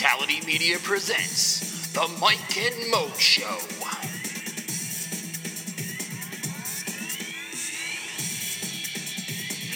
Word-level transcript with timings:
Fatality 0.00 0.40
Media 0.46 0.78
presents 0.78 1.92
The 1.92 2.08
Mike 2.22 2.56
and 2.56 2.90
Mo 2.90 3.10
Show. 3.18 3.44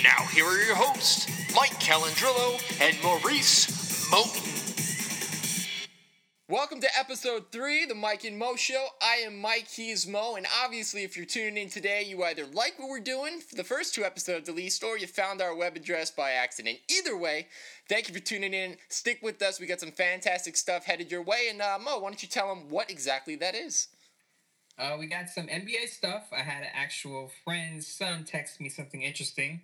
Now, 0.03 0.25
here 0.33 0.47
are 0.47 0.65
your 0.65 0.77
hosts, 0.77 1.29
Mike 1.55 1.79
Calandrillo 1.79 2.59
and 2.81 2.97
Maurice 3.03 3.67
Moten. 4.11 4.54
Welcome 6.75 6.91
to 6.91 6.99
episode 6.99 7.53
three, 7.53 7.87
the 7.87 7.95
Mike 7.95 8.25
and 8.25 8.37
Mo 8.37 8.57
Show. 8.57 8.85
I 9.01 9.23
am 9.25 9.41
Mike, 9.41 9.69
he 9.69 9.93
is 9.93 10.09
Mo, 10.09 10.35
and 10.35 10.45
obviously, 10.61 11.05
if 11.05 11.17
you're 11.17 11.25
tuning 11.25 11.57
in 11.57 11.71
today, 11.71 12.03
you 12.03 12.25
either 12.25 12.47
like 12.47 12.81
what 12.81 12.89
we're 12.89 12.99
doing 12.99 13.39
for 13.39 13.55
the 13.55 13.63
first 13.63 13.95
two 13.95 14.03
episodes 14.03 14.49
at 14.49 14.57
least, 14.57 14.83
or 14.83 14.99
you 14.99 15.07
found 15.07 15.41
our 15.41 15.55
web 15.55 15.77
address 15.77 16.11
by 16.11 16.33
accident. 16.33 16.81
Either 16.91 17.17
way, 17.17 17.47
thank 17.89 18.09
you 18.09 18.15
for 18.15 18.19
tuning 18.19 18.53
in. 18.53 18.77
Stick 18.89 19.21
with 19.23 19.41
us. 19.41 19.61
We 19.61 19.69
got 19.69 19.79
some 19.79 19.93
fantastic 19.93 20.57
stuff 20.57 20.85
headed 20.85 21.13
your 21.13 21.23
way. 21.23 21.47
And 21.49 21.63
uh, 21.63 21.79
Mo, 21.81 22.01
why 22.01 22.09
don't 22.09 22.21
you 22.21 22.29
tell 22.29 22.49
them 22.49 22.69
what 22.69 22.91
exactly 22.91 23.37
that 23.37 23.55
is? 23.55 23.87
Uh, 24.77 24.97
we 24.99 25.07
got 25.07 25.29
some 25.29 25.47
NBA 25.47 25.91
stuff. 25.91 26.25
I 26.37 26.43
had 26.43 26.65
an 26.65 26.71
actual 26.75 27.31
friend's 27.45 27.87
son 27.87 28.25
text 28.25 28.61
me 28.61 28.69
something 28.69 29.03
interesting. 29.03 29.61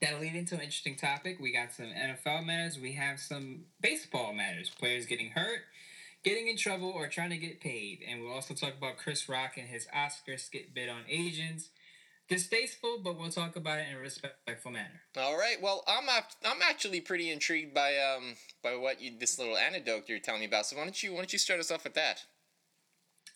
That'll 0.00 0.20
lead 0.20 0.36
into 0.36 0.54
an 0.54 0.60
interesting 0.60 0.94
topic. 0.94 1.38
We 1.40 1.52
got 1.52 1.72
some 1.72 1.86
NFL 1.86 2.46
matters. 2.46 2.78
We 2.78 2.92
have 2.92 3.18
some 3.18 3.64
baseball 3.80 4.32
matters. 4.32 4.70
Players 4.70 5.06
getting 5.06 5.30
hurt, 5.30 5.62
getting 6.26 6.48
in 6.48 6.56
trouble, 6.56 6.90
or 6.90 7.06
trying 7.06 7.30
to 7.30 7.36
get 7.36 7.60
paid. 7.60 8.00
And 8.06 8.20
we'll 8.20 8.32
also 8.32 8.52
talk 8.52 8.74
about 8.76 8.96
Chris 8.96 9.28
Rock 9.28 9.52
and 9.56 9.68
his 9.68 9.86
Oscar 9.94 10.36
skit 10.36 10.74
bid 10.74 10.88
on 10.88 11.02
Asians. 11.08 11.70
Distasteful, 12.28 12.98
but 13.04 13.16
we'll 13.16 13.30
talk 13.30 13.54
about 13.54 13.78
it 13.78 13.86
in 13.88 13.96
a 13.96 14.00
respectful 14.00 14.72
manner. 14.72 15.02
All 15.16 15.38
right. 15.38 15.62
Well, 15.62 15.84
I'm 15.86 16.08
I'm 16.44 16.60
actually 16.68 17.00
pretty 17.00 17.30
intrigued 17.30 17.72
by 17.72 17.92
um 17.98 18.34
by 18.64 18.74
what 18.74 19.00
you 19.00 19.12
this 19.16 19.38
little 19.38 19.56
anecdote 19.56 20.08
you're 20.08 20.18
telling 20.18 20.40
me 20.40 20.46
about. 20.46 20.66
So 20.66 20.76
why 20.76 20.82
don't 20.82 21.00
you 21.00 21.12
why 21.12 21.18
don't 21.18 21.32
you 21.32 21.38
start 21.38 21.60
us 21.60 21.70
off 21.70 21.84
with 21.84 21.94
that? 21.94 22.24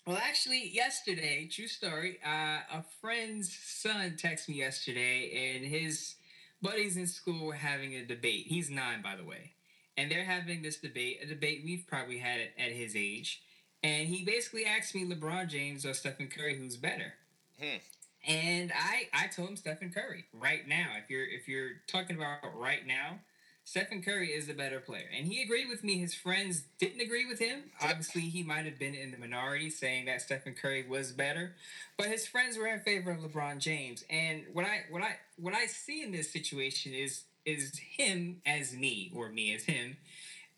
Well, 0.05 0.17
actually, 0.17 0.69
yesterday, 0.69 1.49
true 1.49 1.69
story, 1.69 2.19
uh, 2.27 2.79
a 2.79 2.85
friend's 3.01 3.57
son 3.57 4.17
texted 4.21 4.49
me 4.49 4.55
yesterday, 4.57 5.55
and 5.55 5.65
his 5.65 6.17
buddies 6.61 6.97
in 6.97 7.07
school 7.07 7.47
were 7.47 7.53
having 7.53 7.95
a 7.95 8.05
debate. 8.05 8.47
He's 8.49 8.71
nine, 8.71 9.03
by 9.03 9.15
the 9.15 9.25
way. 9.25 9.53
And 9.97 10.11
they're 10.11 10.25
having 10.25 10.63
this 10.63 10.79
debate, 10.79 11.21
a 11.23 11.27
debate 11.27 11.63
we've 11.65 11.85
probably 11.87 12.19
had 12.19 12.41
at, 12.41 12.51
at 12.59 12.73
his 12.73 12.97
age. 12.97 13.43
And 13.83 14.09
he 14.09 14.25
basically 14.25 14.65
asked 14.65 14.95
me 14.95 15.07
LeBron 15.07 15.49
James 15.49 15.87
or 15.87 15.95
Stephen 15.95 16.29
Curry 16.29 16.57
who's 16.57 16.77
better. 16.77 17.15
Hmm. 17.61 17.79
And 18.27 18.73
I, 18.73 19.09
I 19.15 19.29
told 19.29 19.49
him 19.49 19.57
Stephen 19.57 19.91
Curry 19.91 20.27
right 20.35 20.69
now. 20.69 20.89
If 21.03 21.09
you're 21.09 21.27
if 21.27 21.49
you're 21.49 21.81
talking 21.87 22.17
about 22.17 22.55
right 22.55 22.87
now, 22.87 23.21
Stephen 23.65 24.03
Curry 24.03 24.29
is 24.29 24.47
the 24.47 24.53
better 24.53 24.81
player. 24.81 25.07
And 25.17 25.27
he 25.27 25.43
agreed 25.43 25.69
with 25.69 25.85
me. 25.85 25.99
His 25.99 26.13
friends 26.13 26.65
didn't 26.79 27.01
agree 27.01 27.25
with 27.25 27.39
him. 27.39 27.71
Obviously, 27.81 28.23
he 28.23 28.43
might 28.43 28.65
have 28.65 28.79
been 28.79 28.95
in 28.95 29.11
the 29.11 29.17
minority 29.17 29.71
saying 29.71 30.07
that 30.07 30.21
Stephen 30.21 30.55
Curry 30.55 30.85
was 30.87 31.13
better. 31.13 31.55
But 31.97 32.09
his 32.09 32.27
friends 32.27 32.59
were 32.59 32.67
in 32.67 32.81
favor 32.81 33.11
of 33.11 33.21
LeBron 33.21 33.59
James. 33.59 34.05
And 34.11 34.43
what 34.53 34.65
I 34.67 34.81
what 34.91 35.03
I 35.03 35.17
what 35.37 35.55
I 35.55 35.67
see 35.67 36.03
in 36.03 36.13
this 36.13 36.31
situation 36.31 36.93
is 36.93 37.23
is 37.45 37.79
him 37.79 38.41
as 38.45 38.73
me, 38.75 39.13
or 39.15 39.29
me 39.29 39.55
as 39.55 39.65
him, 39.65 39.97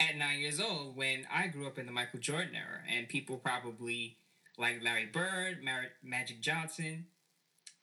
at 0.01 0.17
nine 0.17 0.41
years 0.41 0.61
old 0.61 0.97
when 0.97 1.27
I 1.33 1.47
grew 1.47 1.67
up 1.67 1.79
in 1.79 1.87
the 1.87 1.93
Michael 1.93 2.21
Jordan 2.21 2.55
era. 2.55 2.81
And 2.91 3.09
people 3.09 3.37
probably 3.37 4.17
like 4.59 4.83
Larry 4.83 5.07
Bird, 5.07 5.63
Mar- 5.63 5.93
Magic 6.03 6.41
Johnson, 6.41 7.07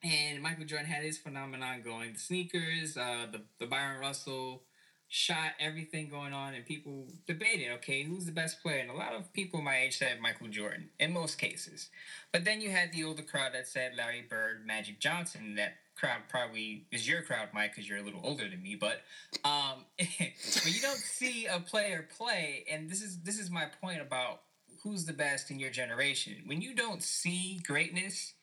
and 0.04 0.42
Michael 0.42 0.66
Jordan 0.66 0.88
had 0.88 1.04
his 1.04 1.18
phenomenon 1.18 1.82
going. 1.84 2.14
The 2.14 2.20
sneakers, 2.20 2.98
uh, 2.98 3.28
the, 3.32 3.42
the 3.60 3.66
Bryon 3.66 4.00
Russell 4.00 4.64
shot, 5.10 5.54
everything 5.60 6.08
going 6.08 6.34
on, 6.34 6.54
and 6.54 6.66
people 6.66 7.08
debated, 7.28 7.72
okay, 7.74 8.04
who's 8.04 8.26
the 8.26 8.32
best 8.32 8.62
player? 8.62 8.80
And 8.80 8.92
a 8.92 8.94
lot 8.94 9.14
of 9.14 9.34
people 9.34 9.62
my 9.62 9.80
age 9.80 9.98
said 9.98 10.22
Michael 10.22 10.48
Jordan, 10.48 10.90
in 11.00 11.12
most 11.12 11.38
cases. 11.38 11.90
But 12.32 12.46
then 12.46 12.62
you 12.62 12.70
had 12.70 12.92
the 12.92 13.04
older 13.04 13.24
crowd 13.24 13.54
that 13.54 13.68
said 13.68 13.94
Larry 13.98 14.24
Bird, 14.30 14.66
Magic 14.66 15.00
Johnson. 15.00 15.56
That 15.56 15.74
crowd 16.00 16.22
probably 16.30 16.86
is 16.92 17.08
your 17.08 17.22
crowd, 17.22 17.50
Mike, 17.54 17.72
because 17.72 17.88
you're 17.88 18.00
a 18.00 18.02
little 18.02 18.22
older 18.24 18.48
than 18.48 18.62
me. 18.62 18.76
But 18.76 19.02
um, 19.44 19.86
when 20.00 20.74
you 20.74 20.82
don't 20.82 20.98
see 20.98 21.46
a 21.46 21.60
player 21.60 22.08
play, 22.18 22.66
and 22.72 22.90
this 22.90 23.02
is 23.02 23.20
this 23.22 23.40
is 23.40 23.50
my 23.50 23.66
point 23.82 24.02
about 24.02 24.42
who's 24.84 25.06
the 25.06 25.14
best 25.14 25.52
in 25.52 25.60
your 25.60 25.72
generation. 25.72 26.36
When 26.46 26.62
you 26.62 26.74
don't 26.74 27.04
see 27.04 27.62
greatness, 27.66 28.34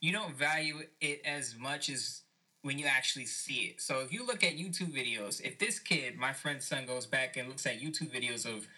you 0.00 0.12
don't 0.12 0.34
value 0.34 0.80
it 1.00 1.22
as 1.24 1.54
much 1.58 1.88
as 1.88 2.22
when 2.62 2.78
you 2.78 2.86
actually 2.86 3.26
see 3.26 3.64
it. 3.64 3.80
So 3.80 4.00
if 4.00 4.12
you 4.12 4.24
look 4.24 4.44
at 4.44 4.56
YouTube 4.56 4.94
videos, 4.94 5.40
if 5.40 5.58
this 5.58 5.78
kid, 5.78 6.16
my 6.16 6.32
friend's 6.32 6.64
son, 6.64 6.86
goes 6.86 7.06
back 7.06 7.36
and 7.36 7.48
looks 7.48 7.66
at 7.66 7.80
YouTube 7.80 8.14
videos 8.14 8.46
of 8.46 8.68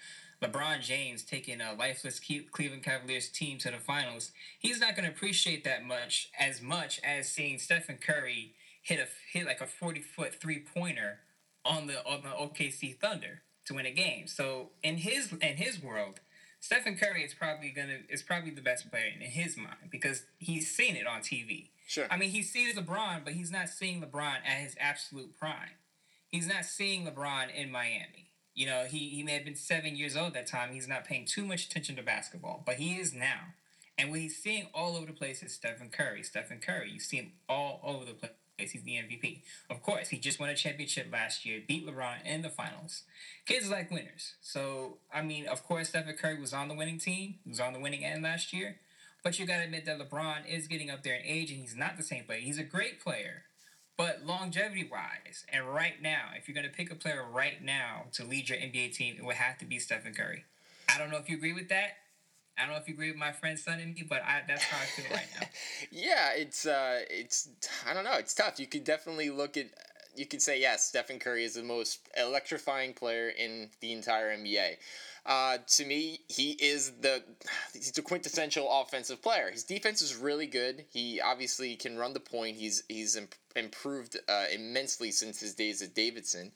LeBron 0.45 0.81
James 0.81 1.23
taking 1.23 1.61
a 1.61 1.73
lifeless 1.75 2.21
Cleveland 2.51 2.83
Cavaliers 2.83 3.29
team 3.29 3.59
to 3.59 3.71
the 3.71 3.79
finals, 3.79 4.33
he's 4.59 4.81
not 4.81 4.95
going 4.95 5.09
to 5.09 5.15
appreciate 5.15 5.65
that 5.65 5.85
much 5.85 6.31
as 6.39 6.61
much 6.61 7.01
as 7.03 7.29
seeing 7.29 7.59
Stephen 7.59 7.99
Curry 7.99 8.55
hit 8.83 9.01
a 9.01 9.07
hit 9.33 9.47
like 9.47 9.61
a 9.61 9.67
forty 9.67 10.01
foot 10.01 10.35
three 10.35 10.61
pointer 10.75 11.21
on 11.65 11.87
the 11.87 12.05
on 12.05 12.23
the 12.23 12.29
OKC 12.29 12.99
Thunder 12.99 13.43
to 13.65 13.75
win 13.75 13.87
a 13.87 13.93
game. 13.93 14.27
So 14.27 14.71
in 14.83 14.99
his 14.99 15.33
in 15.33 15.57
his 15.57 15.83
world, 15.83 16.21
Stephen 16.61 16.97
Curry 16.97 17.23
is 17.23 17.35
probably 17.35 17.71
gonna 17.71 17.99
is 18.09 18.23
probably 18.23 18.51
the 18.51 18.61
best 18.61 18.91
player 18.91 19.11
in 19.15 19.21
his 19.23 19.57
mind 19.57 19.91
because 19.91 20.25
he's 20.39 20.71
seen 20.71 20.97
it 20.97 21.07
on 21.07 21.21
TV. 21.21 21.71
Sure. 21.87 22.07
I 22.11 22.17
mean, 22.17 22.31
he 22.31 22.43
sees 22.43 22.75
LeBron, 22.75 23.25
but 23.25 23.35
he's 23.35 23.51
not 23.51 23.69
seeing 23.69 24.01
LeBron 24.01 24.37
at 24.47 24.59
his 24.59 24.75
absolute 24.81 25.39
prime. 25.39 25.77
He's 26.29 26.49
not 26.49 26.65
seeing 26.65 27.07
LeBron 27.07 27.55
in 27.55 27.71
Miami. 27.71 28.24
You 28.55 28.67
know, 28.67 28.85
he, 28.85 29.11
he 29.11 29.23
may 29.23 29.33
have 29.33 29.45
been 29.45 29.57
seven 29.57 29.97
years 29.97 30.17
old 30.17 30.29
at 30.29 30.35
that 30.35 30.47
time. 30.47 30.73
He's 30.73 30.89
not 30.89 31.05
paying 31.05 31.25
too 31.25 31.45
much 31.45 31.67
attention 31.67 31.97
to 31.97 32.03
basketball, 32.03 32.63
but 32.65 32.77
he 32.77 32.95
is 32.95 33.13
now. 33.13 33.41
And 33.99 34.11
what 34.11 34.21
he's 34.21 34.37
seeing 34.37 34.69
all 34.75 34.97
over 34.97 35.07
the 35.07 35.13
place 35.13 35.43
is 35.43 35.53
Stephen 35.53 35.89
Curry. 35.91 36.23
Stephen 36.23 36.59
Curry. 36.59 36.91
You 36.91 37.01
see 37.01 37.17
him 37.19 37.33
all 37.49 37.81
over 37.85 38.05
the 38.05 38.13
place. 38.13 38.31
He's 38.57 38.83
the 38.83 38.93
MVP. 38.93 39.41
Of 39.69 39.83
course, 39.83 40.09
he 40.09 40.19
just 40.19 40.39
won 40.39 40.49
a 40.49 40.55
championship 40.55 41.09
last 41.13 41.45
year, 41.45 41.61
beat 41.67 41.87
LeBron 41.87 42.25
in 42.25 42.43
the 42.43 42.49
finals. 42.49 43.03
Kids 43.47 43.69
like 43.69 43.91
winners. 43.91 44.35
So, 44.41 44.99
I 45.13 45.23
mean, 45.23 45.47
of 45.47 45.65
course, 45.65 45.89
Stephen 45.89 46.15
Curry 46.15 46.41
was 46.41 46.53
on 46.53 46.69
the 46.69 46.75
winning 46.75 46.99
team. 46.99 47.37
He 47.43 47.51
was 47.51 47.61
on 47.61 47.73
the 47.73 47.81
winning 47.81 48.05
end 48.05 48.23
last 48.23 48.53
year. 48.53 48.77
But 49.25 49.39
you 49.39 49.47
got 49.47 49.57
to 49.57 49.65
admit 49.65 49.87
that 49.87 49.99
LeBron 49.99 50.47
is 50.49 50.69
getting 50.69 50.91
up 50.91 51.03
there 51.03 51.17
in 51.17 51.25
age 51.25 51.51
and 51.51 51.59
he's 51.59 51.75
not 51.75 51.97
the 51.97 52.03
same 52.03 52.25
player. 52.25 52.41
He's 52.41 52.59
a 52.59 52.65
great 52.65 53.01
player. 53.01 53.45
But 53.97 54.27
longevity 54.27 54.89
wise, 54.91 55.45
and 55.53 55.69
right 55.69 56.03
now, 56.03 56.31
if 56.37 56.49
you're 56.49 56.55
going 56.55 56.67
to 56.69 56.73
pick 56.73 56.91
a 56.91 56.97
player 56.97 57.25
right 57.25 57.63
now 57.63 58.07
to 58.15 58.25
lead 58.25 58.49
your 58.49 58.59
NBA 58.59 58.93
team, 58.93 59.15
it 59.17 59.25
would 59.25 59.37
have 59.37 59.59
to 59.59 59.65
be 59.65 59.79
Stephen 59.79 60.15
Curry. 60.15 60.45
I 60.93 60.99
don't 60.99 61.11
know 61.11 61.19
if 61.19 61.31
you 61.31 61.37
agree 61.37 61.53
with 61.53 61.69
that. 61.69 61.91
I 62.59 62.63
don't 62.63 62.73
know 62.73 62.81
if 62.81 62.89
you 62.89 62.95
agree 62.95 63.11
with 63.11 63.19
my 63.19 63.33
friend 63.33 63.59
son 63.59 63.81
and 63.81 63.95
me, 63.95 64.05
but 64.09 64.23
I, 64.23 64.43
that's 64.47 64.65
how 64.65 64.79
I 64.81 64.87
feel 64.87 65.07
right 65.11 65.27
now. 65.41 65.47
yeah, 65.91 66.33
it's 66.35 66.67
uh, 66.67 67.01
it's 67.11 67.49
I 67.89 67.95
don't 67.95 68.05
know, 68.05 68.15
it's 68.15 68.35
tough. 68.35 68.59
You 68.59 68.67
could 68.67 68.85
definitely 68.85 69.31
look 69.31 69.57
at 69.57 69.67
you 70.17 70.27
could 70.27 70.43
say 70.43 70.61
yes, 70.61 70.87
Stephen 70.87 71.19
Curry 71.19 71.45
is 71.45 71.55
the 71.55 71.63
most 71.63 72.01
electrifying 72.17 72.95
player 72.95 73.31
in 73.31 73.71
the 73.81 73.93
entire 73.93 74.37
NBA. 74.37 74.77
Uh, 75.27 75.57
to 75.67 75.87
me, 75.87 76.21
he 76.29 76.53
is 76.53 76.93
the 77.01 77.23
he's 77.73 77.93
the 77.93 78.03
quintessential 78.03 78.69
offensive 78.71 79.23
player. 79.23 79.51
His 79.51 79.65
defense 79.65 80.03
is 80.03 80.17
really 80.17 80.47
good. 80.47 80.85
He 80.91 81.21
obviously 81.21 81.77
can 81.77 81.97
run 81.97 82.13
the 82.13 82.21
point. 82.21 82.57
He's 82.57 82.83
he's 82.89 83.17
imp- 83.17 83.35
improved 83.57 84.19
uh, 84.29 84.45
immensely 84.53 85.11
since 85.11 85.41
his 85.41 85.55
days 85.55 85.81
at 85.81 85.95
Davidson. 85.95 86.53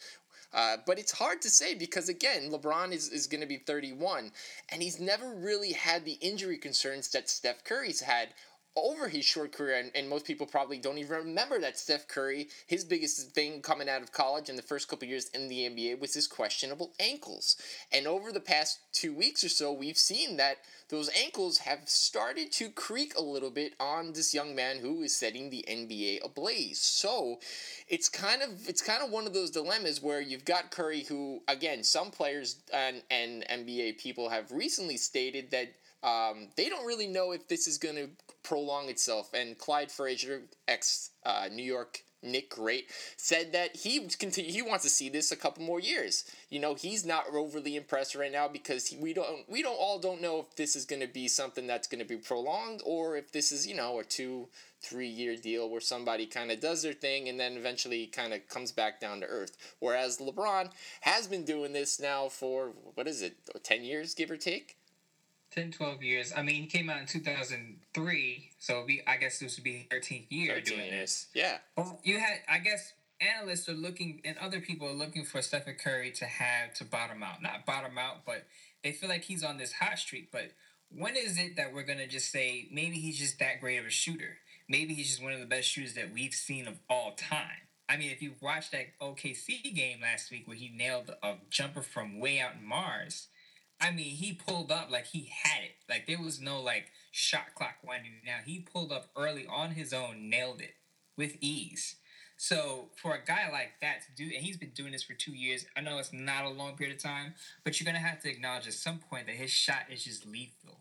Uh, 0.53 0.79
but 0.87 0.99
it's 0.99 1.13
hard 1.13 1.43
to 1.43 1.51
say 1.51 1.75
because 1.75 2.09
again, 2.09 2.51
LeBron 2.51 2.93
is, 2.93 3.09
is 3.11 3.27
going 3.27 3.43
to 3.43 3.47
be 3.47 3.59
31, 3.59 4.33
and 4.71 4.83
he's 4.83 4.99
never 4.99 5.35
really 5.35 5.73
had 5.73 6.05
the 6.05 6.19
injury 6.23 6.57
concerns 6.57 7.09
that 7.11 7.29
Steph 7.29 7.65
Curry's 7.65 8.01
had 8.01 8.31
over 8.85 9.09
his 9.09 9.25
short 9.25 9.53
career, 9.53 9.79
and, 9.79 9.91
and 9.95 10.09
most 10.09 10.25
people 10.25 10.47
probably 10.47 10.79
don't 10.79 10.99
even 10.99 11.17
remember 11.17 11.59
that 11.61 11.79
Steph 11.79 12.09
Curry, 12.09 12.49
his 12.67 12.85
biggest 12.85 13.33
thing 13.33 13.61
coming 13.63 13.89
out 13.89 14.03
of 14.03 14.13
college 14.13 14.49
in 14.49 14.57
the 14.57 14.63
first 14.63 14.89
couple 14.89 15.09
years 15.09 15.29
in 15.35 15.49
the 15.49 15.61
NBA 15.69 16.01
was 16.01 16.15
his 16.15 16.27
questionable 16.27 16.93
ankles. 17.01 17.57
And 17.93 18.07
over 18.07 18.33
the 18.33 18.41
past 18.41 18.81
two 18.93 19.15
weeks 19.15 19.45
or 19.45 19.49
so, 19.49 19.73
we've 19.73 19.99
seen 19.99 20.37
that 20.37 20.59
those 20.89 21.11
ankles 21.15 21.59
have 21.59 21.81
started 21.85 22.51
to 22.53 22.71
creak 22.71 23.15
a 23.17 23.23
little 23.23 23.51
bit 23.51 23.75
on 23.79 24.13
this 24.13 24.33
young 24.33 24.55
man 24.55 24.79
who 24.79 25.03
is 25.03 25.15
setting 25.15 25.51
the 25.51 25.65
NBA 25.69 26.25
ablaze. 26.25 26.81
So 26.81 27.41
it's 27.89 28.09
kind 28.09 28.43
of 28.43 28.69
it's 28.69 28.81
kind 28.81 29.03
of 29.03 29.11
one 29.11 29.27
of 29.27 29.35
those 29.35 29.51
dilemmas 29.51 30.03
where 30.03 30.21
you've 30.21 30.47
got 30.47 30.71
Curry 30.71 31.03
who 31.03 31.43
again 31.47 31.85
some 31.85 32.11
players 32.11 32.57
and, 32.73 33.03
and 33.11 33.45
NBA 33.51 33.99
people 33.99 34.31
have 34.31 34.51
recently 34.51 34.97
stated 34.97 35.51
that 35.51 35.75
um, 36.03 36.49
they 36.57 36.69
don't 36.69 36.87
really 36.87 37.09
know 37.09 37.33
if 37.33 37.49
this 37.49 37.67
is 37.67 37.79
going 37.79 37.97
to 37.97 38.09
prolong 38.43 38.89
itself. 38.89 39.31
And 39.35 39.59
Clyde 39.59 39.91
Frazier, 39.91 40.43
ex 40.67 41.11
uh, 41.27 41.49
New 41.53 41.65
York 41.65 42.03
Knick 42.23 42.51
Great, 42.51 42.91
said 43.17 43.53
that 43.53 43.77
he 43.77 44.07
continue 44.07 44.53
he 44.53 44.63
wants 44.63 44.85
to 44.85 44.91
see 44.91 45.09
this 45.09 45.33
a 45.33 45.37
couple 45.37 45.65
more 45.65 45.81
years. 45.81 46.25
You 46.51 46.61
know, 46.61 46.75
he's 46.75 47.05
not 47.05 47.25
overly 47.33 47.77
impressed 47.77 48.15
right 48.15 48.33
now 48.33 48.49
because 48.49 48.87
he, 48.87 48.97
we 48.97 49.13
don't 49.13 49.49
we 49.49 49.63
don't 49.63 49.77
all 49.77 49.99
don't 49.99 50.23
know 50.23 50.41
if 50.41 50.55
this 50.57 50.77
is 50.77 50.85
going 50.85 51.03
to 51.03 51.09
be 51.09 51.29
something 51.29 51.67
that's 51.67 51.89
going 51.89 52.01
to 52.01 52.09
be 52.09 52.17
prolonged 52.17 52.81
or 52.85 53.17
if 53.17 53.33
this 53.33 53.51
is 53.51 53.67
you 53.67 53.75
know 53.75 53.99
a 53.99 54.05
two 54.05 54.49
three 54.81 55.09
year 55.09 55.37
deal 55.37 55.69
where 55.69 55.81
somebody 55.81 56.27
kind 56.27 56.53
of 56.53 56.61
does 56.61 56.83
their 56.83 56.93
thing 56.93 57.29
and 57.29 57.39
then 57.41 57.57
eventually 57.57 58.07
kind 58.07 58.33
of 58.33 58.47
comes 58.49 58.71
back 58.71 59.01
down 59.01 59.21
to 59.21 59.27
earth. 59.27 59.57
Whereas 59.81 60.19
LeBron 60.19 60.71
has 61.01 61.27
been 61.27 61.45
doing 61.45 61.73
this 61.73 61.99
now 61.99 62.29
for 62.29 62.73
what 62.95 63.09
is 63.09 63.21
it, 63.21 63.37
ten 63.65 63.83
years 63.83 64.15
give 64.15 64.31
or 64.31 64.37
take. 64.37 64.78
10, 65.53 65.73
12 65.73 66.03
years. 66.03 66.33
I 66.37 66.43
mean, 66.43 66.63
he 66.63 66.67
came 66.67 66.91
out 66.91 67.01
in 67.01 67.07
2003, 67.07 68.51
so 68.59 68.85
be, 68.87 69.03
I 69.07 69.17
guess 69.17 69.39
this 69.39 69.57
would 69.57 69.65
be 69.65 69.87
13th 69.91 70.27
year 70.31 70.55
13 70.55 70.77
doing 70.77 70.91
this. 70.91 71.27
Yeah. 71.35 71.59
Well, 71.77 72.01
you 72.05 72.19
had, 72.19 72.41
I 72.49 72.59
guess, 72.59 72.93
analysts 73.21 73.69
are 73.69 73.75
looking, 73.75 74.21
and 74.25 74.37
other 74.39 74.61
people 74.61 74.89
are 74.89 74.95
looking 74.95 75.25
for 75.25 75.43
Stephen 75.43 75.77
Curry 75.83 76.11
to 76.13 76.25
have 76.27 76.75
to 76.75 76.85
bottom 76.85 77.23
out. 77.23 77.43
Not 77.43 77.67
bottom 77.67 77.99
out, 77.99 78.25
but 78.27 78.45
they 78.85 78.93
feel 78.93 79.09
like 79.09 79.25
he's 79.25 79.45
on 79.45 79.59
this 79.59 79.73
hot 79.73 79.99
streak. 79.99 80.31
But 80.31 80.53
when 80.91 81.17
is 81.17 81.39
it 81.39 81.57
that 81.57 81.73
we're 81.73 81.83
going 81.83 81.99
to 81.99 82.07
just 82.07 82.31
say 82.31 82.69
maybe 82.71 82.97
he's 82.97 83.19
just 83.19 83.39
that 83.39 83.61
great 83.61 83.79
of 83.79 83.87
a 83.87 83.91
shooter? 83.91 84.39
Maybe 84.69 84.95
he's 84.95 85.09
just 85.09 85.23
one 85.23 85.33
of 85.33 85.41
the 85.41 85.47
best 85.47 85.69
shooters 85.69 85.95
that 85.95 86.13
we've 86.13 86.35
seen 86.35 86.69
of 86.69 86.79
all 86.91 87.13
time. 87.13 87.69
I 87.89 87.97
mean, 87.97 88.11
if 88.11 88.21
you 88.21 88.35
watched 88.43 88.73
that 88.73 88.99
OKC 89.01 89.75
game 89.75 90.01
last 90.03 90.31
week 90.31 90.47
where 90.47 90.57
he 90.57 90.69
nailed 90.69 91.11
a 91.23 91.37
jumper 91.49 91.81
from 91.81 92.21
way 92.21 92.39
out 92.39 92.57
in 92.61 92.67
Mars, 92.67 93.29
I 93.81 93.91
mean, 93.93 94.17
he 94.17 94.33
pulled 94.33 94.73
up 94.73 94.91
like 94.91 95.07
he 95.07 95.31
had 95.45 95.63
it. 95.63 95.77
Like 95.89 96.07
there 96.07 96.21
was 96.21 96.41
no 96.41 96.61
like 96.61 96.91
shot 97.11 97.55
clock 97.55 97.77
winding 97.85 98.13
down. 98.27 98.41
He 98.45 98.61
pulled 98.61 98.93
up 98.93 99.11
early 99.17 99.47
on 99.47 99.71
his 99.71 99.93
own, 99.93 100.29
nailed 100.29 100.61
it 100.61 100.75
with 101.17 101.37
ease. 101.41 101.97
So 102.37 102.91
for 102.97 103.15
a 103.15 103.25
guy 103.25 103.51
like 103.51 103.73
that 103.81 104.03
to 104.07 104.15
do, 104.17 104.33
and 104.35 104.45
he's 104.45 104.57
been 104.57 104.71
doing 104.71 104.93
this 104.93 105.03
for 105.03 105.15
two 105.15 105.33
years. 105.33 105.67
I 105.77 105.81
know 105.81 105.99
it's 105.99 106.13
not 106.13 106.45
a 106.45 106.49
long 106.49 106.77
period 106.77 106.97
of 106.97 107.03
time, 107.03 107.35
but 107.65 107.79
you're 107.79 107.87
gonna 107.87 107.99
have 107.99 108.21
to 108.23 108.31
acknowledge 108.31 108.67
at 108.67 108.75
some 108.75 108.99
point 108.99 109.27
that 109.27 109.37
his 109.37 109.51
shot 109.51 109.87
is 109.91 110.05
just 110.05 110.27
lethal. 110.27 110.79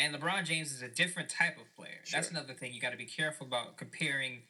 And 0.00 0.14
LeBron 0.14 0.44
James 0.44 0.72
is 0.72 0.80
a 0.80 0.88
different 0.88 1.28
type 1.28 1.58
of 1.58 1.74
player. 1.76 2.00
Sure. 2.04 2.18
That's 2.18 2.30
another 2.30 2.54
thing 2.54 2.72
you 2.72 2.80
got 2.80 2.92
to 2.92 2.96
be 2.96 3.04
careful 3.04 3.46
about 3.46 3.76
comparing 3.76 4.44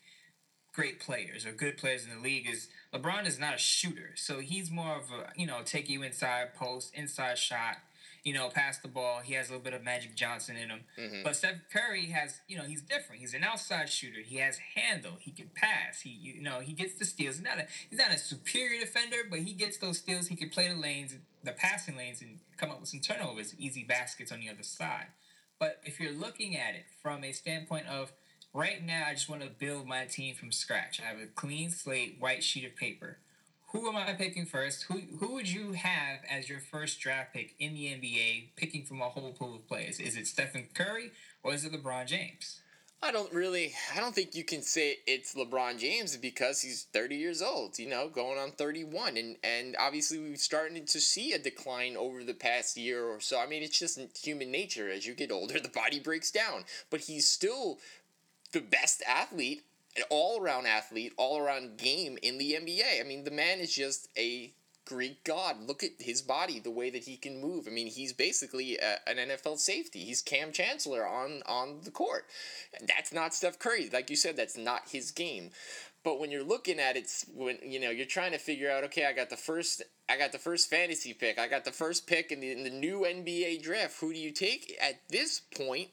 great 0.72 1.00
players 1.00 1.44
or 1.46 1.52
good 1.52 1.76
players 1.76 2.04
in 2.04 2.10
the 2.10 2.22
league. 2.22 2.48
Is 2.48 2.68
LeBron 2.94 3.26
is 3.26 3.38
not 3.38 3.54
a 3.54 3.58
shooter, 3.58 4.12
so 4.16 4.40
he's 4.40 4.70
more 4.70 4.96
of 4.96 5.04
a 5.10 5.32
you 5.36 5.46
know 5.46 5.60
take 5.64 5.88
you 5.88 6.02
inside 6.02 6.54
post, 6.54 6.92
inside 6.94 7.38
shot, 7.38 7.76
you 8.24 8.34
know, 8.34 8.48
pass 8.48 8.78
the 8.78 8.88
ball. 8.88 9.20
He 9.20 9.34
has 9.34 9.48
a 9.48 9.52
little 9.52 9.64
bit 9.64 9.72
of 9.72 9.82
Magic 9.82 10.14
Johnson 10.14 10.56
in 10.56 10.68
him. 10.68 10.80
Mm-hmm. 10.98 11.22
But 11.24 11.36
Steph 11.36 11.56
Curry 11.72 12.06
has 12.06 12.40
you 12.48 12.56
know 12.56 12.64
he's 12.64 12.82
different. 12.82 13.20
He's 13.20 13.34
an 13.34 13.44
outside 13.44 13.88
shooter. 13.88 14.20
He 14.20 14.36
has 14.36 14.58
handle. 14.76 15.12
He 15.18 15.30
can 15.30 15.50
pass. 15.54 16.00
He 16.00 16.10
you 16.10 16.42
know 16.42 16.60
he 16.60 16.72
gets 16.72 16.94
the 16.94 17.04
steals. 17.04 17.36
He's 17.36 17.44
not 17.44 17.58
a 17.58 17.66
he's 17.88 17.98
not 17.98 18.12
a 18.12 18.18
superior 18.18 18.80
defender, 18.80 19.18
but 19.28 19.40
he 19.40 19.52
gets 19.52 19.78
those 19.78 19.98
steals. 19.98 20.28
He 20.28 20.36
can 20.36 20.50
play 20.50 20.68
the 20.68 20.78
lanes, 20.78 21.14
the 21.44 21.52
passing 21.52 21.96
lanes, 21.96 22.20
and 22.20 22.40
come 22.56 22.70
up 22.70 22.80
with 22.80 22.90
some 22.90 23.00
turnovers, 23.00 23.54
easy 23.58 23.84
baskets 23.84 24.32
on 24.32 24.40
the 24.40 24.50
other 24.50 24.62
side. 24.62 25.06
But 25.58 25.80
if 25.84 26.00
you're 26.00 26.12
looking 26.12 26.56
at 26.56 26.74
it 26.74 26.86
from 27.02 27.22
a 27.22 27.32
standpoint 27.32 27.86
of 27.86 28.12
right 28.52 28.84
now, 28.84 29.04
I 29.08 29.14
just 29.14 29.28
want 29.28 29.42
to 29.42 29.48
build 29.48 29.86
my 29.86 30.04
team 30.04 30.34
from 30.34 30.52
scratch. 30.52 31.00
I 31.00 31.08
have 31.08 31.20
a 31.20 31.26
clean 31.26 31.70
slate, 31.70 32.16
white 32.18 32.42
sheet 32.42 32.64
of 32.64 32.76
paper. 32.76 33.18
Who 33.72 33.88
am 33.88 33.96
I 33.96 34.14
picking 34.14 34.46
first? 34.46 34.84
Who 34.84 35.00
who 35.20 35.34
would 35.34 35.48
you 35.48 35.72
have 35.72 36.18
as 36.28 36.48
your 36.48 36.58
first 36.58 36.98
draft 36.98 37.32
pick 37.32 37.54
in 37.60 37.74
the 37.74 37.86
NBA, 37.86 38.56
picking 38.56 38.84
from 38.84 39.00
a 39.00 39.08
whole 39.08 39.32
pool 39.32 39.54
of 39.54 39.68
players? 39.68 40.00
Is 40.00 40.16
it 40.16 40.26
Stephen 40.26 40.66
Curry 40.74 41.12
or 41.44 41.54
is 41.54 41.64
it 41.64 41.72
LeBron 41.72 42.06
James? 42.06 42.60
I 43.02 43.12
don't 43.12 43.32
really. 43.32 43.72
I 43.96 44.00
don't 44.00 44.14
think 44.14 44.34
you 44.34 44.44
can 44.44 44.60
say 44.60 44.98
it's 45.06 45.34
LeBron 45.34 45.78
James 45.78 46.16
because 46.18 46.60
he's 46.60 46.82
thirty 46.92 47.16
years 47.16 47.40
old. 47.40 47.78
You 47.78 47.88
know, 47.88 48.10
going 48.10 48.38
on 48.38 48.50
thirty 48.50 48.84
one, 48.84 49.16
and 49.16 49.36
and 49.42 49.74
obviously 49.78 50.18
we've 50.18 50.36
started 50.36 50.86
to 50.86 51.00
see 51.00 51.32
a 51.32 51.38
decline 51.38 51.96
over 51.96 52.22
the 52.24 52.34
past 52.34 52.76
year 52.76 53.04
or 53.06 53.18
so. 53.18 53.40
I 53.40 53.46
mean, 53.46 53.62
it's 53.62 53.78
just 53.78 53.98
human 54.22 54.50
nature. 54.50 54.90
As 54.90 55.06
you 55.06 55.14
get 55.14 55.32
older, 55.32 55.58
the 55.60 55.70
body 55.70 55.98
breaks 55.98 56.30
down. 56.30 56.64
But 56.90 57.00
he's 57.00 57.26
still 57.26 57.78
the 58.52 58.60
best 58.60 59.02
athlete, 59.08 59.64
an 59.96 60.04
all 60.10 60.40
around 60.40 60.66
athlete, 60.66 61.12
all 61.16 61.38
around 61.38 61.76
game 61.78 62.18
in 62.22 62.38
the 62.38 62.52
NBA. 62.52 63.00
I 63.00 63.04
mean, 63.04 63.24
the 63.24 63.30
man 63.30 63.58
is 63.58 63.74
just 63.74 64.08
a 64.16 64.52
Greek 64.84 65.22
god. 65.24 65.68
Look 65.68 65.84
at 65.84 65.92
his 65.98 66.20
body, 66.20 66.58
the 66.58 66.70
way 66.70 66.90
that 66.90 67.04
he 67.04 67.16
can 67.16 67.40
move. 67.40 67.66
I 67.68 67.70
mean, 67.70 67.86
he's 67.86 68.12
basically 68.12 68.76
a, 68.78 68.96
an 69.08 69.16
NFL 69.28 69.58
safety. 69.58 70.00
He's 70.00 70.20
Kam 70.20 70.52
Chancellor 70.52 71.06
on 71.06 71.42
on 71.46 71.80
the 71.84 71.90
court. 71.90 72.26
That's 72.86 73.12
not 73.12 73.34
Steph 73.34 73.58
Curry. 73.58 73.88
Like 73.92 74.10
you 74.10 74.16
said, 74.16 74.36
that's 74.36 74.56
not 74.56 74.88
his 74.90 75.10
game. 75.10 75.50
But 76.02 76.18
when 76.18 76.30
you're 76.30 76.42
looking 76.42 76.80
at 76.80 76.96
it, 76.96 77.08
when 77.34 77.58
you 77.62 77.78
know 77.78 77.90
you're 77.90 78.06
trying 78.06 78.32
to 78.32 78.38
figure 78.38 78.70
out, 78.70 78.84
okay, 78.84 79.06
I 79.06 79.12
got 79.12 79.30
the 79.30 79.36
first, 79.36 79.82
I 80.08 80.16
got 80.16 80.32
the 80.32 80.38
first 80.38 80.70
fantasy 80.70 81.12
pick, 81.12 81.38
I 81.38 81.46
got 81.46 81.64
the 81.64 81.72
first 81.72 82.06
pick 82.06 82.32
in 82.32 82.40
the, 82.40 82.50
in 82.50 82.64
the 82.64 82.70
new 82.70 83.00
NBA 83.00 83.62
draft. 83.62 84.00
Who 84.00 84.12
do 84.12 84.18
you 84.18 84.32
take 84.32 84.76
at 84.80 85.02
this 85.08 85.40
point? 85.40 85.90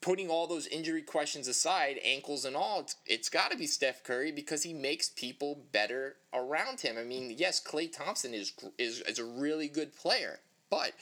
Putting 0.00 0.28
all 0.28 0.46
those 0.46 0.66
injury 0.66 1.02
questions 1.02 1.48
aside, 1.48 2.00
ankles 2.04 2.44
and 2.44 2.56
all, 2.56 2.80
it's, 2.80 2.96
it's 3.06 3.28
got 3.28 3.50
to 3.50 3.56
be 3.56 3.66
Steph 3.66 4.02
Curry 4.04 4.32
because 4.32 4.62
he 4.62 4.72
makes 4.72 5.08
people 5.08 5.60
better 5.72 6.16
around 6.32 6.80
him. 6.80 6.96
I 6.98 7.04
mean, 7.04 7.34
yes, 7.36 7.62
Klay 7.62 7.92
Thompson 7.92 8.34
is 8.34 8.52
is 8.76 9.00
is 9.02 9.18
a 9.18 9.24
really 9.24 9.68
good 9.68 9.94
player, 9.94 10.40
but 10.70 10.92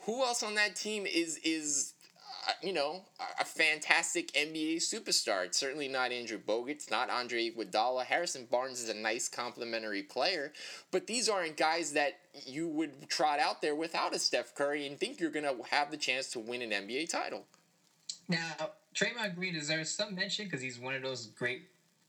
who 0.00 0.22
else 0.22 0.42
on 0.42 0.54
that 0.54 0.76
team 0.76 1.06
is 1.06 1.38
is 1.44 1.94
uh, 2.48 2.52
you 2.62 2.72
know 2.72 3.02
a 3.38 3.44
fantastic 3.44 4.32
NBA 4.32 4.76
superstar? 4.76 5.44
It's 5.44 5.58
certainly 5.58 5.88
not 5.88 6.12
Andrew 6.12 6.38
Bogut. 6.38 6.90
Not 6.90 7.10
Andre 7.10 7.50
Iguodala. 7.50 8.04
Harrison 8.04 8.46
Barnes 8.50 8.82
is 8.82 8.88
a 8.88 8.94
nice 8.94 9.28
complementary 9.28 10.02
player, 10.02 10.52
but 10.90 11.06
these 11.06 11.28
aren't 11.28 11.56
guys 11.56 11.92
that 11.92 12.18
you 12.46 12.68
would 12.68 13.08
trot 13.08 13.38
out 13.38 13.60
there 13.60 13.74
without 13.74 14.14
a 14.14 14.18
Steph 14.18 14.54
Curry 14.54 14.86
and 14.86 14.98
think 14.98 15.20
you're 15.20 15.30
gonna 15.30 15.54
have 15.70 15.90
the 15.90 15.96
chance 15.96 16.28
to 16.28 16.38
win 16.38 16.62
an 16.62 16.70
NBA 16.70 17.10
title. 17.10 17.44
Now, 18.30 18.70
Draymond 18.94 19.34
Green 19.34 19.54
deserves 19.54 19.90
some 19.90 20.14
mention 20.14 20.44
because 20.44 20.62
he's 20.62 20.78
one 20.78 20.94
of 20.94 21.02
those 21.02 21.26
great, 21.26 21.62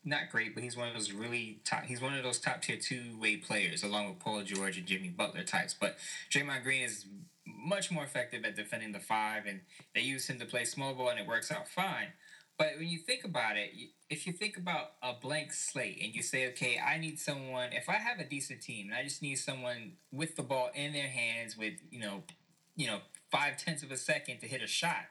not 0.06 0.30
great, 0.32 0.54
but 0.54 0.64
he's 0.64 0.78
one 0.78 0.88
of 0.88 0.94
those 0.94 1.12
really 1.12 1.62
top. 1.66 1.84
He's 1.84 2.00
one 2.00 2.14
of 2.14 2.24
those 2.24 2.38
top 2.38 2.62
tier 2.62 2.78
two 2.78 3.20
way 3.20 3.38
players, 3.38 3.84
along 3.84 4.08
with 4.08 4.20
Paul 4.20 4.44
George 4.44 4.78
and 4.78 4.86
Jimmy 4.86 5.10
Butler 5.10 5.44
types. 5.44 5.76
But 5.80 5.98
Draymond 6.30 6.64
Green 6.64 6.84
is 6.84 7.06
much 7.46 7.92
more 7.92 8.04
effective 8.04 8.46
at 8.46 8.56
defending 8.56 8.92
the 8.92 9.00
five, 9.00 9.48
and 9.48 9.62
they 9.96 10.02
use 10.02 10.28
him 10.28 10.38
to 10.40 10.46
play 10.46 10.64
small 10.64 10.94
ball, 10.94 11.10
and 11.10 11.20
it 11.20 11.28
works 11.28 11.52
out 11.52 11.68
fine. 11.68 12.10
But 12.56 12.74
when 12.78 12.90
you 12.90 13.00
think 13.00 13.24
about 13.24 13.58
it, 13.58 13.72
if 14.12 14.28
you 14.28 14.34
think 14.34 14.58
about 14.58 14.92
a 15.02 15.14
blank 15.20 15.54
slate 15.54 16.00
and 16.04 16.14
you 16.14 16.22
say, 16.22 16.48
okay, 16.50 16.80
I 16.80 17.00
need 17.00 17.18
someone, 17.18 17.74
if 17.74 17.90
I 17.90 17.94
have 17.94 18.20
a 18.20 18.24
decent 18.24 18.62
team 18.62 18.90
and 18.90 18.96
I 18.96 19.04
just 19.04 19.24
need 19.24 19.38
someone 19.38 19.94
with 20.12 20.36
the 20.36 20.44
ball 20.44 20.70
in 20.76 20.94
their 20.94 21.08
hands 21.08 21.58
with, 21.58 21.74
you 21.90 22.00
know, 22.00 22.22
you 22.76 22.86
know, 22.86 23.00
five 23.32 23.58
tenths 23.58 23.82
of 23.82 23.90
a 23.90 23.98
second 23.98 24.42
to 24.42 24.48
hit 24.48 24.62
a 24.62 24.68
shot, 24.68 25.06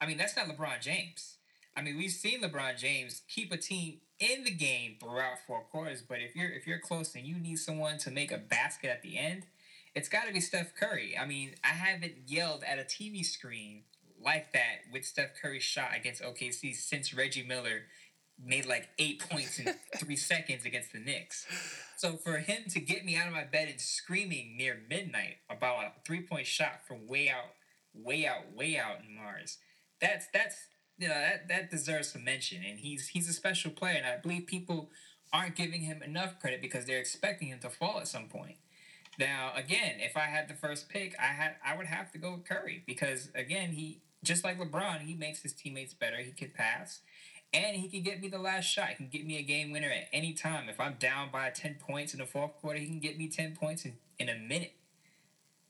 I 0.00 0.06
mean, 0.06 0.16
that's 0.16 0.36
not 0.36 0.46
LeBron 0.46 0.80
James. 0.80 1.38
I 1.76 1.82
mean, 1.82 1.96
we've 1.96 2.10
seen 2.10 2.42
LeBron 2.42 2.76
James 2.76 3.22
keep 3.28 3.52
a 3.52 3.56
team 3.56 4.00
in 4.18 4.44
the 4.44 4.50
game 4.50 4.96
throughout 5.00 5.38
four 5.46 5.60
quarters, 5.70 6.02
but 6.02 6.18
if 6.20 6.34
you're 6.34 6.50
if 6.50 6.66
you're 6.66 6.80
close 6.80 7.14
and 7.14 7.24
you 7.24 7.38
need 7.38 7.56
someone 7.56 7.98
to 7.98 8.10
make 8.10 8.32
a 8.32 8.38
basket 8.38 8.90
at 8.90 9.02
the 9.02 9.16
end, 9.16 9.46
it's 9.94 10.08
got 10.08 10.26
to 10.26 10.32
be 10.32 10.40
Steph 10.40 10.74
Curry. 10.74 11.16
I 11.16 11.24
mean, 11.24 11.54
I 11.62 11.68
haven't 11.68 12.14
yelled 12.26 12.64
at 12.64 12.78
a 12.78 12.82
TV 12.82 13.24
screen 13.24 13.82
like 14.24 14.52
that 14.52 14.92
with 14.92 15.04
Steph 15.04 15.40
Curry's 15.40 15.62
shot 15.62 15.90
against 15.96 16.22
OKC 16.22 16.74
since 16.74 17.14
Reggie 17.14 17.44
Miller 17.44 17.82
made 18.44 18.66
like 18.66 18.88
eight 18.98 19.20
points 19.28 19.58
in 19.58 19.74
three 19.96 20.16
seconds 20.16 20.64
against 20.64 20.92
the 20.92 20.98
Knicks. 20.98 21.46
So 21.96 22.16
for 22.16 22.38
him 22.38 22.64
to 22.70 22.80
get 22.80 23.04
me 23.04 23.16
out 23.16 23.26
of 23.26 23.32
my 23.32 23.44
bed 23.44 23.68
and 23.68 23.80
screaming 23.80 24.56
near 24.56 24.80
midnight 24.88 25.36
about 25.50 25.84
a 25.84 25.92
three 26.04 26.22
point 26.22 26.46
shot 26.46 26.86
from 26.86 27.06
way 27.06 27.28
out, 27.28 27.52
way 27.94 28.26
out, 28.26 28.54
way 28.56 28.76
out 28.76 28.98
in 29.06 29.14
Mars 29.14 29.58
that's 30.00 30.26
that's 30.32 30.56
you 30.98 31.08
know 31.08 31.14
that 31.14 31.48
that 31.48 31.70
deserves 31.70 32.12
some 32.12 32.24
mention, 32.24 32.62
and 32.68 32.78
he's 32.78 33.08
he's 33.08 33.28
a 33.28 33.32
special 33.32 33.70
player, 33.70 33.96
and 33.96 34.06
I 34.06 34.16
believe 34.16 34.46
people 34.46 34.90
aren't 35.32 35.56
giving 35.56 35.82
him 35.82 36.02
enough 36.02 36.40
credit 36.40 36.62
because 36.62 36.86
they're 36.86 36.98
expecting 36.98 37.48
him 37.48 37.58
to 37.60 37.68
fall 37.70 37.98
at 37.98 38.08
some 38.08 38.28
point. 38.28 38.56
Now, 39.18 39.52
again, 39.56 39.96
if 39.98 40.16
I 40.16 40.26
had 40.26 40.48
the 40.48 40.54
first 40.54 40.88
pick, 40.88 41.14
I 41.18 41.26
had 41.26 41.56
I 41.64 41.76
would 41.76 41.86
have 41.86 42.12
to 42.12 42.18
go 42.18 42.34
with 42.34 42.44
Curry 42.44 42.82
because 42.86 43.30
again, 43.34 43.72
he 43.72 44.00
just 44.24 44.44
like 44.44 44.58
LeBron, 44.58 45.00
he 45.00 45.14
makes 45.14 45.42
his 45.42 45.52
teammates 45.52 45.94
better. 45.94 46.16
He 46.18 46.32
can 46.32 46.50
pass, 46.50 47.00
and 47.52 47.76
he 47.76 47.88
can 47.88 48.02
get 48.02 48.20
me 48.20 48.28
the 48.28 48.38
last 48.38 48.64
shot. 48.64 48.90
He 48.90 48.94
can 48.94 49.08
get 49.08 49.26
me 49.26 49.38
a 49.38 49.42
game 49.42 49.70
winner 49.72 49.90
at 49.90 50.08
any 50.12 50.32
time. 50.34 50.68
If 50.68 50.78
I'm 50.80 50.94
down 50.94 51.30
by 51.32 51.50
ten 51.50 51.76
points 51.80 52.12
in 52.12 52.20
the 52.20 52.26
fourth 52.26 52.56
quarter, 52.60 52.78
he 52.78 52.86
can 52.86 53.00
get 53.00 53.18
me 53.18 53.28
ten 53.28 53.56
points 53.56 53.84
in, 53.84 53.94
in 54.18 54.28
a 54.28 54.36
minute. 54.36 54.74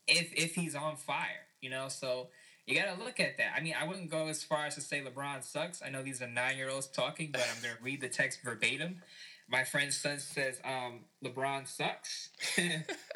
If 0.07 0.31
if 0.33 0.55
he's 0.55 0.75
on 0.75 0.95
fire, 0.95 1.47
you 1.61 1.69
know. 1.69 1.87
So 1.89 2.29
you 2.69 2.79
got 2.79 2.95
to 2.95 3.03
look 3.03 3.19
at 3.19 3.37
that. 3.37 3.53
I 3.57 3.61
mean, 3.61 3.73
I 3.79 3.87
wouldn't 3.87 4.11
go 4.11 4.27
as 4.27 4.43
far 4.43 4.67
as 4.67 4.75
to 4.75 4.81
say 4.81 5.01
LeBron 5.01 5.43
sucks. 5.43 5.81
I 5.81 5.89
know 5.89 6.03
these 6.03 6.21
are 6.21 6.27
nine 6.27 6.55
year 6.55 6.69
olds 6.69 6.85
talking, 6.87 7.29
but 7.31 7.41
I'm 7.41 7.61
going 7.63 7.75
to 7.77 7.83
read 7.83 7.99
the 7.99 8.09
text 8.09 8.41
verbatim. 8.43 9.01
My 9.49 9.63
friend's 9.63 9.97
son 9.97 10.19
says 10.19 10.61
um, 10.63 10.99
LeBron 11.25 11.67
sucks, 11.67 12.29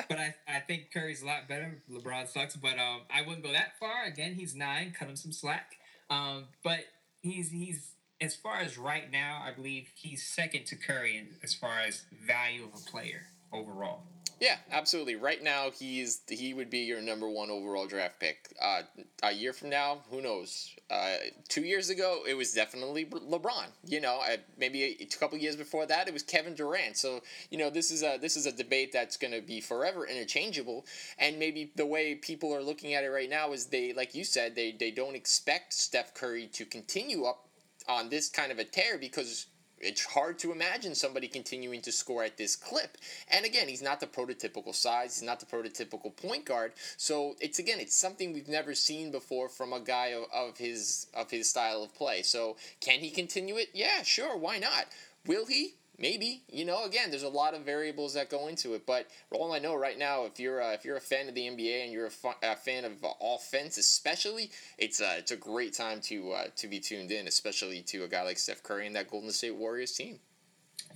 but 0.10 0.18
I, 0.18 0.34
I 0.48 0.62
think 0.62 0.92
Curry's 0.92 1.22
a 1.22 1.28
lot 1.28 1.48
better. 1.48 1.84
LeBron 1.92 2.28
sucks, 2.28 2.56
but 2.56 2.80
um, 2.80 3.02
I 3.14 3.22
wouldn't 3.22 3.44
go 3.44 3.52
that 3.52 3.78
far. 3.80 4.06
Again, 4.06 4.34
he's 4.34 4.56
nine. 4.56 4.96
Cut 4.98 5.08
him 5.08 5.16
some 5.16 5.32
slack. 5.32 5.74
Um, 6.10 6.46
but 6.64 6.80
he's 7.22 7.52
he's 7.52 7.92
as 8.20 8.36
far 8.36 8.58
as 8.58 8.80
right 8.80 9.12
now, 9.12 9.44
I 9.46 9.52
believe 9.52 9.92
he's 9.96 10.24
second 10.24 10.66
to 10.68 10.76
Curry 10.76 11.18
in, 11.18 11.28
as 11.44 11.54
far 11.54 11.82
as 11.86 12.06
value 12.26 12.64
of 12.64 12.82
a 12.82 12.90
player 12.90 13.28
overall. 13.52 14.02
Yeah, 14.44 14.58
absolutely. 14.74 15.16
Right 15.16 15.42
now, 15.42 15.72
he's 15.72 16.20
he 16.28 16.54
would 16.54 16.70
be 16.70 16.80
your 16.80 17.00
number 17.00 17.30
one 17.30 17.50
overall 17.50 17.88
draft 17.88 18.20
pick. 18.20 18.54
Uh, 18.62 18.82
a 19.24 19.32
year 19.32 19.54
from 19.54 19.70
now, 19.70 20.00
who 20.12 20.22
knows? 20.22 20.70
Uh, 20.92 21.16
two 21.48 21.62
years 21.62 21.90
ago, 21.90 22.24
it 22.28 22.34
was 22.34 22.52
definitely 22.52 23.06
LeBron. 23.06 23.68
You 23.86 24.02
know, 24.02 24.20
maybe 24.58 24.84
a, 24.84 25.04
a 25.04 25.06
couple 25.18 25.38
years 25.38 25.56
before 25.56 25.86
that, 25.86 26.10
it 26.10 26.14
was 26.14 26.24
Kevin 26.24 26.56
Durant. 26.56 26.98
So 26.98 27.22
you 27.52 27.58
know, 27.58 27.70
this 27.70 27.90
is 27.90 28.04
a 28.04 28.18
this 28.20 28.36
is 28.36 28.46
a 28.46 28.52
debate 28.52 28.92
that's 28.92 29.16
going 29.16 29.32
to 29.32 29.40
be 29.40 29.62
forever 29.62 30.06
interchangeable. 30.06 30.86
And 31.18 31.40
maybe 31.40 31.72
the 31.78 31.86
way 31.86 32.14
people 32.14 32.54
are 32.54 32.62
looking 32.62 32.96
at 32.96 33.06
it 33.06 33.12
right 33.12 33.30
now 33.30 33.54
is 33.54 33.68
they, 33.68 33.94
like 33.94 34.14
you 34.14 34.26
said, 34.26 34.56
they 34.56 34.74
they 34.78 34.92
don't 34.92 35.16
expect 35.16 35.72
Steph 35.72 36.14
Curry 36.14 36.48
to 36.48 36.66
continue 36.66 37.24
up 37.24 37.48
on 37.88 38.10
this 38.10 38.28
kind 38.28 38.52
of 38.52 38.60
a 38.60 38.66
tear 38.66 38.98
because 38.98 39.48
it's 39.84 40.06
hard 40.06 40.40
to 40.40 40.52
imagine 40.52 40.96
somebody 40.96 41.28
continuing 41.28 41.82
to 41.82 41.92
score 41.92 42.24
at 42.24 42.38
this 42.38 42.56
clip. 42.56 42.98
And 43.32 43.46
again, 43.46 43.68
he's 43.68 43.82
not 43.82 44.00
the 44.00 44.08
prototypical 44.08 44.74
size, 44.74 45.20
he's 45.20 45.28
not 45.28 45.40
the 45.40 45.46
prototypical 45.46 46.16
point 46.16 46.46
guard. 46.46 46.74
So 46.98 47.36
it's 47.40 47.60
again, 47.60 47.80
it's 47.80 47.96
something 47.96 48.34
we've 48.34 48.48
never 48.48 48.74
seen 48.74 49.12
before 49.12 49.50
from 49.50 49.74
a 49.74 49.80
guy 49.80 50.08
of, 50.08 50.26
of 50.34 50.58
his 50.58 51.08
of 51.14 51.32
his 51.32 51.50
style 51.50 51.84
of 51.84 51.94
play. 51.96 52.22
So 52.22 52.58
can 52.80 53.00
he 53.00 53.10
continue 53.10 53.58
it? 53.58 53.70
Yeah, 53.74 54.04
sure, 54.04 54.38
why 54.38 54.60
not? 54.60 54.86
Will 55.26 55.46
he? 55.46 55.76
Maybe 56.04 56.44
you 56.50 56.66
know. 56.66 56.84
Again, 56.84 57.12
there's 57.12 57.24
a 57.24 57.30
lot 57.30 57.54
of 57.54 57.62
variables 57.62 58.14
that 58.16 58.30
go 58.30 58.50
into 58.50 58.74
it, 58.74 58.86
but 58.86 59.08
all 59.32 59.54
I 59.54 59.60
know 59.60 59.74
right 59.74 59.98
now, 59.98 60.26
if 60.26 60.38
you're 60.38 60.62
uh, 60.62 60.74
if 60.74 60.84
you're 60.84 60.98
a 60.98 61.02
fan 61.02 61.30
of 61.30 61.34
the 61.34 61.48
NBA 61.48 61.86
and 61.86 61.94
you're 61.94 62.08
a, 62.08 62.12
fu- 62.12 62.34
a 62.44 62.58
fan 62.58 62.84
of 62.84 63.02
uh, 63.06 63.08
offense, 63.22 63.78
especially, 63.78 64.52
it's 64.78 65.00
uh, 65.00 65.16
it's 65.18 65.32
a 65.32 65.38
great 65.38 65.72
time 65.72 66.02
to 66.02 66.34
uh, 66.34 66.48
to 66.58 66.68
be 66.68 66.82
tuned 66.82 67.10
in, 67.10 67.26
especially 67.26 67.82
to 67.84 68.04
a 68.04 68.10
guy 68.10 68.22
like 68.24 68.38
Steph 68.38 68.62
Curry 68.64 68.86
and 68.86 68.98
that 68.98 69.10
Golden 69.10 69.32
State 69.32 69.56
Warriors 69.56 69.94
team. 69.94 70.20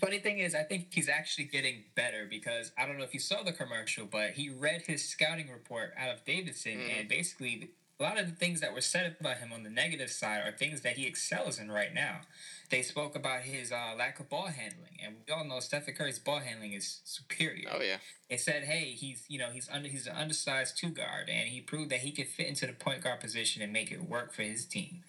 Funny 0.02 0.20
thing 0.20 0.40
is, 0.40 0.54
I 0.54 0.64
think 0.64 0.88
he's 0.92 1.08
actually 1.08 1.46
getting 1.46 1.86
better 1.96 2.28
because 2.30 2.74
I 2.78 2.86
don't 2.86 2.98
know 2.98 3.06
if 3.06 3.14
you 3.14 3.22
saw 3.22 3.44
the 3.44 3.54
commercial, 3.54 4.06
but 4.06 4.32
he 4.32 4.50
read 4.50 4.82
his 4.88 5.08
scouting 5.08 5.50
report 5.50 5.94
out 5.98 6.14
of 6.14 6.26
Davidson, 6.26 6.80
mm. 6.80 7.00
and 7.00 7.08
basically 7.08 7.70
a 8.00 8.04
lot 8.04 8.20
of 8.20 8.28
the 8.28 8.36
things 8.36 8.62
that 8.62 8.74
were 8.74 8.82
said 8.82 9.16
about 9.20 9.38
him 9.38 9.52
on 9.52 9.64
the 9.64 9.70
negative 9.70 10.12
side 10.12 10.42
are 10.46 10.52
things 10.52 10.82
that 10.82 10.98
he 10.98 11.08
excels 11.08 11.58
in 11.58 11.72
right 11.72 11.94
now. 11.94 12.22
They 12.70 12.82
spoke 12.82 13.16
about 13.16 13.42
his 13.42 13.72
uh, 13.72 13.96
lack 13.98 14.20
of 14.20 14.30
ball 14.30 14.48
handling, 14.48 15.00
and 15.04 15.16
we 15.26 15.34
all 15.34 15.46
know 15.46 15.60
Stephen 15.60 15.96
Curry's 15.96 16.20
ball 16.20 16.40
handling 16.40 16.74
is 16.74 17.00
superior. 17.06 17.70
Oh 17.74 17.82
yeah. 17.82 17.98
They 18.30 18.38
said, 18.38 18.64
hey, 18.64 18.92
he's 18.92 19.24
you 19.28 19.40
know 19.40 19.50
he's 19.52 19.70
under 19.70 19.88
he's 19.88 20.06
an 20.06 20.16
undersized 20.16 20.78
two 20.78 20.90
guard, 20.90 21.30
and 21.30 21.50
he 21.50 21.62
proved 21.62 21.90
that 21.92 22.00
he 22.00 22.12
could 22.12 22.28
fit 22.28 22.48
into 22.48 22.68
the 22.68 22.74
point 22.74 23.04
guard 23.04 23.20
position 23.20 23.62
and 23.62 23.74
make 23.74 23.92
it 23.92 24.08
work 24.08 24.34
for 24.34 24.44
his 24.44 24.66
team. 24.66 25.04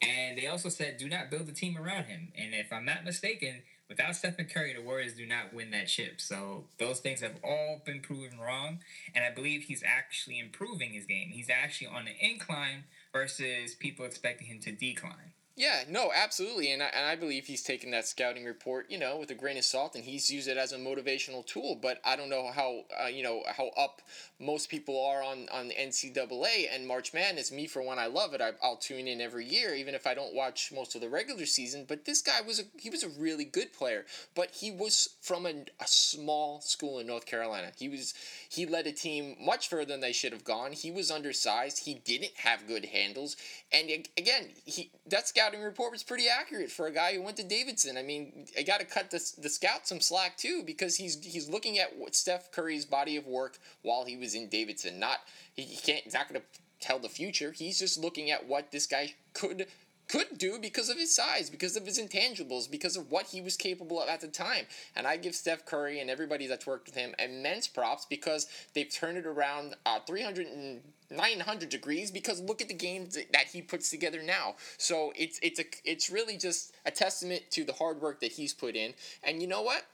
And 0.00 0.36
they 0.36 0.48
also 0.48 0.68
said, 0.68 0.96
do 0.96 1.08
not 1.08 1.30
build 1.30 1.48
a 1.48 1.52
team 1.52 1.78
around 1.78 2.04
him. 2.04 2.32
And 2.36 2.54
if 2.54 2.72
I'm 2.72 2.84
not 2.84 3.04
mistaken, 3.04 3.62
without 3.92 4.16
Stephen 4.16 4.46
Curry, 4.46 4.72
the 4.72 4.80
Warriors 4.80 5.12
do 5.12 5.26
not 5.26 5.52
win 5.52 5.70
that 5.72 5.86
chip. 5.86 6.18
So 6.18 6.64
those 6.78 7.00
things 7.00 7.20
have 7.20 7.36
all 7.44 7.82
been 7.84 8.00
proven 8.00 8.38
wrong. 8.38 8.78
And 9.14 9.22
I 9.22 9.30
believe 9.30 9.64
he's 9.64 9.82
actually 9.86 10.38
improving 10.38 10.94
his 10.94 11.04
game. 11.04 11.28
He's 11.28 11.50
actually 11.50 11.88
on 11.88 12.06
the 12.06 12.12
incline 12.18 12.84
versus 13.12 13.74
people 13.74 14.06
expecting 14.06 14.46
him 14.46 14.60
to 14.60 14.72
decline. 14.72 15.34
Yeah, 15.54 15.84
no, 15.86 16.10
absolutely, 16.14 16.72
and 16.72 16.82
I, 16.82 16.86
and 16.86 17.04
I 17.04 17.14
believe 17.14 17.44
he's 17.44 17.62
taken 17.62 17.90
that 17.90 18.06
scouting 18.08 18.46
report, 18.46 18.86
you 18.90 18.98
know, 18.98 19.18
with 19.18 19.30
a 19.30 19.34
grain 19.34 19.58
of 19.58 19.64
salt, 19.64 19.94
and 19.94 20.02
he's 20.02 20.30
used 20.30 20.48
it 20.48 20.56
as 20.56 20.72
a 20.72 20.78
motivational 20.78 21.44
tool. 21.44 21.78
But 21.80 22.00
I 22.06 22.16
don't 22.16 22.30
know 22.30 22.50
how, 22.50 22.84
uh, 23.04 23.08
you 23.08 23.22
know, 23.22 23.42
how 23.46 23.68
up 23.76 24.00
most 24.40 24.70
people 24.70 24.98
are 25.04 25.22
on 25.22 25.50
on 25.52 25.70
NCAA 25.70 26.68
and 26.72 26.88
March 26.88 27.12
Madness. 27.12 27.52
Me, 27.52 27.66
for 27.66 27.82
one, 27.82 27.98
I 27.98 28.06
love 28.06 28.32
it. 28.32 28.40
I, 28.40 28.52
I'll 28.62 28.76
tune 28.78 29.06
in 29.06 29.20
every 29.20 29.44
year, 29.44 29.74
even 29.74 29.94
if 29.94 30.06
I 30.06 30.14
don't 30.14 30.34
watch 30.34 30.72
most 30.74 30.94
of 30.94 31.02
the 31.02 31.10
regular 31.10 31.44
season. 31.44 31.84
But 31.86 32.06
this 32.06 32.22
guy 32.22 32.40
was 32.40 32.58
a 32.58 32.62
he 32.80 32.88
was 32.88 33.02
a 33.02 33.10
really 33.10 33.44
good 33.44 33.74
player, 33.74 34.06
but 34.34 34.52
he 34.52 34.70
was 34.70 35.10
from 35.20 35.44
a, 35.44 35.50
a 35.50 35.86
small 35.86 36.62
school 36.62 36.98
in 36.98 37.06
North 37.06 37.26
Carolina. 37.26 37.72
He 37.76 37.90
was 37.90 38.14
he 38.52 38.66
led 38.66 38.86
a 38.86 38.92
team 38.92 39.34
much 39.40 39.68
further 39.68 39.86
than 39.86 40.00
they 40.00 40.12
should 40.12 40.32
have 40.32 40.44
gone. 40.44 40.72
He 40.72 40.90
was 40.90 41.10
undersized. 41.10 41.86
He 41.86 41.94
didn't 41.94 42.32
have 42.36 42.66
good 42.66 42.84
handles, 42.84 43.36
and 43.72 43.90
again, 44.18 44.50
he 44.66 44.90
that 45.06 45.26
scouting 45.26 45.62
report 45.62 45.90
was 45.92 46.02
pretty 46.02 46.28
accurate 46.28 46.70
for 46.70 46.86
a 46.86 46.92
guy 46.92 47.14
who 47.14 47.22
went 47.22 47.38
to 47.38 47.44
Davidson. 47.44 47.96
I 47.96 48.02
mean, 48.02 48.46
I 48.58 48.62
got 48.62 48.80
to 48.80 48.86
cut 48.86 49.10
the 49.10 49.20
the 49.38 49.48
scout 49.48 49.88
some 49.88 50.00
slack 50.00 50.36
too 50.36 50.62
because 50.66 50.96
he's 50.96 51.24
he's 51.24 51.48
looking 51.48 51.78
at 51.78 51.96
what 51.96 52.14
Steph 52.14 52.52
Curry's 52.52 52.84
body 52.84 53.16
of 53.16 53.26
work 53.26 53.58
while 53.80 54.04
he 54.04 54.16
was 54.18 54.34
in 54.34 54.48
Davidson. 54.48 54.98
Not 54.98 55.20
he, 55.54 55.62
he 55.62 55.76
can't 55.78 56.12
not 56.12 56.28
going 56.28 56.40
to 56.40 56.46
tell 56.78 56.98
the 56.98 57.08
future. 57.08 57.52
He's 57.52 57.78
just 57.78 57.98
looking 57.98 58.30
at 58.30 58.46
what 58.46 58.70
this 58.70 58.86
guy 58.86 59.14
could 59.32 59.66
could 60.12 60.36
do 60.36 60.58
because 60.58 60.90
of 60.90 60.98
his 60.98 61.14
size, 61.14 61.48
because 61.48 61.74
of 61.74 61.86
his 61.86 61.98
intangibles, 61.98 62.70
because 62.70 62.98
of 62.98 63.10
what 63.10 63.26
he 63.26 63.40
was 63.40 63.56
capable 63.56 64.00
of 64.00 64.10
at 64.10 64.20
the 64.20 64.28
time. 64.28 64.66
And 64.94 65.06
I 65.06 65.16
give 65.16 65.34
Steph 65.34 65.64
Curry 65.64 66.00
and 66.00 66.10
everybody 66.10 66.46
that's 66.46 66.66
worked 66.66 66.86
with 66.86 66.94
him 66.94 67.14
immense 67.18 67.66
props 67.66 68.04
because 68.04 68.46
they've 68.74 68.90
turned 68.90 69.16
it 69.16 69.24
around 69.24 69.74
uh, 69.86 70.00
300 70.06 70.46
and 70.48 70.80
900 71.10 71.70
degrees 71.70 72.10
because 72.10 72.40
look 72.40 72.60
at 72.60 72.68
the 72.68 72.74
games 72.74 73.16
that 73.32 73.46
he 73.52 73.62
puts 73.62 73.88
together 73.88 74.22
now. 74.22 74.56
So 74.76 75.14
it's 75.16 75.38
it's 75.42 75.60
a 75.60 75.64
it's 75.84 76.10
really 76.10 76.36
just 76.36 76.74
a 76.84 76.90
testament 76.90 77.44
to 77.52 77.64
the 77.64 77.72
hard 77.72 78.02
work 78.02 78.20
that 78.20 78.32
he's 78.32 78.52
put 78.52 78.76
in. 78.76 78.92
And 79.22 79.40
you 79.40 79.48
know 79.48 79.62
what? 79.62 79.84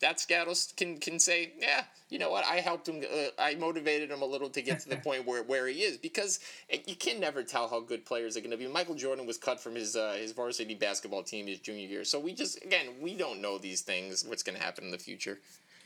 That 0.00 0.20
Scattles 0.20 0.72
can 0.76 0.98
can 0.98 1.18
say, 1.18 1.52
yeah, 1.58 1.84
you 2.08 2.18
know 2.18 2.30
what, 2.30 2.44
I 2.44 2.56
helped 2.56 2.88
him, 2.88 3.02
uh, 3.02 3.28
I 3.38 3.54
motivated 3.54 4.10
him 4.10 4.22
a 4.22 4.26
little 4.26 4.48
to 4.50 4.62
get 4.62 4.80
to 4.80 4.88
the 4.88 4.96
point 5.04 5.26
where, 5.26 5.42
where 5.42 5.66
he 5.66 5.82
is 5.82 5.96
because 5.96 6.40
you 6.86 6.96
can 6.96 7.20
never 7.20 7.42
tell 7.42 7.68
how 7.68 7.80
good 7.80 8.04
players 8.04 8.36
are 8.36 8.40
going 8.40 8.50
to 8.50 8.56
be. 8.56 8.66
Michael 8.66 8.94
Jordan 8.94 9.26
was 9.26 9.38
cut 9.38 9.60
from 9.60 9.74
his 9.74 9.96
uh, 9.96 10.16
his 10.18 10.32
varsity 10.32 10.74
basketball 10.74 11.22
team 11.22 11.46
his 11.46 11.58
junior 11.58 11.88
year, 11.88 12.04
so 12.04 12.18
we 12.18 12.32
just 12.32 12.64
again 12.64 12.86
we 13.00 13.16
don't 13.16 13.40
know 13.40 13.58
these 13.58 13.80
things, 13.80 14.24
what's 14.24 14.42
going 14.42 14.56
to 14.56 14.62
happen 14.62 14.84
in 14.84 14.90
the 14.90 14.98
future. 14.98 15.38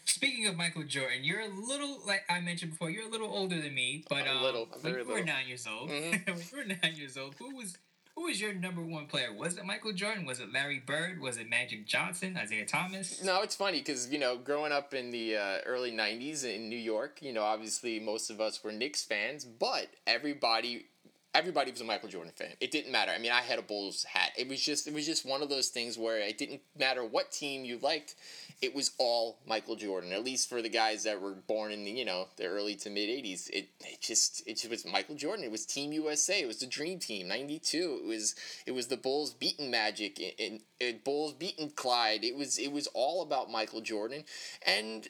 Speaking 0.05 0.47
of 0.47 0.57
Michael 0.57 0.85
Jordan, 0.85 1.23
you're 1.23 1.41
a 1.41 1.49
little 1.49 1.99
like 2.07 2.25
I 2.31 2.41
mentioned 2.41 2.73
before. 2.73 2.89
You're 2.89 3.07
a 3.07 3.11
little 3.11 3.29
older 3.29 3.61
than 3.61 3.75
me, 3.75 4.05
but 4.09 4.27
a 4.27 4.41
little, 4.41 4.63
um, 4.75 4.81
when 4.81 4.95
you 4.95 5.05
were 5.05 5.23
nine 5.23 5.47
years 5.47 5.67
old, 5.67 5.91
mm-hmm. 5.91 6.33
when 6.33 6.39
you 6.39 6.57
were 6.57 6.65
nine 6.65 6.97
years 6.97 7.19
old, 7.19 7.35
who 7.39 7.55
was 7.55 7.77
who 8.19 8.25
was 8.25 8.41
your 8.41 8.53
number 8.53 8.83
one 8.83 9.07
player? 9.07 9.33
Was 9.33 9.57
it 9.57 9.65
Michael 9.65 9.93
Jordan? 9.93 10.27
Was 10.27 10.41
it 10.41 10.53
Larry 10.53 10.83
Bird? 10.85 11.21
Was 11.21 11.37
it 11.37 11.49
Magic 11.49 11.87
Johnson? 11.87 12.37
Isaiah 12.37 12.67
Thomas? 12.67 13.23
No, 13.23 13.43
it's 13.43 13.55
funny 13.55 13.79
because 13.79 14.11
you 14.11 14.19
know, 14.19 14.37
growing 14.37 14.73
up 14.73 14.93
in 14.93 15.11
the 15.11 15.37
uh, 15.37 15.59
early 15.65 15.93
'90s 15.93 16.45
in 16.45 16.69
New 16.69 16.79
York, 16.79 17.19
you 17.23 17.33
know, 17.33 17.45
obviously 17.45 18.01
most 18.01 18.29
of 18.29 18.41
us 18.41 18.63
were 18.65 18.73
Knicks 18.73 19.05
fans, 19.05 19.45
but 19.45 19.91
everybody 20.05 20.87
everybody 21.33 21.71
was 21.71 21.81
a 21.81 21.85
Michael 21.85 22.09
Jordan 22.09 22.33
fan. 22.35 22.55
It 22.61 22.73
didn't 22.73 22.91
matter. 22.91 23.13
I 23.13 23.19
mean, 23.19 23.31
I 23.31 23.41
had 23.41 23.61
a 23.61 23.63
Bulls 23.63 24.03
hat. 24.03 24.33
It 24.37 24.49
was 24.49 24.61
just 24.61 24.89
it 24.89 24.95
was 24.95 25.07
just 25.07 25.25
one 25.25 25.41
of 25.41 25.49
those 25.49 25.69
things 25.69 25.97
where 25.97 26.19
it 26.19 26.39
didn't 26.39 26.61
matter 26.77 27.05
what 27.05 27.31
team 27.31 27.65
you 27.65 27.79
liked 27.79 28.17
it 28.61 28.75
was 28.75 28.91
all 28.99 29.39
Michael 29.47 29.77
Jordan. 29.77 30.13
At 30.13 30.25
least 30.25 30.49
for 30.49 30.61
the 30.61 30.69
guys 30.69 31.05
that 31.05 31.21
were 31.21 31.35
born 31.35 31.71
in 31.71 31.85
the 31.85 31.91
you 31.91 32.05
know 32.05 32.29
the 32.37 32.47
early 32.47 32.75
to 32.77 32.91
mid 32.91 33.09
'80s, 33.09 33.49
it, 33.51 33.69
it 33.81 34.01
just 34.01 34.43
it 34.47 34.55
just 34.55 34.71
was 34.71 34.87
Michael 34.87 35.15
Jordan. 35.15 35.45
It 35.45 35.51
was 35.51 35.65
Team 35.65 35.93
USA. 35.93 36.41
It 36.41 36.47
was 36.47 36.59
the 36.59 36.67
Dream 36.67 36.99
Team 36.99 37.29
'92. 37.29 38.01
It 38.03 38.07
was 38.07 38.35
it 38.67 38.73
was 38.73 38.89
the 38.89 38.97
Bulls 38.97 39.33
beating 39.33 39.71
Magic 39.71 40.21
and, 40.39 40.61
and 40.81 41.05
Bulls 41.05 41.35
beating 41.35 41.71
Clyde. 41.71 42.25
It 42.25 42.37
was 42.37 42.59
it 42.59 42.73
was 42.73 42.89
all 42.95 43.23
about 43.23 43.51
Michael 43.51 43.81
Jordan, 43.81 44.25
and 44.67 45.09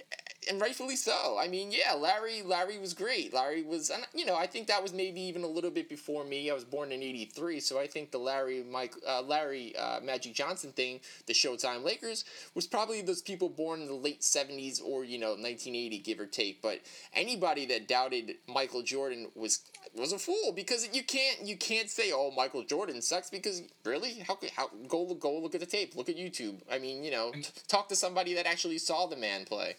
and 0.48 0.60
rightfully 0.60 0.96
so. 0.96 1.38
I 1.38 1.48
mean, 1.48 1.70
yeah, 1.70 1.94
Larry 1.94 2.42
Larry 2.42 2.78
was 2.78 2.94
great. 2.94 3.32
Larry 3.34 3.62
was, 3.62 3.90
you 4.14 4.24
know, 4.24 4.36
I 4.36 4.46
think 4.46 4.66
that 4.68 4.82
was 4.82 4.92
maybe 4.92 5.20
even 5.22 5.42
a 5.42 5.48
little 5.48 5.70
bit 5.70 5.88
before 5.88 6.24
me. 6.24 6.50
I 6.50 6.54
was 6.54 6.64
born 6.64 6.92
in 6.92 7.02
'83, 7.02 7.60
so 7.60 7.78
I 7.78 7.86
think 7.86 8.10
the 8.10 8.18
Larry 8.18 8.62
Mike 8.62 8.94
uh, 9.06 9.22
Larry 9.22 9.76
uh, 9.76 10.00
Magic 10.00 10.34
Johnson 10.34 10.72
thing, 10.72 11.00
the 11.26 11.32
Showtime 11.32 11.84
Lakers, 11.84 12.24
was 12.54 12.66
probably 12.66 13.02
those 13.02 13.22
people 13.22 13.37
born 13.46 13.82
in 13.82 13.86
the 13.86 13.94
late 13.94 14.22
'70s 14.22 14.82
or 14.82 15.04
you 15.04 15.18
know 15.18 15.30
1980, 15.30 15.98
give 15.98 16.18
or 16.18 16.26
take. 16.26 16.60
But 16.60 16.80
anybody 17.12 17.66
that 17.66 17.86
doubted 17.86 18.36
Michael 18.48 18.82
Jordan 18.82 19.28
was 19.34 19.60
was 19.94 20.12
a 20.12 20.18
fool 20.18 20.52
because 20.54 20.88
you 20.92 21.02
can't 21.02 21.46
you 21.46 21.56
can't 21.56 21.88
say 21.90 22.10
oh 22.12 22.30
Michael 22.30 22.64
Jordan 22.64 23.00
sucks 23.00 23.30
because 23.30 23.62
really 23.84 24.24
how 24.26 24.34
could 24.34 24.50
how 24.50 24.70
go 24.88 25.14
go 25.14 25.38
look 25.38 25.54
at 25.54 25.60
the 25.60 25.66
tape, 25.66 25.94
look 25.94 26.08
at 26.08 26.16
YouTube. 26.16 26.60
I 26.70 26.78
mean, 26.78 27.04
you 27.04 27.10
know, 27.10 27.32
talk 27.68 27.88
to 27.90 27.96
somebody 27.96 28.34
that 28.34 28.46
actually 28.46 28.78
saw 28.78 29.06
the 29.06 29.16
man 29.16 29.44
play. 29.44 29.76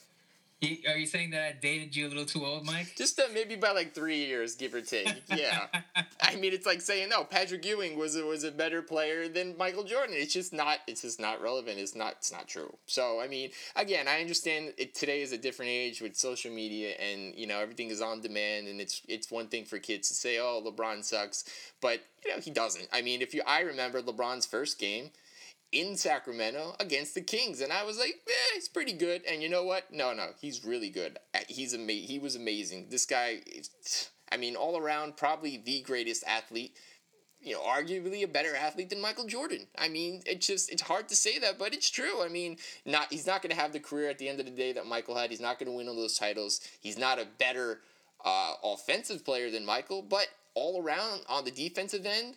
Are 0.62 0.98
you 0.98 1.06
saying 1.06 1.30
that 1.32 1.42
I 1.42 1.52
dated 1.54 1.96
you 1.96 2.08
a 2.08 2.10
little 2.10 2.26
too 2.26 2.46
old, 2.46 2.66
Mike? 2.66 2.94
Just 2.98 3.18
uh, 3.18 3.24
maybe 3.34 3.56
by 3.56 3.72
like 3.72 3.94
three 3.94 4.26
years, 4.26 4.56
give 4.56 4.74
or 4.74 4.82
take. 4.82 5.08
Yeah, 5.34 5.68
I 6.22 6.36
mean 6.36 6.52
it's 6.52 6.66
like 6.66 6.82
saying 6.82 7.08
no, 7.08 7.24
Patrick 7.24 7.66
Ewing 7.66 7.98
was 7.98 8.18
a, 8.18 8.26
was 8.26 8.44
a 8.44 8.52
better 8.52 8.82
player 8.82 9.30
than 9.30 9.56
Michael 9.58 9.86
Jordan. 9.86 10.16
It's 10.18 10.34
just 10.34 10.52
not. 10.52 10.80
It's 10.86 11.04
just 11.04 11.18
not 11.18 11.42
relevant. 11.42 11.80
It's 11.80 11.96
not. 11.96 12.14
It's 12.18 12.32
not 12.32 12.50
true. 12.50 12.74
So 12.88 13.22
I 13.22 13.28
mean, 13.30 13.52
again, 13.78 14.10
I 14.10 14.20
understand 14.20 14.74
it, 14.78 14.96
today 14.96 15.22
is 15.22 15.32
a 15.32 15.38
different 15.38 15.72
age 15.72 16.02
with 16.02 16.18
social 16.18 16.52
media 16.52 16.94
and 17.00 17.34
you 17.36 17.48
know 17.48 17.60
everything 17.60 17.90
is 17.90 18.02
on 18.02 18.20
demand 18.20 18.68
and 18.68 18.82
it's 18.82 19.02
it's 19.08 19.32
one 19.32 19.48
thing 19.48 19.64
for 19.64 19.80
kids 19.80 20.10
to 20.10 20.14
say 20.14 20.40
oh 20.40 20.62
LeBron 20.66 21.06
sucks, 21.06 21.46
but 21.80 22.02
you 22.26 22.36
know 22.36 22.42
he 22.42 22.52
doesn't. 22.52 22.90
I 22.92 23.02
mean, 23.02 23.22
if 23.22 23.34
you 23.34 23.44
I 23.48 23.62
remember 23.62 24.02
LeBron's 24.02 24.46
first 24.46 24.78
game 24.78 25.12
in 25.72 25.96
Sacramento 25.96 26.76
against 26.80 27.16
the 27.16 27.22
Kings, 27.22 27.62
and 27.62 27.72
I 27.72 27.84
was 27.84 27.98
like, 27.98 28.16
eh, 28.28 28.56
he's 28.56 28.68
pretty 28.68 28.94
good. 28.94 29.22
And 29.30 29.42
you 29.42 29.50
know 29.50 29.64
what? 29.64 29.92
No, 29.92 30.14
no, 30.14 30.30
he's 30.40 30.66
really 30.66 30.90
good. 30.90 31.20
He's 31.48 31.74
ama- 31.74 31.92
He 31.92 32.20
was 32.20 32.36
amazing. 32.36 32.88
This 32.90 33.06
guy, 33.06 33.42
I 34.32 34.38
mean, 34.38 34.56
all 34.56 34.78
around, 34.78 35.18
probably 35.18 35.58
the 35.58 35.82
greatest 35.82 36.24
athlete 36.26 36.76
you 37.42 37.54
know, 37.54 37.62
arguably 37.62 38.24
a 38.24 38.28
better 38.28 38.56
athlete 38.56 38.90
than 38.90 39.02
Michael 39.02 39.26
Jordan. 39.26 39.66
I 39.78 39.88
mean, 39.88 40.22
it's 40.26 40.46
just 40.46 40.70
it's 40.72 40.82
hard 40.82 41.08
to 41.10 41.16
say 41.16 41.40
that, 41.40 41.58
but 41.58 41.74
it's 41.74 41.90
true. 41.90 42.22
I 42.22 42.28
mean, 42.28 42.58
not 42.86 43.08
he's 43.12 43.26
not 43.26 43.42
going 43.42 43.56
to 43.56 43.62
have 43.62 43.72
the 43.72 43.80
career 43.80 44.10
at 44.10 44.18
the 44.18 44.28
end 44.28 44.40
of 44.40 44.46
the 44.46 44.52
day 44.52 44.74
that 44.74 44.86
Michael 44.86 45.16
had. 45.16 45.30
He's 45.30 45.40
not 45.40 45.58
going 45.58 45.72
to 45.72 45.76
win 45.78 45.88
all 45.88 45.96
those 45.96 46.18
titles. 46.18 46.60
He's 46.82 46.98
not 46.98 47.18
a 47.18 47.28
better 47.38 47.80
uh, 48.26 48.54
offensive 48.64 49.24
player 49.24 49.50
than 49.50 49.66
Michael, 49.66 50.02
but 50.02 50.28
all 50.54 50.84
around 50.84 51.22
on 51.30 51.46
the 51.46 51.52
defensive 51.52 52.06
end, 52.06 52.36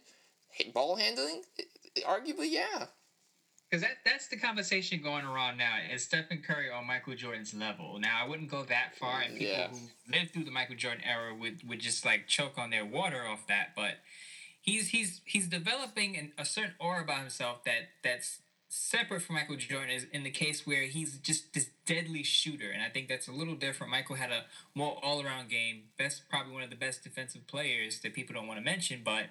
ball 0.73 0.97
handling, 0.97 1.43
arguably, 2.07 2.51
yeah. 2.51 2.87
Because 3.73 3.85
that, 3.85 3.97
that's 4.05 4.27
the 4.27 4.37
conversation 4.37 5.01
going 5.03 5.25
around 5.25 5.57
now. 5.57 5.77
Is 5.91 6.05
Stephen 6.05 6.43
Curry 6.47 6.71
on 6.71 6.87
Michael 6.87 7.15
Jordan's 7.15 7.55
level? 7.55 7.99
Now, 7.99 8.23
I 8.23 8.29
wouldn't 8.29 8.51
go 8.51 8.65
that 8.65 8.95
far, 9.01 9.23
and 9.23 9.33
people 9.33 9.57
yeah. 9.57 9.69
who 9.69 9.79
lived 10.13 10.35
through 10.35 10.45
the 10.45 10.51
Michael 10.51 10.77
Jordan 10.77 11.03
era 11.09 11.35
would, 11.35 11.67
would 11.67 11.81
just 11.81 12.05
like 12.05 12.27
choke 12.27 12.59
on 12.59 12.69
their 12.69 12.85
water 12.85 13.27
off 13.27 13.47
that. 13.47 13.69
But 13.75 13.93
he's 14.61 14.91
he's 14.91 15.23
he's 15.25 15.49
developing 15.49 16.19
an, 16.19 16.33
a 16.37 16.45
certain 16.45 16.75
aura 16.79 17.03
about 17.03 17.21
himself 17.21 17.65
that 17.65 17.89
that's 18.05 18.41
separate 18.69 19.23
from 19.23 19.37
Michael 19.37 19.57
Jordan 19.57 19.89
is 19.89 20.07
in 20.13 20.23
the 20.23 20.31
case 20.31 20.67
where 20.67 20.83
he's 20.83 21.17
just 21.17 21.55
this 21.55 21.71
deadly 21.87 22.23
shooter, 22.23 22.71
and 22.71 22.83
I 22.83 22.91
think 22.91 23.09
that's 23.09 23.27
a 23.27 23.33
little 23.33 23.55
different. 23.55 23.91
Michael 23.91 24.17
had 24.17 24.31
a 24.31 24.45
more 24.75 24.99
all 25.03 25.25
around 25.25 25.49
game, 25.49 25.85
best 25.97 26.29
probably 26.29 26.53
one 26.53 26.63
of 26.63 26.69
the 26.69 26.77
best 26.77 27.03
defensive 27.05 27.47
players 27.47 28.01
that 28.01 28.13
people 28.13 28.35
don't 28.35 28.47
want 28.47 28.59
to 28.59 28.65
mention, 28.65 29.01
but 29.03 29.29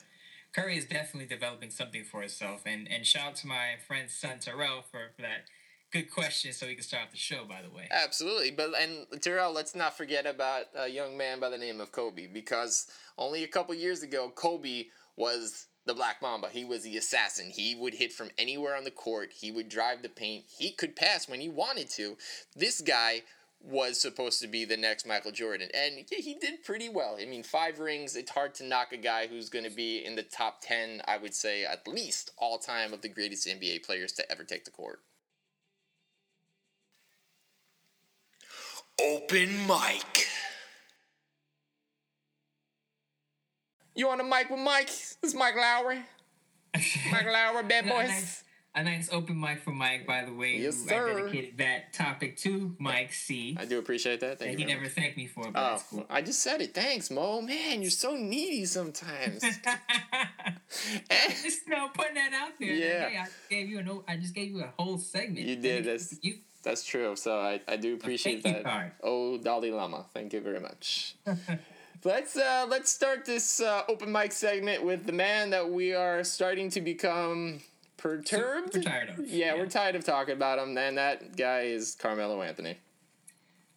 Curry 0.53 0.77
is 0.77 0.85
definitely 0.85 1.27
developing 1.27 1.69
something 1.69 2.03
for 2.03 2.21
himself. 2.21 2.61
And 2.65 2.87
and 2.87 3.05
shout 3.05 3.29
out 3.29 3.35
to 3.37 3.47
my 3.47 3.75
friend 3.87 4.09
son 4.09 4.39
Terrell 4.39 4.81
for, 4.81 5.11
for 5.15 5.21
that 5.21 5.45
good 5.91 6.09
question 6.09 6.53
so 6.53 6.67
we 6.67 6.75
can 6.75 6.83
start 6.83 7.03
off 7.03 7.11
the 7.11 7.17
show 7.17 7.43
by 7.45 7.61
the 7.61 7.69
way. 7.69 7.87
Absolutely 7.91 8.51
but 8.51 8.71
and 8.79 9.05
terrell 9.21 9.51
let's 9.51 9.75
not 9.75 9.97
forget 9.97 10.25
about 10.25 10.65
a 10.77 10.87
young 10.87 11.17
man 11.17 11.39
by 11.39 11.49
the 11.49 11.57
name 11.57 11.81
of 11.81 11.91
kobe 11.91 12.27
because 12.27 12.87
only 13.17 13.43
a 13.43 13.47
couple 13.47 13.75
years 13.75 14.01
ago 14.01 14.31
kobe 14.33 14.85
was 15.17 15.67
the 15.85 15.93
black 15.93 16.21
mamba. 16.21 16.47
He 16.49 16.63
was 16.63 16.83
the 16.83 16.97
assassin. 16.97 17.49
He 17.49 17.75
would 17.75 17.95
hit 17.95 18.13
from 18.13 18.29
anywhere 18.37 18.75
on 18.75 18.83
the 18.83 18.91
court. 18.91 19.31
He 19.33 19.51
would 19.51 19.67
drive 19.67 20.01
the 20.01 20.09
paint. 20.09 20.45
He 20.57 20.71
could 20.71 20.95
pass 20.95 21.27
when 21.27 21.41
he 21.41 21.49
wanted 21.49 21.89
to. 21.91 22.17
This 22.55 22.81
guy 22.81 23.23
was 23.63 24.01
supposed 24.01 24.41
to 24.41 24.47
be 24.47 24.65
the 24.65 24.77
next 24.77 25.05
Michael 25.05 25.31
Jordan. 25.31 25.69
And 25.73 26.05
yeah, 26.11 26.19
he 26.19 26.35
did 26.35 26.63
pretty 26.63 26.89
well. 26.89 27.17
I 27.21 27.25
mean, 27.25 27.43
five 27.43 27.79
rings, 27.79 28.15
it's 28.15 28.31
hard 28.31 28.55
to 28.55 28.63
knock 28.63 28.91
a 28.91 28.97
guy 28.97 29.27
who's 29.27 29.49
going 29.49 29.65
to 29.65 29.75
be 29.75 30.03
in 30.03 30.15
the 30.15 30.23
top 30.23 30.61
10, 30.61 31.01
I 31.07 31.17
would 31.17 31.33
say, 31.33 31.63
at 31.63 31.87
least 31.87 32.31
all 32.37 32.57
time 32.57 32.93
of 32.93 33.01
the 33.01 33.09
greatest 33.09 33.47
NBA 33.47 33.85
players 33.85 34.11
to 34.13 34.31
ever 34.31 34.43
take 34.43 34.65
the 34.65 34.71
court. 34.71 35.01
Open 39.01 39.67
mic. 39.67 40.27
You 43.95 44.09
on 44.09 44.17
the 44.17 44.23
mic 44.23 44.49
with 44.49 44.59
Mike? 44.59 44.87
This 44.87 45.17
is 45.23 45.35
Mike 45.35 45.55
Lowrey. 45.55 46.03
Mike 47.11 47.27
Lowrey, 47.27 47.67
bad 47.67 47.87
boys 47.87 48.43
a 48.73 48.83
nice 48.83 49.11
open 49.11 49.39
mic 49.39 49.61
for 49.61 49.71
Mike, 49.71 50.07
by 50.07 50.23
the 50.23 50.33
way. 50.33 50.57
Yes, 50.57 50.77
sir. 50.77 51.09
I 51.09 51.13
dedicated 51.13 51.57
that 51.57 51.93
topic 51.93 52.37
to 52.37 52.75
Mike 52.79 53.11
C. 53.11 53.57
I 53.59 53.65
do 53.65 53.79
appreciate 53.79 54.21
that. 54.21 54.39
Thank 54.39 54.51
and 54.51 54.59
you. 54.59 54.65
He 54.65 54.71
never 54.71 54.85
much. 54.85 54.93
thanked 54.93 55.17
me 55.17 55.27
for 55.27 55.47
it, 55.47 55.53
but 55.53 55.61
oh, 55.61 55.83
cool. 55.89 56.05
I 56.09 56.21
just 56.21 56.41
said 56.41 56.61
it. 56.61 56.73
Thanks, 56.73 57.11
Mo. 57.11 57.41
Man, 57.41 57.81
you're 57.81 57.91
so 57.91 58.15
needy 58.15 58.65
sometimes. 58.65 59.41
just 61.43 61.67
you 61.67 61.75
know, 61.75 61.89
putting 61.93 62.15
that 62.15 62.33
out 62.33 62.53
there. 62.59 62.73
Yeah. 62.73 63.09
Hey, 63.09 63.17
I 63.17 63.27
gave 63.49 63.69
you 63.69 63.79
a 63.79 63.83
note. 63.83 64.05
I 64.07 64.15
just 64.15 64.33
gave 64.33 64.51
you 64.51 64.63
a 64.63 64.71
whole 64.77 64.97
segment. 64.97 65.45
You 65.45 65.57
did. 65.57 65.85
That's 65.85 66.17
you. 66.21 66.37
That's 66.63 66.83
true. 66.83 67.15
So 67.15 67.39
I, 67.39 67.59
I 67.67 67.75
do 67.75 67.95
appreciate 67.95 68.43
that. 68.43 68.63
Card. 68.63 68.91
Oh, 69.03 69.37
Dalai 69.37 69.71
Lama. 69.71 70.05
Thank 70.13 70.33
you 70.33 70.41
very 70.41 70.59
much. 70.59 71.15
let's 72.03 72.37
uh, 72.37 72.67
let's 72.69 72.89
start 72.89 73.25
this 73.25 73.59
uh, 73.59 73.83
open 73.89 74.11
mic 74.11 74.31
segment 74.31 74.83
with 74.83 75.05
the 75.05 75.11
man 75.11 75.49
that 75.49 75.69
we 75.69 75.93
are 75.93 76.23
starting 76.23 76.69
to 76.69 76.81
become 76.81 77.61
perturbed. 78.01 78.83
Tired 78.83 79.09
of. 79.09 79.19
Yeah, 79.19 79.25
yeah, 79.27 79.55
we're 79.55 79.67
tired 79.67 79.95
of 79.95 80.03
talking 80.03 80.33
about 80.33 80.59
him. 80.59 80.77
And 80.77 80.97
that 80.97 81.37
guy 81.37 81.61
is 81.61 81.95
Carmelo 81.95 82.41
Anthony. 82.41 82.77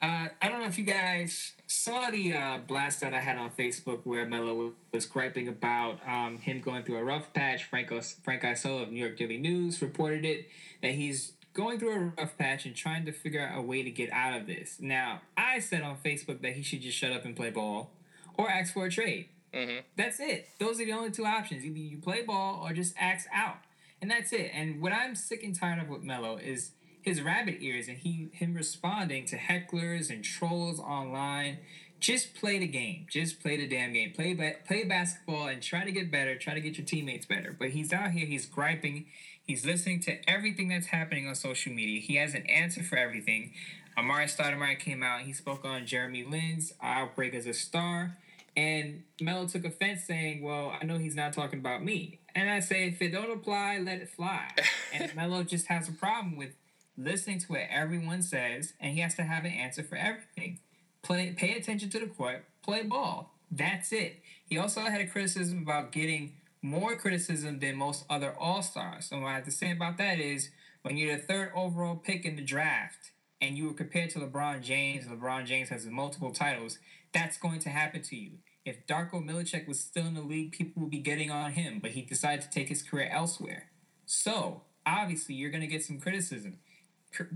Uh, 0.02 0.28
I 0.43 0.49
don't 0.49 0.61
know 0.61 0.66
if 0.66 0.76
you 0.76 0.85
guys 0.85 1.52
saw 1.66 2.11
the 2.11 2.35
uh, 2.35 2.59
blast 2.66 3.00
that 3.00 3.14
I 3.14 3.21
had 3.21 3.38
on 3.38 3.50
Facebook 3.50 4.00
where 4.04 4.26
Melo 4.26 4.73
was 4.93 5.07
griping 5.07 5.49
about 5.49 5.99
um, 6.07 6.38
him 6.38 6.61
going 6.61 6.83
through 6.83 6.99
a 6.99 7.04
rough 7.04 7.33
patch. 7.33 7.64
Franco, 7.64 8.00
Frank 8.23 8.45
Isola 8.45 8.83
of 8.83 8.93
New 8.93 9.00
York 9.00 9.16
Daily 9.16 9.38
News 9.38 9.81
reported 9.81 10.25
it 10.25 10.49
that 10.83 10.93
he's 10.93 11.33
going 11.54 11.78
through 11.78 11.95
a 11.95 11.99
rough 12.21 12.37
patch 12.37 12.66
and 12.66 12.75
trying 12.75 13.07
to 13.07 13.12
figure 13.12 13.40
out 13.40 13.59
a 13.59 13.62
way 13.62 13.83
to 13.83 13.90
get 13.90 14.11
out 14.12 14.38
of 14.38 14.47
this. 14.47 14.78
Now, 14.81 15.23
I 15.37 15.61
said 15.61 15.83
on 15.83 15.97
Facebook 16.04 16.43
that 16.43 16.52
he 16.52 16.62
should 16.62 16.83
just 16.83 16.99
shut 16.99 17.12
up 17.12 17.25
and 17.25 17.35
play 17.35 17.50
ball 17.50 17.90
or 18.37 18.51
ask 18.51 18.75
for 18.75 18.87
a 18.87 18.90
trade. 18.90 19.29
Mm-hmm. 19.55 19.79
That's 19.96 20.18
it. 20.20 20.48
Those 20.59 20.81
are 20.81 20.85
the 20.85 20.92
only 20.92 21.12
two 21.12 21.25
options. 21.25 21.64
Either 21.64 21.79
you 21.79 21.98
play 21.98 22.22
ball 22.22 22.61
or 22.62 22.72
just 22.72 22.94
ask 22.98 23.27
out 23.33 23.57
and 24.05 24.11
that's 24.11 24.35
it. 24.35 24.51
And 24.53 24.83
what 24.83 24.93
I'm 24.93 25.14
sick 25.14 25.43
and 25.43 25.59
tired 25.59 25.81
of 25.81 25.88
with 25.88 26.03
Melo 26.03 26.37
is 26.37 26.73
his 27.01 27.23
rabbit 27.23 27.57
ears 27.62 27.88
and 27.88 27.97
he 27.97 28.29
him 28.35 28.53
responding 28.53 29.25
to 29.25 29.38
hecklers 29.38 30.11
and 30.11 30.23
trolls 30.23 30.79
online. 30.79 31.57
Just 32.01 32.35
play 32.35 32.59
the 32.59 32.67
game. 32.67 33.07
Just 33.11 33.40
play 33.40 33.57
the 33.57 33.67
damn 33.67 33.95
game. 33.95 34.12
Play 34.12 34.35
ba- 34.35 34.57
play 34.69 34.85
basketball 34.85 35.47
and 35.47 35.62
try 35.62 35.87
to 35.87 35.90
get 35.90 36.11
better. 36.11 36.37
Try 36.37 36.53
to 36.53 36.61
get 36.61 36.77
your 36.77 36.85
teammates 36.85 37.25
better. 37.25 37.57
But 37.59 37.71
he's 37.71 37.95
out 37.95 38.11
here. 38.11 38.27
He's 38.27 38.45
griping. 38.45 39.07
He's 39.47 39.64
listening 39.64 40.01
to 40.01 40.19
everything 40.29 40.69
that's 40.69 40.88
happening 40.88 41.27
on 41.27 41.35
social 41.35 41.73
media. 41.73 42.03
He 42.03 42.17
has 42.17 42.35
an 42.35 42.45
answer 42.45 42.83
for 42.83 42.99
everything. 42.99 43.53
Amar'e 43.97 44.25
Stoudemire 44.25 44.79
came 44.79 45.03
out. 45.03 45.23
He 45.23 45.33
spoke 45.33 45.64
on 45.64 45.87
Jeremy 45.87 46.25
Lin's 46.25 46.75
outbreak 46.83 47.33
as 47.33 47.47
a 47.47 47.55
star. 47.55 48.19
And 48.55 49.05
Melo 49.19 49.49
took 49.49 49.64
offense 49.64 50.05
saying, 50.05 50.43
Well, 50.43 50.77
I 50.79 50.85
know 50.85 50.99
he's 50.99 51.17
not 51.17 51.33
talking 51.33 51.59
about 51.59 51.83
me. 51.83 52.21
And 52.35 52.51
I 52.51 52.61
say, 52.61 52.88
if 52.88 53.01
it 53.01 53.12
don't 53.12 53.31
apply, 53.31 53.79
let 53.79 54.01
it 54.01 54.09
fly. 54.09 54.49
and 54.92 55.14
Melo 55.16 55.44
just 55.44 55.68
has 55.68 55.88
a 55.88 55.92
problem 55.92 56.37
with 56.37 56.51
listening 56.97 57.38
to 57.40 57.47
what 57.47 57.62
everyone 57.70 58.23
says, 58.23 58.75
and 58.81 58.94
he 58.94 59.01
has 59.01 59.14
to 59.16 59.23
have 59.23 59.44
an 59.44 59.53
answer 59.53 59.83
for 59.83 59.97
everything. 59.97 60.61
Play, 61.03 61.35
pay 61.37 61.57
attention 61.57 61.90
to 61.90 62.01
the 62.01 62.07
court, 62.07 62.44
play 62.62 62.83
ball. 62.83 63.35
That's 63.51 63.92
it. 63.92 64.20
He 64.47 64.59
also 64.59 64.81
had 64.81 65.01
a 65.01 65.07
criticism 65.07 65.59
about 65.62 65.92
getting 65.92 66.35
more 66.62 66.97
criticism 66.97 67.61
than 67.61 67.77
most 67.77 68.05
other 68.09 68.35
All 68.38 68.62
Stars. 68.62 69.11
And 69.12 69.23
what 69.23 69.29
I 69.29 69.35
have 69.35 69.44
to 69.44 69.51
say 69.51 69.70
about 69.70 69.99
that 69.99 70.18
is, 70.18 70.51
when 70.83 70.97
you're 70.97 71.16
the 71.16 71.23
third 71.23 71.53
overall 71.55 71.97
pick 71.97 72.25
in 72.25 72.37
the 72.37 72.42
draft, 72.42 73.12
and 73.40 73.57
you 73.59 73.66
were 73.66 73.75
compared 73.75 74.11
to 74.11 74.18
LeBron 74.20 74.62
James, 74.62 75.07
LeBron 75.07 75.44
James 75.44 75.68
has 75.68 75.87
multiple 75.87 76.31
titles, 76.31 76.79
that's 77.12 77.37
going 77.37 77.61
to 77.61 77.68
happen 77.68 78.03
to 78.03 78.16
you. 78.16 78.33
If 78.64 78.87
Darko 78.87 79.22
Milicic 79.22 79.68
was 79.68 79.79
still 79.79 80.07
in 80.07 80.14
the 80.14 80.22
league, 80.22 80.53
people 80.53 80.83
would 80.83 80.90
be 80.90 80.98
getting 80.98 81.31
on 81.31 81.53
him, 81.53 81.81
but 81.81 81.92
he 81.92 82.03
decided 82.03 82.42
to 82.42 82.50
take 82.50 82.68
his 82.68 82.83
career 82.83 83.09
elsewhere. 83.12 83.70
So, 84.07 84.62
obviously, 84.87 85.35
you're 85.35 85.50
going 85.50 85.61
to 85.61 85.66
get 85.66 85.85
some 85.85 86.00
criticism. 86.00 86.59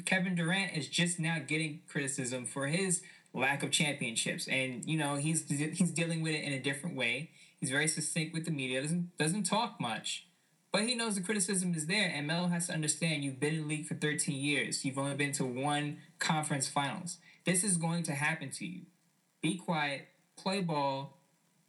Kevin 0.04 0.34
Durant 0.34 0.76
is 0.76 0.88
just 0.88 1.20
now 1.20 1.38
getting 1.46 1.80
criticism 1.86 2.46
for 2.46 2.66
his 2.66 3.02
lack 3.32 3.62
of 3.62 3.70
championships, 3.70 4.48
and 4.48 4.84
you 4.84 4.98
know 4.98 5.16
he's 5.16 5.48
he's 5.48 5.90
dealing 5.90 6.22
with 6.22 6.32
it 6.32 6.44
in 6.44 6.52
a 6.52 6.60
different 6.60 6.96
way. 6.96 7.30
He's 7.60 7.70
very 7.70 7.88
succinct 7.88 8.34
with 8.34 8.44
the 8.44 8.50
media, 8.50 8.82
doesn't 8.82 9.16
doesn't 9.18 9.44
talk 9.44 9.80
much, 9.80 10.26
but 10.72 10.82
he 10.82 10.94
knows 10.94 11.14
the 11.14 11.20
criticism 11.20 11.74
is 11.74 11.86
there. 11.86 12.10
And 12.12 12.26
Melo 12.26 12.48
has 12.48 12.66
to 12.68 12.72
understand 12.72 13.22
you've 13.22 13.40
been 13.40 13.54
in 13.54 13.62
the 13.62 13.68
league 13.68 13.86
for 13.86 13.94
13 13.94 14.34
years. 14.34 14.84
You've 14.84 14.98
only 14.98 15.14
been 15.14 15.32
to 15.32 15.44
one 15.44 15.98
conference 16.18 16.68
finals. 16.68 17.18
This 17.44 17.62
is 17.62 17.76
going 17.76 18.02
to 18.04 18.12
happen 18.12 18.50
to 18.50 18.66
you. 18.66 18.82
Be 19.40 19.56
quiet, 19.56 20.08
play 20.36 20.60
ball, 20.60 21.17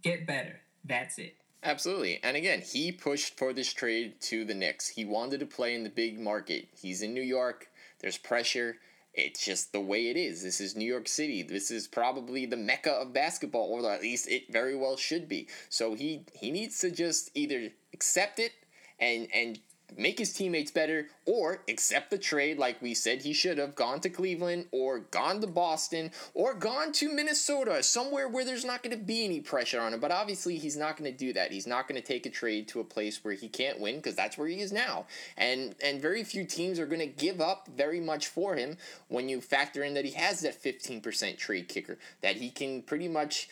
get 0.01 0.25
better. 0.25 0.59
That's 0.83 1.17
it. 1.17 1.35
Absolutely. 1.61 2.19
And 2.23 2.37
again, 2.37 2.61
he 2.61 2.91
pushed 2.91 3.37
for 3.37 3.51
this 3.51 3.73
trade 3.73 4.21
to 4.21 4.45
the 4.45 4.53
Knicks. 4.53 4.87
He 4.87 5.03
wanted 5.03 5.41
to 5.41 5.45
play 5.45 5.75
in 5.75 5.83
the 5.83 5.89
big 5.89 6.19
market. 6.19 6.69
He's 6.79 7.01
in 7.01 7.13
New 7.13 7.21
York. 7.21 7.67
There's 7.99 8.17
pressure. 8.17 8.77
It's 9.13 9.43
just 9.43 9.73
the 9.73 9.81
way 9.81 10.09
it 10.09 10.15
is. 10.15 10.41
This 10.41 10.61
is 10.61 10.75
New 10.75 10.85
York 10.85 11.07
City. 11.07 11.43
This 11.43 11.71
is 11.71 11.87
probably 11.87 12.45
the 12.45 12.55
mecca 12.55 12.91
of 12.91 13.11
basketball, 13.11 13.67
or 13.69 13.91
at 13.91 14.01
least 14.01 14.29
it 14.29 14.51
very 14.51 14.75
well 14.75 14.95
should 14.95 15.27
be. 15.27 15.47
So 15.67 15.95
he 15.95 16.25
he 16.33 16.51
needs 16.51 16.79
to 16.79 16.91
just 16.91 17.31
either 17.33 17.69
accept 17.93 18.39
it 18.39 18.53
and 18.99 19.27
and 19.33 19.59
make 19.97 20.19
his 20.19 20.33
teammates 20.33 20.71
better, 20.71 21.07
or 21.25 21.61
accept 21.67 22.09
the 22.09 22.17
trade 22.17 22.57
like 22.57 22.81
we 22.81 22.93
said 22.93 23.21
he 23.21 23.33
should 23.33 23.57
have 23.57 23.75
gone 23.75 23.99
to 24.01 24.09
Cleveland, 24.09 24.65
or 24.71 24.99
gone 24.99 25.41
to 25.41 25.47
Boston, 25.47 26.11
or 26.33 26.53
gone 26.53 26.91
to 26.93 27.13
Minnesota, 27.13 27.81
somewhere 27.83 28.27
where 28.27 28.45
there's 28.45 28.65
not 28.65 28.83
going 28.83 28.97
to 28.97 29.03
be 29.03 29.25
any 29.25 29.39
pressure 29.39 29.79
on 29.79 29.93
him. 29.93 29.99
But 29.99 30.11
obviously, 30.11 30.57
he's 30.57 30.77
not 30.77 30.97
going 30.97 31.11
to 31.11 31.17
do 31.17 31.33
that. 31.33 31.51
He's 31.51 31.67
not 31.67 31.87
going 31.87 31.99
to 31.99 32.07
take 32.07 32.25
a 32.25 32.29
trade 32.29 32.67
to 32.69 32.79
a 32.79 32.83
place 32.83 33.23
where 33.23 33.33
he 33.33 33.47
can't 33.47 33.79
win 33.79 33.97
because 33.97 34.15
that's 34.15 34.37
where 34.37 34.47
he 34.47 34.59
is 34.59 34.71
now. 34.71 35.05
And 35.37 35.75
and 35.83 36.01
very 36.01 36.23
few 36.23 36.45
teams 36.45 36.79
are 36.79 36.85
going 36.85 36.99
to 36.99 37.05
give 37.05 37.41
up 37.41 37.67
very 37.75 37.99
much 37.99 38.27
for 38.27 38.55
him 38.55 38.77
when 39.07 39.29
you 39.29 39.41
factor 39.41 39.83
in 39.83 39.93
that 39.93 40.05
he 40.05 40.11
has 40.11 40.41
that 40.41 40.61
15% 40.61 41.37
trade 41.37 41.67
kicker 41.67 41.97
that 42.21 42.37
he 42.37 42.49
can 42.49 42.81
pretty 42.81 43.07
much 43.07 43.49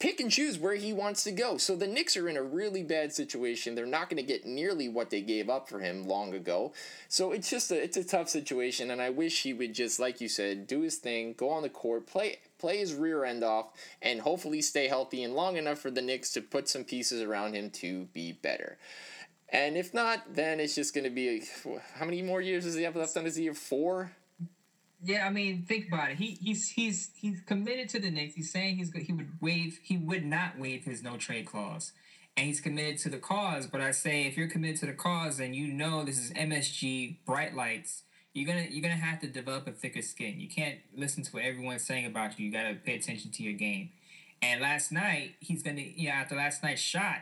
pick 0.00 0.18
and 0.18 0.30
choose 0.30 0.58
where 0.58 0.74
he 0.74 0.92
wants 0.92 1.22
to 1.24 1.30
go. 1.30 1.58
So 1.58 1.76
the 1.76 1.86
Knicks 1.86 2.16
are 2.16 2.28
in 2.28 2.36
a 2.36 2.42
really 2.42 2.82
bad 2.82 3.12
situation. 3.12 3.74
They're 3.74 3.86
not 3.86 4.08
going 4.08 4.16
to 4.16 4.26
get 4.26 4.46
nearly 4.46 4.88
what 4.88 5.10
they 5.10 5.20
gave 5.20 5.48
up 5.48 5.68
for 5.68 5.78
him 5.78 6.08
long 6.08 6.34
ago. 6.34 6.72
So 7.08 7.30
it's 7.32 7.50
just 7.50 7.70
a 7.70 7.80
it's 7.80 7.98
a 7.98 8.04
tough 8.04 8.28
situation, 8.28 8.90
and 8.90 9.00
I 9.00 9.10
wish 9.10 9.42
he 9.42 9.52
would 9.52 9.74
just 9.74 10.00
like 10.00 10.20
you 10.20 10.28
said, 10.28 10.66
do 10.66 10.80
his 10.80 10.96
thing, 10.96 11.34
go 11.36 11.50
on 11.50 11.62
the 11.62 11.68
court, 11.68 12.06
play 12.06 12.38
play 12.58 12.78
his 12.78 12.94
rear 12.94 13.24
end 13.24 13.44
off, 13.44 13.68
and 14.02 14.20
hopefully 14.20 14.62
stay 14.62 14.88
healthy 14.88 15.22
and 15.22 15.34
long 15.34 15.56
enough 15.56 15.78
for 15.78 15.90
the 15.90 16.02
Knicks 16.02 16.32
to 16.32 16.40
put 16.40 16.68
some 16.68 16.84
pieces 16.84 17.22
around 17.22 17.54
him 17.54 17.70
to 17.70 18.06
be 18.06 18.32
better. 18.32 18.78
And 19.52 19.76
if 19.76 19.92
not, 19.92 20.34
then 20.34 20.60
it's 20.60 20.74
just 20.74 20.94
going 20.94 21.04
to 21.04 21.10
be 21.10 21.42
how 21.94 22.04
many 22.04 22.22
more 22.22 22.40
years 22.40 22.64
does 22.64 22.74
he 22.74 22.84
have 22.84 22.96
left 22.96 23.16
on 23.16 23.24
his 23.24 23.38
year? 23.38 23.52
Four. 23.52 24.12
Yeah, 25.02 25.26
I 25.26 25.30
mean, 25.30 25.64
think 25.66 25.88
about 25.88 26.10
it. 26.10 26.18
He 26.18 26.38
he's 26.42 26.68
he's 26.70 27.10
he's 27.14 27.40
committed 27.40 27.88
to 27.90 28.00
the 28.00 28.10
Knicks. 28.10 28.34
He's 28.34 28.52
saying 28.52 28.76
he's 28.76 28.92
he 28.92 29.12
would 29.12 29.30
waive 29.40 29.80
he 29.82 29.96
would 29.96 30.24
not 30.24 30.58
waive 30.58 30.84
his 30.84 31.02
no 31.02 31.16
trade 31.16 31.46
clause, 31.46 31.92
and 32.36 32.46
he's 32.46 32.60
committed 32.60 32.98
to 32.98 33.08
the 33.08 33.18
cause. 33.18 33.66
But 33.66 33.80
I 33.80 33.92
say 33.92 34.26
if 34.26 34.36
you're 34.36 34.48
committed 34.48 34.78
to 34.80 34.86
the 34.86 34.92
cause 34.92 35.40
and 35.40 35.56
you 35.56 35.72
know 35.72 36.04
this 36.04 36.18
is 36.18 36.32
MSG 36.32 37.24
bright 37.24 37.54
lights, 37.54 38.02
you're 38.34 38.46
gonna 38.46 38.66
you're 38.68 38.82
gonna 38.82 38.94
have 38.94 39.20
to 39.20 39.26
develop 39.26 39.66
a 39.66 39.72
thicker 39.72 40.02
skin. 40.02 40.38
You 40.38 40.48
can't 40.48 40.78
listen 40.94 41.22
to 41.22 41.30
what 41.32 41.44
everyone's 41.44 41.84
saying 41.84 42.04
about 42.04 42.38
you. 42.38 42.46
You 42.46 42.52
gotta 42.52 42.74
pay 42.74 42.96
attention 42.96 43.30
to 43.32 43.42
your 43.42 43.54
game. 43.54 43.90
And 44.42 44.60
last 44.60 44.92
night 44.92 45.36
he's 45.40 45.62
gonna 45.62 45.84
yeah 45.96 46.12
after 46.12 46.36
last 46.36 46.62
night's 46.62 46.82
shot, 46.82 47.18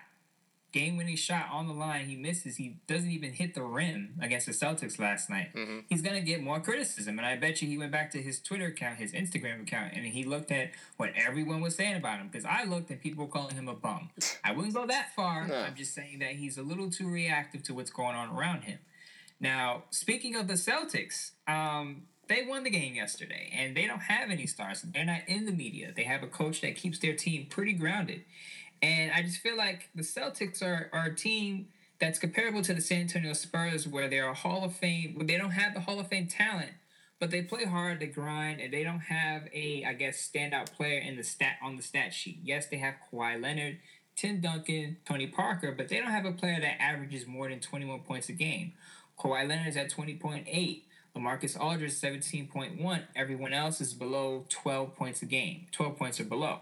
game 0.78 0.96
winning 0.96 1.16
shot 1.16 1.46
on 1.52 1.66
the 1.66 1.74
line, 1.74 2.06
he 2.06 2.16
misses. 2.16 2.56
He 2.56 2.76
doesn't 2.86 3.10
even 3.10 3.32
hit 3.32 3.54
the 3.54 3.62
rim 3.62 4.14
against 4.20 4.46
the 4.46 4.52
Celtics 4.52 4.98
last 4.98 5.28
night. 5.28 5.48
Mm-hmm. 5.54 5.80
He's 5.88 6.02
going 6.02 6.14
to 6.14 6.22
get 6.22 6.42
more 6.42 6.60
criticism. 6.60 7.18
And 7.18 7.26
I 7.26 7.36
bet 7.36 7.60
you 7.60 7.68
he 7.68 7.76
went 7.76 7.90
back 7.90 8.10
to 8.12 8.22
his 8.22 8.40
Twitter 8.40 8.66
account, 8.66 8.98
his 8.98 9.12
Instagram 9.12 9.62
account, 9.62 9.94
and 9.94 10.06
he 10.06 10.24
looked 10.24 10.52
at 10.52 10.70
what 10.96 11.10
everyone 11.16 11.60
was 11.60 11.74
saying 11.74 11.96
about 11.96 12.20
him. 12.20 12.28
Because 12.28 12.44
I 12.44 12.64
looked 12.64 12.90
and 12.90 13.00
people 13.00 13.24
were 13.24 13.30
calling 13.30 13.56
him 13.56 13.68
a 13.68 13.74
bum. 13.74 14.10
I 14.44 14.52
wouldn't 14.52 14.74
go 14.74 14.86
that 14.86 15.14
far. 15.14 15.48
No. 15.48 15.56
I'm 15.56 15.74
just 15.74 15.94
saying 15.94 16.20
that 16.20 16.32
he's 16.32 16.58
a 16.58 16.62
little 16.62 16.90
too 16.90 17.08
reactive 17.08 17.62
to 17.64 17.74
what's 17.74 17.90
going 17.90 18.14
on 18.14 18.30
around 18.36 18.62
him. 18.62 18.78
Now, 19.40 19.84
speaking 19.90 20.34
of 20.34 20.48
the 20.48 20.54
Celtics, 20.54 21.32
um, 21.46 22.02
they 22.28 22.44
won 22.46 22.62
the 22.62 22.70
game 22.70 22.94
yesterday 22.94 23.50
and 23.56 23.76
they 23.76 23.86
don't 23.86 24.00
have 24.00 24.30
any 24.30 24.46
stars. 24.46 24.82
They're 24.82 25.04
not 25.04 25.22
in 25.26 25.46
the 25.46 25.52
media. 25.52 25.92
They 25.94 26.04
have 26.04 26.22
a 26.22 26.26
coach 26.26 26.60
that 26.60 26.76
keeps 26.76 26.98
their 26.98 27.14
team 27.14 27.46
pretty 27.48 27.72
grounded. 27.72 28.24
And 28.82 29.12
I 29.12 29.22
just 29.22 29.38
feel 29.38 29.56
like 29.56 29.90
the 29.94 30.02
Celtics 30.02 30.62
are, 30.62 30.90
are 30.92 31.06
a 31.06 31.14
team 31.14 31.68
that's 32.00 32.18
comparable 32.18 32.62
to 32.62 32.74
the 32.74 32.80
San 32.80 33.02
Antonio 33.02 33.32
Spurs, 33.32 33.88
where 33.88 34.08
they're 34.08 34.28
a 34.28 34.34
Hall 34.34 34.64
of 34.64 34.76
Fame. 34.76 35.20
They 35.26 35.36
don't 35.36 35.50
have 35.50 35.74
the 35.74 35.80
Hall 35.80 35.98
of 35.98 36.08
Fame 36.08 36.28
talent, 36.28 36.70
but 37.18 37.30
they 37.30 37.42
play 37.42 37.64
hard, 37.64 38.00
they 38.00 38.06
grind, 38.06 38.60
and 38.60 38.72
they 38.72 38.84
don't 38.84 39.00
have 39.00 39.48
a, 39.52 39.84
I 39.84 39.94
guess, 39.94 40.30
standout 40.32 40.72
player 40.72 41.00
in 41.00 41.16
the 41.16 41.24
stat 41.24 41.56
on 41.62 41.76
the 41.76 41.82
stat 41.82 42.14
sheet. 42.14 42.38
Yes, 42.44 42.66
they 42.68 42.78
have 42.78 42.94
Kawhi 43.12 43.42
Leonard, 43.42 43.78
Tim 44.14 44.40
Duncan, 44.40 44.98
Tony 45.04 45.26
Parker, 45.26 45.72
but 45.76 45.88
they 45.88 45.98
don't 45.98 46.10
have 46.10 46.24
a 46.24 46.32
player 46.32 46.60
that 46.60 46.80
averages 46.80 47.26
more 47.26 47.48
than 47.48 47.60
21 47.60 48.00
points 48.00 48.28
a 48.28 48.32
game. 48.32 48.74
Kawhi 49.18 49.48
Leonard 49.48 49.66
is 49.66 49.76
at 49.76 49.90
20.8. 49.90 50.82
LaMarcus 51.16 51.58
Aldridge 51.58 51.92
17.1. 51.92 53.02
Everyone 53.16 53.52
else 53.52 53.80
is 53.80 53.92
below 53.92 54.44
12 54.48 54.94
points 54.94 55.22
a 55.22 55.26
game, 55.26 55.66
12 55.72 55.96
points 55.96 56.20
or 56.20 56.24
below. 56.24 56.60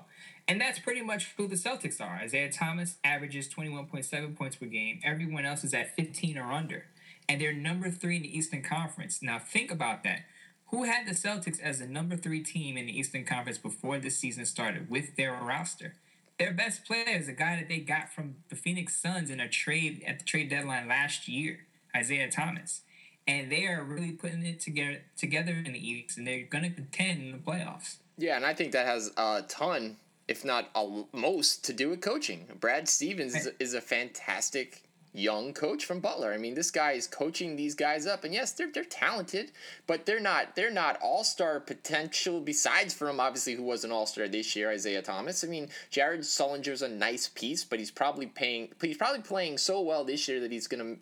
And 0.49 0.61
that's 0.61 0.79
pretty 0.79 1.03
much 1.03 1.35
who 1.37 1.49
the 1.49 1.57
Celtics 1.57 2.01
are. 2.01 2.17
Isaiah 2.23 2.53
Thomas 2.53 2.97
averages 3.03 3.49
21.7 3.49 4.37
points 4.37 4.57
per 4.57 4.67
game. 4.67 5.01
Everyone 5.05 5.45
else 5.45 5.65
is 5.65 5.75
at 5.75 5.97
15 5.97 6.39
or 6.39 6.53
under. 6.53 6.85
And 7.29 7.41
they're 7.41 7.53
number 7.53 7.91
three 7.91 8.17
in 8.17 8.23
the 8.23 8.39
Eastern 8.39 8.63
Conference. 8.63 9.21
Now, 9.23 9.41
think 9.41 9.73
about 9.73 10.05
that. 10.05 10.21
Who 10.67 10.85
had 10.85 11.07
the 11.07 11.13
Celtics 11.13 11.61
as 11.61 11.81
the 11.81 11.87
number 11.87 12.17
three 12.17 12.43
team 12.43 12.77
in 12.77 12.87
the 12.87 12.97
Eastern 12.97 13.25
Conference 13.25 13.59
before 13.59 13.99
this 13.99 14.19
season 14.19 14.47
started 14.47 14.89
with 14.89 15.17
their 15.17 15.33
roster? 15.33 15.95
Their 16.39 16.53
best 16.53 16.85
player 16.85 17.09
is 17.09 17.29
a 17.29 17.33
guy 17.33 17.57
that 17.57 17.69
they 17.69 17.79
got 17.79 18.13
from 18.13 18.37
the 18.49 18.57
Phoenix 18.57 19.01
Suns 19.01 19.31
in 19.31 19.41
a 19.41 19.49
trade 19.49 20.03
at 20.07 20.19
the 20.19 20.25
trade 20.25 20.51
deadline 20.51 20.87
last 20.87 21.29
year, 21.29 21.61
Isaiah 21.97 22.31
Thomas. 22.31 22.83
And 23.27 23.51
they 23.51 23.67
are 23.67 23.83
really 23.83 24.13
putting 24.13 24.45
it 24.45 24.61
together 24.61 24.99
together 25.17 25.53
in 25.65 25.73
the 25.73 25.89
East, 25.89 26.17
and 26.19 26.27
they're 26.27 26.45
going 26.45 26.63
to 26.63 26.71
contend 26.71 27.23
in 27.23 27.33
the 27.33 27.39
playoffs. 27.39 27.97
Yeah, 28.19 28.37
and 28.37 28.47
I 28.47 28.55
think 28.55 28.73
that 28.73 28.87
has 28.87 29.11
a 29.17 29.45
ton 29.49 29.97
if 30.29 30.45
not 30.45 30.71
most, 31.13 31.65
to 31.65 31.73
do 31.73 31.91
with 31.91 32.01
coaching. 32.01 32.47
Brad 32.61 32.89
Stevens 32.89 33.35
is, 33.35 33.51
is 33.59 33.75
a 33.75 33.81
fantastic 33.81 34.83
young 35.17 35.55
coach 35.55 35.85
from 35.85 36.01
Butler. 36.01 36.33
I 36.33 36.37
mean, 36.37 36.55
this 36.55 36.71
guy 36.71 36.93
is 36.93 37.07
coaching 37.07 37.57
these 37.57 37.75
guys 37.75 38.07
up, 38.07 38.25
and 38.25 38.35
yes, 38.35 38.53
they're 38.53 38.71
they're 38.73 38.85
talented, 38.85 39.53
but 39.87 40.05
they're 40.05 40.21
not 40.21 40.55
they're 40.55 40.71
not 40.71 40.99
all 41.01 41.25
star 41.25 41.59
potential. 41.61 42.41
Besides 42.41 42.95
from 42.95 43.19
obviously 43.19 43.55
who 43.55 43.63
was 43.63 43.85
an 43.85 43.93
all 43.93 44.07
star 44.07 44.29
this 44.29 44.55
year, 44.55 44.71
Isaiah 44.71 45.03
Thomas. 45.03 45.43
I 45.43 45.49
mean, 45.49 45.69
Jared 45.91 46.21
Sullinger's 46.21 46.83
a 46.83 46.89
nice 46.89 47.29
piece, 47.29 47.65
but 47.65 47.79
he's 47.79 47.91
probably 47.91 48.27
paying 48.27 48.69
he's 48.81 48.99
probably 48.99 49.23
playing 49.23 49.59
so 49.59 49.81
well 49.81 50.05
this 50.05 50.29
year 50.29 50.41
that 50.41 50.53
he's 50.53 50.67
gonna 50.67 50.97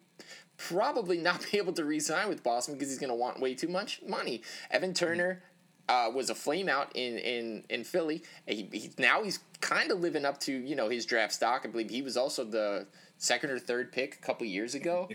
probably 0.56 1.18
not 1.18 1.46
be 1.52 1.58
able 1.58 1.72
to 1.72 1.84
re-sign 1.84 2.28
with 2.28 2.42
Boston 2.42 2.74
because 2.74 2.88
he's 2.88 2.98
going 2.98 3.10
to 3.10 3.16
want 3.16 3.40
way 3.40 3.54
too 3.54 3.68
much 3.68 4.00
money. 4.06 4.42
Evan 4.70 4.94
Turner, 4.94 5.42
uh, 5.88 6.10
was 6.14 6.30
a 6.30 6.34
flame 6.34 6.68
out 6.68 6.90
in 6.94 7.18
in 7.18 7.64
in 7.68 7.84
Philly. 7.84 8.22
He, 8.46 8.68
he 8.72 8.90
now 8.98 9.22
he's 9.22 9.40
kind 9.60 9.90
of 9.90 10.00
living 10.00 10.24
up 10.24 10.40
to 10.40 10.52
you 10.52 10.76
know 10.76 10.88
his 10.88 11.04
draft 11.06 11.32
stock. 11.32 11.62
I 11.64 11.68
believe 11.68 11.90
he 11.90 12.02
was 12.02 12.16
also 12.16 12.44
the 12.44 12.86
second 13.18 13.50
or 13.50 13.58
third 13.58 13.92
pick 13.92 14.14
a 14.22 14.26
couple 14.26 14.46
years 14.46 14.74
ago. 14.74 15.08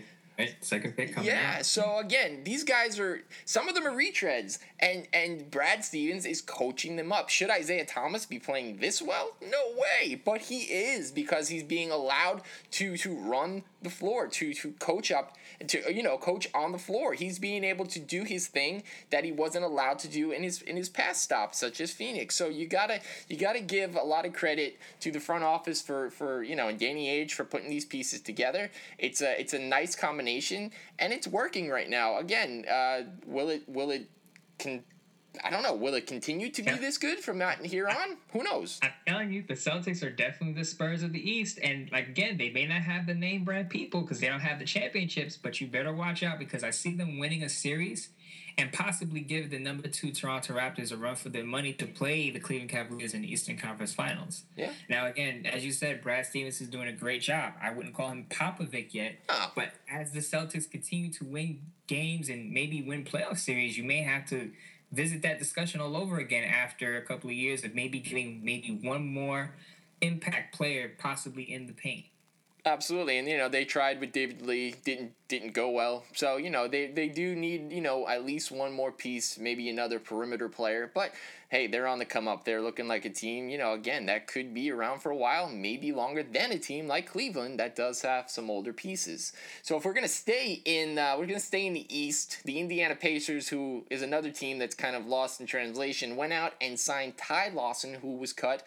Second 0.62 0.96
pick 0.96 1.12
coming 1.14 1.28
Yeah, 1.28 1.56
out. 1.58 1.66
so 1.66 1.98
again, 1.98 2.44
these 2.44 2.64
guys 2.64 2.98
are 2.98 3.22
some 3.44 3.68
of 3.68 3.74
them 3.74 3.86
are 3.86 3.90
retreads, 3.94 4.58
and 4.78 5.06
and 5.12 5.50
Brad 5.50 5.84
Stevens 5.84 6.24
is 6.24 6.40
coaching 6.40 6.96
them 6.96 7.12
up. 7.12 7.28
Should 7.28 7.50
Isaiah 7.50 7.84
Thomas 7.84 8.24
be 8.24 8.38
playing 8.38 8.78
this 8.78 9.02
well? 9.02 9.32
No 9.42 9.74
way, 9.76 10.14
but 10.14 10.40
he 10.40 10.60
is 10.62 11.10
because 11.10 11.48
he's 11.48 11.62
being 11.62 11.90
allowed 11.90 12.40
to 12.70 12.96
to 12.96 13.14
run 13.16 13.64
the 13.82 13.90
floor, 13.90 14.28
to 14.28 14.54
to 14.54 14.72
coach 14.72 15.10
up 15.10 15.36
to 15.66 15.92
you 15.92 16.02
know 16.02 16.18
coach 16.18 16.48
on 16.54 16.72
the 16.72 16.78
floor. 16.78 17.14
He's 17.14 17.38
being 17.38 17.64
able 17.64 17.86
to 17.86 17.98
do 17.98 18.24
his 18.24 18.46
thing 18.46 18.82
that 19.10 19.24
he 19.24 19.32
wasn't 19.32 19.64
allowed 19.64 19.98
to 20.00 20.08
do 20.08 20.32
in 20.32 20.42
his 20.42 20.62
in 20.62 20.76
his 20.76 20.88
past 20.88 21.22
stops, 21.22 21.58
such 21.58 21.80
as 21.80 21.90
Phoenix. 21.90 22.34
So 22.34 22.48
you 22.48 22.66
gotta 22.66 23.00
you 23.28 23.36
gotta 23.36 23.60
give 23.60 23.96
a 23.96 24.02
lot 24.02 24.26
of 24.26 24.32
credit 24.32 24.78
to 25.00 25.10
the 25.10 25.20
front 25.20 25.44
office 25.44 25.80
for 25.80 26.10
for 26.10 26.42
you 26.42 26.56
know 26.56 26.68
and 26.68 26.78
Danny 26.78 27.08
Ainge 27.08 27.32
for 27.32 27.44
putting 27.44 27.70
these 27.70 27.84
pieces 27.84 28.20
together. 28.20 28.70
It's 28.98 29.20
a 29.22 29.40
it's 29.40 29.54
a 29.54 29.58
nice 29.58 29.94
combination 29.94 30.72
and 30.98 31.12
it's 31.12 31.26
working 31.26 31.68
right 31.68 31.88
now. 31.88 32.18
Again, 32.18 32.64
uh, 32.70 33.02
will 33.26 33.48
it 33.48 33.62
will 33.68 33.90
it 33.90 34.08
can 34.58 34.84
I 35.44 35.50
don't 35.50 35.62
know. 35.62 35.74
Will 35.74 35.94
it 35.94 36.06
continue 36.06 36.50
to 36.50 36.62
be 36.62 36.72
this 36.72 36.98
good 36.98 37.20
from 37.20 37.38
that 37.38 37.64
here 37.64 37.88
on? 37.88 38.16
Who 38.32 38.42
knows? 38.42 38.80
I'm 38.82 38.90
telling 39.06 39.32
you, 39.32 39.42
the 39.46 39.54
Celtics 39.54 40.02
are 40.02 40.10
definitely 40.10 40.60
the 40.60 40.64
Spurs 40.64 41.02
of 41.02 41.12
the 41.12 41.30
East. 41.30 41.58
And 41.62 41.90
like 41.92 42.08
again, 42.08 42.36
they 42.36 42.50
may 42.50 42.66
not 42.66 42.82
have 42.82 43.06
the 43.06 43.14
name 43.14 43.44
brand 43.44 43.70
people 43.70 44.00
because 44.02 44.20
they 44.20 44.28
don't 44.28 44.40
have 44.40 44.58
the 44.58 44.64
championships, 44.64 45.36
but 45.36 45.60
you 45.60 45.66
better 45.66 45.92
watch 45.92 46.22
out 46.22 46.38
because 46.38 46.64
I 46.64 46.70
see 46.70 46.94
them 46.94 47.18
winning 47.18 47.42
a 47.42 47.48
series 47.48 48.10
and 48.58 48.72
possibly 48.72 49.20
give 49.20 49.50
the 49.50 49.58
number 49.58 49.88
two 49.88 50.12
Toronto 50.12 50.54
Raptors 50.54 50.92
a 50.92 50.96
run 50.96 51.14
for 51.14 51.28
their 51.28 51.44
money 51.44 51.72
to 51.74 51.86
play 51.86 52.30
the 52.30 52.40
Cleveland 52.40 52.70
Cavaliers 52.70 53.14
in 53.14 53.22
the 53.22 53.32
Eastern 53.32 53.56
Conference 53.56 53.94
Finals. 53.94 54.42
Yeah. 54.56 54.72
Now 54.88 55.06
again, 55.06 55.46
as 55.46 55.64
you 55.64 55.72
said, 55.72 56.02
Brad 56.02 56.26
Stevens 56.26 56.60
is 56.60 56.68
doing 56.68 56.88
a 56.88 56.92
great 56.92 57.22
job. 57.22 57.54
I 57.62 57.70
wouldn't 57.70 57.94
call 57.94 58.10
him 58.10 58.26
Popovich 58.28 58.92
yet, 58.92 59.16
oh. 59.28 59.52
but 59.54 59.72
as 59.90 60.12
the 60.12 60.20
Celtics 60.20 60.70
continue 60.70 61.12
to 61.12 61.24
win 61.24 61.60
games 61.86 62.28
and 62.28 62.52
maybe 62.52 62.82
win 62.82 63.04
playoff 63.04 63.38
series, 63.38 63.78
you 63.78 63.84
may 63.84 64.02
have 64.02 64.26
to 64.26 64.50
visit 64.92 65.22
that 65.22 65.38
discussion 65.38 65.80
all 65.80 65.96
over 65.96 66.18
again 66.18 66.44
after 66.44 66.96
a 66.96 67.02
couple 67.02 67.30
of 67.30 67.36
years 67.36 67.64
of 67.64 67.74
maybe 67.74 68.00
getting 68.00 68.44
maybe 68.44 68.78
one 68.82 69.06
more 69.06 69.54
impact 70.00 70.54
player 70.54 70.92
possibly 70.98 71.42
in 71.42 71.66
the 71.66 71.72
paint. 71.72 72.06
Absolutely, 72.66 73.16
and 73.16 73.26
you 73.26 73.38
know 73.38 73.48
they 73.48 73.64
tried 73.64 74.00
with 74.00 74.12
David 74.12 74.42
Lee, 74.42 74.74
didn't 74.84 75.12
didn't 75.28 75.54
go 75.54 75.70
well. 75.70 76.04
So 76.14 76.36
you 76.36 76.50
know 76.50 76.68
they 76.68 76.88
they 76.88 77.08
do 77.08 77.34
need 77.34 77.72
you 77.72 77.80
know 77.80 78.06
at 78.06 78.26
least 78.26 78.52
one 78.52 78.72
more 78.72 78.92
piece, 78.92 79.38
maybe 79.38 79.70
another 79.70 79.98
perimeter 79.98 80.46
player. 80.50 80.90
But 80.92 81.12
hey, 81.48 81.68
they're 81.68 81.86
on 81.86 81.98
the 81.98 82.04
come 82.04 82.28
up. 82.28 82.44
They're 82.44 82.60
looking 82.60 82.86
like 82.86 83.06
a 83.06 83.10
team. 83.10 83.48
You 83.48 83.56
know, 83.56 83.72
again 83.72 84.04
that 84.06 84.26
could 84.26 84.52
be 84.52 84.70
around 84.70 85.00
for 85.00 85.10
a 85.10 85.16
while, 85.16 85.48
maybe 85.48 85.90
longer 85.90 86.22
than 86.22 86.52
a 86.52 86.58
team 86.58 86.86
like 86.86 87.06
Cleveland 87.10 87.58
that 87.58 87.76
does 87.76 88.02
have 88.02 88.30
some 88.30 88.50
older 88.50 88.74
pieces. 88.74 89.32
So 89.62 89.78
if 89.78 89.86
we're 89.86 89.94
gonna 89.94 90.06
stay 90.06 90.60
in, 90.66 90.98
uh, 90.98 91.14
we're 91.18 91.26
gonna 91.26 91.40
stay 91.40 91.66
in 91.66 91.72
the 91.72 91.86
East. 91.88 92.40
The 92.44 92.58
Indiana 92.58 92.94
Pacers, 92.94 93.48
who 93.48 93.86
is 93.88 94.02
another 94.02 94.30
team 94.30 94.58
that's 94.58 94.74
kind 94.74 94.94
of 94.94 95.06
lost 95.06 95.40
in 95.40 95.46
translation, 95.46 96.14
went 96.14 96.34
out 96.34 96.52
and 96.60 96.78
signed 96.78 97.16
Ty 97.16 97.50
Lawson, 97.54 97.94
who 97.94 98.16
was 98.16 98.34
cut 98.34 98.64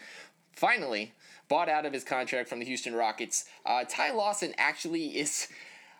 finally 0.56 1.14
bought 1.54 1.70
out 1.70 1.86
of 1.86 1.94
his 1.94 2.04
contract 2.04 2.50
from 2.50 2.58
the 2.58 2.66
Houston 2.66 2.96
Rockets. 2.96 3.46
Uh, 3.64 3.84
Ty 3.88 4.14
Lawson 4.14 4.56
actually 4.58 5.20
is, 5.20 5.48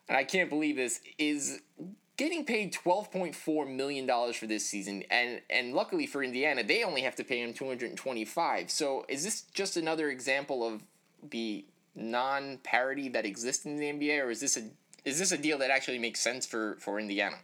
and 0.10 0.18
I 0.18 0.24
can't 0.24 0.50
believe 0.50 0.78
this, 0.78 1.00
is 1.20 1.60
getting 2.18 2.44
paid 2.44 2.74
$12.4 2.74 3.76
million 3.76 4.34
for 4.34 4.48
this 4.48 4.66
season. 4.66 5.04
And, 5.12 5.42
and 5.52 5.76
luckily 5.76 6.08
for 6.08 6.24
Indiana, 6.24 6.64
they 6.64 6.84
only 6.84 7.02
have 7.02 7.16
to 7.18 7.24
pay 7.24 7.40
him 7.40 7.54
225 7.54 8.72
So 8.72 9.06
is 9.08 9.24
this 9.24 9.42
just 9.54 9.78
another 9.78 10.10
example 10.10 10.68
of 10.68 10.82
the 11.30 11.66
non 11.94 12.58
parity 12.64 13.08
that 13.10 13.24
exists 13.24 13.64
in 13.66 13.78
the 13.78 13.86
NBA, 13.86 14.24
or 14.24 14.32
is 14.32 14.40
this 14.40 14.58
a 14.58 14.64
is 15.06 15.20
this 15.20 15.32
a 15.32 15.38
deal 15.38 15.60
that 15.60 15.70
actually 15.70 16.00
makes 16.00 16.20
sense 16.20 16.48
for, 16.48 16.78
for 16.80 17.00
Indiana? 17.00 17.36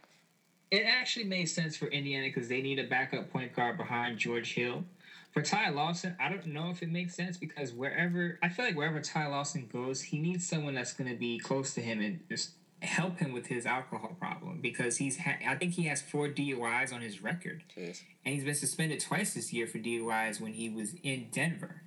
It 0.72 0.82
actually 0.84 1.26
makes 1.26 1.52
sense 1.52 1.76
for 1.76 1.86
Indiana 1.86 2.26
because 2.26 2.48
they 2.48 2.60
need 2.60 2.80
a 2.80 2.88
backup 2.88 3.30
point 3.30 3.54
guard 3.54 3.76
behind 3.76 4.18
George 4.18 4.54
Hill. 4.54 4.82
For 5.32 5.42
Ty 5.42 5.70
Lawson, 5.70 6.16
I 6.20 6.28
don't 6.28 6.46
know 6.46 6.70
if 6.70 6.82
it 6.82 6.90
makes 6.90 7.14
sense 7.14 7.36
because 7.36 7.72
wherever 7.72 8.38
I 8.42 8.48
feel 8.48 8.64
like 8.64 8.76
wherever 8.76 9.00
Ty 9.00 9.28
Lawson 9.28 9.68
goes, 9.72 10.00
he 10.02 10.18
needs 10.18 10.46
someone 10.46 10.74
that's 10.74 10.92
going 10.92 11.08
to 11.10 11.16
be 11.16 11.38
close 11.38 11.72
to 11.74 11.80
him 11.80 12.00
and 12.00 12.20
just 12.28 12.50
help 12.82 13.18
him 13.18 13.32
with 13.32 13.46
his 13.46 13.66
alcohol 13.66 14.16
problem 14.18 14.60
because 14.60 14.96
he's 14.96 15.18
ha- 15.18 15.36
I 15.46 15.54
think 15.54 15.74
he 15.74 15.84
has 15.84 16.00
four 16.02 16.28
DUIs 16.28 16.92
on 16.92 17.00
his 17.00 17.22
record, 17.22 17.62
Jeez. 17.76 18.02
and 18.24 18.34
he's 18.34 18.44
been 18.44 18.54
suspended 18.54 19.00
twice 19.00 19.34
this 19.34 19.52
year 19.52 19.66
for 19.66 19.78
DUIs 19.78 20.40
when 20.40 20.54
he 20.54 20.68
was 20.70 20.94
in 21.02 21.28
Denver. 21.30 21.82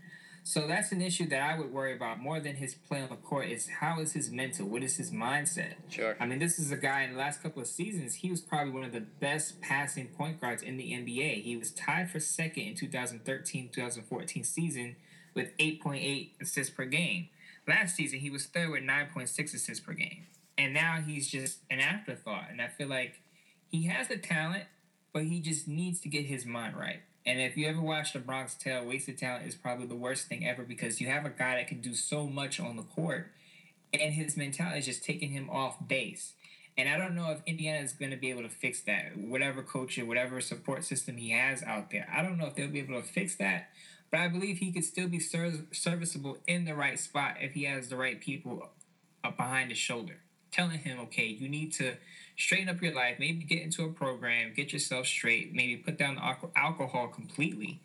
So 0.46 0.68
that's 0.68 0.92
an 0.92 1.02
issue 1.02 1.28
that 1.30 1.42
I 1.42 1.58
would 1.58 1.72
worry 1.72 1.96
about 1.96 2.20
more 2.20 2.42
than 2.42 2.58
his 2.58 2.76
play 2.76 3.02
on 3.02 3.10
the 3.10 3.16
court. 3.16 3.48
Is 3.48 3.70
how 3.80 4.02
is 4.02 4.12
his 4.12 4.30
mental? 4.30 4.68
What 4.68 4.84
is 4.84 4.98
his 4.98 5.10
mindset? 5.10 5.76
Sure. 5.90 6.18
I 6.20 6.26
mean, 6.26 6.40
this 6.40 6.60
is 6.60 6.72
a 6.72 6.78
guy 6.78 7.04
in 7.04 7.14
the 7.14 7.18
last 7.18 7.42
couple 7.42 7.62
of 7.62 7.68
seasons. 7.68 8.16
He 8.16 8.30
was 8.30 8.42
probably 8.42 8.74
one 8.74 8.84
of 8.84 8.92
the 8.92 9.00
best 9.00 9.62
passing 9.62 10.08
point 10.08 10.42
guards 10.42 10.62
in 10.62 10.76
the 10.76 10.92
NBA. 10.92 11.44
He 11.44 11.56
was 11.56 11.72
tied 11.72 12.12
for 12.12 12.20
second 12.20 12.64
in 12.64 12.74
2013-2014 12.76 14.46
season 14.46 14.98
with 15.34 15.58
8.8 15.58 16.32
assists 16.42 16.74
per 16.74 16.86
game. 16.86 17.30
Last 17.66 17.96
season, 17.96 18.20
he 18.20 18.30
was 18.30 18.46
third 18.46 18.70
with 18.70 18.84
9.6 18.84 19.54
assists 19.54 19.80
per 19.80 19.94
game, 19.94 20.26
and 20.58 20.74
now 20.74 21.00
he's 21.06 21.30
just 21.30 21.60
an 21.70 21.80
afterthought. 21.80 22.48
And 22.52 22.62
I 22.62 22.68
feel 22.68 22.90
like 22.90 23.22
he 23.70 23.84
has 23.84 24.10
the 24.10 24.18
talent, 24.18 24.66
but 25.14 25.24
he 25.24 25.40
just 25.40 25.68
needs 25.68 26.02
to 26.02 26.10
get 26.10 26.26
his 26.26 26.46
mind 26.46 26.76
right. 26.76 27.00
And 27.26 27.40
if 27.40 27.56
you 27.56 27.68
ever 27.68 27.82
watch 27.82 28.12
The 28.12 28.20
Bronx 28.20 28.56
Tale, 28.56 28.86
wasted 28.86 29.18
talent 29.18 29.48
is 29.48 29.56
probably 29.56 29.86
the 29.86 29.96
worst 29.96 30.28
thing 30.28 30.46
ever 30.46 30.64
because 30.64 31.00
you 31.00 31.08
have 31.08 31.26
a 31.26 31.30
guy 31.30 31.56
that 31.56 31.68
can 31.68 31.80
do 31.80 31.94
so 31.94 32.28
much 32.28 32.60
on 32.60 32.76
the 32.76 32.84
court, 32.84 33.32
and 33.94 34.14
his 34.14 34.36
mentality 34.36 34.80
is 34.80 34.86
just 34.86 35.04
taking 35.04 35.30
him 35.30 35.50
off 35.50 35.78
base. 35.88 36.34
And 36.78 36.90
I 36.90 36.98
don't 36.98 37.16
know 37.16 37.32
if 37.32 37.40
Indiana 37.46 37.80
is 37.80 37.94
going 37.94 38.12
to 38.12 38.18
be 38.18 38.30
able 38.32 38.42
to 38.42 38.50
fix 38.50 38.82
that. 38.82 39.16
Whatever 39.16 39.62
coach 39.62 39.98
or 40.00 40.06
whatever 40.06 40.42
support 40.42 40.84
system 40.84 41.18
he 41.18 41.30
has 41.30 41.62
out 41.64 41.92
there, 41.92 42.10
I 42.12 42.24
don't 42.24 42.38
know 42.38 42.48
if 42.48 42.56
they'll 42.56 42.68
be 42.68 42.80
able 42.80 43.00
to 43.00 43.08
fix 43.08 43.36
that. 43.36 43.70
But 44.10 44.20
I 44.20 44.28
believe 44.28 44.58
he 44.58 44.72
could 44.72 44.84
still 44.84 45.08
be 45.08 45.20
serviceable 45.20 46.40
in 46.48 46.66
the 46.66 46.76
right 46.76 47.00
spot 47.00 47.38
if 47.40 47.54
he 47.54 47.64
has 47.66 47.90
the 47.90 47.96
right 47.96 48.20
people 48.20 48.70
behind 49.24 49.70
his 49.70 49.78
shoulder, 49.78 50.18
telling 50.54 50.80
him, 50.80 51.00
okay, 51.02 51.26
you 51.26 51.50
need 51.50 51.74
to 51.74 51.96
straighten 52.38 52.70
up 52.70 52.82
your 52.82 52.94
life, 52.94 53.18
maybe 53.20 53.44
get 53.44 53.62
into 53.62 53.84
a 53.84 53.90
program, 53.90 54.54
get 54.56 54.72
yourself 54.72 55.06
straight, 55.06 55.54
maybe 55.54 55.78
put 55.78 55.98
down 55.98 56.16
the 56.16 56.50
alcohol 56.56 57.08
completely, 57.08 57.82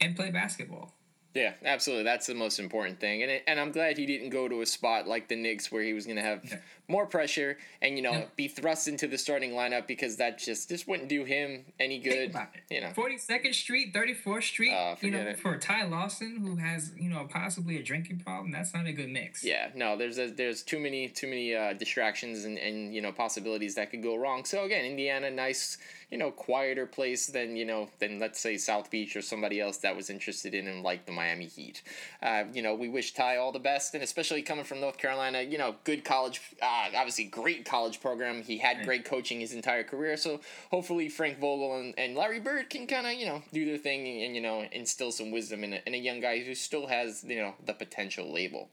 and 0.00 0.14
play 0.14 0.30
basketball. 0.30 0.94
Yeah, 1.34 1.52
absolutely. 1.64 2.04
That's 2.04 2.26
the 2.26 2.34
most 2.34 2.58
important 2.58 2.98
thing, 3.00 3.22
and 3.22 3.30
it, 3.30 3.44
and 3.46 3.60
I'm 3.60 3.70
glad 3.70 3.98
he 3.98 4.06
didn't 4.06 4.30
go 4.30 4.48
to 4.48 4.62
a 4.62 4.66
spot 4.66 5.06
like 5.06 5.28
the 5.28 5.36
Knicks 5.36 5.70
where 5.70 5.82
he 5.82 5.92
was 5.92 6.04
going 6.04 6.16
to 6.16 6.22
have 6.22 6.40
Yeah. 6.44 6.58
More 6.90 7.06
pressure 7.06 7.56
and 7.80 7.96
you 7.96 8.02
know 8.02 8.24
be 8.36 8.48
thrust 8.48 8.88
into 8.88 9.06
the 9.06 9.16
starting 9.16 9.52
lineup 9.52 9.86
because 9.86 10.16
that 10.16 10.38
just 10.38 10.68
this 10.68 10.86
wouldn't 10.86 11.08
do 11.08 11.24
him 11.24 11.64
any 11.78 11.98
good. 11.98 12.34
You 12.70 12.80
know, 12.82 12.88
42nd 12.88 13.54
Street, 13.54 13.94
34th 13.94 14.42
Street, 14.42 14.72
Oh, 14.74 14.96
you 15.00 15.10
know, 15.10 15.18
it. 15.20 15.38
for 15.38 15.56
Ty 15.56 15.86
Lawson, 15.86 16.36
who 16.36 16.56
has, 16.56 16.92
you 16.98 17.08
know, 17.08 17.26
possibly 17.30 17.78
a 17.78 17.82
drinking 17.82 18.18
problem, 18.20 18.50
that's 18.52 18.74
not 18.74 18.86
a 18.86 18.92
good 18.92 19.08
mix. 19.08 19.44
yeah, 19.44 19.68
no, 19.74 19.96
there's 19.96 20.18
a, 20.18 20.28
there's 20.30 20.62
too 20.62 20.78
many 20.78 21.08
too 21.08 21.26
many 21.28 21.54
uh, 21.54 21.72
distractions 21.74 22.44
and, 22.44 22.58
and 22.58 22.94
you 22.94 23.00
know 23.00 23.12
possibilities 23.12 23.74
that 23.76 23.90
could 23.90 24.02
go 24.02 24.16
wrong. 24.16 24.44
So 24.44 24.64
again, 24.64 24.84
Indiana, 24.84 25.30
nice 25.30 25.78
you 26.10 26.18
know 26.18 26.30
quieter 26.32 26.86
place 26.86 27.26
than 27.28 27.54
you 27.56 27.64
know 27.64 27.88
than 28.00 28.18
let's 28.18 28.40
say 28.40 28.56
South 28.56 28.90
Beach 28.90 29.14
or 29.16 29.22
somebody 29.22 29.60
else 29.60 29.76
that 29.78 29.94
was 29.94 30.10
interested 30.10 30.54
in 30.54 30.66
him 30.66 30.82
like 30.82 31.06
the 31.06 31.12
Miami 31.12 31.46
Heat. 31.46 31.82
Uh, 32.22 32.44
you 32.52 32.62
know, 32.62 32.74
we 32.74 32.88
wish 32.88 33.12
Ty 33.14 33.36
all 33.36 33.52
the 33.52 33.58
best, 33.60 33.94
and 33.94 34.02
especially 34.02 34.42
coming 34.42 34.64
from 34.64 34.80
North 34.80 34.98
Carolina, 34.98 35.42
you 35.42 35.58
know, 35.58 35.74
good 35.84 36.04
college, 36.04 36.40
uh, 36.62 36.79
Uh, 36.80 36.96
obviously 36.96 37.24
great 37.24 37.64
college 37.64 38.00
program. 38.00 38.42
He 38.42 38.58
had 38.58 38.84
great 38.84 39.04
coaching 39.04 39.40
his 39.40 39.52
entire 39.52 39.82
career, 39.82 40.16
so 40.16 40.40
hopefully 40.70 41.08
Frank 41.08 41.38
Vogel 41.38 41.78
and, 41.78 41.94
and 41.98 42.14
Larry 42.14 42.40
Bird 42.40 42.70
can 42.70 42.86
kind 42.86 43.06
of 43.06 43.12
you 43.14 43.26
know 43.26 43.42
do 43.52 43.66
their 43.66 43.78
thing 43.78 44.06
and, 44.06 44.22
and 44.26 44.36
you 44.36 44.42
know 44.42 44.64
instill 44.72 45.12
some 45.12 45.30
wisdom 45.30 45.64
in 45.64 45.74
a, 45.74 45.82
in 45.86 45.94
a 45.94 45.98
young 45.98 46.20
guy 46.20 46.38
who 46.40 46.54
still 46.54 46.86
has 46.86 47.24
you 47.24 47.36
know 47.36 47.54
the 47.66 47.74
potential 47.74 48.32
label. 48.32 48.68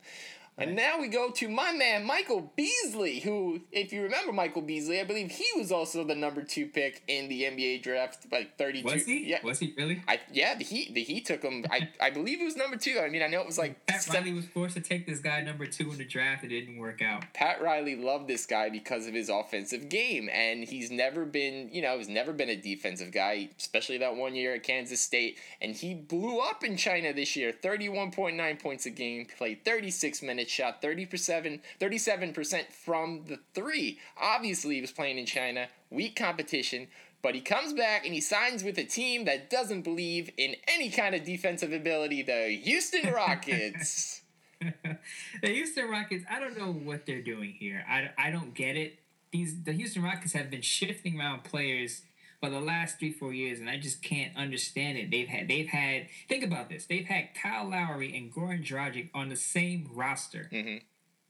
And 0.59 0.75
now 0.75 0.99
we 0.99 1.07
go 1.07 1.29
to 1.31 1.49
my 1.49 1.71
man 1.71 2.03
Michael 2.03 2.51
Beasley, 2.55 3.19
who, 3.19 3.61
if 3.71 3.93
you 3.93 4.01
remember 4.01 4.33
Michael 4.33 4.63
Beasley, 4.63 4.99
I 4.99 5.03
believe 5.03 5.29
he 5.29 5.45
was 5.55 5.71
also 5.71 6.03
the 6.03 6.15
number 6.15 6.41
two 6.41 6.65
pick 6.67 7.03
in 7.07 7.29
the 7.29 7.43
NBA 7.43 7.83
draft, 7.83 8.25
like 8.31 8.57
thirty-two. 8.57 8.87
Was 8.91 9.05
he? 9.05 9.27
Yeah, 9.29 9.39
Was 9.43 9.59
he 9.59 9.73
really? 9.77 10.01
I 10.07 10.19
yeah 10.31 10.55
the 10.55 10.63
Heat 10.63 10.93
the 10.93 11.03
Heat 11.03 11.25
took 11.25 11.43
him. 11.43 11.65
I 11.69 11.89
I 12.01 12.09
believe 12.09 12.41
it 12.41 12.45
was 12.45 12.55
number 12.55 12.75
two. 12.77 12.99
I 12.99 13.09
mean 13.09 13.21
I 13.21 13.27
know 13.27 13.39
it 13.41 13.45
was 13.47 13.57
like 13.59 13.85
Pat 13.85 14.01
seven- 14.01 14.21
Riley 14.23 14.33
was 14.33 14.45
forced 14.45 14.75
to 14.75 14.81
take 14.81 15.05
this 15.05 15.19
guy 15.19 15.41
number 15.41 15.67
two 15.67 15.91
in 15.91 15.97
the 15.99 16.05
draft. 16.05 16.43
It 16.43 16.47
didn't 16.49 16.77
work 16.77 17.01
out. 17.01 17.23
Pat 17.33 17.61
Riley 17.61 17.95
loved 17.95 18.27
this 18.27 18.45
guy 18.45 18.69
because 18.69 19.05
of 19.07 19.13
his 19.13 19.29
offensive 19.29 19.89
game, 19.89 20.27
and 20.33 20.63
he's 20.63 20.89
never 20.89 21.25
been, 21.25 21.69
you 21.71 21.81
know, 21.81 21.97
he's 21.97 22.09
never 22.09 22.33
been 22.33 22.49
a 22.49 22.55
defensive 22.55 23.11
guy, 23.11 23.49
especially 23.59 23.99
that 23.99 24.15
one 24.15 24.33
year 24.35 24.55
at 24.55 24.63
Kansas 24.63 25.01
State. 25.01 25.37
And 25.61 25.75
he 25.75 25.93
blew 25.93 26.39
up 26.39 26.63
in 26.63 26.77
China 26.77 27.13
this 27.13 27.35
year 27.35 27.51
31.9 27.51 28.59
points 28.61 28.85
a 28.85 28.89
game, 28.89 29.27
played 29.37 29.63
36 29.63 30.21
minutes, 30.23 30.46
shot 30.49 30.81
30%, 30.81 31.59
37% 31.79 32.71
from 32.71 33.23
the 33.27 33.39
three. 33.53 33.99
Obviously, 34.19 34.75
he 34.75 34.81
was 34.81 34.91
playing 34.91 35.17
in 35.17 35.25
China, 35.25 35.67
weak 35.89 36.15
competition. 36.15 36.87
But 37.21 37.35
he 37.35 37.41
comes 37.41 37.73
back 37.73 38.05
and 38.05 38.13
he 38.13 38.21
signs 38.21 38.63
with 38.63 38.77
a 38.77 38.83
team 38.83 39.25
that 39.25 39.49
doesn't 39.49 39.81
believe 39.81 40.29
in 40.37 40.55
any 40.67 40.89
kind 40.89 41.15
of 41.15 41.23
defensive 41.23 41.73
ability, 41.73 42.21
the 42.21 42.59
Houston 42.63 43.11
Rockets. 43.13 44.21
the 44.61 45.47
Houston 45.49 45.89
Rockets, 45.89 46.23
I 46.29 46.39
don't 46.39 46.57
know 46.57 46.71
what 46.71 47.05
they're 47.05 47.21
doing 47.21 47.51
here. 47.51 47.83
I, 47.89 48.09
I 48.17 48.31
don't 48.31 48.53
get 48.53 48.77
it. 48.77 48.99
These 49.31 49.63
the 49.63 49.73
Houston 49.73 50.03
Rockets 50.03 50.33
have 50.33 50.49
been 50.49 50.61
shifting 50.61 51.19
around 51.19 51.43
players 51.43 52.03
for 52.39 52.49
the 52.49 52.59
last 52.59 52.99
three 52.99 53.11
four 53.11 53.33
years, 53.33 53.59
and 53.59 53.69
I 53.69 53.77
just 53.77 54.01
can't 54.03 54.35
understand 54.35 54.97
it. 54.97 55.09
They've 55.11 55.27
had 55.27 55.47
they've 55.47 55.67
had 55.67 56.07
think 56.29 56.43
about 56.43 56.69
this. 56.69 56.85
They've 56.85 57.05
had 57.05 57.29
Kyle 57.33 57.69
Lowry 57.69 58.15
and 58.15 58.31
Goran 58.33 58.65
Dragic 58.65 59.09
on 59.13 59.29
the 59.29 59.35
same 59.35 59.89
roster 59.93 60.49
Mhm. 60.51 60.81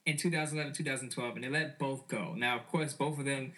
in 0.06 0.18
2011 0.18 0.74
2012, 0.74 1.36
and 1.36 1.44
they 1.44 1.50
let 1.50 1.80
both 1.80 2.08
go. 2.08 2.34
Now, 2.36 2.58
of 2.58 2.68
course, 2.68 2.94
both 2.94 3.20
of 3.20 3.26
them 3.26 3.54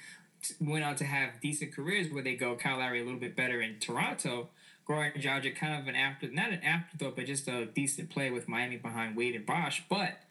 went 0.59 0.85
on 0.85 0.95
to 0.97 1.05
have 1.05 1.41
decent 1.41 1.73
careers 1.73 2.09
where 2.11 2.23
they 2.23 2.35
go. 2.35 2.55
Kyle 2.55 2.77
Lowry 2.77 3.01
a 3.01 3.03
little 3.03 3.19
bit 3.19 3.35
better 3.35 3.61
in 3.61 3.79
Toronto. 3.79 4.49
Goran 4.87 5.21
Dragic 5.21 5.55
kind 5.55 5.79
of 5.79 5.87
an 5.87 5.95
after, 5.95 6.27
not 6.31 6.51
an 6.51 6.63
afterthought, 6.63 7.15
but 7.15 7.25
just 7.25 7.47
a 7.47 7.65
decent 7.65 8.09
play 8.09 8.31
with 8.31 8.47
Miami 8.47 8.77
behind 8.77 9.15
Wade 9.15 9.35
and 9.35 9.45
Bosh. 9.45 9.83
But 9.87 10.23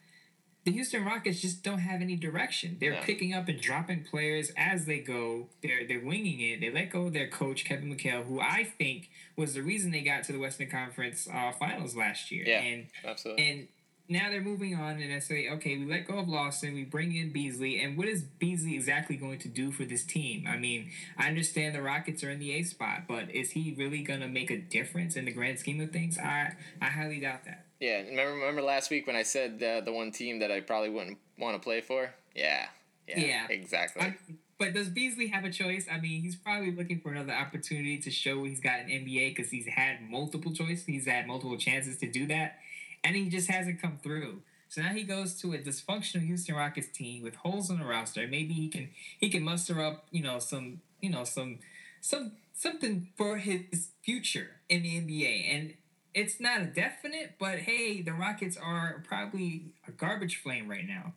the 0.65 0.71
Houston 0.71 1.05
Rockets 1.05 1.39
just 1.41 1.63
don't 1.63 1.79
have 1.79 2.01
any 2.01 2.15
direction. 2.15 2.77
They're 2.79 2.93
Yeah. 2.93 3.03
picking 3.03 3.33
up 3.33 3.47
and 3.47 3.59
dropping 3.59 4.03
players 4.03 4.51
as 4.57 4.85
they 4.85 4.99
go. 4.99 5.49
They're 5.63 5.85
they're 5.87 5.99
winging 6.03 6.39
it. 6.41 6.59
They 6.59 6.69
let 6.69 6.89
go 6.91 7.03
of 7.07 7.13
their 7.13 7.27
coach 7.27 7.63
Kevin 7.65 7.95
McHale, 7.95 8.25
who 8.25 8.39
I 8.41 8.65
think 8.65 9.09
was 9.35 9.53
the 9.53 9.61
reason 9.61 9.91
they 9.91 10.01
got 10.01 10.23
to 10.25 10.31
the 10.33 10.39
Western 10.39 10.69
Conference 10.69 11.27
uh, 11.31 11.51
Finals 11.53 11.95
last 11.95 12.29
year. 12.31 12.43
Yeah. 12.45 12.59
And 12.61 12.87
Absolutely. 13.05 13.49
and 13.49 13.67
now 14.09 14.29
they're 14.29 14.41
moving 14.41 14.75
on 14.75 14.99
and 15.01 15.11
they 15.11 15.19
say, 15.19 15.49
okay, 15.49 15.77
we 15.77 15.85
let 15.85 16.07
go 16.07 16.17
of 16.17 16.27
Lawson, 16.27 16.73
we 16.73 16.83
bring 16.83 17.15
in 17.15 17.31
Beasley, 17.31 17.79
and 17.79 17.97
what 17.97 18.07
is 18.07 18.23
Beasley 18.23 18.75
exactly 18.75 19.15
going 19.15 19.39
to 19.39 19.47
do 19.47 19.71
for 19.71 19.85
this 19.85 20.03
team? 20.03 20.45
I 20.47 20.57
mean, 20.57 20.89
I 21.17 21.27
understand 21.27 21.75
the 21.75 21.81
Rockets 21.81 22.23
are 22.23 22.31
in 22.31 22.39
the 22.39 22.51
A 22.53 22.63
spot, 22.63 23.03
but 23.07 23.29
is 23.33 23.51
he 23.51 23.75
really 23.77 24.01
gonna 24.01 24.27
make 24.27 24.49
a 24.51 24.57
difference 24.57 25.15
in 25.15 25.25
the 25.25 25.31
grand 25.31 25.59
scheme 25.59 25.79
of 25.79 25.91
things? 25.91 26.17
I 26.17 26.53
I 26.81 26.85
highly 26.85 27.19
doubt 27.19 27.45
that. 27.45 27.65
Yeah, 27.79 27.99
remember 28.01 28.33
remember 28.33 28.61
last 28.61 28.89
week 28.89 29.07
when 29.07 29.15
I 29.15 29.23
said 29.23 29.61
uh, 29.63 29.81
the 29.81 29.93
one 29.93 30.11
team 30.11 30.39
that 30.39 30.51
I 30.51 30.59
probably 30.61 30.89
wouldn't 30.89 31.17
want 31.37 31.55
to 31.55 31.63
play 31.63 31.81
for? 31.81 32.09
Yeah, 32.35 32.65
yeah, 33.07 33.19
Yeah. 33.19 33.47
exactly. 33.49 34.01
I, 34.01 34.17
but 34.57 34.73
does 34.73 34.89
Beasley 34.89 35.27
have 35.27 35.45
a 35.45 35.49
choice? 35.49 35.85
I 35.89 35.99
mean, 36.01 36.21
he's 36.21 36.35
probably 36.35 36.71
looking 36.75 36.99
for 36.99 37.13
another 37.13 37.31
opportunity 37.31 37.97
to 37.99 38.11
show 38.11 38.43
he's 38.43 38.59
got 38.59 38.79
an 38.81 38.87
NBA 38.89 39.33
because 39.33 39.49
he's 39.51 39.67
had 39.67 40.01
multiple 40.09 40.51
choices. 40.53 40.85
He's 40.85 41.05
had 41.07 41.27
multiple 41.27 41.55
chances 41.55 41.95
to 41.99 42.11
do 42.11 42.27
that, 42.27 42.57
and 43.03 43.15
he 43.15 43.29
just 43.29 43.49
hasn't 43.49 43.81
come 43.81 43.99
through. 44.01 44.41
So 44.69 44.81
now 44.81 44.89
he 44.89 45.03
goes 45.03 45.33
to 45.41 45.53
a 45.53 45.57
dysfunctional 45.57 46.25
Houston 46.25 46.55
Rockets 46.55 46.89
team 46.89 47.23
with 47.23 47.35
holes 47.35 47.69
in 47.69 47.79
the 47.79 47.85
roster. 47.85 48.27
Maybe 48.27 48.53
he 48.53 48.67
can 48.67 48.89
he 49.17 49.29
can 49.29 49.43
muster 49.43 49.81
up, 49.81 50.05
you 50.11 50.21
know, 50.21 50.39
some 50.39 50.81
you 51.01 51.09
know 51.09 51.23
some 51.23 51.59
some 52.01 52.33
something 52.53 53.09
for 53.17 53.37
his 53.37 53.89
future 54.03 54.57
in 54.69 54.83
the 54.83 55.01
NBA. 55.01 55.55
And 55.55 55.73
it's 56.13 56.39
not 56.39 56.61
a 56.61 56.65
definite, 56.65 57.35
but 57.39 57.59
hey, 57.59 58.01
the 58.01 58.13
Rockets 58.13 58.57
are 58.57 59.03
probably 59.07 59.73
a 59.87 59.91
garbage 59.91 60.37
flame 60.37 60.67
right 60.67 60.87
now. 60.87 61.13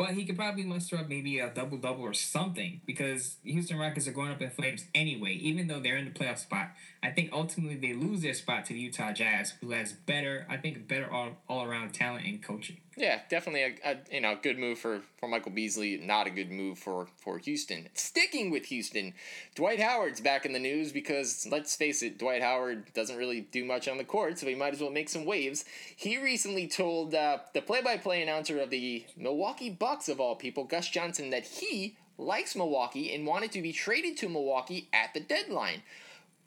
But 0.00 0.12
he 0.12 0.24
could 0.24 0.38
probably 0.38 0.62
muster 0.62 0.96
up 0.96 1.10
maybe 1.10 1.40
a 1.40 1.50
double 1.50 1.76
double 1.76 2.04
or 2.04 2.14
something 2.14 2.80
because 2.86 3.36
Houston 3.44 3.76
Rockets 3.76 4.08
are 4.08 4.12
going 4.12 4.30
up 4.30 4.40
in 4.40 4.48
flames 4.48 4.86
anyway, 4.94 5.32
even 5.32 5.66
though 5.66 5.78
they're 5.78 5.98
in 5.98 6.06
the 6.06 6.10
playoff 6.10 6.38
spot. 6.38 6.70
I 7.02 7.10
think 7.10 7.28
ultimately 7.34 7.76
they 7.76 7.92
lose 7.92 8.22
their 8.22 8.32
spot 8.32 8.64
to 8.64 8.72
the 8.72 8.78
Utah 8.78 9.12
Jazz, 9.12 9.52
who 9.60 9.72
has 9.72 9.92
better, 9.92 10.46
I 10.48 10.56
think, 10.56 10.88
better 10.88 11.12
all, 11.12 11.32
all 11.50 11.66
around 11.66 11.92
talent 11.92 12.24
and 12.24 12.42
coaching. 12.42 12.78
Yeah, 13.00 13.20
definitely 13.30 13.62
a, 13.62 13.92
a 13.92 13.96
you 14.12 14.20
know 14.20 14.36
good 14.40 14.58
move 14.58 14.78
for, 14.78 15.00
for 15.16 15.28
Michael 15.28 15.52
Beasley. 15.52 15.96
Not 15.96 16.26
a 16.26 16.30
good 16.30 16.50
move 16.50 16.78
for 16.78 17.08
for 17.16 17.38
Houston. 17.38 17.88
Sticking 17.94 18.50
with 18.50 18.66
Houston, 18.66 19.14
Dwight 19.54 19.80
Howard's 19.80 20.20
back 20.20 20.44
in 20.44 20.52
the 20.52 20.58
news 20.58 20.92
because 20.92 21.48
let's 21.50 21.74
face 21.74 22.02
it, 22.02 22.18
Dwight 22.18 22.42
Howard 22.42 22.92
doesn't 22.92 23.16
really 23.16 23.40
do 23.40 23.64
much 23.64 23.88
on 23.88 23.96
the 23.96 24.04
court, 24.04 24.38
so 24.38 24.46
he 24.46 24.54
might 24.54 24.74
as 24.74 24.80
well 24.80 24.90
make 24.90 25.08
some 25.08 25.24
waves. 25.24 25.64
He 25.96 26.22
recently 26.22 26.68
told 26.68 27.14
uh, 27.14 27.38
the 27.54 27.62
play-by-play 27.62 28.22
announcer 28.22 28.60
of 28.60 28.70
the 28.70 29.06
Milwaukee 29.16 29.70
Bucks 29.70 30.08
of 30.08 30.20
all 30.20 30.36
people, 30.36 30.64
Gus 30.64 30.88
Johnson, 30.88 31.30
that 31.30 31.44
he 31.44 31.96
likes 32.18 32.54
Milwaukee 32.54 33.14
and 33.14 33.26
wanted 33.26 33.50
to 33.52 33.62
be 33.62 33.72
traded 33.72 34.16
to 34.18 34.28
Milwaukee 34.28 34.88
at 34.92 35.14
the 35.14 35.20
deadline. 35.20 35.82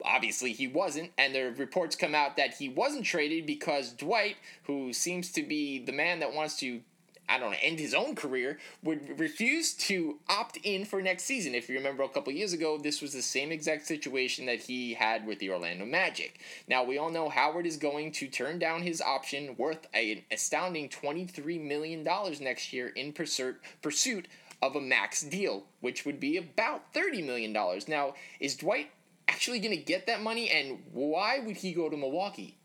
Obviously 0.04 0.54
he 0.54 0.68
wasn't, 0.68 1.12
and 1.18 1.34
the 1.34 1.54
reports 1.58 1.96
come 1.96 2.16
out 2.16 2.38
that 2.38 2.56
he 2.56 2.70
wasn't 2.70 3.06
traded 3.06 3.46
because 3.46 3.92
Dwight, 3.92 4.38
who 4.64 4.94
seems 4.94 5.32
to 5.34 5.44
be 5.44 5.80
the 5.80 5.92
man 5.92 6.20
that 6.20 6.34
wants 6.34 6.58
to 6.58 6.82
I 7.30 7.40
don't 7.40 7.52
know, 7.52 7.58
end 7.62 7.80
his 7.80 7.94
own 7.94 8.16
career, 8.16 8.60
would 8.84 9.18
refuse 9.20 9.74
to 9.74 10.20
opt 10.28 10.58
in 10.58 10.84
for 10.84 11.02
next 11.02 11.24
season. 11.24 11.56
If 11.56 11.70
you 11.70 11.76
remember 11.76 12.04
a 12.04 12.10
couple 12.10 12.34
years 12.34 12.54
ago, 12.54 12.78
this 12.78 13.02
was 13.02 13.14
the 13.14 13.22
same 13.22 13.52
exact 13.52 13.88
situation 13.88 14.46
that 14.48 14.60
he 14.60 14.94
had 14.94 15.26
with 15.26 15.40
the 15.40 15.50
Orlando 15.50 15.86
Magic. 15.86 16.40
Now, 16.68 16.84
we 16.84 16.98
all 16.98 17.10
know 17.10 17.30
Howard 17.30 17.66
is 17.66 17.78
going 17.78 18.12
to 18.14 18.28
turn 18.28 18.60
down 18.60 18.82
his 18.82 19.02
option 19.02 19.56
worth 19.58 19.88
an 19.94 20.24
astounding 20.32 20.90
$23 20.90 21.64
million 21.66 22.04
next 22.42 22.74
year 22.74 22.90
in 22.90 23.14
pursuit, 23.14 23.56
pursuit 23.82 24.28
of 24.62 24.76
a 24.76 24.82
max 24.82 25.22
deal, 25.22 25.64
which 25.80 26.06
would 26.06 26.20
be 26.20 26.38
about 26.38 26.94
$30 26.94 27.26
million. 27.26 27.54
Now, 27.88 28.16
is 28.40 28.58
Dwight 28.58 28.92
actually 29.28 29.60
going 29.60 29.78
to 29.78 29.84
get 29.84 30.08
that 30.08 30.22
money, 30.22 30.50
and 30.50 30.84
why 30.92 31.40
would 31.40 31.58
he 31.58 31.74
go 31.74 31.90
to 31.90 31.98
Milwaukee? 31.98 32.58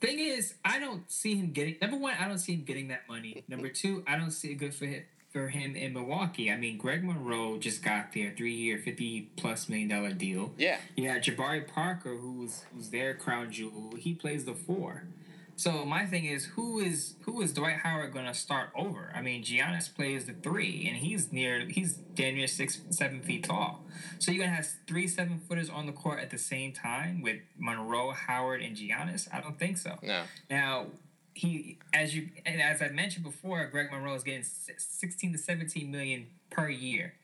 Thing 0.00 0.20
is, 0.20 0.54
I 0.64 0.78
don't 0.78 1.10
see 1.10 1.34
him 1.34 1.50
getting. 1.50 1.76
Number 1.82 1.96
one, 1.96 2.14
I 2.20 2.28
don't 2.28 2.38
see 2.38 2.54
him 2.54 2.62
getting 2.62 2.88
that 2.88 3.08
money. 3.08 3.44
Number 3.48 3.68
two, 3.68 4.04
I 4.06 4.16
don't 4.16 4.30
see 4.30 4.52
it 4.52 4.54
good 4.54 4.74
for 4.74 4.86
him 4.86 5.02
for 5.30 5.48
him 5.48 5.76
in 5.76 5.92
Milwaukee. 5.92 6.50
I 6.50 6.56
mean, 6.56 6.78
Greg 6.78 7.04
Monroe 7.04 7.58
just 7.58 7.82
got 7.82 8.12
there, 8.12 8.32
three 8.36 8.54
year, 8.54 8.78
fifty 8.78 9.30
plus 9.36 9.68
million 9.68 9.88
dollar 9.88 10.12
deal. 10.12 10.52
Yeah. 10.56 10.78
You 10.96 11.08
got 11.08 11.22
Jabari 11.22 11.66
Parker, 11.66 12.16
who's 12.16 12.64
who's 12.74 12.90
their 12.90 13.14
crown 13.14 13.50
jewel. 13.50 13.94
He 13.98 14.14
plays 14.14 14.44
the 14.44 14.54
four. 14.54 15.04
So 15.58 15.84
my 15.84 16.06
thing 16.06 16.24
is, 16.24 16.44
who 16.44 16.78
is 16.78 17.16
who 17.22 17.42
is 17.42 17.52
Dwight 17.52 17.78
Howard 17.78 18.12
going 18.12 18.26
to 18.26 18.34
start 18.34 18.70
over? 18.76 19.12
I 19.12 19.20
mean, 19.22 19.42
Giannis 19.42 19.92
plays 19.92 20.24
the 20.26 20.32
three, 20.32 20.86
and 20.86 20.96
he's 20.96 21.32
near 21.32 21.66
he's 21.68 21.94
damn 21.94 22.36
near 22.36 22.46
six 22.46 22.80
seven 22.90 23.22
feet 23.22 23.42
tall. 23.42 23.84
So 24.20 24.30
you're 24.30 24.44
gonna 24.44 24.54
have 24.54 24.68
three 24.86 25.08
seven 25.08 25.40
footers 25.40 25.68
on 25.68 25.86
the 25.86 25.92
court 25.92 26.20
at 26.20 26.30
the 26.30 26.38
same 26.38 26.72
time 26.72 27.22
with 27.22 27.38
Monroe, 27.58 28.12
Howard, 28.12 28.62
and 28.62 28.76
Giannis? 28.76 29.26
I 29.34 29.40
don't 29.40 29.58
think 29.58 29.78
so. 29.78 29.98
No. 30.00 30.22
Now 30.48 30.86
he, 31.34 31.78
as 31.92 32.14
you 32.14 32.28
and 32.46 32.62
as 32.62 32.80
I 32.80 32.90
mentioned 32.90 33.24
before, 33.24 33.66
Greg 33.66 33.90
Monroe 33.90 34.14
is 34.14 34.22
getting 34.22 34.44
sixteen 34.44 35.32
to 35.32 35.38
seventeen 35.38 35.90
million 35.90 36.28
per 36.50 36.68
year. 36.68 37.14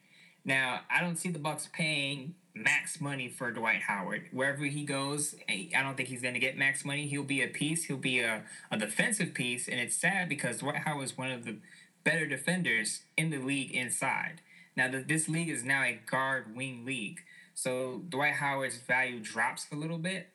Now 0.44 0.80
I 0.90 1.00
don't 1.00 1.16
see 1.16 1.30
the 1.30 1.38
Bucks 1.38 1.68
paying 1.72 2.34
max 2.54 3.00
money 3.00 3.28
for 3.28 3.50
Dwight 3.50 3.82
Howard. 3.82 4.28
Wherever 4.30 4.64
he 4.64 4.84
goes, 4.84 5.34
eh, 5.48 5.66
I 5.76 5.82
don't 5.82 5.96
think 5.96 6.08
he's 6.08 6.22
going 6.22 6.34
to 6.34 6.40
get 6.40 6.56
max 6.56 6.84
money. 6.84 7.06
He'll 7.06 7.24
be 7.24 7.42
a 7.42 7.48
piece. 7.48 7.84
He'll 7.84 7.96
be 7.96 8.20
a, 8.20 8.44
a 8.70 8.76
defensive 8.76 9.34
piece. 9.34 9.68
And 9.68 9.80
it's 9.80 9.96
sad 9.96 10.28
because 10.28 10.58
Dwight 10.58 10.78
Howard 10.84 11.04
is 11.04 11.18
one 11.18 11.30
of 11.30 11.44
the 11.44 11.56
better 12.04 12.26
defenders 12.26 13.02
in 13.16 13.30
the 13.30 13.38
league 13.38 13.72
inside. 13.72 14.40
Now, 14.76 14.90
the, 14.90 14.98
this 14.98 15.28
league 15.28 15.48
is 15.48 15.64
now 15.64 15.82
a 15.82 16.00
guard 16.06 16.54
wing 16.54 16.84
league. 16.84 17.20
So 17.54 18.02
Dwight 18.08 18.34
Howard's 18.34 18.76
value 18.76 19.20
drops 19.20 19.66
a 19.72 19.76
little 19.76 19.98
bit. 19.98 20.28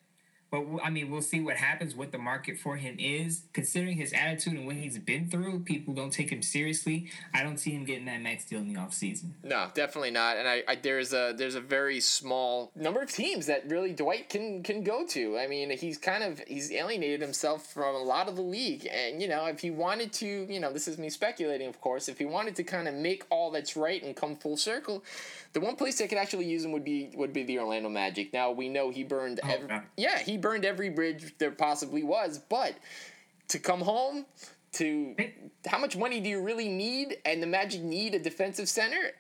But 0.51 0.65
I 0.83 0.89
mean, 0.89 1.11
we'll 1.11 1.21
see 1.21 1.41
what 1.41 1.57
happens, 1.57 1.95
what 1.95 2.11
the 2.11 2.17
market 2.17 2.57
for 2.57 2.75
him 2.75 2.95
is. 2.97 3.43
Considering 3.53 3.97
his 3.97 4.13
attitude 4.13 4.53
and 4.53 4.65
what 4.65 4.75
he's 4.75 4.97
been 4.97 5.29
through, 5.29 5.59
people 5.59 5.93
don't 5.93 6.11
take 6.11 6.31
him 6.31 6.41
seriously. 6.41 7.11
I 7.33 7.43
don't 7.43 7.59
see 7.59 7.71
him 7.71 7.85
getting 7.85 8.05
that 8.05 8.21
max 8.21 8.45
deal 8.45 8.59
in 8.59 8.73
the 8.73 8.79
offseason. 8.79 9.31
No, 9.43 9.69
definitely 9.75 10.11
not. 10.11 10.37
And 10.37 10.47
I, 10.47 10.63
I, 10.67 10.75
there's 10.75 11.13
a 11.13 11.33
there's 11.37 11.55
a 11.55 11.61
very 11.61 11.99
small 11.99 12.71
number 12.75 13.01
of 13.01 13.11
teams 13.11 13.45
that 13.45 13.69
really 13.69 13.93
Dwight 13.93 14.29
can 14.29 14.63
can 14.63 14.83
go 14.83 15.05
to. 15.07 15.37
I 15.37 15.47
mean, 15.47 15.69
he's 15.77 15.99
kind 15.99 16.23
of 16.23 16.39
he's 16.47 16.71
alienated 16.71 17.21
himself 17.21 17.67
from 17.67 17.93
a 17.93 18.03
lot 18.03 18.27
of 18.27 18.35
the 18.35 18.41
league. 18.41 18.87
And 18.91 19.21
you 19.21 19.27
know, 19.27 19.45
if 19.45 19.59
he 19.59 19.69
wanted 19.69 20.11
to, 20.13 20.27
you 20.51 20.59
know, 20.59 20.73
this 20.73 20.87
is 20.87 20.97
me 20.97 21.09
speculating, 21.11 21.67
of 21.67 21.79
course. 21.79 22.09
If 22.09 22.17
he 22.17 22.25
wanted 22.25 22.55
to 22.55 22.63
kind 22.63 22.87
of 22.87 22.95
make 22.95 23.23
all 23.29 23.51
that's 23.51 23.77
right 23.77 24.01
and 24.01 24.15
come 24.15 24.35
full 24.35 24.57
circle, 24.57 25.03
the 25.53 25.59
one 25.59 25.75
place 25.75 25.99
that 25.99 26.09
could 26.09 26.17
actually 26.17 26.45
use 26.45 26.65
him 26.65 26.71
would 26.71 26.83
be 26.83 27.11
would 27.13 27.33
be 27.33 27.43
the 27.43 27.59
Orlando 27.59 27.89
Magic. 27.89 28.33
Now 28.33 28.49
we 28.51 28.67
know 28.67 28.89
he 28.89 29.03
burned 29.03 29.39
oh, 29.43 29.47
every, 29.47 29.81
yeah 29.95 30.17
he 30.17 30.38
burned 30.41 30.65
every 30.65 30.89
bridge 30.89 31.37
there 31.37 31.51
possibly 31.51 32.03
was, 32.03 32.39
but 32.39 32.75
to 33.49 33.59
come 33.59 33.81
home 33.81 34.25
to 34.73 35.15
how 35.65 35.79
much 35.79 35.97
money 35.97 36.19
do 36.19 36.29
you 36.29 36.41
really 36.41 36.69
need? 36.69 37.17
And 37.25 37.41
the 37.41 37.47
Magic 37.47 37.81
need 37.81 38.13
a 38.13 38.19
defensive 38.19 38.69
center. 38.69 39.11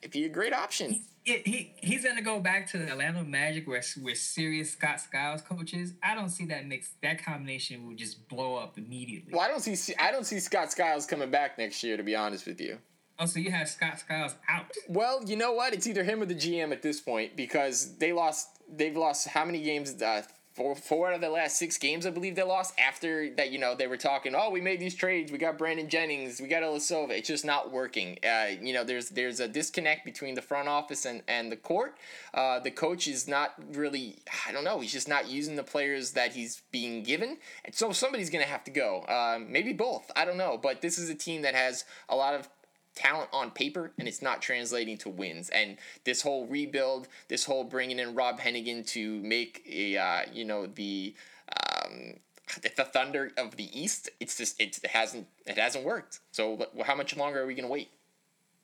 It'd 0.00 0.12
be 0.12 0.24
a 0.24 0.28
great 0.28 0.52
option. 0.52 1.00
He, 1.24 1.38
he 1.38 1.74
he's 1.76 2.04
gonna 2.04 2.20
go 2.22 2.40
back 2.40 2.68
to 2.72 2.78
the 2.78 2.90
Atlanta 2.90 3.22
Magic 3.22 3.68
where 3.68 3.82
where 4.00 4.14
serious 4.16 4.72
Scott 4.72 5.00
Skiles 5.00 5.40
coaches. 5.42 5.92
I 6.02 6.16
don't 6.16 6.30
see 6.30 6.46
that 6.46 6.66
mix. 6.66 6.90
That 7.00 7.24
combination 7.24 7.86
will 7.86 7.94
just 7.94 8.28
blow 8.28 8.56
up 8.56 8.76
immediately. 8.76 9.32
Well, 9.32 9.42
I 9.42 9.48
don't 9.48 9.60
see 9.60 9.94
I 10.00 10.10
don't 10.10 10.26
see 10.26 10.40
Scott 10.40 10.72
Skiles 10.72 11.06
coming 11.06 11.30
back 11.30 11.58
next 11.58 11.82
year. 11.84 11.96
To 11.96 12.02
be 12.02 12.16
honest 12.16 12.46
with 12.46 12.60
you. 12.60 12.78
Oh, 13.20 13.26
so 13.26 13.38
you 13.38 13.52
have 13.52 13.68
Scott 13.68 14.00
Skiles 14.00 14.34
out? 14.48 14.66
Well, 14.88 15.22
you 15.24 15.36
know 15.36 15.52
what? 15.52 15.74
It's 15.74 15.86
either 15.86 16.02
him 16.02 16.22
or 16.22 16.26
the 16.26 16.34
GM 16.34 16.72
at 16.72 16.82
this 16.82 17.00
point 17.00 17.36
because 17.36 17.98
they 17.98 18.12
lost. 18.12 18.48
They've 18.68 18.96
lost 18.96 19.28
how 19.28 19.44
many 19.44 19.62
games? 19.62 20.02
Uh, 20.02 20.22
four, 20.54 20.74
four 20.74 21.08
out 21.08 21.14
of 21.14 21.20
the 21.20 21.30
last 21.30 21.58
six 21.58 21.78
games, 21.78 22.06
I 22.06 22.10
believe 22.10 22.34
they 22.34 22.42
lost. 22.42 22.78
After 22.78 23.30
that, 23.36 23.50
you 23.50 23.58
know, 23.58 23.74
they 23.74 23.86
were 23.86 23.96
talking, 23.96 24.34
oh, 24.34 24.50
we 24.50 24.60
made 24.60 24.80
these 24.80 24.94
trades. 24.94 25.32
We 25.32 25.38
got 25.38 25.58
Brandon 25.58 25.88
Jennings. 25.88 26.40
We 26.40 26.48
got 26.48 26.62
Ilyasova. 26.62 27.10
It's 27.10 27.28
just 27.28 27.44
not 27.44 27.70
working. 27.72 28.18
Uh, 28.24 28.48
you 28.60 28.72
know, 28.72 28.84
there's 28.84 29.10
there's 29.10 29.40
a 29.40 29.48
disconnect 29.48 30.04
between 30.04 30.34
the 30.34 30.42
front 30.42 30.68
office 30.68 31.04
and, 31.04 31.22
and 31.28 31.50
the 31.50 31.56
court. 31.56 31.96
Uh, 32.34 32.60
the 32.60 32.70
coach 32.70 33.08
is 33.08 33.26
not 33.26 33.54
really, 33.72 34.18
I 34.46 34.52
don't 34.52 34.64
know, 34.64 34.80
he's 34.80 34.92
just 34.92 35.08
not 35.08 35.28
using 35.28 35.56
the 35.56 35.62
players 35.62 36.12
that 36.12 36.32
he's 36.32 36.62
being 36.70 37.02
given. 37.02 37.38
And 37.64 37.74
so 37.74 37.92
somebody's 37.92 38.30
going 38.30 38.44
to 38.44 38.50
have 38.50 38.64
to 38.64 38.70
go. 38.70 39.00
Uh, 39.02 39.38
maybe 39.46 39.72
both. 39.72 40.10
I 40.16 40.24
don't 40.24 40.38
know. 40.38 40.58
But 40.62 40.82
this 40.82 40.98
is 40.98 41.08
a 41.10 41.14
team 41.14 41.42
that 41.42 41.54
has 41.54 41.84
a 42.08 42.16
lot 42.16 42.34
of 42.34 42.48
talent 42.94 43.28
on 43.32 43.50
paper 43.50 43.92
and 43.98 44.06
it's 44.06 44.22
not 44.22 44.42
translating 44.42 44.98
to 44.98 45.08
wins. 45.08 45.48
And 45.50 45.78
this 46.04 46.22
whole 46.22 46.46
rebuild, 46.46 47.08
this 47.28 47.44
whole 47.44 47.64
bringing 47.64 47.98
in 47.98 48.14
Rob 48.14 48.40
Hennigan 48.40 48.86
to 48.88 49.20
make 49.20 49.64
a 49.70 49.96
uh, 49.96 50.20
you 50.32 50.44
know 50.44 50.66
the 50.66 51.14
um, 51.48 52.14
the 52.62 52.84
Thunder 52.84 53.32
of 53.38 53.56
the 53.56 53.80
East, 53.80 54.10
it's 54.20 54.36
just 54.36 54.60
it 54.60 54.78
hasn't 54.92 55.26
it 55.46 55.58
hasn't 55.58 55.84
worked. 55.84 56.20
So 56.32 56.66
how 56.84 56.94
much 56.94 57.16
longer 57.16 57.42
are 57.42 57.46
we 57.46 57.54
gonna 57.54 57.68
wait? 57.68 57.88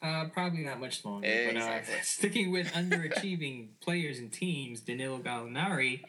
Uh, 0.00 0.26
probably 0.32 0.60
not 0.60 0.78
much 0.80 1.04
longer. 1.04 1.26
Exactly. 1.26 1.94
But 1.94 2.00
uh, 2.00 2.02
sticking 2.04 2.52
with 2.52 2.72
underachieving 2.72 3.68
players 3.80 4.18
and 4.18 4.32
teams, 4.32 4.80
Danilo 4.80 5.18
Gallinari 5.18 6.02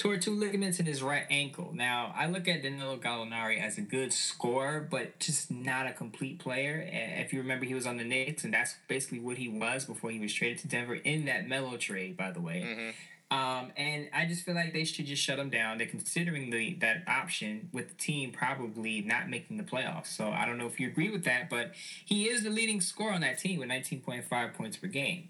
tore 0.00 0.16
two 0.16 0.34
ligaments 0.34 0.80
in 0.80 0.86
his 0.86 1.02
right 1.02 1.26
ankle. 1.28 1.72
Now, 1.74 2.14
I 2.16 2.26
look 2.26 2.48
at 2.48 2.62
Danilo 2.62 2.96
Gallinari 2.96 3.60
as 3.62 3.76
a 3.76 3.82
good 3.82 4.14
scorer, 4.14 4.80
but 4.80 5.18
just 5.20 5.50
not 5.50 5.86
a 5.86 5.92
complete 5.92 6.38
player. 6.38 6.82
If 6.90 7.34
you 7.34 7.40
remember, 7.40 7.66
he 7.66 7.74
was 7.74 7.86
on 7.86 7.98
the 7.98 8.04
Knicks, 8.04 8.42
and 8.42 8.54
that's 8.54 8.76
basically 8.88 9.20
what 9.20 9.36
he 9.36 9.48
was 9.48 9.84
before 9.84 10.10
he 10.10 10.18
was 10.18 10.32
traded 10.32 10.58
to 10.60 10.68
Denver 10.68 10.94
in 10.94 11.26
that 11.26 11.46
Melo 11.46 11.76
trade, 11.76 12.16
by 12.16 12.30
the 12.30 12.40
way. 12.40 12.64
Mm-hmm. 12.66 12.90
Um, 13.38 13.72
and 13.76 14.08
I 14.12 14.24
just 14.24 14.44
feel 14.44 14.54
like 14.54 14.72
they 14.72 14.84
should 14.84 15.04
just 15.04 15.22
shut 15.22 15.38
him 15.38 15.50
down. 15.50 15.76
They're 15.76 15.86
considering 15.86 16.50
the 16.50 16.74
that 16.80 17.04
option 17.06 17.68
with 17.70 17.90
the 17.90 17.94
team 17.94 18.32
probably 18.32 19.02
not 19.02 19.28
making 19.28 19.58
the 19.58 19.62
playoffs. 19.62 20.08
So 20.08 20.30
I 20.30 20.46
don't 20.46 20.56
know 20.56 20.66
if 20.66 20.80
you 20.80 20.88
agree 20.88 21.10
with 21.10 21.24
that, 21.24 21.50
but 21.50 21.72
he 22.04 22.24
is 22.24 22.42
the 22.42 22.50
leading 22.50 22.80
scorer 22.80 23.12
on 23.12 23.20
that 23.20 23.38
team 23.38 23.60
with 23.60 23.68
19.5 23.68 24.54
points 24.54 24.78
per 24.78 24.88
game. 24.88 25.28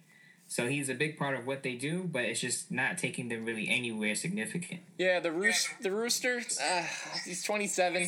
So 0.50 0.66
he's 0.66 0.88
a 0.88 0.94
big 0.94 1.16
part 1.16 1.36
of 1.36 1.46
what 1.46 1.62
they 1.62 1.74
do, 1.74 2.08
but 2.10 2.24
it's 2.24 2.40
just 2.40 2.72
not 2.72 2.98
taking 2.98 3.28
them 3.28 3.44
really 3.44 3.68
anywhere 3.68 4.16
significant. 4.16 4.80
Yeah, 4.98 5.20
the 5.20 5.30
roost, 5.30 5.68
the 5.80 5.92
rooster. 5.92 6.42
Uh, 6.60 6.82
he's 7.24 7.44
twenty 7.44 7.68
seven. 7.68 8.02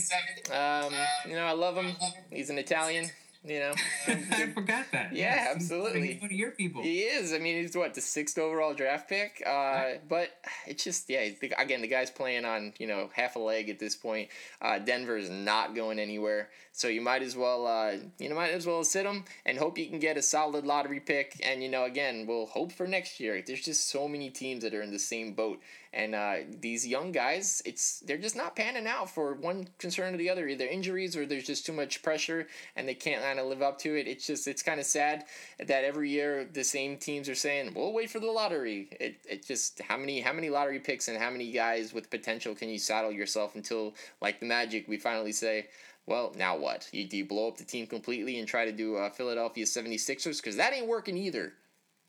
Um, 0.51 0.93
you 1.25 1.37
know, 1.37 1.45
I 1.47 1.53
love 1.53 1.77
him. 1.77 1.95
He's 2.31 2.51
an 2.51 2.59
Italian. 2.59 3.11
You 3.45 3.59
know, 3.59 3.73
I 4.07 4.53
forgot 4.55 4.87
that. 4.93 5.13
Yeah, 5.13 5.35
yes. 5.35 5.57
absolutely. 5.57 6.17
One 6.21 6.31
of 6.31 6.37
your 6.37 6.53
people. 6.53 6.81
He 6.83 7.01
is. 7.01 7.33
I 7.33 7.39
mean, 7.39 7.57
he's 7.61 7.77
what 7.77 7.93
the 7.93 8.01
sixth 8.01 8.39
overall 8.39 8.73
draft 8.73 9.09
pick. 9.09 9.43
Uh, 9.45 9.51
right. 9.51 10.01
But 10.09 10.31
it's 10.65 10.85
just 10.85 11.11
yeah. 11.11 11.29
Again, 11.59 11.83
the 11.83 11.89
guy's 11.89 12.11
playing 12.11 12.45
on 12.45 12.73
you 12.79 12.87
know 12.87 13.11
half 13.15 13.35
a 13.35 13.41
leg 13.41 13.69
at 13.69 13.81
this 13.81 13.97
point. 13.97 14.29
Uh, 14.61 14.79
Denver 14.79 15.17
is 15.17 15.29
not 15.29 15.75
going 15.75 15.99
anywhere, 15.99 16.51
so 16.71 16.87
you 16.87 17.01
might 17.01 17.23
as 17.23 17.37
well 17.37 17.67
uh, 17.67 17.97
you 18.21 18.29
know 18.29 18.37
might 18.37 18.53
as 18.53 18.65
well 18.65 18.85
sit 18.85 19.05
him 19.05 19.25
and 19.45 19.59
hope 19.59 19.77
you 19.77 19.89
can 19.89 19.99
get 19.99 20.17
a 20.17 20.23
solid 20.23 20.65
lottery 20.65 21.01
pick. 21.01 21.41
And 21.45 21.65
you 21.65 21.69
know, 21.69 21.83
again, 21.85 22.27
we'll 22.29 22.47
hope 22.47 22.71
for 22.71 22.87
next 22.87 23.19
year. 23.19 23.43
There's 23.45 23.65
just 23.65 23.89
so 23.89 24.07
many 24.07 24.31
teams 24.31 24.63
that 24.63 24.73
are 24.73 24.83
in 24.83 24.93
the 24.93 25.01
same 25.01 25.33
boat. 25.33 25.61
And 25.95 26.15
uh, 26.15 26.37
these 26.61 26.87
young 26.87 27.13
guys, 27.13 27.63
it's 27.67 28.01
they're 28.01 28.17
just 28.17 28.37
not 28.37 28.57
panning 28.57 28.87
out 28.87 29.11
for 29.11 29.35
one 29.35 29.69
concern 29.79 30.15
or 30.15 30.17
the 30.17 30.31
other, 30.31 30.49
either 30.49 30.67
injuries 30.67 31.17
or 31.17 31.27
there's 31.27 31.47
just 31.47 31.67
too 31.67 31.73
much 31.73 32.03
pressure 32.03 32.49
and 32.77 32.89
they 32.89 32.95
can't 32.95 33.23
kind 33.23 33.39
of 33.39 33.47
live 33.47 33.61
up 33.61 33.79
to 33.81 33.95
it. 33.95 34.07
It's 34.07 34.27
just 34.27 34.49
it's 34.49 34.63
kind 34.63 34.81
of 34.81 34.87
sad 34.87 35.25
that 35.59 35.85
every 35.85 36.11
year 36.11 36.49
the 36.51 36.65
same 36.65 36.97
teams 36.97 37.29
are 37.29 37.35
saying 37.35 37.73
we'll 37.75 37.93
wait 37.93 38.11
for 38.11 38.21
the 38.21 38.31
lottery. 38.31 38.89
It 39.01 39.17
it 39.29 39.47
just 39.47 39.81
how 39.83 39.99
many 39.99 40.21
how 40.21 40.33
many 40.33 40.49
lottery 40.49 40.79
picks 40.79 41.09
and 41.09 41.19
how 41.19 41.31
many 41.31 41.53
guys 41.53 41.93
with 41.93 42.11
potential 42.11 42.55
can 42.55 42.71
you 42.71 42.79
saddle 42.79 43.13
yourself 43.13 43.55
until 43.55 43.95
like 44.21 44.41
the 44.41 44.47
Magic 44.47 44.89
we 44.89 44.97
finally 44.97 45.33
say 45.33 45.69
well, 46.07 46.33
now 46.37 46.57
what? 46.57 46.89
You, 46.93 47.07
do 47.07 47.17
you 47.17 47.25
blow 47.25 47.49
up 47.49 47.57
the 47.57 47.65
team 47.65 47.87
completely 47.87 48.39
and 48.39 48.49
try 48.49 48.65
to 48.65 48.73
do 48.73 48.97
uh, 48.97 49.11
Philadelphia 49.11 49.65
76ers? 49.65 50.39
Because 50.39 50.57
that 50.57 50.73
ain't 50.73 50.89
working 50.89 51.17
either. 51.17 51.53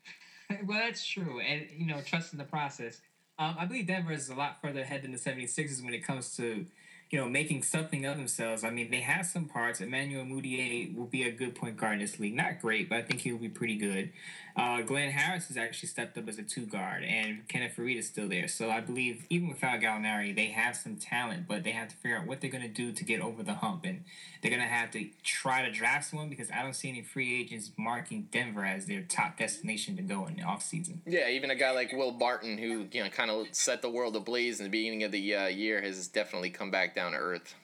well, 0.66 0.80
that's 0.80 1.04
true. 1.06 1.40
And, 1.40 1.66
you 1.76 1.86
know, 1.86 2.00
trust 2.00 2.32
in 2.32 2.38
the 2.38 2.44
process. 2.44 3.00
Um, 3.38 3.56
I 3.58 3.64
believe 3.64 3.86
Denver 3.86 4.12
is 4.12 4.28
a 4.28 4.34
lot 4.34 4.60
further 4.62 4.80
ahead 4.80 5.02
than 5.02 5.12
the 5.12 5.18
76ers 5.18 5.84
when 5.84 5.94
it 5.94 6.06
comes 6.06 6.36
to 6.36 6.66
you 7.10 7.20
know, 7.20 7.28
making 7.28 7.62
something 7.62 8.04
of 8.06 8.16
themselves. 8.16 8.64
I 8.64 8.70
mean, 8.70 8.90
they 8.90 9.00
have 9.00 9.24
some 9.24 9.44
parts. 9.44 9.80
Emmanuel 9.80 10.24
Mudiay 10.24 10.96
will 10.96 11.06
be 11.06 11.22
a 11.22 11.30
good 11.30 11.54
point 11.54 11.76
guard 11.76 11.94
in 11.94 11.98
this 12.00 12.18
league. 12.18 12.34
Not 12.34 12.60
great, 12.60 12.88
but 12.88 12.98
I 12.98 13.02
think 13.02 13.20
he'll 13.20 13.38
be 13.38 13.48
pretty 13.48 13.76
good. 13.76 14.10
Uh, 14.56 14.82
Glenn 14.82 15.10
Harris 15.10 15.48
has 15.48 15.56
actually 15.56 15.88
stepped 15.88 16.16
up 16.16 16.28
as 16.28 16.38
a 16.38 16.42
two 16.42 16.64
guard, 16.64 17.02
and 17.02 17.46
Kenneth 17.48 17.74
Faried 17.76 17.98
is 17.98 18.06
still 18.06 18.28
there. 18.28 18.46
So 18.46 18.70
I 18.70 18.80
believe 18.80 19.26
even 19.28 19.48
without 19.48 19.80
Gallinari, 19.80 20.34
they 20.34 20.46
have 20.46 20.76
some 20.76 20.94
talent, 20.94 21.48
but 21.48 21.64
they 21.64 21.72
have 21.72 21.88
to 21.88 21.96
figure 21.96 22.18
out 22.18 22.26
what 22.26 22.40
they're 22.40 22.50
going 22.50 22.62
to 22.62 22.68
do 22.68 22.92
to 22.92 23.04
get 23.04 23.20
over 23.20 23.42
the 23.42 23.54
hump. 23.54 23.84
And 23.84 24.04
they're 24.40 24.52
going 24.52 24.62
to 24.62 24.68
have 24.68 24.92
to 24.92 25.08
try 25.24 25.62
to 25.62 25.72
draft 25.72 26.10
someone 26.10 26.28
because 26.28 26.52
I 26.52 26.62
don't 26.62 26.74
see 26.74 26.88
any 26.88 27.02
free 27.02 27.40
agents 27.40 27.72
marking 27.76 28.28
Denver 28.30 28.64
as 28.64 28.86
their 28.86 29.02
top 29.02 29.38
destination 29.38 29.96
to 29.96 30.02
go 30.02 30.26
in 30.26 30.36
the 30.36 30.42
offseason. 30.42 30.98
Yeah, 31.04 31.28
even 31.30 31.50
a 31.50 31.56
guy 31.56 31.72
like 31.72 31.92
Will 31.92 32.12
Barton, 32.12 32.56
who 32.56 32.86
you 32.92 33.02
know 33.02 33.10
kind 33.10 33.32
of 33.32 33.48
set 33.50 33.82
the 33.82 33.90
world 33.90 34.14
ablaze 34.14 34.60
in 34.60 34.64
the 34.64 34.70
beginning 34.70 35.02
of 35.02 35.10
the 35.10 35.34
uh, 35.34 35.46
year, 35.46 35.82
has 35.82 36.06
definitely 36.06 36.50
come 36.50 36.70
back 36.70 36.94
down 36.94 37.10
to 37.10 37.18
earth. 37.18 37.56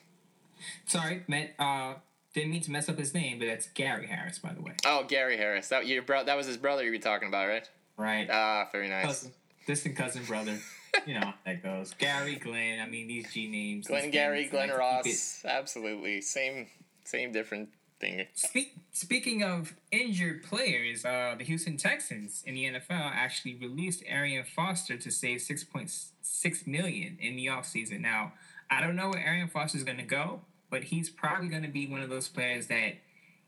Sorry, 0.85 1.23
Matt. 1.27 1.53
Uh, 1.57 1.93
didn't 2.33 2.51
mean 2.51 2.61
to 2.61 2.71
mess 2.71 2.87
up 2.89 2.97
his 2.97 3.13
name, 3.13 3.39
but 3.39 3.45
that's 3.45 3.67
Gary 3.69 4.07
Harris, 4.07 4.39
by 4.39 4.53
the 4.53 4.61
way. 4.61 4.73
Oh, 4.85 5.03
Gary 5.07 5.37
Harris. 5.37 5.67
That 5.69 5.87
your 5.87 6.01
bro- 6.01 6.23
That 6.23 6.37
was 6.37 6.47
his 6.47 6.57
brother 6.57 6.83
you 6.83 6.91
were 6.91 6.97
talking 6.97 7.27
about, 7.27 7.47
right? 7.47 7.69
Right. 7.97 8.27
Ah, 8.31 8.67
very 8.71 8.87
nice. 8.87 9.05
Cousin, 9.05 9.31
distant 9.67 9.95
cousin, 9.95 10.23
brother. 10.25 10.57
you 11.05 11.15
know 11.15 11.27
how 11.27 11.33
that 11.45 11.63
goes. 11.63 11.93
Gary, 11.97 12.35
Glenn. 12.35 12.79
I 12.79 12.87
mean, 12.87 13.07
these 13.07 13.31
G 13.33 13.47
names. 13.47 13.87
Glenn 13.87 14.11
Gary, 14.11 14.45
Glenn 14.45 14.69
like 14.69 14.77
to 15.03 15.09
keep 15.09 15.13
Ross. 15.13 15.41
Absolutely, 15.45 16.21
same, 16.21 16.67
same 17.03 17.31
different 17.31 17.69
thing. 17.99 18.25
Speak, 18.33 18.75
speaking 18.91 19.43
of 19.43 19.73
injured 19.91 20.43
players, 20.43 21.05
uh, 21.05 21.35
the 21.37 21.43
Houston 21.43 21.77
Texans 21.77 22.43
in 22.45 22.55
the 22.55 22.65
NFL 22.65 23.11
actually 23.13 23.55
released 23.55 24.03
Arian 24.07 24.43
Foster 24.43 24.97
to 24.97 25.11
save 25.11 25.41
six 25.41 25.63
point 25.63 25.91
six 26.21 26.65
million 26.65 27.17
in 27.21 27.35
the 27.35 27.45
offseason. 27.47 27.99
Now, 28.01 28.33
I 28.69 28.81
don't 28.81 28.95
know 28.95 29.09
where 29.09 29.19
Arian 29.25 29.47
Foster 29.47 29.77
is 29.77 29.83
going 29.83 29.97
to 29.97 30.03
go, 30.03 30.41
but 30.71 30.85
he's 30.85 31.09
probably 31.09 31.49
going 31.49 31.61
to 31.61 31.69
be 31.69 31.85
one 31.85 32.01
of 32.01 32.09
those 32.09 32.27
players 32.27 32.65
that 32.67 32.93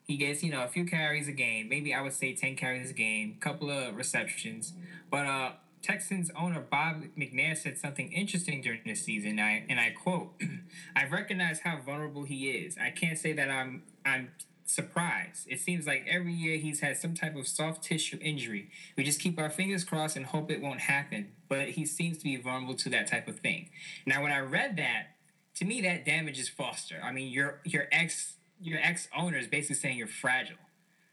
he 0.03 0.17
gets, 0.17 0.43
you 0.43 0.51
know, 0.51 0.63
a 0.63 0.67
few 0.67 0.85
carries 0.85 1.27
a 1.27 1.31
game. 1.31 1.69
Maybe 1.69 1.93
I 1.93 2.01
would 2.01 2.13
say 2.13 2.35
ten 2.35 2.55
carries 2.55 2.91
a 2.91 2.93
game, 2.93 3.37
couple 3.39 3.71
of 3.71 3.95
receptions. 3.95 4.73
But 5.09 5.25
uh, 5.25 5.51
Texans 5.81 6.29
owner 6.37 6.61
Bob 6.61 7.03
McNair 7.17 7.57
said 7.57 7.77
something 7.79 8.11
interesting 8.11 8.61
during 8.61 8.81
this 8.85 9.03
season. 9.03 9.39
I 9.39 9.65
and 9.69 9.79
I 9.79 9.91
quote: 9.91 10.33
"I 10.95 11.07
recognize 11.07 11.61
how 11.61 11.79
vulnerable 11.83 12.25
he 12.25 12.51
is. 12.51 12.77
I 12.77 12.89
can't 12.91 13.17
say 13.17 13.33
that 13.33 13.49
I'm 13.49 13.83
I'm 14.05 14.31
surprised. 14.65 15.47
It 15.49 15.59
seems 15.59 15.87
like 15.87 16.05
every 16.09 16.33
year 16.33 16.57
he's 16.57 16.79
had 16.79 16.97
some 16.97 17.13
type 17.13 17.35
of 17.35 17.47
soft 17.47 17.83
tissue 17.83 18.17
injury. 18.21 18.69
We 18.97 19.03
just 19.03 19.19
keep 19.19 19.39
our 19.39 19.49
fingers 19.49 19.83
crossed 19.83 20.15
and 20.15 20.25
hope 20.25 20.51
it 20.51 20.61
won't 20.61 20.81
happen. 20.81 21.31
But 21.47 21.69
he 21.69 21.85
seems 21.85 22.17
to 22.17 22.23
be 22.23 22.35
vulnerable 22.37 22.75
to 22.75 22.89
that 22.89 23.07
type 23.07 23.27
of 23.27 23.39
thing. 23.39 23.69
Now, 24.05 24.23
when 24.23 24.31
I 24.31 24.39
read 24.39 24.77
that, 24.77 25.07
to 25.55 25.65
me, 25.65 25.81
that 25.81 26.05
damages 26.05 26.49
Foster. 26.49 26.99
I 27.03 27.11
mean, 27.11 27.31
your 27.31 27.59
your 27.63 27.87
ex 27.91 28.35
your 28.61 28.79
ex 28.81 29.07
owner 29.15 29.37
is 29.37 29.47
basically 29.47 29.75
saying 29.75 29.97
you're 29.97 30.07
fragile. 30.07 30.57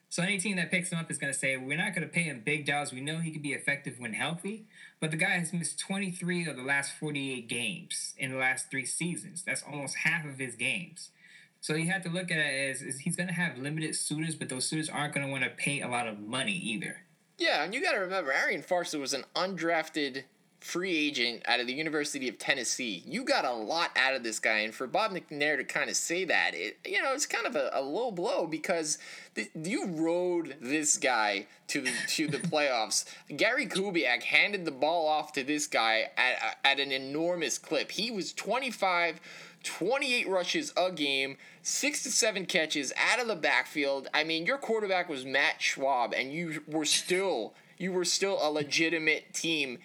So 0.08 0.24
any 0.24 0.38
team 0.38 0.56
that 0.56 0.72
picks 0.72 0.90
him 0.90 0.98
up 0.98 1.08
is 1.08 1.18
going 1.18 1.32
to 1.32 1.38
say, 1.38 1.56
we're 1.56 1.78
not 1.78 1.94
going 1.94 2.06
to 2.06 2.12
pay 2.12 2.22
him 2.22 2.42
big 2.44 2.66
dollars. 2.66 2.92
We 2.92 3.00
know 3.00 3.18
he 3.18 3.30
can 3.30 3.42
be 3.42 3.52
effective 3.52 4.00
when 4.00 4.12
healthy, 4.12 4.66
but 4.98 5.12
the 5.12 5.16
guy 5.16 5.38
has 5.38 5.52
missed 5.52 5.78
23 5.78 6.48
of 6.48 6.56
the 6.56 6.64
last 6.64 6.92
48 6.98 7.48
games 7.48 8.14
in 8.18 8.32
the 8.32 8.36
last 8.36 8.72
three 8.72 8.84
seasons. 8.84 9.44
That's 9.44 9.62
almost 9.62 9.98
half 9.98 10.26
of 10.26 10.38
his 10.38 10.56
games. 10.56 11.10
So 11.60 11.74
you 11.74 11.92
have 11.92 12.02
to 12.02 12.08
look 12.08 12.32
at 12.32 12.38
it 12.38 12.82
as, 12.82 12.98
he's 12.98 13.14
going 13.14 13.28
to 13.28 13.34
have 13.34 13.56
limited 13.56 13.94
suitors, 13.94 14.34
but 14.34 14.48
those 14.48 14.64
suitors 14.64 14.88
aren't 14.88 15.14
going 15.14 15.24
to 15.24 15.30
want 15.30 15.44
to 15.44 15.50
pay 15.50 15.80
a 15.80 15.86
lot 15.86 16.08
of 16.08 16.18
money 16.18 16.54
either. 16.56 17.02
Yeah, 17.38 17.62
and 17.62 17.72
you 17.72 17.80
got 17.80 17.92
to 17.92 18.00
remember, 18.00 18.32
Arian 18.32 18.62
Foster 18.62 18.98
was 18.98 19.14
an 19.14 19.24
undrafted 19.36 20.24
free 20.60 20.94
agent 20.94 21.42
out 21.46 21.58
of 21.58 21.66
the 21.66 21.72
University 21.72 22.28
of 22.28 22.38
Tennessee. 22.38 23.02
You 23.06 23.24
got 23.24 23.44
a 23.44 23.52
lot 23.52 23.90
out 23.96 24.14
of 24.14 24.22
this 24.22 24.38
guy, 24.38 24.58
and 24.58 24.74
for 24.74 24.86
Bob 24.86 25.12
McNair 25.12 25.56
to 25.56 25.64
kind 25.64 25.88
of 25.88 25.96
say 25.96 26.24
that, 26.26 26.54
it 26.54 26.78
you 26.86 27.02
know, 27.02 27.12
it's 27.12 27.26
kind 27.26 27.46
of 27.46 27.56
a, 27.56 27.70
a 27.72 27.80
low 27.80 28.10
blow 28.10 28.46
because 28.46 28.98
th- 29.34 29.50
you 29.54 29.86
rode 29.86 30.56
this 30.60 30.96
guy 30.98 31.46
to 31.68 31.80
the 31.80 31.92
to 32.08 32.28
the 32.28 32.38
playoffs. 32.48 33.06
Gary 33.34 33.66
Kubiak 33.66 34.22
handed 34.22 34.64
the 34.64 34.70
ball 34.70 35.08
off 35.08 35.32
to 35.32 35.42
this 35.42 35.66
guy 35.66 36.10
at 36.16 36.58
at 36.64 36.78
an 36.78 36.92
enormous 36.92 37.58
clip. 37.58 37.90
He 37.90 38.10
was 38.10 38.32
25 38.32 39.20
28 39.62 40.28
rushes 40.28 40.72
a 40.76 40.90
game, 40.90 41.36
six 41.62 42.02
to 42.02 42.10
seven 42.10 42.46
catches 42.46 42.92
out 42.96 43.20
of 43.20 43.28
the 43.28 43.36
backfield. 43.36 44.08
I 44.14 44.24
mean, 44.24 44.46
your 44.46 44.58
quarterback 44.58 45.08
was 45.08 45.24
Matt 45.24 45.60
Schaub, 45.60 46.18
and 46.18 46.32
you 46.32 46.62
were 46.66 46.84
still 46.84 47.54
you 47.76 47.92
were 47.92 48.04
still 48.04 48.38
a 48.42 48.50
legitimate 48.50 49.32
team 49.32 49.78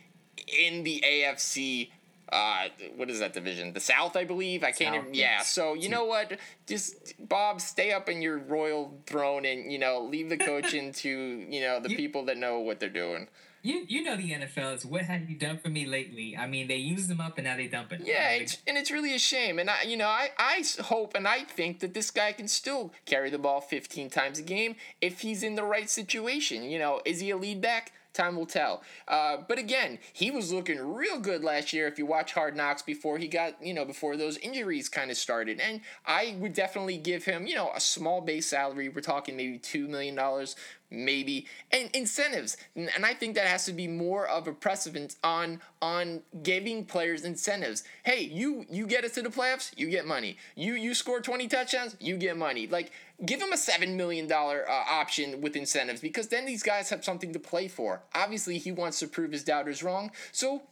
in 0.47 0.83
the 0.83 1.03
AFC. 1.05 1.89
Uh, 2.31 2.69
what 2.95 3.09
is 3.09 3.19
that 3.19 3.33
division? 3.33 3.71
The 3.73 3.79
South, 3.79 4.15
I 4.17 4.23
believe. 4.23 4.63
I 4.63 4.71
can't. 4.71 4.95
South, 4.95 5.03
even, 5.03 5.13
yeah. 5.13 5.37
yes. 5.37 5.51
So 5.51 5.73
you 5.75 5.89
know 5.89 6.05
what? 6.05 6.39
Just 6.65 7.13
Bob, 7.29 7.61
stay 7.61 7.91
up 7.91 8.09
in 8.09 8.21
your 8.21 8.39
royal 8.39 8.93
throne, 9.05 9.45
and 9.45 9.71
you 9.71 9.77
know, 9.77 10.01
leave 10.01 10.29
the 10.29 10.37
coaching 10.37 10.91
to 11.03 11.09
you 11.09 11.61
know 11.61 11.79
the 11.79 11.89
You- 11.91 11.95
people 11.97 12.25
that 12.25 12.37
know 12.37 12.59
what 12.59 12.79
they're 12.79 12.89
doing. 12.89 13.27
You 13.61 13.83
you 13.87 14.03
know 14.03 14.15
the 14.15 14.29
NFL 14.31 14.75
is 14.75 14.85
what 14.85 15.01
have 15.03 15.27
you 15.27 15.35
done 15.37 15.57
for 15.57 15.69
me 15.69 15.87
lately? 15.87 16.37
I 16.37 16.45
mean, 16.45 16.67
they 16.67 16.75
used 16.75 17.09
them 17.09 17.19
up 17.19 17.37
and 17.39 17.45
now 17.45 17.57
they 17.57 17.65
dump 17.67 17.91
it. 17.93 18.01
Yeah, 18.03 18.29
Like, 18.33 18.41
it's, 18.43 18.57
and 18.67 18.77
it's 18.77 18.91
really 18.91 19.15
a 19.15 19.19
shame. 19.19 19.57
And 19.57 19.71
I, 19.71 19.81
you 19.83 19.97
know, 19.97 20.07
I 20.07 20.29
I 20.37 20.63
hope 20.83 21.15
and 21.15 21.27
I 21.27 21.45
think 21.45 21.79
that 21.79 21.95
this 21.95 22.11
guy 22.11 22.31
can 22.33 22.47
still 22.47 22.91
carry 23.05 23.31
the 23.31 23.39
ball 23.39 23.61
15 23.61 24.11
times 24.11 24.37
a 24.37 24.43
game 24.43 24.75
if 25.01 25.21
he's 25.21 25.41
in 25.41 25.55
the 25.55 25.63
right 25.63 25.89
situation. 25.89 26.61
You 26.63 26.77
know, 26.77 27.01
is 27.05 27.21
he 27.21 27.31
a 27.31 27.37
lead 27.37 27.59
back? 27.61 27.91
Time 28.15 28.35
will 28.35 28.45
tell. 28.45 28.81
Uh, 29.07 29.37
but 29.47 29.59
again, 29.59 29.99
he 30.13 30.31
was 30.31 30.51
looking 30.53 30.79
real 30.79 31.19
good 31.19 31.43
last 31.43 31.73
year. 31.73 31.87
If 31.87 31.99
you 31.99 32.05
watch 32.05 32.33
Hard 32.33 32.55
Knocks 32.55 32.81
before 32.81 33.17
he 33.17 33.27
got, 33.27 33.61
you 33.63 33.73
know, 33.73 33.85
before 33.85 34.15
those 34.15 34.37
injuries 34.37 34.87
kind 34.89 35.11
of 35.11 35.17
started, 35.17 35.59
and 35.59 35.81
I 36.05 36.35
would 36.39 36.53
definitely 36.53 36.97
give 36.97 37.25
him, 37.25 37.45
you 37.45 37.55
know, 37.55 37.71
a 37.75 37.79
small 37.79 38.21
base 38.21 38.47
salary. 38.47 38.89
We're 38.89 39.01
talking 39.01 39.35
maybe 39.35 39.57
two 39.59 39.87
million 39.87 40.15
dollars, 40.15 40.55
maybe, 40.89 41.47
and 41.71 41.89
incentives. 41.93 42.57
And 42.75 43.05
I 43.05 43.13
think 43.13 43.35
that 43.35 43.47
has 43.47 43.65
to 43.65 43.73
be 43.73 43.87
more 43.87 44.27
of 44.27 44.47
a 44.47 44.53
precedent 44.53 45.15
on 45.23 45.61
on 45.81 46.21
giving 46.43 46.85
players 46.85 47.23
incentives. 47.23 47.83
Hey, 48.03 48.21
you 48.21 48.65
you 48.69 48.87
get 48.87 49.03
us 49.03 49.11
to 49.13 49.21
the 49.21 49.29
playoffs, 49.29 49.71
you 49.77 49.89
get 49.89 50.05
money. 50.05 50.37
You 50.55 50.73
you 50.73 50.93
score 50.93 51.21
twenty 51.21 51.47
touchdowns, 51.47 51.95
you 51.99 52.17
get 52.17 52.37
money. 52.37 52.67
Like 52.67 52.91
give 53.25 53.41
him 53.41 53.53
a 53.53 53.57
seven 53.57 53.97
million 53.97 54.27
dollar 54.27 54.69
uh, 54.69 54.83
option 54.89 55.41
with 55.41 55.55
incentives 55.55 56.01
because 56.01 56.27
then 56.27 56.45
these 56.45 56.63
guys 56.63 56.89
have 56.89 57.03
something 57.03 57.33
to 57.33 57.39
play 57.39 57.67
for. 57.67 58.03
Obviously, 58.13 58.57
he 58.57 58.71
wants 58.71 58.99
to 58.99 59.07
prove 59.07 59.31
his 59.31 59.43
doubters 59.43 59.83
wrong, 59.83 60.11
so. 60.31 60.63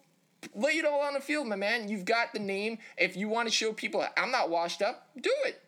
Lay 0.53 0.71
it 0.71 0.83
all 0.83 0.99
on 0.99 1.13
the 1.13 1.21
field, 1.21 1.47
my 1.47 1.55
man. 1.55 1.87
You've 1.87 2.03
got 2.03 2.33
the 2.33 2.39
name. 2.39 2.79
If 2.97 3.15
you 3.15 3.29
want 3.29 3.47
to 3.47 3.53
show 3.53 3.71
people 3.71 4.05
I'm 4.17 4.29
not 4.29 4.49
washed 4.49 4.81
up, 4.81 5.07
do 5.17 5.31
it. 5.45 5.61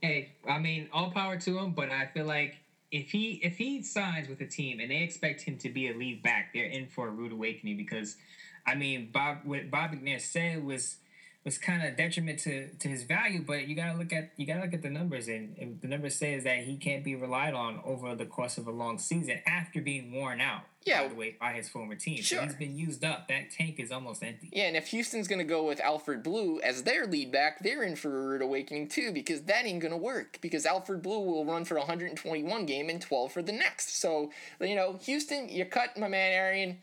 Hey, 0.00 0.32
I 0.48 0.58
mean, 0.58 0.88
all 0.90 1.10
power 1.10 1.36
to 1.38 1.58
him, 1.58 1.72
but 1.72 1.90
I 1.90 2.06
feel 2.06 2.24
like 2.24 2.56
if 2.94 3.10
he 3.10 3.40
if 3.42 3.56
he 3.56 3.82
signs 3.82 4.28
with 4.28 4.40
a 4.40 4.46
team 4.46 4.78
and 4.78 4.88
they 4.88 5.02
expect 5.02 5.42
him 5.42 5.58
to 5.58 5.68
be 5.68 5.90
a 5.90 5.94
lead 5.94 6.22
back, 6.22 6.50
they're 6.54 6.64
in 6.64 6.86
for 6.86 7.08
a 7.08 7.10
rude 7.10 7.32
awakening 7.32 7.76
because, 7.76 8.16
I 8.64 8.76
mean, 8.76 9.10
Bob 9.12 9.38
what 9.42 9.68
Bob 9.68 9.90
McNair 9.90 10.20
said 10.20 10.64
was 10.64 10.98
was 11.44 11.58
kind 11.58 11.86
of 11.86 11.96
detriment 11.96 12.38
to, 12.38 12.68
to 12.68 12.88
his 12.88 13.02
value, 13.02 13.42
but 13.44 13.66
you 13.66 13.74
gotta 13.74 13.98
look 13.98 14.12
at 14.12 14.30
you 14.36 14.46
gotta 14.46 14.60
look 14.60 14.74
at 14.74 14.82
the 14.82 14.90
numbers, 14.90 15.26
and, 15.26 15.56
and 15.58 15.80
the 15.80 15.88
numbers 15.88 16.14
says 16.14 16.44
that 16.44 16.58
he 16.58 16.76
can't 16.76 17.02
be 17.02 17.16
relied 17.16 17.52
on 17.52 17.80
over 17.84 18.14
the 18.14 18.26
course 18.26 18.58
of 18.58 18.68
a 18.68 18.70
long 18.70 18.98
season 18.98 19.40
after 19.44 19.80
being 19.80 20.12
worn 20.12 20.40
out. 20.40 20.62
Yeah. 20.84 21.02
by 21.02 21.08
the 21.08 21.14
way, 21.14 21.36
by 21.40 21.52
his 21.54 21.68
former 21.68 21.94
team, 21.94 22.20
Sure. 22.22 22.40
so 22.40 22.44
he's 22.44 22.54
been 22.56 22.76
used 22.76 23.04
up. 23.04 23.28
That 23.28 23.50
tank 23.50 23.80
is 23.80 23.90
almost 23.90 24.22
empty. 24.22 24.50
Yeah, 24.52 24.64
and 24.64 24.76
if 24.76 24.88
Houston's 24.88 25.28
gonna 25.28 25.42
go 25.44 25.64
with 25.66 25.80
Alfred 25.80 26.22
Blue 26.22 26.60
as 26.60 26.82
their 26.82 27.06
lead 27.06 27.32
back, 27.32 27.60
they're 27.62 27.82
in 27.82 27.96
for 27.96 28.08
a 28.14 28.26
rude 28.26 28.42
awakening 28.42 28.88
too, 28.88 29.10
because 29.12 29.42
that 29.44 29.64
ain't 29.64 29.80
gonna 29.80 29.96
work. 29.96 30.38
Because 30.42 30.66
Alfred 30.66 31.02
Blue 31.02 31.20
will 31.20 31.44
run 31.46 31.64
for 31.64 31.78
121 31.78 32.66
game 32.66 32.90
and 32.90 33.00
12 33.00 33.32
for 33.32 33.42
the 33.42 33.52
next. 33.52 33.98
So 33.98 34.30
you 34.60 34.74
know, 34.76 34.98
Houston, 35.04 35.48
you 35.48 35.64
cut 35.64 35.96
my 35.96 36.08
man 36.08 36.32
Arian. 36.32 36.78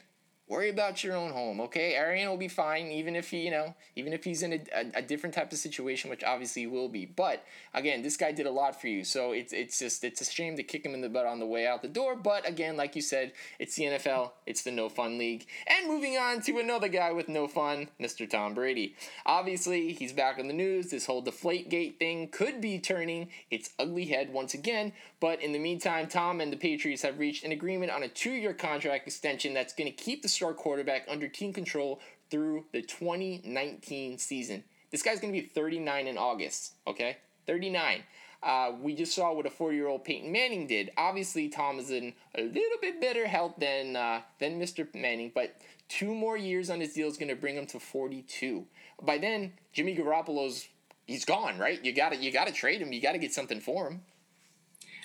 Worry 0.51 0.67
about 0.67 1.01
your 1.01 1.15
own 1.15 1.31
home, 1.31 1.61
okay? 1.61 1.95
Arian 1.95 2.29
will 2.29 2.35
be 2.35 2.49
fine, 2.49 2.87
even 2.87 3.15
if 3.15 3.29
he, 3.29 3.39
you 3.39 3.51
know, 3.51 3.73
even 3.95 4.11
if 4.11 4.25
he's 4.25 4.43
in 4.43 4.51
a, 4.51 4.61
a, 4.75 4.85
a 4.95 5.01
different 5.01 5.33
type 5.33 5.49
of 5.53 5.57
situation, 5.57 6.09
which 6.09 6.25
obviously 6.25 6.67
will 6.67 6.89
be. 6.89 7.05
But 7.05 7.45
again, 7.73 8.01
this 8.01 8.17
guy 8.17 8.33
did 8.33 8.45
a 8.45 8.51
lot 8.51 8.81
for 8.81 8.87
you, 8.87 9.05
so 9.05 9.31
it's 9.31 9.53
it's 9.53 9.79
just 9.79 10.03
it's 10.03 10.19
a 10.19 10.25
shame 10.25 10.57
to 10.57 10.63
kick 10.63 10.85
him 10.85 10.93
in 10.93 10.99
the 10.99 11.07
butt 11.07 11.25
on 11.25 11.39
the 11.39 11.45
way 11.45 11.65
out 11.65 11.81
the 11.81 11.87
door. 11.87 12.17
But 12.17 12.45
again, 12.45 12.75
like 12.75 12.97
you 12.97 13.01
said, 13.01 13.31
it's 13.59 13.75
the 13.75 13.83
NFL, 13.83 14.31
it's 14.45 14.63
the 14.63 14.71
no 14.71 14.89
fun 14.89 15.17
league. 15.17 15.45
And 15.67 15.87
moving 15.87 16.17
on 16.17 16.41
to 16.41 16.59
another 16.59 16.89
guy 16.89 17.13
with 17.13 17.29
no 17.29 17.47
fun, 17.47 17.87
Mr. 17.97 18.29
Tom 18.29 18.53
Brady. 18.53 18.97
Obviously, 19.25 19.93
he's 19.93 20.11
back 20.11 20.37
on 20.37 20.49
the 20.49 20.53
news. 20.53 20.89
This 20.89 21.05
whole 21.05 21.23
Deflategate 21.23 21.97
thing 21.97 22.27
could 22.27 22.59
be 22.59 22.77
turning 22.77 23.29
its 23.49 23.69
ugly 23.79 24.07
head 24.07 24.33
once 24.33 24.53
again. 24.53 24.91
But 25.21 25.41
in 25.41 25.53
the 25.53 25.59
meantime, 25.59 26.07
Tom 26.07 26.41
and 26.41 26.51
the 26.51 26.57
Patriots 26.57 27.03
have 27.03 27.19
reached 27.19 27.45
an 27.45 27.53
agreement 27.53 27.91
on 27.91 28.03
a 28.03 28.09
two-year 28.09 28.53
contract 28.53 29.07
extension 29.07 29.53
that's 29.53 29.71
going 29.71 29.89
to 29.89 29.95
keep 29.95 30.23
the 30.23 30.40
star 30.41 30.53
quarterback 30.53 31.05
under 31.07 31.27
team 31.27 31.53
control 31.53 31.99
through 32.29 32.65
the 32.71 32.81
2019 32.81 34.17
season. 34.17 34.63
This 34.89 35.03
guy's 35.03 35.19
going 35.19 35.33
to 35.33 35.39
be 35.39 35.47
39 35.47 36.07
in 36.07 36.17
August, 36.17 36.73
okay? 36.87 37.17
39. 37.47 38.03
Uh, 38.43 38.71
we 38.81 38.95
just 38.95 39.13
saw 39.13 39.33
what 39.33 39.45
a 39.45 39.49
40-year-old 39.49 40.03
Peyton 40.03 40.31
Manning 40.31 40.65
did. 40.65 40.89
Obviously, 40.97 41.47
Tom 41.47 41.77
is 41.77 41.91
in 41.91 42.13
a 42.35 42.41
little 42.41 42.77
bit 42.81 42.99
better 42.99 43.27
health 43.27 43.53
than 43.59 43.95
uh, 43.95 44.21
than 44.39 44.59
Mr. 44.59 44.87
Manning, 44.95 45.31
but 45.33 45.61
Two 45.91 46.15
more 46.15 46.37
years 46.37 46.69
on 46.69 46.79
his 46.79 46.93
deal 46.93 47.09
is 47.09 47.17
going 47.17 47.27
to 47.27 47.35
bring 47.35 47.57
him 47.57 47.65
to 47.65 47.77
42. 47.77 48.65
By 49.01 49.17
then, 49.17 49.51
Jimmy 49.73 49.93
Garoppolo's 49.93 50.69
he's 51.05 51.25
gone, 51.25 51.57
right? 51.57 51.83
You 51.83 51.91
got 51.91 52.13
to 52.13 52.15
you 52.15 52.31
got 52.31 52.47
to 52.47 52.53
trade 52.53 52.81
him. 52.81 52.93
You 52.93 53.01
got 53.01 53.11
to 53.11 53.17
get 53.17 53.33
something 53.33 53.59
for 53.59 53.89
him. 53.89 54.01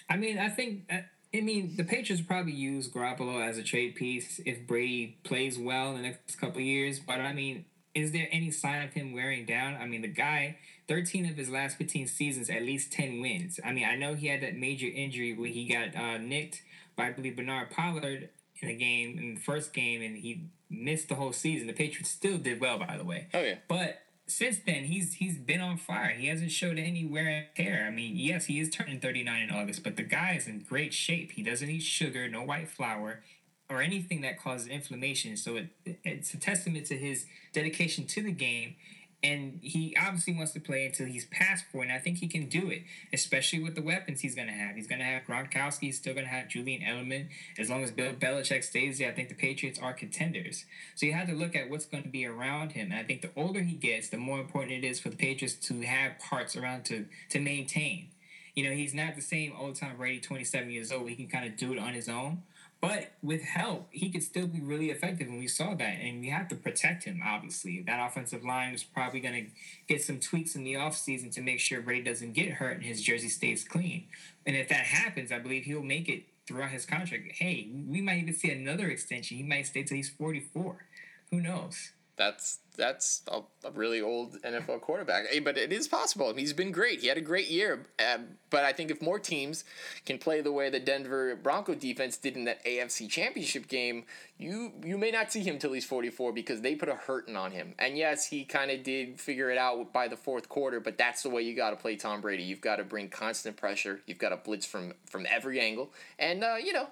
I 0.09 0.17
mean, 0.17 0.39
I 0.39 0.49
think 0.49 0.85
uh, 0.89 0.99
I 1.35 1.41
mean 1.41 1.77
the 1.77 1.85
Patriots 1.85 2.23
probably 2.27 2.53
use 2.53 2.89
Garoppolo 2.89 3.47
as 3.47 3.59
a 3.59 3.63
trade 3.63 3.95
piece 3.95 4.41
if 4.47 4.67
Brady 4.67 5.19
plays 5.25 5.59
well 5.59 5.91
in 5.91 5.97
the 5.97 6.03
next 6.03 6.37
couple 6.37 6.61
years. 6.61 6.99
But 6.99 7.21
I 7.21 7.33
mean, 7.33 7.65
is 7.95 8.13
there 8.13 8.29
any 8.31 8.51
sign 8.51 8.83
of 8.83 8.93
him 8.93 9.13
wearing 9.13 9.47
down? 9.47 9.75
I 9.81 9.87
mean, 9.87 10.03
the 10.03 10.09
guy, 10.09 10.59
13 10.87 11.27
of 11.27 11.37
his 11.37 11.49
last 11.49 11.79
15 11.79 12.07
seasons, 12.07 12.51
at 12.51 12.63
least 12.63 12.93
10 12.93 13.21
wins. 13.21 13.59
I 13.65 13.73
mean, 13.73 13.87
I 13.87 13.97
know 13.97 14.15
he 14.15 14.27
had 14.27 14.43
that 14.43 14.55
major 14.55 14.87
injury 14.87 15.33
where 15.33 15.49
he 15.49 15.67
got 15.67 15.97
uh, 15.97 16.19
nicked 16.19 16.63
by, 16.95 17.09
I 17.09 17.13
believe, 17.13 17.37
Bernard 17.37 17.71
Pollard 17.71 18.29
in 18.61 18.69
the 18.69 18.77
game, 18.77 19.19
in 19.19 19.35
the 19.35 19.41
first 19.41 19.73
game, 19.73 20.03
and 20.03 20.17
he 20.19 20.45
missed 20.69 21.09
the 21.09 21.15
whole 21.15 21.33
season. 21.33 21.67
The 21.67 21.73
Patriots 21.73 22.11
still 22.11 22.37
did 22.37 22.61
well, 22.61 22.79
by 22.79 22.99
the 22.99 23.05
way. 23.05 23.29
Oh, 23.33 23.41
yeah. 23.41 23.57
But 23.67 24.03
since 24.27 24.59
then, 24.67 24.85
he's 24.85 25.15
he's 25.15 25.39
been 25.39 25.61
on 25.61 25.77
fire. 25.77 26.11
He 26.11 26.27
hasn't 26.27 26.51
showed 26.51 26.79
any 26.79 27.05
wear 27.05 27.29
and 27.29 27.47
tear. 27.55 27.87
I 27.87 27.91
mean, 27.91 28.17
yes, 28.17 28.47
he 28.47 28.59
is 28.59 28.71
turning 28.71 29.01
39 29.01 29.43
in 29.43 29.51
August, 29.51 29.85
but 29.85 29.97
the 29.97 30.03
guy 30.03 30.35
is 30.35 30.49
in 30.49 30.61
great 30.69 30.93
shape. 30.93 31.33
He 31.33 31.43
doesn't 31.43 31.69
eat 31.69 31.83
sugar, 31.83 32.29
no 32.29 32.43
white 32.43 32.69
flour, 32.69 33.23
or 33.71 33.81
anything 33.81 34.23
that 34.23 34.41
causes 34.41 34.67
inflammation. 34.67 35.37
So 35.37 35.57
it, 35.57 35.69
it's 36.05 36.35
a 36.35 36.39
testament 36.39 36.87
to 36.87 36.97
his 36.97 37.27
dedication 37.53 38.07
to 38.07 38.23
the 38.23 38.33
game 38.33 38.75
and 39.23 39.59
he 39.63 39.97
obviously 40.01 40.35
wants 40.35 40.53
to 40.53 40.61
play 40.61 40.87
until 40.87 41.07
he's 41.07 41.25
past 41.27 41.65
four, 41.73 41.83
and 41.83 41.91
I 41.91 41.99
think 41.99 42.19
he 42.19 42.29
can 42.29 42.49
do 42.49 42.71
it, 42.71 42.83
especially 43.13 43.61
with 43.61 43.75
the 43.75 43.83
weapons 43.83 44.21
he's 44.21 44.35
going 44.35 44.49
to 44.49 44.55
have. 44.55 44.77
He's 44.77 44.87
going 44.87 44.99
to 44.99 45.05
have 45.05 45.25
Gronkowski, 45.25 45.81
he's 45.81 45.97
still 45.97 46.15
going 46.15 46.27
to 46.27 46.33
have 46.33 46.49
Julian 46.49 46.83
Edelman. 46.83 47.29
As 47.59 47.71
long 47.71 47.83
as 47.83 47.91
Bill 47.91 48.13
Belichick 48.13 48.63
stays 48.63 48.99
there, 48.99 49.11
I 49.11 49.13
think 49.13 49.29
the 49.29 49.35
Patriots 49.35 49.79
are 49.81 49.93
contenders. 49.93 50.65
So 50.95 51.07
you 51.07 51.15
have 51.15 51.29
to 51.29 51.35
look 51.35 51.57
at 51.57 51.71
what's 51.71 51.87
going 51.87 52.03
to 52.03 52.09
be 52.09 52.27
around 52.27 52.73
him, 52.73 52.93
and 52.93 53.01
I 53.01 53.05
think 53.05 53.23
the 53.23 53.31
older 53.37 53.63
he 53.63 53.75
gets, 53.75 54.09
the 54.09 54.19
more 54.19 54.39
important 54.39 54.73
it 54.73 54.87
is 54.87 55.01
for 55.01 55.09
the 55.09 55.17
Patriots 55.17 55.55
to 55.69 55.81
have 55.83 56.19
parts 56.19 56.55
around 56.55 56.85
to 56.87 57.07
to 57.31 57.41
maintain. 57.41 58.09
You 58.55 58.65
know, 58.65 58.75
he's 58.75 58.95
not 58.95 59.15
the 59.15 59.23
same 59.23 59.53
old 59.59 59.77
time 59.77 59.97
Brady, 59.99 60.19
27 60.19 60.71
years 60.71 60.91
old. 60.91 61.09
He 61.11 61.15
can 61.15 61.29
kind 61.29 61.47
of 61.47 61.59
do 61.59 61.73
it 61.73 61.79
on 61.79 61.93
his 61.93 62.09
own. 62.09 62.43
But 62.87 63.11
with 63.21 63.43
help, 63.43 63.89
he 63.91 64.11
could 64.11 64.23
still 64.23 64.47
be 64.47 64.61
really 64.61 64.91
effective, 64.91 65.27
and 65.27 65.41
we 65.41 65.49
saw 65.49 65.75
that. 65.75 65.99
And 66.01 66.21
we 66.21 66.29
have 66.29 66.47
to 66.49 66.55
protect 66.55 67.03
him, 67.03 67.21
obviously. 67.25 67.83
That 67.85 68.07
offensive 68.07 68.45
line 68.45 68.75
is 68.75 68.85
probably 68.85 69.19
going 69.19 69.47
to 69.47 69.51
get 69.89 70.05
some 70.05 70.21
tweaks 70.21 70.55
in 70.55 70.63
the 70.63 70.75
offseason 70.75 71.35
to 71.35 71.41
make 71.41 71.59
sure 71.59 71.81
Brady 71.81 72.05
doesn't 72.05 72.35
get 72.35 72.53
hurt 72.53 72.77
and 72.77 72.85
his 72.85 73.03
jersey 73.03 73.29
stays 73.29 73.65
clean. 73.65 74.07
And 74.47 74.55
if 74.55 74.69
that 74.69 74.87
happens, 74.87 75.33
I 75.33 75.41
believe 75.41 75.65
he'll 75.65 75.83
make 75.83 76.09
it 76.09 76.25
throughout 76.47 76.71
his 76.71 76.87
contract. 76.87 77.33
Hey, 77.33 77.69
we 77.89 78.01
might 78.01 78.19
even 78.19 78.35
see 78.35 78.53
another 78.53 78.89
extension. 78.89 79.37
He 79.37 79.43
might 79.43 79.67
stay 79.67 79.83
till 79.83 79.97
he's 79.97 80.11
44. 80.11 80.85
Who 81.33 81.41
knows? 81.41 81.91
That's 82.17 82.61
that's 82.77 83.23
a, 83.29 83.41
a, 83.65 83.71
really 83.71 84.01
old 84.01 84.41
NFL 84.43 84.83
quarterback. 84.83 85.27
Hey, 85.29 85.39
but 85.39 85.57
it 85.57 85.73
is 85.73 85.89
possible. 85.89 86.33
He's 86.35 86.53
been 86.53 86.73
great. 86.73 87.01
He 87.01 87.09
had 87.09 87.17
a 87.17 87.23
great 87.23 87.49
year. 87.49 87.87
Uh, 87.99 88.19
but 88.51 88.65
I 88.65 88.73
think 88.73 88.91
if 88.91 89.01
more 89.01 89.19
teams 89.19 89.65
can 90.05 90.19
play 90.19 90.41
the 90.41 90.53
way 90.53 90.71
the 90.71 90.79
Denver 90.79 91.35
Bronco 91.37 91.75
defense 91.75 92.17
did 92.17 92.37
in 92.37 92.45
that 92.45 92.65
AFC 92.65 93.09
Championship 93.09 93.69
game, 93.69 94.05
you 94.39 94.73
you 94.85 94.99
may 94.99 95.11
not 95.11 95.33
see 95.33 95.41
him 95.41 95.59
till 95.59 95.73
he's 95.73 95.85
44 95.85 96.33
because 96.33 96.61
they 96.61 96.75
put 96.75 96.89
a 96.89 96.95
hurting 96.95 97.37
on 97.37 97.51
him. 97.51 97.75
And 97.79 97.97
yes, 97.97 98.27
he 98.27 98.45
kind 98.45 98.71
of 98.71 98.83
did 98.83 99.21
figure 99.21 99.51
it 99.51 99.59
out 99.59 99.93
by 99.93 100.09
the 100.09 100.17
fourth 100.17 100.49
quarter, 100.49 100.81
but 100.81 100.99
that's 100.99 101.23
the 101.23 101.31
way 101.31 101.43
you 101.43 101.57
got 101.57 101.71
to 101.71 101.77
play 101.77 101.97
Tom 101.97 102.21
Brady. 102.21 102.43
You've 102.43 102.61
got 102.61 102.77
to 102.77 102.85
bring 102.85 103.09
constant 103.09 103.57
pressure. 103.57 104.01
You've 104.07 104.19
got 104.19 104.31
to 104.31 104.37
blitz 104.37 104.67
from 104.67 104.93
from 105.07 105.27
every 105.29 105.61
angle. 105.61 105.93
And 106.19 106.45
uh, 106.45 106.57
you 106.63 106.73
know, 106.73 106.89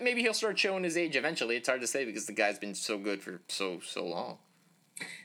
maybe 0.00 0.22
he'll 0.22 0.34
start 0.34 0.58
showing 0.58 0.84
his 0.84 0.96
age 0.96 1.16
eventually. 1.16 1.56
It's 1.56 1.68
hard 1.68 1.82
to 1.82 1.86
say 1.86 2.04
because 2.04 2.26
the 2.26 2.32
guy's 2.32 2.58
been 2.58 2.74
so 2.74 2.98
good 2.98 3.22
for 3.22 3.40
so 3.48 3.80
so 3.80 4.04
long. 4.04 4.38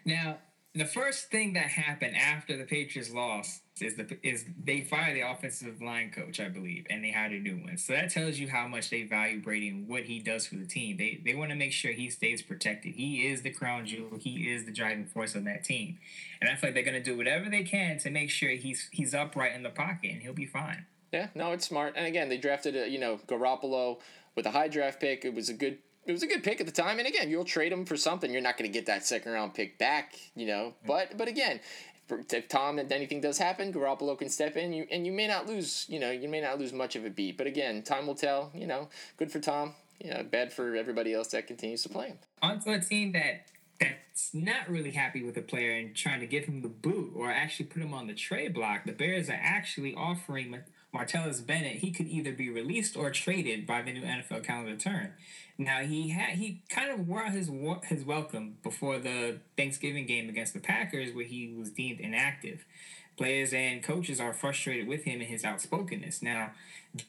Now, 0.05 0.38
the 0.74 0.86
first 0.86 1.30
thing 1.30 1.53
that 1.53 1.65
happened 1.65 2.15
after 2.15 2.55
the 2.55 2.63
Patriots 2.63 3.11
lost 3.11 3.61
is 3.82 3.95
the 3.95 4.17
is 4.24 4.45
they 4.63 4.82
fired 4.82 5.15
the 5.17 5.22
offensive 5.22 5.82
line 5.82 6.11
coach, 6.11 6.39
I 6.39 6.47
believe, 6.47 6.86
and 6.89 7.03
they 7.03 7.11
hired 7.11 7.34
a 7.34 7.39
new 7.39 7.57
one. 7.57 7.78
So 7.78 7.93
that 7.93 8.09
tells 8.09 8.38
you 8.38 8.47
how 8.47 8.67
much 8.67 8.89
they 8.89 9.03
value 9.03 9.41
Brady 9.41 9.67
and 9.69 9.88
what 9.88 10.03
he 10.03 10.19
does 10.19 10.47
for 10.47 10.55
the 10.55 10.65
team. 10.65 10.95
They 10.95 11.22
they 11.26 11.36
want 11.36 11.49
to 11.49 11.57
make 11.57 11.74
sure 11.74 11.91
he 11.91 12.09
stays 12.09 12.41
protected. 12.41 12.95
He 12.95 13.28
is 13.28 13.41
the 13.41 13.51
crown 13.51 13.86
jewel. 13.86 14.17
He 14.17 14.49
is 14.49 14.65
the 14.65 14.72
driving 14.72 15.07
force 15.07 15.36
of 15.36 15.43
that 15.43 15.65
team, 15.65 15.97
and 16.39 16.49
I 16.49 16.55
feel 16.55 16.69
like 16.69 16.76
they're 16.76 16.84
going 16.84 17.01
to 17.01 17.03
do 17.03 17.17
whatever 17.17 17.49
they 17.49 17.63
can 17.63 17.97
to 17.99 18.09
make 18.09 18.30
sure 18.30 18.51
he's 18.51 18.88
he's 18.91 19.13
upright 19.13 19.53
in 19.53 19.63
the 19.63 19.69
pocket 19.69 20.11
and 20.11 20.22
he'll 20.22 20.34
be 20.34 20.45
fine. 20.45 20.86
Yeah, 21.11 21.28
no, 21.36 21.51
it's 21.51 21.67
smart. 21.67 21.95
And 21.97 22.05
again, 22.05 22.30
they 22.30 22.38
drafted 22.38 22.78
a, 22.78 22.88
you 22.88 22.99
know 22.99 23.19
Garoppolo 23.28 23.99
with 24.36 24.45
a 24.45 24.51
high 24.51 24.69
draft 24.69 25.01
pick. 25.01 25.26
It 25.26 25.34
was 25.34 25.49
a 25.49 25.53
good 25.53 25.80
it 26.12 26.14
was 26.14 26.24
a 26.24 26.28
good 26.28 26.43
pick 26.43 26.59
at 26.59 26.66
the 26.66 26.72
time. 26.72 26.99
And 26.99 27.07
again, 27.07 27.30
you'll 27.30 27.45
trade 27.45 27.72
him 27.72 27.86
for 27.86 27.95
something. 27.95 28.32
You're 28.32 28.41
not 28.41 28.57
going 28.57 28.70
to 28.70 28.74
get 28.74 28.86
that 28.88 29.05
second 29.05 29.32
round 29.32 29.53
pick 29.53 29.78
back, 29.78 30.16
you 30.36 30.45
know. 30.45 30.74
Mm. 30.84 30.88
But 30.88 31.18
but 31.18 31.28
again, 31.28 31.59
if 32.09 32.49
Tom 32.49 32.78
and 32.78 32.91
anything 32.91 33.22
does 33.22 33.38
happen, 33.38 33.72
Garoppolo 33.72 34.18
can 34.18 34.30
step 34.30 34.57
in, 34.57 34.74
you, 34.74 34.86
and 34.91 35.05
you 35.05 35.14
may 35.14 35.28
not 35.28 35.47
lose. 35.47 35.86
You 35.88 35.99
know, 35.99 36.12
you 36.12 36.28
may 36.28 36.41
not 36.41 36.59
lose 36.59 36.74
much 36.74 36.95
of 36.95 37.05
a 37.05 37.09
beat. 37.09 37.38
But 37.38 37.47
again, 37.47 37.82
time 37.82 38.07
will 38.07 38.16
tell. 38.16 38.51
You 38.53 38.68
know, 38.68 38.89
good 39.18 39.32
for 39.32 39.39
Tom. 39.39 39.74
You 40.03 40.14
know, 40.14 40.24
bad 40.24 40.51
for 40.51 40.76
everybody 40.76 41.14
else 41.14 41.30
that 41.30 41.47
continues 41.47 41.84
to 41.84 41.89
play 41.89 42.07
him. 42.07 42.18
Onto 42.41 42.72
a 42.72 42.80
team 42.80 43.14
that 43.14 43.45
that's 43.80 44.34
not 44.34 44.70
really 44.70 44.91
happy 44.91 45.24
with 45.24 45.36
the 45.36 45.41
player 45.41 45.72
and 45.72 45.95
trying 45.95 46.20
to 46.20 46.28
give 46.28 46.45
him 46.45 46.62
the 46.62 46.68
boot 46.68 47.14
or 47.16 47.32
actually 47.32 47.66
put 47.66 47.82
him 47.82 47.93
on 47.93 48.07
the 48.07 48.14
trade 48.14 48.53
block. 48.53 48.86
The 48.86 48.91
Bears 48.91 49.30
are 49.30 49.39
actually 49.41 49.95
offering 49.95 50.51
Martellus 50.94 51.46
Bennett. 51.46 51.78
He 51.78 51.92
could 51.92 52.08
either 52.08 52.32
be 52.32 52.50
released 52.50 52.98
or 52.98 53.12
traded 53.12 53.66
by 53.66 53.82
the 53.82 53.94
new 53.94 54.02
NFL 54.02 54.44
calendar 54.44 54.76
turn. 54.76 55.14
Now 55.58 55.80
he 55.80 56.10
had 56.10 56.38
he 56.38 56.62
kind 56.70 56.92
of 56.92 57.08
wore 57.08 57.24
out 57.24 57.34
his 57.34 57.50
his 57.86 58.04
welcome 58.04 58.58
before 58.64 59.00
the 59.00 59.39
Thanksgiving 59.56 60.06
game 60.06 60.28
against 60.30 60.54
the 60.54 60.60
Packers, 60.60 61.14
where 61.14 61.26
he 61.26 61.54
was 61.58 61.70
deemed 61.70 62.00
inactive. 62.00 62.66
Players 63.18 63.54
and 63.54 63.84
coaches 63.84 64.20
are 64.20 64.34
frustrated 64.34 64.88
with 64.88 65.04
him 65.04 65.22
and 65.22 65.30
his 65.30 65.46
outspokenness. 65.46 66.22
Now, 66.22 66.52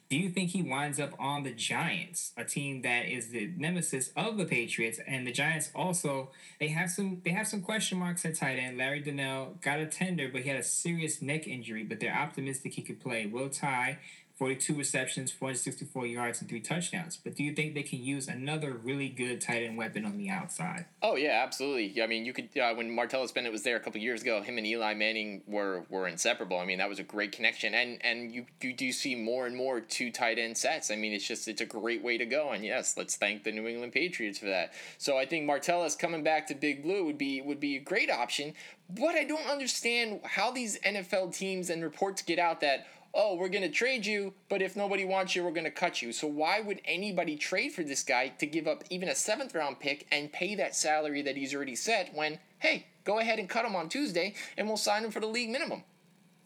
do 0.08 0.16
you 0.16 0.30
think 0.30 0.50
he 0.50 0.62
winds 0.62 1.00
up 1.00 1.12
on 1.18 1.42
the 1.42 1.52
Giants, 1.52 2.32
a 2.36 2.44
team 2.44 2.82
that 2.82 3.06
is 3.06 3.28
the 3.28 3.50
nemesis 3.56 4.12
of 4.16 4.36
the 4.36 4.44
Patriots? 4.44 5.00
And 5.06 5.26
the 5.26 5.32
Giants 5.32 5.70
also 5.74 6.30
they 6.60 6.68
have 6.68 6.90
some 6.90 7.20
they 7.24 7.30
have 7.30 7.48
some 7.48 7.62
question 7.62 7.98
marks 7.98 8.24
at 8.24 8.36
tight 8.36 8.58
end. 8.58 8.78
Larry 8.78 9.00
Donnell 9.00 9.56
got 9.60 9.80
a 9.80 9.86
tender, 9.86 10.28
but 10.28 10.42
he 10.42 10.48
had 10.48 10.58
a 10.58 10.62
serious 10.62 11.20
neck 11.20 11.48
injury. 11.48 11.82
But 11.82 11.98
they're 11.98 12.14
optimistic 12.14 12.74
he 12.74 12.82
could 12.82 13.00
play. 13.00 13.26
Will 13.26 13.48
Tye 13.48 13.98
42 14.36 14.74
receptions, 14.74 15.30
464 15.30 16.06
yards, 16.06 16.40
and 16.40 16.48
three 16.48 16.60
touchdowns. 16.60 17.16
But 17.16 17.36
do 17.36 17.44
you 17.44 17.52
think 17.54 17.74
they 17.74 17.82
can 17.82 18.02
use 18.02 18.28
another 18.28 18.72
really 18.72 19.08
good 19.08 19.40
tight 19.40 19.62
end 19.62 19.76
weapon 19.76 20.04
on 20.04 20.16
the 20.16 20.30
outside? 20.30 20.86
Oh 21.02 21.16
yeah, 21.16 21.42
absolutely. 21.44 22.02
I 22.02 22.06
mean, 22.06 22.24
you 22.24 22.32
could 22.32 22.48
uh, 22.58 22.74
when 22.74 22.90
Martellus 22.90 23.32
Bennett 23.32 23.52
was 23.52 23.62
there 23.62 23.76
a 23.76 23.80
couple 23.80 24.00
years 24.00 24.22
ago, 24.22 24.42
him 24.42 24.58
and 24.58 24.66
Eli 24.66 24.94
Manning 24.94 25.42
were 25.46 25.84
were 25.90 26.08
inseparable. 26.08 26.58
I 26.58 26.64
mean, 26.64 26.78
that 26.78 26.88
was 26.88 26.98
a 26.98 27.04
great 27.04 27.32
connection, 27.32 27.74
and 27.74 27.98
and 28.04 28.32
you 28.32 28.46
you 28.60 28.72
do 28.72 28.90
see 28.92 29.14
more 29.14 29.46
and 29.46 29.56
more 29.56 29.80
two 29.80 30.10
tight 30.10 30.38
end 30.38 30.56
sets. 30.56 30.90
I 30.90 30.96
mean, 30.96 31.12
it's 31.12 31.26
just 31.26 31.46
it's 31.46 31.60
a 31.60 31.66
great 31.66 32.02
way 32.02 32.18
to 32.18 32.26
go. 32.26 32.50
And 32.50 32.64
yes, 32.64 32.96
let's 32.96 33.16
thank 33.16 33.44
the 33.44 33.52
New 33.52 33.66
England 33.66 33.92
Patriots 33.92 34.38
for 34.38 34.46
that. 34.46 34.72
So 34.98 35.18
I 35.18 35.26
think 35.26 35.48
Martellus 35.48 35.98
coming 35.98 36.22
back 36.22 36.46
to 36.48 36.54
Big 36.54 36.82
Blue 36.82 37.04
would 37.04 37.18
be 37.18 37.40
would 37.42 37.60
be 37.60 37.76
a 37.76 37.80
great 37.80 38.10
option. 38.10 38.54
But 38.90 39.14
I 39.14 39.24
don't 39.24 39.46
understand 39.48 40.20
how 40.24 40.50
these 40.50 40.78
NFL 40.80 41.34
teams 41.34 41.70
and 41.70 41.82
reports 41.82 42.22
get 42.22 42.38
out 42.38 42.60
that 42.60 42.86
oh, 43.14 43.36
we're 43.36 43.48
going 43.48 43.62
to 43.62 43.68
trade 43.68 44.06
you, 44.06 44.32
but 44.48 44.62
if 44.62 44.74
nobody 44.74 45.04
wants 45.04 45.36
you, 45.36 45.44
we're 45.44 45.50
going 45.50 45.64
to 45.64 45.70
cut 45.70 46.00
you. 46.00 46.12
So 46.12 46.26
why 46.26 46.60
would 46.60 46.80
anybody 46.84 47.36
trade 47.36 47.72
for 47.72 47.82
this 47.82 48.02
guy 48.02 48.28
to 48.28 48.46
give 48.46 48.66
up 48.66 48.84
even 48.90 49.08
a 49.08 49.14
seventh 49.14 49.54
round 49.54 49.80
pick 49.80 50.06
and 50.10 50.32
pay 50.32 50.54
that 50.54 50.74
salary 50.74 51.22
that 51.22 51.36
he's 51.36 51.54
already 51.54 51.76
set 51.76 52.14
when, 52.14 52.38
hey, 52.60 52.86
go 53.04 53.18
ahead 53.18 53.38
and 53.38 53.48
cut 53.48 53.64
him 53.64 53.76
on 53.76 53.88
Tuesday 53.88 54.34
and 54.56 54.66
we'll 54.66 54.76
sign 54.76 55.04
him 55.04 55.10
for 55.10 55.20
the 55.20 55.26
league 55.26 55.50
minimum? 55.50 55.84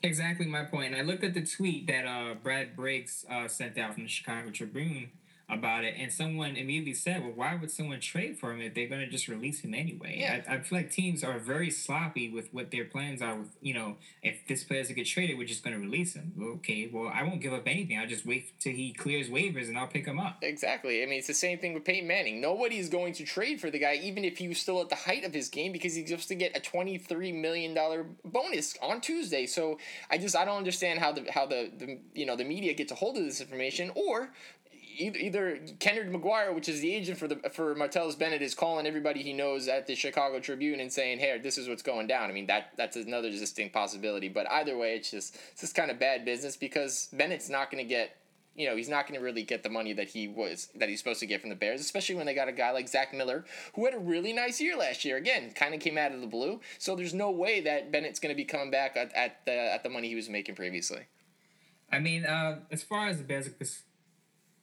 Exactly 0.03 0.47
my 0.47 0.65
point. 0.65 0.95
I 0.95 1.03
looked 1.03 1.25
at 1.25 1.35
the 1.35 1.45
tweet 1.45 1.87
that 1.87 2.07
uh, 2.07 2.35
Brad 2.35 2.77
Biggs 2.77 3.25
uh, 3.31 3.49
sent 3.49 3.79
out 3.79 3.95
from 3.95 4.05
the 4.05 4.09
Chicago 4.09 4.51
Tribune 4.51 5.11
about 5.49 5.85
it, 5.85 5.95
and 5.97 6.13
someone 6.13 6.57
immediately 6.57 6.95
said, 6.95 7.23
"Well, 7.23 7.33
why 7.33 7.55
would 7.55 7.71
someone 7.71 8.01
trade 8.01 8.37
for 8.37 8.53
him 8.53 8.61
if 8.61 8.75
they're 8.75 8.89
going 8.89 9.01
to 9.03 9.07
just 9.07 9.29
release 9.29 9.61
him 9.61 9.75
anyway?" 9.75 10.17
Yeah. 10.19 10.43
I, 10.49 10.55
I, 10.57 10.61
feel 10.61 10.79
like 10.79 10.91
teams 10.91 11.23
are 11.23 11.39
very 11.39 11.71
sloppy 11.71 12.29
with 12.29 12.53
what 12.53 12.73
their 12.73 12.85
plans 12.85 13.23
are. 13.23 13.37
With 13.37 13.51
you 13.61 13.75
know, 13.75 13.97
if 14.23 14.45
this 14.49 14.65
player 14.65 14.81
is 14.81 14.89
to 14.89 14.95
get 14.95 15.07
traded, 15.07 15.39
we're 15.39 15.47
just 15.47 15.63
going 15.63 15.75
to 15.75 15.81
release 15.81 16.15
him. 16.15 16.33
Okay, 16.57 16.91
well, 16.93 17.13
I 17.15 17.23
won't 17.23 17.41
give 17.41 17.53
up 17.53 17.63
anything. 17.67 17.97
I'll 17.97 18.09
just 18.09 18.27
wait 18.27 18.59
till 18.59 18.73
he 18.73 18.93
clears 18.93 19.29
waivers 19.29 19.69
and 19.69 19.79
I'll 19.79 19.87
pick 19.87 20.07
him 20.07 20.19
up. 20.19 20.39
Exactly. 20.43 21.03
I 21.03 21.07
mean, 21.07 21.19
it's 21.19 21.29
the 21.29 21.35
same 21.35 21.59
thing 21.59 21.75
with 21.75 21.85
Peyton 21.85 22.09
Manning. 22.09 22.41
Nobody's 22.41 22.89
going 22.89 23.13
to 23.15 23.25
trade 23.25 23.61
for 23.61 23.71
the 23.71 23.79
guy, 23.79 23.95
even 24.03 24.25
if 24.25 24.39
he 24.39 24.49
was 24.49 24.59
still 24.59 24.81
at 24.81 24.89
the 24.89 24.97
height 24.97 25.25
of 25.25 25.33
his 25.33 25.49
game, 25.49 25.71
because 25.71 25.95
he's 25.95 26.09
supposed 26.09 26.29
to 26.29 26.35
get 26.35 26.57
a 26.57 26.61
twenty 26.61 26.99
three 26.99 27.31
million 27.31 27.73
dollar 27.73 28.07
bonus 28.25 28.77
on 28.83 29.01
Tuesday. 29.01 29.47
So 29.47 29.79
I 30.11 30.19
just 30.19 30.35
I 30.35 30.45
don't 30.45 30.59
understand 30.59 30.99
how 30.99 31.13
the 31.13 31.25
how 31.31 31.47
the, 31.47 31.71
the 31.79 31.99
you 32.15 32.27
know 32.27 32.35
the 32.35 32.45
media 32.45 32.75
gets 32.75 32.91
a 32.91 32.97
hold 32.97 33.17
of 33.17 33.25
this 33.25 33.41
information, 33.41 33.93
or 33.95 34.31
either, 34.99 35.59
Kennard 35.79 36.13
McGuire, 36.13 36.55
which 36.55 36.69
is 36.69 36.81
the 36.81 36.95
agent 36.95 37.19
for 37.19 37.29
the 37.29 37.37
for 37.53 37.75
Martellus 37.75 38.19
Bennett, 38.19 38.43
is 38.43 38.55
calling 38.55 38.87
everybody 38.87 39.23
he 39.23 39.33
knows 39.33 39.69
at 39.69 39.87
the 39.87 39.95
Chicago 39.95 40.41
Tribune 40.41 40.81
and 40.81 40.93
saying, 40.93 41.19
"Hey, 41.19 41.39
this 41.39 41.59
is 41.59 41.69
what's 41.69 41.83
going 41.83 42.07
down." 42.07 42.31
I 42.31 42.33
mean, 42.33 42.47
that 42.47 42.73
that's 42.77 42.97
another 42.97 43.31
distinct 43.31 43.75
possibility. 43.75 44.29
But 44.29 44.51
either 44.51 44.77
way, 44.77 44.97
it's 44.97 45.11
just 45.11 45.37
it's 45.53 45.61
just 45.61 45.75
kind 45.75 45.91
of 45.91 45.99
bad 45.99 46.25
business 46.25 46.57
because 46.57 47.09
Bennett's 47.13 47.49
not 47.49 47.71
going 47.71 47.85
to 47.85 47.89
get 47.89 48.17
you 48.57 48.67
know, 48.67 48.77
he's 48.77 48.89
not 48.89 49.07
going 49.07 49.19
to 49.21 49.25
really 49.25 49.43
get 49.43 49.63
the 49.63 49.69
money 49.69 49.93
that 49.93 50.09
he 50.09 50.29
was 50.29 50.69
that 50.77 50.89
he's 50.89 50.99
supposed 50.99 51.21
to 51.21 51.27
get 51.27 51.41
from 51.41 51.51
the 51.51 51.57
Bears, 51.57 51.81
especially 51.81 52.15
when 52.15 52.27
they 52.27 52.35
got 52.35 52.49
a 52.49 52.53
guy 52.53 52.71
like 52.71 52.89
Zach 52.89 53.13
Miller 53.13 53.45
who 53.75 53.85
had 53.85 53.95
a 53.95 53.99
really 53.99 54.33
nice 54.33 54.61
year 54.61 54.77
last 54.77 55.05
year. 55.05 55.17
Again, 55.17 55.53
kind 55.53 55.75
of 55.75 55.81
came 55.81 55.99
out 55.99 56.13
of 56.13 56.21
the 56.21 56.27
blue. 56.27 56.61
So 56.79 56.97
there's 56.97 57.15
no 57.15 57.31
way 57.31 57.61
that 57.61 57.93
Bennett's 57.93 58.19
going 58.19 58.35
to 58.35 58.37
be 58.37 58.45
coming 58.45 58.71
back 58.71 58.97
at, 58.97 59.15
at 59.15 59.45
the 59.45 59.53
at 59.53 59.83
the 59.83 59.91
money 59.91 60.09
he 60.09 60.15
was 60.15 60.29
making 60.29 60.55
previously. 60.55 61.03
I 61.93 62.01
mean, 62.01 62.25
uh, 62.25 62.61
as 62.71 62.83
far 62.83 63.09
as 63.09 63.19
the 63.19 63.25
Bears 63.25 63.47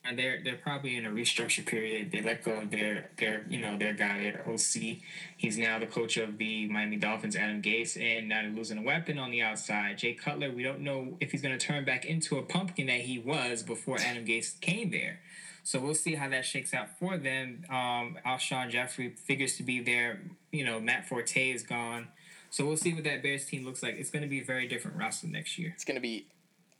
and 0.05 0.19
they're 0.19 0.41
they're 0.43 0.57
probably 0.57 0.97
in 0.97 1.05
a 1.05 1.09
restructure 1.09 1.65
period. 1.65 2.11
They 2.11 2.21
let 2.21 2.43
go 2.43 2.53
of 2.53 2.71
their 2.71 3.09
their 3.17 3.45
you 3.49 3.59
know 3.61 3.77
their 3.77 3.93
guy, 3.93 4.23
their 4.23 4.43
OC. 4.47 4.97
He's 5.37 5.57
now 5.57 5.79
the 5.79 5.85
coach 5.85 6.17
of 6.17 6.37
the 6.37 6.67
Miami 6.67 6.97
Dolphins, 6.97 7.35
Adam 7.35 7.61
Gase, 7.61 7.99
and 8.01 8.29
now 8.29 8.41
they're 8.41 8.51
losing 8.51 8.77
a 8.77 8.81
weapon 8.81 9.17
on 9.17 9.31
the 9.31 9.41
outside. 9.41 9.97
Jay 9.97 10.13
Cutler, 10.13 10.51
we 10.51 10.63
don't 10.63 10.81
know 10.81 11.17
if 11.19 11.31
he's 11.31 11.41
going 11.41 11.57
to 11.57 11.65
turn 11.65 11.85
back 11.85 12.05
into 12.05 12.37
a 12.37 12.43
pumpkin 12.43 12.87
that 12.87 13.01
he 13.01 13.19
was 13.19 13.63
before 13.63 13.97
Adam 13.99 14.25
Gase 14.25 14.59
came 14.59 14.91
there. 14.91 15.19
So 15.65 15.79
we'll 15.79 15.95
see 15.95 16.15
how 16.15 16.27
that 16.29 16.43
shakes 16.45 16.73
out 16.73 16.97
for 16.99 17.17
them. 17.17 17.63
Um, 17.69 18.17
Alshon 18.25 18.69
Jeffery 18.69 19.11
figures 19.11 19.55
to 19.57 19.63
be 19.63 19.81
there. 19.81 20.21
You 20.51 20.65
know, 20.65 20.81
Matt 20.81 21.07
Forte 21.07 21.51
is 21.51 21.63
gone. 21.63 22.09
So 22.49 22.65
we'll 22.65 22.77
see 22.77 22.93
what 22.93 23.05
that 23.05 23.23
Bears 23.23 23.45
team 23.45 23.65
looks 23.65 23.81
like. 23.81 23.95
It's 23.97 24.11
going 24.11 24.21
to 24.23 24.27
be 24.27 24.41
a 24.41 24.43
very 24.43 24.67
different 24.67 24.97
roster 24.97 25.27
next 25.27 25.57
year. 25.57 25.71
It's 25.73 25.85
going 25.85 25.95
to 25.95 26.01
be 26.01 26.27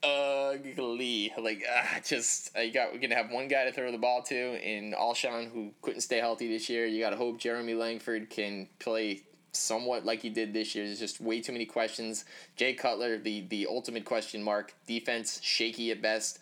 ugly. 0.03 1.33
Like, 1.37 1.63
uh, 1.75 1.99
just 2.03 2.55
uh, 2.55 2.61
you 2.61 2.73
got 2.73 2.93
we're 2.93 2.99
gonna 2.99 3.15
have 3.15 3.31
one 3.31 3.47
guy 3.47 3.65
to 3.65 3.71
throw 3.71 3.91
the 3.91 3.97
ball 3.97 4.21
to 4.23 4.35
in 4.35 4.93
Alshon 4.93 5.51
who 5.51 5.71
couldn't 5.81 6.01
stay 6.01 6.17
healthy 6.17 6.47
this 6.47 6.69
year. 6.69 6.85
You 6.85 7.01
got 7.01 7.11
to 7.11 7.15
hope 7.15 7.39
Jeremy 7.39 7.73
Langford 7.73 8.29
can 8.29 8.67
play 8.79 9.23
somewhat 9.51 10.05
like 10.05 10.21
he 10.21 10.29
did 10.29 10.53
this 10.53 10.75
year. 10.75 10.85
There's 10.85 10.99
just 10.99 11.21
way 11.21 11.39
too 11.41 11.51
many 11.53 11.65
questions. 11.65 12.25
Jay 12.55 12.73
Cutler, 12.73 13.17
the 13.17 13.41
the 13.49 13.67
ultimate 13.67 14.05
question 14.05 14.43
mark. 14.43 14.73
Defense 14.87 15.39
shaky 15.41 15.91
at 15.91 16.01
best. 16.01 16.39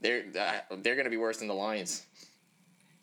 They're 0.00 0.24
uh, 0.38 0.76
they're 0.76 0.96
gonna 0.96 1.10
be 1.10 1.16
worse 1.16 1.38
than 1.38 1.48
the 1.48 1.54
Lions. 1.54 2.06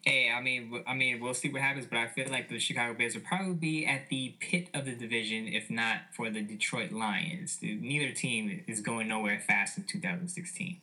Hey, 0.08 0.32
I 0.32 0.40
mean, 0.40 0.86
I 0.88 0.94
mean, 0.94 1.20
we'll 1.20 1.34
see 1.34 1.50
what 1.50 1.62
happens, 1.62 1.86
but 1.86 1.98
I 1.98 2.08
feel 2.08 2.30
like 2.30 2.48
the 2.48 2.60
Chicago 2.60 2.94
Bears 2.94 3.14
will 3.14 3.24
probably 3.24 3.56
be 3.56 3.86
at 3.86 4.08
the 4.08 4.38
pit 4.40 4.70
of 4.74 4.86
the 4.86 4.96
division, 4.96 5.50
if 5.50 5.70
not 5.70 5.98
for 6.14 6.30
the 6.30 6.42
Detroit 6.42 6.94
Lions. 6.94 7.58
Neither 7.62 8.14
team 8.14 8.64
is 8.68 8.80
going 8.80 9.10
nowhere 9.10 9.38
fast 9.38 9.78
in 9.78 9.84
2016. 9.84 10.80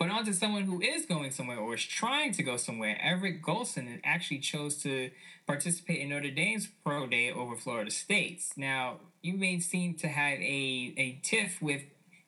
But 0.00 0.10
on 0.10 0.24
to 0.24 0.34
someone 0.34 0.64
who 0.64 0.80
is 0.80 1.06
going 1.06 1.30
somewhere 1.30 1.58
or 1.58 1.74
is 1.74 1.84
trying 1.84 2.32
to 2.32 2.42
go 2.42 2.56
somewhere. 2.56 2.98
Everett 3.00 3.40
Golson 3.40 4.00
actually 4.02 4.40
chose 4.40 4.82
to 4.82 5.12
participate 5.46 6.00
in 6.00 6.08
Notre 6.08 6.32
Dame's 6.32 6.66
pro 6.84 7.06
day 7.06 7.30
over 7.30 7.54
Florida 7.54 7.92
State's. 7.92 8.52
Now, 8.56 8.96
you 9.22 9.34
may 9.34 9.60
seem 9.60 9.94
to 9.98 10.08
have 10.08 10.40
a, 10.40 10.92
a 10.96 11.20
tiff 11.22 11.62
with 11.62 11.82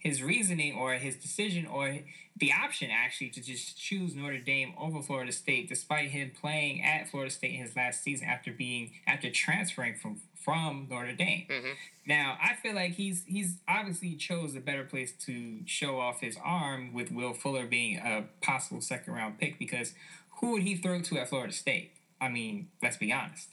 his 0.09 0.23
reasoning 0.23 0.75
or 0.75 0.95
his 0.95 1.17
decision 1.17 1.67
or 1.67 1.99
the 2.37 2.53
option 2.53 2.91
actually 2.91 3.29
to 3.31 3.43
just 3.43 3.77
choose 3.77 4.15
Notre 4.15 4.39
Dame 4.39 4.73
over 4.79 5.03
Florida 5.03 5.33
State, 5.33 5.69
despite 5.69 6.11
him 6.11 6.31
playing 6.41 6.83
at 6.83 7.09
Florida 7.09 7.31
State 7.31 7.55
in 7.55 7.61
his 7.61 7.77
last 7.77 8.03
season 8.03 8.27
after 8.27 8.53
being 8.53 8.93
after 9.07 9.31
transferring 9.31 9.95
from 9.95 10.21
from 10.35 10.87
Notre 10.89 11.13
Dame. 11.13 11.47
Mm-hmm. 11.51 11.73
Now, 12.07 12.39
I 12.43 12.55
feel 12.55 12.75
like 12.75 12.93
he's 12.93 13.25
he's 13.27 13.57
obviously 13.69 14.15
chose 14.15 14.55
a 14.55 14.61
better 14.61 14.85
place 14.85 15.13
to 15.27 15.59
show 15.67 16.01
off 16.01 16.21
his 16.21 16.39
arm 16.43 16.93
with 16.95 17.11
Will 17.11 17.35
Fuller 17.35 17.67
being 17.67 17.99
a 17.99 18.25
possible 18.41 18.81
second 18.81 19.13
round 19.13 19.39
pick 19.39 19.59
because 19.59 19.93
who 20.41 20.53
would 20.53 20.63
he 20.63 20.77
throw 20.77 21.01
to 21.01 21.19
at 21.19 21.29
Florida 21.29 21.53
State? 21.53 21.93
I 22.21 22.29
mean, 22.29 22.69
let's 22.83 22.97
be 22.97 23.13
honest. 23.13 23.49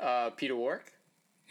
Uh, 0.00 0.30
Peter 0.30 0.56
Warrick. 0.56 0.92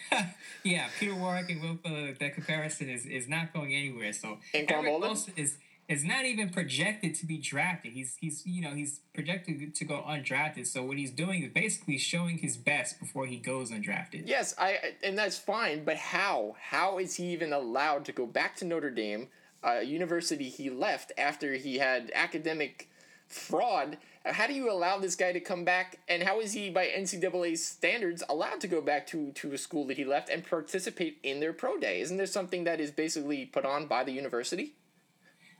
yeah, 0.63 0.87
Peter 0.99 1.15
Warrick 1.15 1.49
and 1.49 1.61
Will 1.61 1.77
Fuller. 1.83 2.13
That 2.13 2.33
comparison 2.33 2.89
is, 2.89 3.05
is 3.05 3.27
not 3.27 3.53
going 3.53 3.73
anywhere. 3.73 4.13
So 4.13 4.37
and 4.53 4.69
Eric 4.69 5.17
is 5.35 5.57
is 5.87 6.03
not 6.03 6.25
even 6.25 6.49
projected 6.49 7.13
to 7.15 7.25
be 7.25 7.37
drafted. 7.37 7.93
He's 7.93 8.17
he's 8.19 8.45
you 8.45 8.61
know 8.61 8.71
he's 8.71 9.01
projected 9.13 9.75
to 9.75 9.85
go 9.85 10.03
undrafted. 10.07 10.67
So 10.67 10.83
what 10.83 10.97
he's 10.97 11.11
doing 11.11 11.43
is 11.43 11.51
basically 11.51 11.97
showing 11.97 12.39
his 12.39 12.57
best 12.57 12.99
before 12.99 13.25
he 13.25 13.37
goes 13.37 13.71
undrafted. 13.71 14.23
Yes, 14.25 14.55
I 14.57 14.95
and 15.03 15.17
that's 15.17 15.37
fine. 15.37 15.83
But 15.83 15.97
how 15.97 16.55
how 16.59 16.97
is 16.97 17.15
he 17.15 17.31
even 17.33 17.53
allowed 17.53 18.05
to 18.05 18.11
go 18.11 18.25
back 18.25 18.55
to 18.57 18.65
Notre 18.65 18.91
Dame, 18.91 19.27
a 19.63 19.83
university 19.83 20.49
he 20.49 20.69
left 20.69 21.11
after 21.17 21.53
he 21.53 21.77
had 21.77 22.11
academic 22.15 22.89
fraud? 23.27 23.97
How 24.25 24.47
do 24.47 24.53
you 24.53 24.71
allow 24.71 24.97
this 24.97 25.15
guy 25.15 25.31
to 25.33 25.39
come 25.39 25.63
back? 25.65 25.99
And 26.07 26.23
how 26.23 26.39
is 26.39 26.53
he, 26.53 26.71
by 26.71 26.87
NCAA 26.87 27.57
standards, 27.59 28.23
allowed 28.27 28.59
to 28.61 28.67
go 28.67 28.81
back 28.81 29.05
to, 29.07 29.31
to 29.33 29.53
a 29.53 29.57
school 29.57 29.85
that 29.85 29.97
he 29.97 30.05
left 30.05 30.29
and 30.29 30.43
participate 30.43 31.19
in 31.21 31.39
their 31.39 31.53
pro 31.53 31.77
day? 31.77 32.01
Isn't 32.01 32.17
there 32.17 32.25
something 32.25 32.63
that 32.63 32.79
is 32.79 32.89
basically 32.89 33.45
put 33.45 33.65
on 33.65 33.85
by 33.85 34.03
the 34.03 34.11
university? 34.11 34.73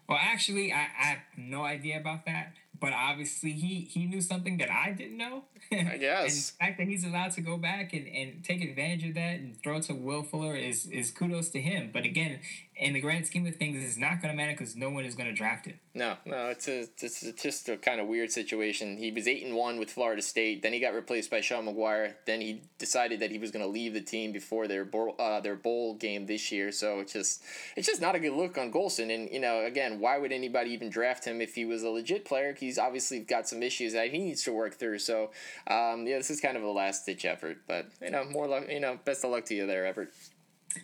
Well, 0.09 0.17
actually, 0.19 0.73
I, 0.73 0.87
I 0.99 1.05
have 1.05 1.19
no 1.37 1.63
idea 1.63 1.99
about 1.99 2.25
that. 2.25 2.53
But 2.79 2.93
obviously, 2.93 3.51
he, 3.51 3.81
he 3.81 4.05
knew 4.05 4.21
something 4.21 4.57
that 4.57 4.71
I 4.71 4.91
didn't 4.91 5.17
know. 5.17 5.43
I 5.71 5.97
guess. 5.97 6.23
and 6.23 6.31
the 6.31 6.65
fact 6.65 6.77
that 6.79 6.87
he's 6.87 7.03
allowed 7.03 7.31
to 7.33 7.41
go 7.41 7.57
back 7.57 7.93
and, 7.93 8.07
and 8.07 8.43
take 8.43 8.63
advantage 8.63 9.09
of 9.09 9.15
that 9.15 9.39
and 9.39 9.61
throw 9.61 9.77
it 9.77 9.83
to 9.83 9.93
Will 9.93 10.23
Fuller 10.23 10.55
is, 10.55 10.85
is 10.87 11.11
kudos 11.11 11.49
to 11.49 11.61
him. 11.61 11.89
But 11.93 12.05
again, 12.05 12.39
in 12.77 12.93
the 12.93 12.99
grand 12.99 13.25
scheme 13.25 13.45
of 13.45 13.55
things, 13.55 13.83
it's 13.83 13.97
not 13.97 14.21
going 14.21 14.33
to 14.33 14.37
matter 14.37 14.51
because 14.51 14.75
no 14.75 14.89
one 14.89 15.05
is 15.05 15.15
going 15.15 15.29
to 15.29 15.35
draft 15.35 15.65
it. 15.67 15.77
No, 15.93 16.17
no, 16.25 16.47
it's 16.47 16.67
a 16.67 16.81
it's 17.01 17.21
just 17.41 17.69
a 17.69 17.77
kind 17.77 18.01
of 18.01 18.07
weird 18.07 18.31
situation. 18.31 18.97
He 18.97 19.11
was 19.11 19.29
eight 19.29 19.45
and 19.45 19.55
one 19.55 19.79
with 19.79 19.89
Florida 19.89 20.21
State. 20.21 20.61
Then 20.61 20.73
he 20.73 20.81
got 20.81 20.93
replaced 20.93 21.31
by 21.31 21.39
Sean 21.39 21.65
Maguire. 21.65 22.17
Then 22.25 22.41
he 22.41 22.63
decided 22.77 23.21
that 23.21 23.31
he 23.31 23.37
was 23.37 23.51
going 23.51 23.63
to 23.63 23.71
leave 23.71 23.93
the 23.93 24.01
team 24.01 24.33
before 24.33 24.67
their 24.67 24.83
bowl, 24.83 25.15
uh, 25.17 25.39
their 25.39 25.55
bowl 25.55 25.93
game 25.93 26.25
this 26.25 26.51
year. 26.51 26.73
So 26.73 26.99
it's 26.99 27.13
just 27.13 27.43
it's 27.77 27.87
just 27.87 28.01
not 28.01 28.13
a 28.13 28.19
good 28.19 28.33
look 28.33 28.57
on 28.57 28.73
Golson. 28.73 29.13
And 29.13 29.29
you 29.31 29.39
know, 29.39 29.65
again, 29.65 30.01
why 30.01 30.17
would 30.17 30.33
anybody 30.33 30.71
even 30.71 30.89
draft 30.89 31.23
him 31.23 31.39
if 31.39 31.55
he 31.55 31.63
was 31.63 31.83
a 31.83 31.89
legit 31.89 32.25
player? 32.25 32.53
He's 32.59 32.74
obviously 32.77 33.19
got 33.19 33.47
some 33.47 33.63
issues 33.63 33.93
that 33.93 34.11
he 34.11 34.19
needs 34.19 34.43
to 34.43 34.51
work 34.51 34.75
through. 34.75 34.99
So 34.99 35.31
um, 35.67 36.05
yeah, 36.07 36.17
this 36.17 36.29
is 36.29 36.41
kind 36.41 36.57
of 36.57 36.63
a 36.63 36.71
last 36.71 37.05
ditch 37.05 37.25
effort. 37.25 37.57
But 37.67 37.87
you 38.01 38.11
know, 38.11 38.25
more 38.25 38.47
luck. 38.47 38.65
You 38.69 38.79
know, 38.79 38.99
best 39.03 39.23
of 39.23 39.31
luck 39.31 39.45
to 39.45 39.55
you 39.55 39.67
there, 39.67 39.85
Everett. 39.85 40.09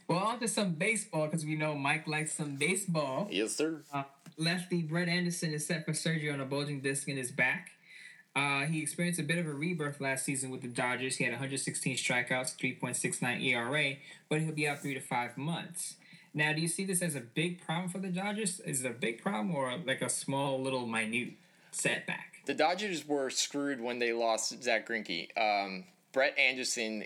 Well, 0.07 0.19
on 0.19 0.39
to 0.39 0.47
some 0.47 0.73
baseball 0.73 1.25
because 1.25 1.45
we 1.45 1.55
know 1.55 1.75
Mike 1.75 2.07
likes 2.07 2.33
some 2.33 2.55
baseball. 2.55 3.27
Yes, 3.29 3.55
sir. 3.55 3.81
Uh, 3.93 4.03
lefty 4.37 4.81
Brett 4.81 5.09
Anderson 5.09 5.53
is 5.53 5.65
set 5.65 5.85
for 5.85 5.93
surgery 5.93 6.31
on 6.31 6.39
a 6.39 6.45
bulging 6.45 6.79
disc 6.79 7.07
in 7.07 7.17
his 7.17 7.31
back. 7.31 7.71
Uh, 8.33 8.61
he 8.61 8.81
experienced 8.81 9.19
a 9.19 9.23
bit 9.23 9.37
of 9.37 9.45
a 9.45 9.53
rebirth 9.53 9.99
last 9.99 10.23
season 10.23 10.49
with 10.49 10.61
the 10.61 10.67
Dodgers. 10.67 11.17
He 11.17 11.25
had 11.25 11.33
116 11.33 11.97
strikeouts, 11.97 12.55
3.69 12.55 13.43
ERA, 13.43 13.95
but 14.29 14.39
he'll 14.39 14.53
be 14.53 14.67
out 14.67 14.79
three 14.79 14.93
to 14.93 15.01
five 15.01 15.37
months. 15.37 15.95
Now, 16.33 16.53
do 16.53 16.61
you 16.61 16.69
see 16.69 16.85
this 16.85 17.01
as 17.01 17.15
a 17.15 17.19
big 17.19 17.65
problem 17.65 17.89
for 17.89 17.99
the 17.99 18.07
Dodgers? 18.07 18.61
Is 18.61 18.85
it 18.85 18.89
a 18.89 18.93
big 18.93 19.21
problem 19.21 19.53
or 19.53 19.77
like 19.85 20.01
a 20.01 20.07
small, 20.07 20.61
little, 20.61 20.87
minute 20.87 21.33
setback? 21.71 22.41
The 22.45 22.53
Dodgers 22.53 23.07
were 23.07 23.29
screwed 23.29 23.81
when 23.81 23.99
they 23.99 24.13
lost 24.13 24.63
Zack 24.63 24.87
Greinke. 24.87 25.29
Um, 25.37 25.85
Brett 26.11 26.37
Anderson 26.37 27.05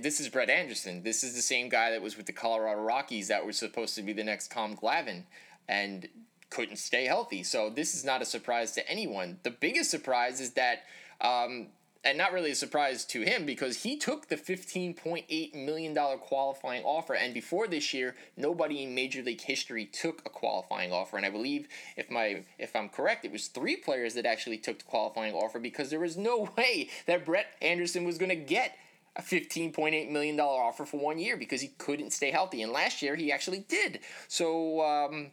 this 0.00 0.20
is 0.20 0.28
Brett 0.28 0.50
Anderson. 0.50 1.02
This 1.02 1.22
is 1.22 1.34
the 1.34 1.42
same 1.42 1.68
guy 1.68 1.90
that 1.90 2.02
was 2.02 2.16
with 2.16 2.26
the 2.26 2.32
Colorado 2.32 2.80
Rockies 2.80 3.28
that 3.28 3.44
was 3.46 3.56
supposed 3.56 3.94
to 3.96 4.02
be 4.02 4.12
the 4.12 4.24
next 4.24 4.50
Tom 4.50 4.76
Glavine 4.76 5.24
and 5.68 6.08
couldn't 6.50 6.76
stay 6.76 7.04
healthy. 7.04 7.42
So 7.42 7.70
this 7.70 7.94
is 7.94 8.04
not 8.04 8.22
a 8.22 8.24
surprise 8.24 8.72
to 8.72 8.88
anyone. 8.88 9.38
The 9.42 9.50
biggest 9.50 9.90
surprise 9.90 10.40
is 10.40 10.52
that, 10.52 10.84
um, 11.20 11.68
and 12.04 12.18
not 12.18 12.32
really 12.32 12.50
a 12.50 12.54
surprise 12.54 13.04
to 13.06 13.22
him 13.22 13.46
because 13.46 13.82
he 13.82 13.96
took 13.96 14.28
the 14.28 14.36
$15.8 14.36 15.54
million 15.54 15.94
qualifying 16.18 16.84
offer. 16.84 17.14
And 17.14 17.32
before 17.32 17.66
this 17.66 17.94
year, 17.94 18.14
nobody 18.36 18.82
in 18.82 18.94
Major 18.94 19.22
League 19.22 19.40
history 19.40 19.86
took 19.86 20.22
a 20.26 20.28
qualifying 20.28 20.92
offer. 20.92 21.16
And 21.16 21.24
I 21.24 21.30
believe, 21.30 21.66
if 21.96 22.10
my 22.10 22.42
if 22.58 22.76
I'm 22.76 22.88
correct, 22.88 23.24
it 23.24 23.32
was 23.32 23.48
three 23.48 23.76
players 23.76 24.14
that 24.14 24.26
actually 24.26 24.58
took 24.58 24.78
the 24.78 24.84
qualifying 24.84 25.34
offer 25.34 25.58
because 25.58 25.90
there 25.90 26.00
was 26.00 26.16
no 26.16 26.50
way 26.56 26.90
that 27.06 27.24
Brett 27.24 27.46
Anderson 27.62 28.04
was 28.04 28.18
going 28.18 28.30
to 28.30 28.36
get 28.36 28.76
a 29.16 29.22
$15.8 29.22 30.10
million 30.10 30.38
offer 30.40 30.84
for 30.84 30.98
one 30.98 31.18
year 31.18 31.36
because 31.36 31.60
he 31.60 31.68
couldn't 31.78 32.12
stay 32.12 32.30
healthy. 32.30 32.62
And 32.62 32.72
last 32.72 33.00
year 33.00 33.14
he 33.14 33.30
actually 33.30 33.60
did. 33.68 34.00
So 34.28 34.80
um, 34.82 35.30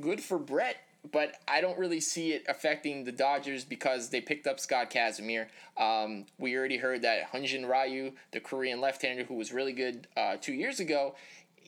good 0.00 0.20
for 0.20 0.38
Brett, 0.38 0.76
but 1.12 1.36
I 1.46 1.60
don't 1.60 1.78
really 1.78 2.00
see 2.00 2.32
it 2.32 2.44
affecting 2.48 3.04
the 3.04 3.12
Dodgers 3.12 3.64
because 3.64 4.10
they 4.10 4.20
picked 4.20 4.46
up 4.46 4.60
Scott 4.60 4.90
Kazmir. 4.90 5.46
Um, 5.76 6.26
we 6.38 6.56
already 6.56 6.76
heard 6.76 7.02
that 7.02 7.32
Hyun-jin 7.32 7.66
Ryu, 7.66 8.12
the 8.32 8.40
Korean 8.40 8.80
left-hander 8.80 9.24
who 9.24 9.34
was 9.34 9.52
really 9.52 9.72
good 9.72 10.06
uh, 10.16 10.36
two 10.40 10.52
years 10.52 10.80
ago, 10.80 11.14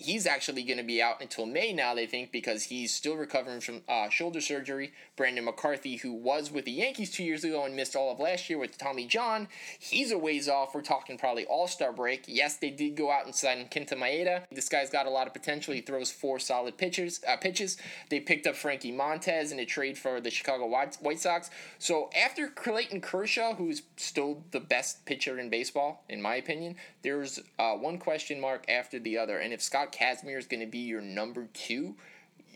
he's 0.00 0.26
actually 0.26 0.62
going 0.62 0.78
to 0.78 0.84
be 0.84 1.02
out 1.02 1.20
until 1.20 1.46
May 1.46 1.72
now, 1.72 1.94
they 1.94 2.06
think, 2.06 2.32
because 2.32 2.64
he's 2.64 2.92
still 2.92 3.16
recovering 3.16 3.60
from 3.60 3.82
uh, 3.88 4.08
shoulder 4.08 4.40
surgery. 4.40 4.92
Brandon 5.16 5.44
McCarthy, 5.44 5.96
who 5.96 6.12
was 6.12 6.50
with 6.50 6.64
the 6.64 6.72
Yankees 6.72 7.10
two 7.10 7.22
years 7.22 7.44
ago 7.44 7.64
and 7.64 7.76
missed 7.76 7.94
all 7.94 8.10
of 8.10 8.18
last 8.18 8.48
year 8.48 8.58
with 8.58 8.78
Tommy 8.78 9.06
John, 9.06 9.48
he's 9.78 10.10
a 10.10 10.18
ways 10.18 10.48
off. 10.48 10.74
We're 10.74 10.80
talking 10.80 11.18
probably 11.18 11.44
All 11.44 11.68
Star 11.68 11.92
break. 11.92 12.24
Yes, 12.26 12.56
they 12.56 12.70
did 12.70 12.96
go 12.96 13.10
out 13.10 13.26
and 13.26 13.34
sign 13.34 13.68
Kenta 13.70 13.92
Maeda. 13.92 14.44
This 14.50 14.68
guy's 14.68 14.90
got 14.90 15.06
a 15.06 15.10
lot 15.10 15.26
of 15.26 15.34
potential. 15.34 15.74
He 15.74 15.82
throws 15.82 16.10
four 16.10 16.38
solid 16.38 16.78
pitchers. 16.78 17.20
Uh, 17.28 17.36
pitches. 17.36 17.76
They 18.08 18.20
picked 18.20 18.46
up 18.46 18.56
Frankie 18.56 18.92
Montas 18.92 19.52
in 19.52 19.58
a 19.58 19.66
trade 19.66 19.98
for 19.98 20.20
the 20.20 20.30
Chicago 20.30 20.66
White 20.66 21.20
Sox. 21.20 21.50
So 21.78 22.08
after 22.16 22.48
Clayton 22.48 23.02
Kershaw, 23.02 23.54
who's 23.54 23.82
still 23.96 24.44
the 24.50 24.60
best 24.60 25.04
pitcher 25.04 25.38
in 25.38 25.50
baseball, 25.50 26.04
in 26.08 26.22
my 26.22 26.36
opinion, 26.36 26.76
there's 27.02 27.40
uh, 27.58 27.74
one 27.74 27.98
question 27.98 28.40
mark 28.40 28.64
after 28.68 28.98
the 28.98 29.18
other. 29.18 29.38
And 29.38 29.52
if 29.52 29.62
Scott 29.62 29.89
Kazmir 29.92 30.38
is 30.38 30.46
going 30.46 30.60
to 30.60 30.66
be 30.66 30.78
your 30.78 31.00
number 31.00 31.48
two, 31.52 31.96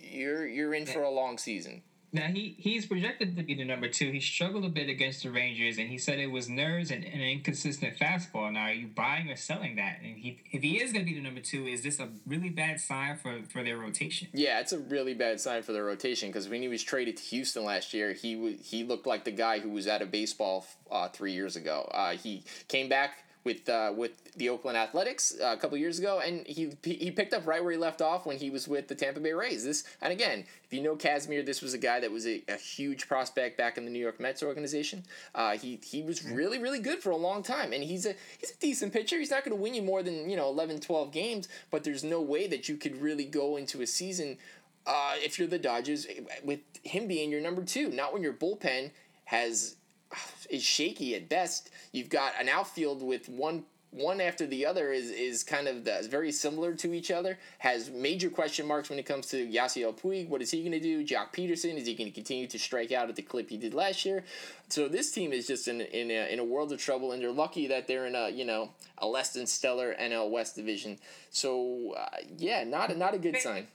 you're 0.00 0.46
you're 0.46 0.74
in 0.74 0.86
for 0.86 1.02
a 1.02 1.10
long 1.10 1.38
season. 1.38 1.82
Now 2.14 2.28
he 2.28 2.54
he's 2.58 2.86
projected 2.86 3.36
to 3.36 3.42
be 3.42 3.54
the 3.54 3.64
number 3.64 3.88
two. 3.88 4.12
He 4.12 4.20
struggled 4.20 4.64
a 4.64 4.68
bit 4.68 4.88
against 4.88 5.24
the 5.24 5.32
Rangers, 5.32 5.78
and 5.78 5.88
he 5.88 5.98
said 5.98 6.20
it 6.20 6.30
was 6.30 6.48
nerves 6.48 6.92
and, 6.92 7.04
and 7.04 7.14
an 7.14 7.28
inconsistent 7.28 7.98
fastball. 7.98 8.52
Now, 8.52 8.66
are 8.66 8.72
you 8.72 8.86
buying 8.86 9.28
or 9.28 9.34
selling 9.34 9.74
that? 9.76 9.98
And 10.00 10.16
he, 10.16 10.38
if 10.52 10.62
he 10.62 10.80
is 10.80 10.92
going 10.92 11.04
to 11.04 11.10
be 11.10 11.16
the 11.16 11.24
number 11.24 11.40
two, 11.40 11.66
is 11.66 11.82
this 11.82 11.98
a 11.98 12.08
really 12.24 12.50
bad 12.50 12.78
sign 12.78 13.16
for 13.16 13.40
for 13.50 13.64
their 13.64 13.78
rotation? 13.78 14.28
Yeah, 14.32 14.60
it's 14.60 14.72
a 14.72 14.78
really 14.78 15.14
bad 15.14 15.40
sign 15.40 15.64
for 15.64 15.72
their 15.72 15.84
rotation 15.84 16.28
because 16.28 16.48
when 16.48 16.62
he 16.62 16.68
was 16.68 16.84
traded 16.84 17.16
to 17.16 17.22
Houston 17.24 17.64
last 17.64 17.92
year, 17.92 18.12
he 18.12 18.36
w- 18.36 18.58
he 18.62 18.84
looked 18.84 19.08
like 19.08 19.24
the 19.24 19.32
guy 19.32 19.58
who 19.58 19.70
was 19.70 19.88
out 19.88 20.00
of 20.00 20.12
baseball 20.12 20.66
uh, 20.92 21.08
three 21.08 21.32
years 21.32 21.56
ago. 21.56 21.90
Uh, 21.92 22.12
he 22.12 22.44
came 22.68 22.88
back 22.88 23.23
with 23.44 23.68
uh, 23.68 23.92
with 23.94 24.34
the 24.34 24.48
Oakland 24.48 24.76
Athletics 24.76 25.34
uh, 25.40 25.52
a 25.52 25.56
couple 25.56 25.76
years 25.76 25.98
ago, 25.98 26.20
and 26.24 26.46
he 26.46 26.72
he 26.82 27.10
picked 27.10 27.34
up 27.34 27.46
right 27.46 27.62
where 27.62 27.72
he 27.72 27.78
left 27.78 28.00
off 28.00 28.24
when 28.24 28.38
he 28.38 28.50
was 28.50 28.66
with 28.66 28.88
the 28.88 28.94
Tampa 28.94 29.20
Bay 29.20 29.32
Rays. 29.32 29.64
This 29.64 29.84
and 30.00 30.12
again, 30.12 30.44
if 30.64 30.72
you 30.72 30.82
know 30.82 30.96
Kazmir, 30.96 31.44
this 31.44 31.60
was 31.60 31.74
a 31.74 31.78
guy 31.78 32.00
that 32.00 32.10
was 32.10 32.26
a, 32.26 32.42
a 32.48 32.56
huge 32.56 33.06
prospect 33.06 33.58
back 33.58 33.76
in 33.76 33.84
the 33.84 33.90
New 33.90 33.98
York 33.98 34.18
Mets 34.18 34.42
organization. 34.42 35.04
Uh, 35.34 35.56
he 35.56 35.78
he 35.84 36.02
was 36.02 36.24
really 36.24 36.58
really 36.58 36.80
good 36.80 37.00
for 37.00 37.10
a 37.10 37.16
long 37.16 37.42
time, 37.42 37.72
and 37.72 37.84
he's 37.84 38.06
a 38.06 38.14
he's 38.38 38.50
a 38.50 38.58
decent 38.60 38.92
pitcher. 38.92 39.18
He's 39.18 39.30
not 39.30 39.44
going 39.44 39.56
to 39.56 39.62
win 39.62 39.74
you 39.74 39.82
more 39.82 40.02
than 40.02 40.28
you 40.30 40.36
know 40.36 40.48
11, 40.48 40.80
12 40.80 41.12
games, 41.12 41.48
but 41.70 41.84
there's 41.84 42.02
no 42.02 42.22
way 42.22 42.46
that 42.46 42.68
you 42.68 42.76
could 42.76 43.00
really 43.00 43.26
go 43.26 43.56
into 43.56 43.82
a 43.82 43.86
season. 43.86 44.38
Uh, 44.86 45.14
if 45.16 45.38
you're 45.38 45.48
the 45.48 45.58
Dodgers, 45.58 46.06
with 46.42 46.60
him 46.82 47.08
being 47.08 47.30
your 47.30 47.40
number 47.40 47.62
two, 47.62 47.88
not 47.88 48.12
when 48.12 48.22
your 48.22 48.34
bullpen 48.34 48.90
has 49.24 49.76
is 50.50 50.62
shaky 50.62 51.14
at 51.14 51.28
best. 51.28 51.70
You've 51.94 52.08
got 52.08 52.32
an 52.40 52.48
outfield 52.48 53.04
with 53.04 53.28
one 53.28 53.66
one 53.94 54.20
after 54.20 54.46
the 54.46 54.66
other 54.66 54.92
is 54.92 55.10
is 55.10 55.44
kind 55.44 55.68
of 55.68 55.84
the, 55.84 56.06
very 56.10 56.32
similar 56.32 56.74
to 56.74 56.92
each 56.92 57.10
other. 57.10 57.38
Has 57.58 57.90
major 57.90 58.28
question 58.28 58.66
marks 58.66 58.90
when 58.90 58.98
it 58.98 59.06
comes 59.06 59.26
to 59.28 59.46
Yasiel 59.46 59.96
Puig. 59.98 60.28
What 60.28 60.42
is 60.42 60.50
he 60.50 60.60
going 60.60 60.72
to 60.72 60.80
do? 60.80 61.04
Joc 61.04 61.32
Pederson 61.32 61.76
is 61.76 61.86
he 61.86 61.94
going 61.94 62.10
to 62.10 62.14
continue 62.14 62.46
to 62.48 62.58
strike 62.58 62.92
out 62.92 63.08
at 63.08 63.16
the 63.16 63.22
clip 63.22 63.48
he 63.48 63.56
did 63.56 63.72
last 63.72 64.04
year? 64.04 64.24
So 64.68 64.88
this 64.88 65.12
team 65.12 65.32
is 65.32 65.46
just 65.46 65.68
in 65.68 65.80
in 65.80 66.10
a, 66.10 66.32
in 66.32 66.38
a 66.40 66.44
world 66.44 66.72
of 66.72 66.80
trouble, 66.80 67.12
and 67.12 67.22
they're 67.22 67.30
lucky 67.30 67.68
that 67.68 67.86
they're 67.86 68.06
in 68.06 68.16
a 68.16 68.30
you 68.30 68.44
know 68.44 68.70
a 68.98 69.06
less 69.06 69.32
than 69.32 69.46
stellar 69.46 69.94
NL 70.00 70.30
West 70.30 70.56
division. 70.56 70.98
So 71.30 71.94
uh, 71.96 72.06
yeah, 72.36 72.64
not 72.64 72.90
a, 72.90 72.96
not 72.96 73.14
a 73.14 73.18
good 73.18 73.36
sign. 73.38 73.66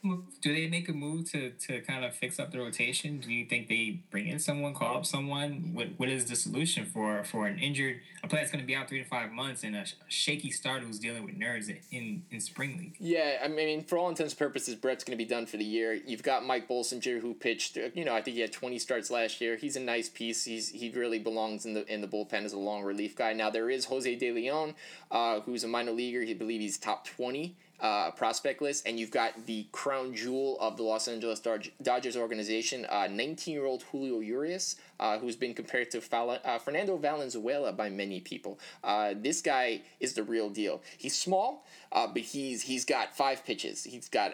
Do 0.42 0.54
they 0.54 0.68
make 0.68 0.90
a 0.90 0.94
move 0.94 1.30
to, 1.32 1.52
to 1.52 1.82
kind 1.82 2.06
of 2.06 2.16
fix 2.16 2.40
up 2.40 2.52
the 2.52 2.60
rotation? 2.60 3.20
Do 3.20 3.32
you 3.32 3.46
think 3.46 3.68
they 3.68 4.00
bring 4.12 4.28
in 4.28 4.40
someone, 4.40 4.74
call 4.74 4.98
up 4.98 5.06
someone? 5.06 5.72
What 5.74 5.90
what 5.98 6.10
is 6.10 6.26
the 6.26 6.36
solution 6.36 6.86
for 6.86 7.24
for 7.24 7.48
an 7.48 7.60
injured 7.60 8.00
a 8.24 8.28
player 8.28 8.42
that's 8.42 8.52
going 8.52 8.64
to 8.64 8.68
be 8.68 8.76
out 8.76 8.90
three 8.90 9.00
to 9.00 9.08
five 9.08 9.32
months 9.32 9.64
and 9.64 9.76
a 9.76 9.86
shaky 10.10 10.52
starter 10.52 10.86
who's 10.86 11.00
dealing 11.00 11.24
with 11.24 11.38
nerves 11.38 11.70
in 11.92 12.24
in 12.32 12.40
spring 12.40 12.78
league? 12.78 12.96
Yeah, 13.00 13.38
I 13.44 13.48
mean 13.48 13.84
for 13.84 13.98
all 13.98 14.10
intents 14.10 14.34
and 14.34 14.40
purposes, 14.40 14.76
Brett's 14.76 15.04
going 15.04 15.18
to 15.18 15.24
be 15.24 15.30
done 15.30 15.46
for 15.46 15.58
the 15.58 15.64
year. 15.64 15.94
You've 15.94 16.24
got 16.24 16.46
Mike 16.46 16.68
Bolsinger 16.68 17.22
who 17.22 17.34
pitched. 17.34 17.78
You 17.94 18.06
know, 18.06 18.14
I 18.14 18.22
think 18.22 18.36
he 18.36 18.42
had 18.42 18.52
twenty 18.52 18.80
starts 18.80 19.10
last 19.10 19.40
year. 19.40 19.56
He's 19.56 19.76
a 19.76 19.80
nice 19.80 20.10
piece. 20.10 20.44
He's 20.44 20.70
he 20.70 20.92
really 20.92 21.20
belongs 21.20 21.66
in 21.66 21.74
the 21.74 21.92
in 21.92 22.02
the 22.02 22.08
bullpen 22.08 22.44
as 22.44 22.54
a 22.54 22.60
long 22.60 22.84
relief 22.84 23.16
guy. 23.16 23.34
Now 23.34 23.50
there 23.50 23.70
is 23.70 23.86
Jose 23.86 24.14
De 24.16 24.32
Leon, 24.32 24.76
uh, 25.12 25.40
who's 25.42 25.64
a 25.64 25.68
minor 25.68 25.92
leaguer. 25.92 26.22
He 26.22 26.34
believe 26.34 26.62
he's 26.62 26.78
top 26.78 27.06
twenty 27.06 27.56
uh, 27.82 28.12
prospect 28.12 28.62
list, 28.62 28.88
and 28.88 29.00
you've 29.00 29.12
got 29.12 29.46
the 29.46 29.68
crown 29.72 30.14
jewel 30.14 30.58
of 30.60 30.78
the 30.78 30.84
Los 30.84 31.08
Angeles 31.08 31.42
Dodgers 31.82 32.18
organization, 32.18 32.86
19 32.92 33.36
uh, 33.36 33.56
year 33.56 33.66
old 33.66 33.84
Julio 33.84 34.20
Urias, 34.20 34.76
uh, 35.00 35.18
who's 35.18 35.36
been 35.36 35.54
compared 35.54 35.90
to 35.92 36.02
Fala, 36.02 36.40
uh, 36.44 36.58
Fernando 36.58 36.98
Valenzuela 36.98 37.72
by 37.72 37.90
many 37.90 38.20
people. 38.20 38.60
Uh, 38.84 39.14
this 39.16 39.42
guy 39.42 39.82
is 40.00 40.14
the 40.14 40.24
real 40.24 40.50
deal. 40.50 40.82
He's 40.98 41.16
small, 41.16 41.66
uh, 41.92 42.08
but 42.08 42.24
he's 42.24 42.64
he's 42.64 42.86
got 42.86 43.16
five 43.16 43.46
pitches. 43.46 43.84
He's 43.84 44.10
got 44.10 44.34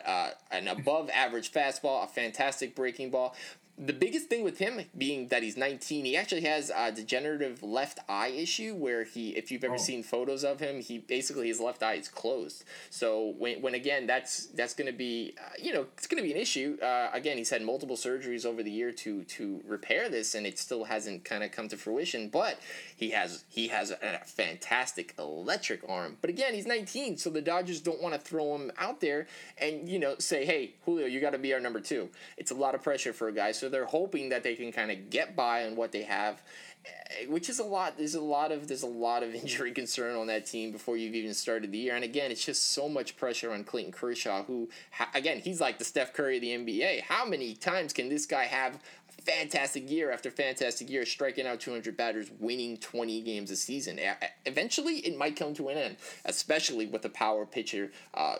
an 0.51 0.67
above 0.67 1.09
average 1.13 1.51
fastball, 1.51 2.03
a 2.03 2.07
fantastic 2.07 2.75
breaking 2.75 3.11
ball 3.11 3.35
the 3.77 3.93
biggest 3.93 4.27
thing 4.27 4.43
with 4.43 4.57
him 4.57 4.79
being 4.97 5.27
that 5.27 5.43
he's 5.43 5.57
19 5.57 6.05
he 6.05 6.15
actually 6.15 6.41
has 6.41 6.71
a 6.73 6.93
degenerative 6.93 7.61
left 7.61 7.99
eye 8.07 8.29
issue 8.29 8.73
where 8.73 9.03
he 9.03 9.29
if 9.31 9.51
you've 9.51 9.65
ever 9.65 9.75
oh. 9.75 9.77
seen 9.77 10.01
photos 10.01 10.45
of 10.45 10.61
him 10.61 10.79
he 10.79 10.97
basically 10.97 11.47
his 11.47 11.59
left 11.59 11.83
eye 11.83 11.95
is 11.95 12.07
closed. 12.07 12.63
So 12.89 13.33
when, 13.37 13.61
when 13.61 13.73
again 13.73 14.07
that's 14.07 14.45
that's 14.47 14.73
going 14.73 14.89
to 14.89 14.97
be 14.97 15.33
uh, 15.37 15.49
you 15.61 15.73
know 15.73 15.87
it's 15.97 16.07
going 16.07 16.21
to 16.21 16.27
be 16.27 16.33
an 16.33 16.39
issue. 16.39 16.77
Uh, 16.81 17.09
again 17.11 17.37
he's 17.37 17.49
had 17.49 17.63
multiple 17.63 17.97
surgeries 17.97 18.45
over 18.45 18.63
the 18.63 18.71
year 18.71 18.93
to 18.93 19.23
to 19.23 19.61
repair 19.67 20.07
this 20.07 20.35
and 20.35 20.45
it 20.45 20.57
still 20.57 20.85
hasn't 20.85 21.25
kind 21.25 21.43
of 21.43 21.51
come 21.51 21.67
to 21.67 21.75
fruition 21.75 22.29
but 22.29 22.59
he 22.95 23.09
has 23.09 23.43
he 23.49 23.67
has 23.67 23.91
a, 23.91 23.97
a 24.01 24.25
fantastic 24.25 25.13
electric 25.19 25.81
arm. 25.89 26.15
But 26.21 26.29
again 26.29 26.53
he's 26.53 26.65
19 26.65 27.17
so 27.17 27.29
the 27.29 27.41
dodgers 27.41 27.81
don't 27.81 28.01
want 28.01 28.15
to 28.15 28.21
throw 28.21 28.55
him 28.55 28.71
out 28.77 29.01
there 29.01 29.27
and 29.57 29.89
you 29.89 29.99
know 29.99 30.15
say 30.17 30.45
hey 30.45 30.75
julio 30.85 31.07
you 31.07 31.19
got 31.19 31.31
to 31.31 31.37
be 31.37 31.53
our 31.53 31.59
number 31.59 31.81
two. 31.81 32.09
It's 32.37 32.51
a 32.51 32.55
lot 32.55 32.73
of 32.73 32.81
pressure 32.81 33.11
for 33.11 33.27
a 33.27 33.33
guy 33.33 33.51
so 33.51 33.64
so 33.65 33.69
they're 33.69 33.85
hoping 33.85 34.29
that 34.29 34.43
they 34.43 34.53
can 34.53 34.71
kind 34.71 34.91
of 34.91 35.09
get 35.09 35.35
by 35.35 35.65
on 35.65 35.75
what 35.75 35.91
they 35.91 36.03
have, 36.03 36.43
eh, 36.85 37.25
which 37.27 37.49
is 37.49 37.57
a 37.57 37.63
lot. 37.63 37.97
There's 37.97 38.13
a 38.13 38.21
lot 38.21 38.51
of 38.51 38.67
there's 38.67 38.83
a 38.83 38.87
lot 38.87 39.23
of 39.23 39.33
injury 39.43 39.71
concern 39.71 40.15
on 40.15 40.27
that 40.27 40.45
team 40.45 40.71
before 40.71 40.97
you've 40.97 41.15
even 41.15 41.33
started 41.33 41.71
the 41.71 41.79
year. 41.79 41.95
And 41.95 42.03
again, 42.03 42.29
it's 42.29 42.45
just 42.45 42.73
so 42.73 42.87
much 42.87 43.17
pressure 43.17 43.51
on 43.51 43.63
Clayton 43.63 43.91
Kershaw, 43.91 44.43
who 44.43 44.69
again 45.15 45.39
he's 45.39 45.59
like 45.59 45.79
the 45.79 45.83
Steph 45.83 46.13
Curry 46.13 46.35
of 46.35 46.41
the 46.41 46.49
NBA. 46.49 47.01
How 47.01 47.25
many 47.25 47.55
times 47.55 47.91
can 47.91 48.07
this 48.07 48.27
guy 48.27 48.43
have 48.43 48.77
fantastic 49.25 49.89
year 49.89 50.11
after 50.11 50.29
fantastic 50.31 50.89
year, 50.89 51.05
striking 51.05 51.47
out 51.47 51.59
200 51.59 51.97
batters, 51.97 52.29
winning 52.39 52.77
20 52.77 53.21
games 53.21 53.51
a 53.51 53.55
season. 53.55 53.99
Eventually, 54.45 54.97
it 54.97 55.17
might 55.17 55.35
come 55.35 55.53
to 55.55 55.69
an 55.69 55.77
end, 55.77 55.97
especially 56.25 56.85
with 56.85 57.03
a 57.05 57.09
power 57.09 57.45
pitcher 57.45 57.91
uh, 58.13 58.35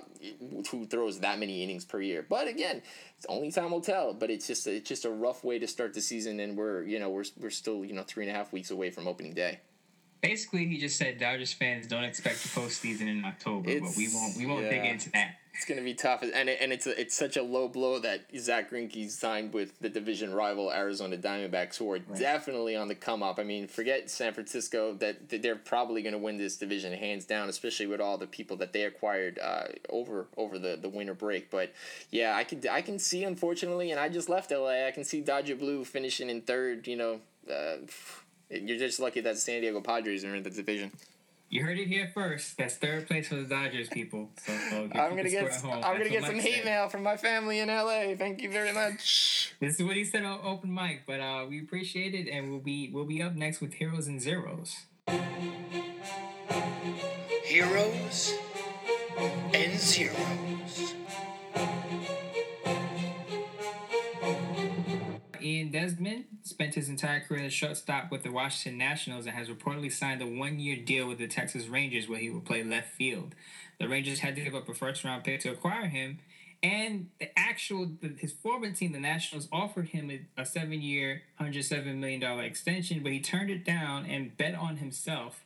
who 0.70 0.86
throws 0.86 1.20
that 1.20 1.40
many 1.40 1.64
innings 1.64 1.86
per 1.86 2.02
year. 2.02 2.26
But 2.28 2.48
again, 2.48 2.82
it's 3.18 3.26
only 3.28 3.52
time 3.52 3.72
will 3.72 3.82
tell. 3.82 4.14
But 4.14 4.30
it's 4.30 4.48
just 4.48 4.68
a, 4.68 4.76
it's 4.76 4.88
just 4.88 5.06
a 5.06 5.10
rough 5.10 5.44
way 5.44 5.60
to 5.60 5.68
start 5.68 5.94
the 5.94 6.02
season, 6.02 6.40
and 6.40 6.58
we're 6.58 6.84
you 6.84 7.00
know 7.00 7.10
we're 7.10 7.26
we're 7.38 7.50
still 7.50 7.84
you 7.84 7.94
know 7.94 8.04
three 8.04 8.26
and 8.28 8.36
a 8.36 8.38
half 8.38 8.54
weeks 8.54 8.72
away 8.72 8.92
from 8.92 9.08
opening 9.08 9.34
day 9.34 9.60
basically 10.22 10.66
he 10.66 10.78
just 10.78 10.98
said 10.98 11.20
Dodgers 11.20 11.54
fans 11.54 11.88
don't 11.88 12.04
expect 12.04 12.42
the 12.42 12.50
postseason 12.50 13.08
in 13.08 13.24
October, 13.24 13.70
it's, 13.70 13.82
but 13.82 13.98
we 13.98 14.10
won't 14.14 14.38
we 14.38 14.46
won't 14.46 14.64
yeah. 14.64 14.70
dig 14.70 14.86
into 14.86 15.12
that. 15.12 15.36
It's 15.56 15.64
gonna 15.64 15.82
be 15.82 15.93
tough, 15.93 16.22
and 16.22 16.49
it, 16.49 16.58
and 16.60 16.74
it's 16.74 16.86
a, 16.86 16.99
it's 16.99 17.16
such 17.16 17.38
a 17.38 17.41
low 17.41 17.70
blow 17.70 17.97
that 17.99 18.26
Zack 18.38 18.72
Greinke 18.72 19.10
signed 19.10 19.53
with 19.53 19.80
the 19.80 19.88
division 19.88 20.34
rival 20.34 20.70
Arizona 20.70 21.16
Diamondbacks, 21.16 21.78
who 21.78 21.89
are 21.91 21.93
right. 21.93 22.20
definitely 22.20 22.76
on 22.76 22.89
the 22.89 22.95
come 22.95 23.24
up. 23.24 23.39
I 23.39 23.43
mean, 23.43 23.68
forget 23.68 24.10
San 24.10 24.34
Francisco; 24.34 24.93
that 24.95 25.30
they're 25.30 25.56
probably 25.56 26.01
gonna 26.01 26.18
win 26.18 26.38
this 26.38 26.58
division 26.58 26.91
hands 26.91 27.24
down, 27.24 27.47
especially 27.47 27.88
with 27.88 28.01
all 28.01 28.18
the 28.18 28.28
people 28.28 28.58
that 28.58 28.74
they 28.74 28.84
acquired 28.84 29.39
uh, 29.39 29.68
over 29.89 30.28
over 30.36 30.60
the, 30.60 30.78
the 30.82 30.89
winter 30.89 31.14
break. 31.14 31.49
But 31.49 31.72
yeah, 32.12 32.36
I 32.36 32.43
can 32.43 32.62
I 32.70 32.82
can 32.82 32.99
see 32.99 33.24
unfortunately, 33.24 33.91
and 33.91 33.99
I 33.99 34.10
just 34.10 34.28
left 34.28 34.51
LA. 34.51 34.86
I 34.86 34.91
can 34.91 35.06
see 35.06 35.22
Dodger 35.22 35.56
Blue 35.56 35.86
finishing 35.86 36.30
in 36.30 36.41
third. 36.41 36.86
You 36.86 36.97
know. 36.97 37.22
Uh, 37.49 37.78
you're 38.49 38.78
just 38.78 38.99
lucky 38.99 39.22
that 39.22 39.34
the 39.34 39.39
San 39.39 39.62
Diego 39.62 39.82
Padres 39.82 40.24
are 40.24 40.36
in 40.36 40.43
the 40.43 40.51
division. 40.51 40.91
You 41.50 41.64
heard 41.64 41.78
it 41.78 41.88
here 41.88 42.10
first. 42.14 42.58
That's 42.58 42.76
third 42.76 43.08
place 43.08 43.28
for 43.28 43.36
the 43.36 43.43
Dodgers, 43.43 43.88
people. 43.88 44.30
So, 44.46 44.52
so 44.70 44.78
I'm 44.78 44.89
gonna 44.89 45.30
get 45.30 45.43
I'm 45.43 45.50
That's 45.50 45.62
gonna 45.62 46.10
get 46.10 46.24
some 46.26 46.39
hate 46.39 46.56
said. 46.56 46.66
mail 46.66 46.89
from 46.89 47.04
my 47.04 47.18
family 47.18 47.60
in 47.60 47.70
LA. 47.70 48.16
Thank 48.18 48.41
you 48.41 48.52
very 48.52 48.74
much. 48.74 49.54
This 49.60 49.80
is 49.80 49.86
what 49.86 49.96
he 49.96 50.04
said 50.04 50.26
on 50.26 50.39
open 50.43 50.74
mic, 50.74 51.04
but 51.06 51.20
uh, 51.20 51.46
we 51.48 51.62
appreciate 51.62 52.16
it, 52.16 52.28
and 52.30 52.50
we'll 52.50 52.60
be 52.60 52.89
we'll 52.91 53.06
be 53.06 53.22
up 53.22 53.36
next 53.36 53.62
with 53.62 53.76
heroes 53.76 54.08
and 54.08 54.22
zeros. 54.22 54.76
Heroes 57.43 58.34
and 59.54 59.80
zeros. 59.80 60.55
Spent 66.44 66.76
his 66.76 66.90
entire 66.90 67.20
career 67.20 67.46
as 67.46 67.54
shortstop 67.54 68.12
with 68.12 68.24
the 68.24 68.32
Washington 68.32 68.78
Nationals 68.78 69.26
and 69.26 69.36
has 69.36 69.50
reportedly 69.50 69.92
signed 69.92 70.22
a 70.22 70.28
one-year 70.28 70.78
deal 70.78 71.08
with 71.08 71.18
the 71.18 71.28
Texas 71.28 71.68
Rangers 71.68 72.08
where 72.08 72.20
he 72.20 72.30
will 72.30 72.42
play 72.42 72.64
left 72.64 72.94
field. 72.94 73.36
The 73.80 73.88
Rangers 73.88 74.20
had 74.20 74.36
to 74.36 74.42
give 74.42 74.56
up 74.56 74.70
a 74.70 74.74
first-round 74.74 75.24
pick 75.24 75.42
to 75.42 75.52
acquire 75.52 75.88
him, 75.88 76.20
and 76.64 77.10
the 77.20 77.38
actual 77.38 77.92
his 78.18 78.32
former 78.32 78.72
team, 78.72 78.92
the 78.92 79.00
Nationals, 79.00 79.48
offered 79.52 79.90
him 79.90 80.10
a, 80.10 80.42
a 80.42 80.46
seven-year, 80.46 81.24
hundred 81.36 81.64
seven 81.66 82.00
million 82.00 82.22
dollar 82.22 82.44
extension, 82.44 83.04
but 83.04 83.12
he 83.12 83.20
turned 83.20 83.50
it 83.50 83.66
down 83.66 84.06
and 84.06 84.36
bet 84.38 84.56
on 84.56 84.78
himself, 84.78 85.44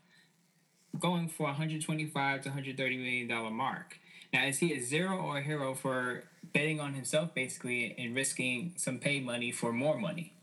going 0.98 1.28
for 1.28 1.44
125 1.44 2.42
to 2.42 2.50
130 2.50 2.98
million 2.98 3.28
dollar 3.28 3.50
mark. 3.50 4.00
Now, 4.32 4.46
is 4.46 4.60
he 4.60 4.74
a 4.74 4.80
zero 4.80 5.18
or 5.18 5.40
a 5.40 5.42
hero 5.42 5.74
for 5.74 6.24
betting 6.54 6.80
on 6.80 6.94
himself 6.94 7.34
basically 7.34 7.96
and 7.98 8.16
risking 8.16 8.74
some 8.78 9.00
pay 9.00 9.20
money 9.20 9.52
for 9.52 9.74
more 9.74 9.98
money? 9.98 10.34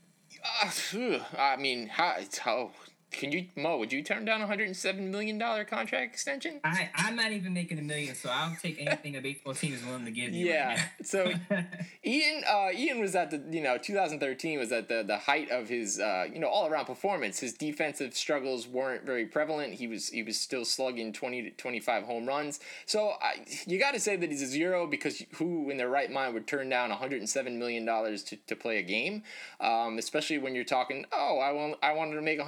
I 1.39 1.57
mean, 1.57 1.89
how, 1.89 2.17
how 2.39 2.71
can 3.13 3.33
you 3.33 3.47
Mo? 3.57 3.79
Would 3.79 3.93
you 3.93 4.03
turn 4.03 4.25
down 4.25 4.43
a 4.43 4.47
hundred 4.47 4.67
and 4.67 4.77
seven 4.77 5.11
million 5.11 5.39
dollar 5.39 5.65
contract 5.65 6.13
extension? 6.13 6.61
I 6.65 6.91
I'm 6.95 7.17
not 7.17 7.33
even 7.33 7.55
making 7.55 7.79
a 7.79 7.83
million, 7.83 8.15
so 8.15 8.29
I'll 8.31 8.57
take 8.61 8.81
anything 8.81 9.17
a 9.17 9.21
baseball 9.21 9.55
team 9.55 9.73
is 9.75 9.85
willing 9.85 10.05
to 10.05 10.11
give 10.11 10.33
me. 10.33 10.45
Yeah. 10.45 10.69
Right 10.69 10.81
so 11.03 11.33
Ian 12.05 12.43
uh, 12.49 12.69
Ian 12.75 13.01
was 13.01 13.15
at 13.15 13.31
the 13.31 13.43
you 13.51 13.63
know 13.63 13.79
2013 13.79 14.59
was 14.59 14.73
at 14.73 14.89
the 14.89 15.03
the 15.03 15.17
height 15.17 15.51
of 15.51 15.69
his 15.69 16.01
uh, 16.01 16.27
you 16.31 16.39
know 16.39 16.49
all 16.49 16.67
around 16.67 16.87
performance. 16.87 17.39
His 17.39 17.53
defensive 17.53 18.15
struggles 18.15 18.67
weren't 18.67 19.05
very 19.05 19.27
prevalent. 19.27 19.75
He 19.75 19.87
was 19.87 20.09
he 20.09 20.23
was 20.23 20.39
still 20.39 20.65
slugging 20.65 21.13
20 21.13 21.43
to 21.43 21.51
25 21.51 22.05
home 22.05 22.27
runs. 22.27 22.61
So 22.85 23.13
I, 23.23 23.45
you 23.67 23.79
got 23.79 23.95
to 23.95 24.01
say 24.01 24.17
that 24.17 24.31
he's 24.31 24.43
a 24.43 24.47
zero 24.47 24.87
because 24.87 25.23
who 25.37 25.71
in 25.71 25.77
their 25.77 25.89
right 25.89 26.11
mind 26.11 26.35
would 26.35 26.47
turn 26.47 26.69
down 26.69 26.91
107 26.91 27.59
million 27.59 27.85
dollars 27.85 28.23
to, 28.25 28.37
to 28.49 28.57
play 28.57 28.79
a 28.79 28.83
game, 28.83 29.23
um, 29.61 29.99
especially 29.99 30.39
when 30.39 30.55
you're 30.55 30.65
talking 30.65 31.07
oh 31.13 31.39
I 31.39 31.53
want 31.53 31.77
I 31.83 31.93
wanted 31.93 32.17
to 32.17 32.23
make 32.23 32.39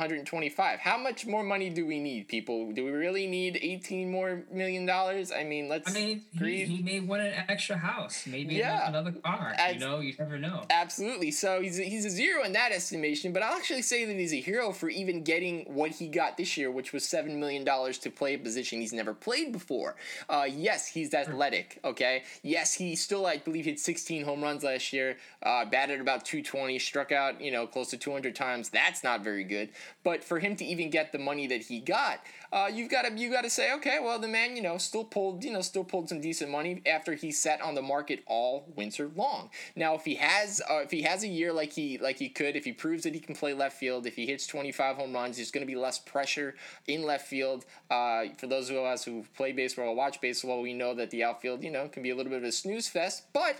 125. 0.57 0.81
How 0.81 0.99
much 0.99 1.27
more 1.27 1.43
money 1.43 1.71
do 1.71 1.87
we 1.87 1.99
need, 1.99 2.29
people? 2.29 2.73
Do 2.73 2.85
we 2.85 2.91
really 2.91 3.27
need 3.27 3.59
18 3.61 4.11
more 4.11 4.45
million 4.51 4.87
dollars? 4.87 5.31
I 5.33 5.45
mean, 5.45 5.69
let's. 5.69 5.91
I 5.91 5.95
mean, 5.95 6.23
he, 6.39 6.65
he 6.65 6.83
may 6.83 7.01
want 7.01 7.23
an 7.23 7.45
extra 7.49 7.77
house, 7.77 8.27
maybe 8.27 8.55
Yeah. 8.57 8.89
another 8.89 9.13
car. 9.13 9.55
As- 9.59 9.75
you 9.75 9.81
know, 9.81 10.01
you 10.01 10.15
never 10.19 10.39
know. 10.39 10.65
Absolutely. 10.71 11.31
So 11.31 11.61
he's 11.61 11.79
a, 11.79 11.83
he's 11.85 12.05
a 12.05 12.11
zero 12.11 12.45
in 12.45 12.53
that 12.53 12.73
estimation, 12.73 13.33
but 13.33 13.43
I'll 13.43 13.57
actually 13.57 13.83
say 13.83 14.05
that 14.05 14.15
he's 14.17 14.33
a 14.33 14.41
hero 14.41 14.73
for 14.73 14.89
even 14.89 15.23
getting 15.23 15.65
what 15.75 15.91
he 15.93 16.09
got 16.09 16.37
this 16.37 16.57
year, 16.57 16.71
which 16.71 16.93
was 16.93 17.05
seven 17.05 17.39
million 17.39 17.65
dollars 17.65 17.99
to 17.99 18.11
play 18.11 18.35
a 18.35 18.39
position 18.39 18.81
he's 18.81 18.93
never 18.93 19.15
played 19.15 19.53
before. 19.53 19.97
Uh, 20.29 20.47
yes, 20.51 20.87
he's 20.87 21.13
athletic. 21.15 21.79
Okay. 21.85 22.23
Yes, 22.43 22.75
he 22.75 22.97
still 22.97 23.27
I 23.27 23.37
believe 23.39 23.65
hit 23.67 23.79
16 23.81 24.25
home 24.25 24.43
runs 24.43 24.65
last 24.65 24.93
year. 24.93 25.17
Uh, 25.43 25.65
batted 25.65 26.01
about 26.01 26.25
220, 26.25 26.79
struck 26.79 27.13
out 27.13 27.41
you 27.41 27.51
know 27.51 27.67
close 27.67 27.89
to 27.91 27.97
200 27.97 28.35
times. 28.35 28.69
That's 28.71 29.05
not 29.05 29.23
very 29.23 29.45
good. 29.45 29.71
But 30.05 30.25
for 30.25 30.38
him 30.39 30.57
to 30.57 30.65
even 30.65 30.91
get 30.91 31.13
the 31.13 31.19
money 31.19 31.47
that 31.49 31.63
he 31.63 31.81
got, 31.81 32.21
uh, 32.53 32.71
you've 32.73 32.91
got 32.91 33.03
to 33.03 33.17
you 33.17 33.31
got 33.31 33.43
to 33.43 33.51
say 33.51 33.73
okay, 33.75 33.99
well 34.01 34.19
the 34.19 34.29
man 34.29 34.57
you 34.57 34.63
know 34.63 34.79
still 34.79 35.05
pulled 35.05 35.45
you 35.45 35.53
know 35.53 35.61
still 35.61 35.85
pulled 35.85 36.09
some 36.09 36.21
decent 36.21 36.51
money 36.51 36.83
after 36.87 37.15
he 37.15 37.31
sat 37.31 37.61
on 37.61 37.75
the 37.75 37.83
market 37.83 38.23
all 38.27 38.67
winter 38.77 39.11
long. 39.17 39.51
Now 39.77 39.95
if 39.95 40.05
he 40.05 40.15
has 40.17 40.61
uh, 40.71 40.79
if 40.79 40.91
he 40.91 41.03
has 41.03 41.23
a 41.23 41.29
year 41.29 41.53
like 41.53 41.73
he 41.73 41.99
like 41.99 42.19
he 42.19 42.29
could, 42.29 42.57
if 42.57 42.65
he 42.65 42.73
proves 42.73 43.05
that 43.05 43.15
he 43.15 43.21
can 43.21 43.35
play 43.35 43.53
left 43.55 43.77
field, 43.77 44.07
if 44.07 44.17
he 44.17 44.27
hits 44.27 44.47
25 44.47 44.97
home 44.97 45.13
runs, 45.13 45.37
there's 45.37 45.51
going 45.51 45.67
to 45.67 45.71
be 45.71 45.79
less 45.79 45.99
pressure 45.99 46.55
in 46.87 47.03
left 47.03 47.27
field. 47.27 47.65
Uh, 47.91 48.25
for 48.39 48.47
those 48.47 48.71
of 48.71 48.77
us 48.77 49.05
who 49.05 49.25
play 49.37 49.53
baseball 49.53 49.89
or 49.89 49.95
watch 49.95 50.21
baseball, 50.21 50.63
we 50.63 50.75
know 50.75 50.95
that 50.95 51.11
the 51.11 51.25
outfield 51.25 51.63
you 51.63 51.71
know 51.71 51.89
can 51.89 52.03
be 52.03 52.11
a 52.11 52.17
little 52.17 52.31
bit 52.31 52.39
of 52.39 52.45
a 52.45 52.53
snooze 52.53 52.89
fest, 52.89 53.25
but 53.33 53.57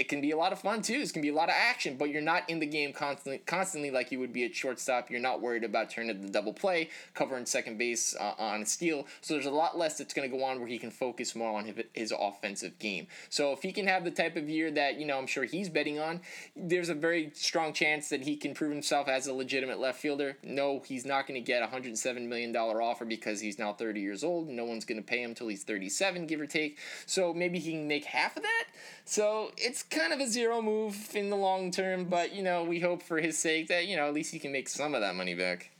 it 0.00 0.08
can 0.08 0.20
be 0.20 0.30
a 0.30 0.36
lot 0.36 0.52
of 0.52 0.60
fun 0.60 0.80
too. 0.80 0.94
It 0.94 1.12
can 1.12 1.20
be 1.20 1.28
a 1.28 1.34
lot 1.34 1.50
of 1.50 1.54
action, 1.56 1.96
but 1.98 2.08
you're 2.08 2.22
not 2.22 2.48
in 2.48 2.58
the 2.58 2.66
game 2.66 2.92
constantly, 2.92 3.38
constantly 3.38 3.90
like 3.90 4.10
you 4.10 4.18
would 4.18 4.32
be 4.32 4.44
at 4.44 4.54
shortstop. 4.54 5.10
You're 5.10 5.20
not 5.20 5.42
worried 5.42 5.62
about 5.62 5.90
turning 5.90 6.22
the 6.22 6.30
double 6.30 6.54
play, 6.54 6.88
covering 7.12 7.44
second 7.44 7.76
base 7.76 8.14
uh, 8.38 8.42
on 8.42 8.66
steal. 8.66 9.06
So 9.20 9.34
there's 9.34 9.46
a 9.46 9.50
lot 9.50 9.78
less 9.78 9.98
that's 9.98 10.14
going 10.14 10.30
to 10.30 10.36
go 10.36 10.44
on 10.44 10.58
where 10.58 10.68
he 10.68 10.78
can 10.78 10.90
focus 10.90 11.34
more 11.34 11.56
on 11.56 11.64
his, 11.64 11.76
his 11.92 12.14
offensive 12.18 12.78
game. 12.78 13.06
So 13.28 13.52
if 13.52 13.62
he 13.62 13.72
can 13.72 13.86
have 13.86 14.04
the 14.04 14.10
type 14.10 14.36
of 14.36 14.48
year 14.48 14.70
that 14.72 14.98
you 14.98 15.06
know 15.06 15.18
I'm 15.18 15.26
sure 15.26 15.44
he's 15.44 15.68
betting 15.68 15.98
on, 15.98 16.20
there's 16.56 16.88
a 16.88 16.94
very 16.94 17.30
strong 17.34 17.72
chance 17.72 18.08
that 18.08 18.22
he 18.22 18.36
can 18.36 18.54
prove 18.54 18.72
himself 18.72 19.08
as 19.08 19.26
a 19.26 19.34
legitimate 19.34 19.78
left 19.78 20.00
fielder. 20.00 20.36
No, 20.42 20.82
he's 20.84 21.04
not 21.04 21.26
going 21.26 21.40
to 21.40 21.46
get 21.46 21.58
a 21.58 21.66
107 21.66 22.28
million 22.28 22.52
dollar 22.52 22.82
offer 22.82 23.04
because 23.04 23.40
he's 23.40 23.58
now 23.58 23.72
30 23.72 24.00
years 24.00 24.24
old. 24.24 24.48
No 24.48 24.64
one's 24.64 24.84
going 24.84 25.00
to 25.00 25.06
pay 25.06 25.22
him 25.22 25.34
till 25.34 25.48
he's 25.48 25.64
37, 25.64 26.26
give 26.26 26.40
or 26.40 26.46
take. 26.46 26.78
So 27.06 27.32
maybe 27.34 27.58
he 27.58 27.72
can 27.72 27.88
make 27.88 28.04
half 28.04 28.36
of 28.36 28.42
that. 28.42 28.64
So 29.04 29.52
it's 29.56 29.82
kind 29.82 30.12
of 30.12 30.20
a 30.20 30.26
zero 30.26 30.62
move 30.62 31.14
in 31.14 31.30
the 31.30 31.36
long 31.36 31.70
term, 31.70 32.04
but 32.04 32.34
you 32.34 32.42
know, 32.42 32.64
we 32.64 32.80
hope 32.80 33.02
for 33.02 33.18
his 33.18 33.38
sake 33.38 33.68
that, 33.68 33.86
you 33.86 33.96
know, 33.96 34.06
at 34.06 34.14
least 34.14 34.32
he 34.32 34.38
can 34.38 34.52
make 34.52 34.68
some 34.68 34.94
of 34.94 35.00
that 35.00 35.14
money 35.14 35.34
back. 35.34 35.70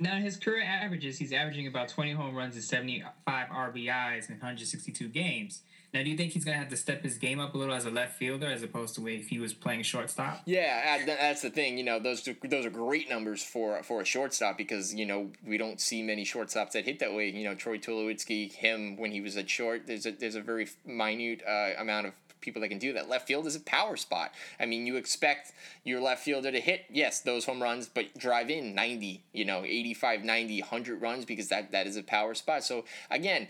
Now 0.00 0.16
his 0.16 0.38
career 0.38 0.62
averages, 0.62 1.18
he's 1.18 1.32
averaging 1.32 1.66
about 1.66 1.90
20 1.90 2.12
home 2.12 2.34
runs 2.34 2.54
and 2.54 2.64
75 2.64 3.48
RBIs 3.48 4.28
in 4.30 4.36
162 4.36 5.08
games. 5.08 5.60
Now, 5.92 6.04
do 6.04 6.10
you 6.10 6.16
think 6.16 6.32
he's 6.32 6.44
gonna 6.44 6.56
have 6.56 6.68
to 6.68 6.76
step 6.76 7.02
his 7.02 7.18
game 7.18 7.40
up 7.40 7.54
a 7.54 7.58
little 7.58 7.74
as 7.74 7.84
a 7.84 7.90
left 7.90 8.16
fielder 8.16 8.46
as 8.46 8.62
opposed 8.62 8.94
to 8.94 9.08
if 9.08 9.28
he 9.28 9.38
was 9.38 9.52
playing 9.52 9.82
shortstop? 9.82 10.40
Yeah, 10.46 11.04
that's 11.04 11.42
the 11.42 11.50
thing. 11.50 11.76
You 11.76 11.84
know, 11.84 11.98
those 11.98 12.26
those 12.44 12.64
are 12.64 12.70
great 12.70 13.10
numbers 13.10 13.42
for 13.42 13.82
for 13.82 14.00
a 14.00 14.04
shortstop 14.04 14.56
because 14.56 14.94
you 14.94 15.04
know 15.04 15.30
we 15.44 15.58
don't 15.58 15.80
see 15.80 16.02
many 16.02 16.24
shortstops 16.24 16.72
that 16.72 16.84
hit 16.84 17.00
that 17.00 17.12
way. 17.12 17.30
You 17.30 17.44
know, 17.44 17.54
Troy 17.56 17.76
Tulowitzki, 17.76 18.52
him 18.52 18.96
when 18.96 19.10
he 19.10 19.20
was 19.20 19.36
at 19.36 19.50
short, 19.50 19.86
there's 19.86 20.06
a 20.06 20.12
there's 20.12 20.36
a 20.36 20.40
very 20.40 20.68
minute 20.86 21.42
uh, 21.46 21.70
amount 21.78 22.06
of 22.06 22.12
people 22.40 22.60
that 22.62 22.68
can 22.68 22.78
do 22.78 22.92
that. 22.92 23.08
Left 23.08 23.26
field 23.26 23.46
is 23.46 23.56
a 23.56 23.60
power 23.60 23.96
spot. 23.96 24.32
I 24.58 24.66
mean, 24.66 24.86
you 24.86 24.96
expect 24.96 25.52
your 25.84 26.00
left 26.00 26.24
fielder 26.24 26.50
to 26.50 26.60
hit, 26.60 26.84
yes, 26.90 27.20
those 27.20 27.44
home 27.44 27.62
runs, 27.62 27.88
but 27.88 28.16
drive 28.18 28.50
in 28.50 28.74
90, 28.74 29.22
you 29.32 29.44
know, 29.44 29.64
85, 29.64 30.24
90, 30.24 30.60
100 30.60 31.02
runs 31.02 31.24
because 31.24 31.48
that, 31.48 31.72
that 31.72 31.86
is 31.86 31.96
a 31.96 32.02
power 32.02 32.34
spot. 32.34 32.64
So, 32.64 32.84
again, 33.10 33.48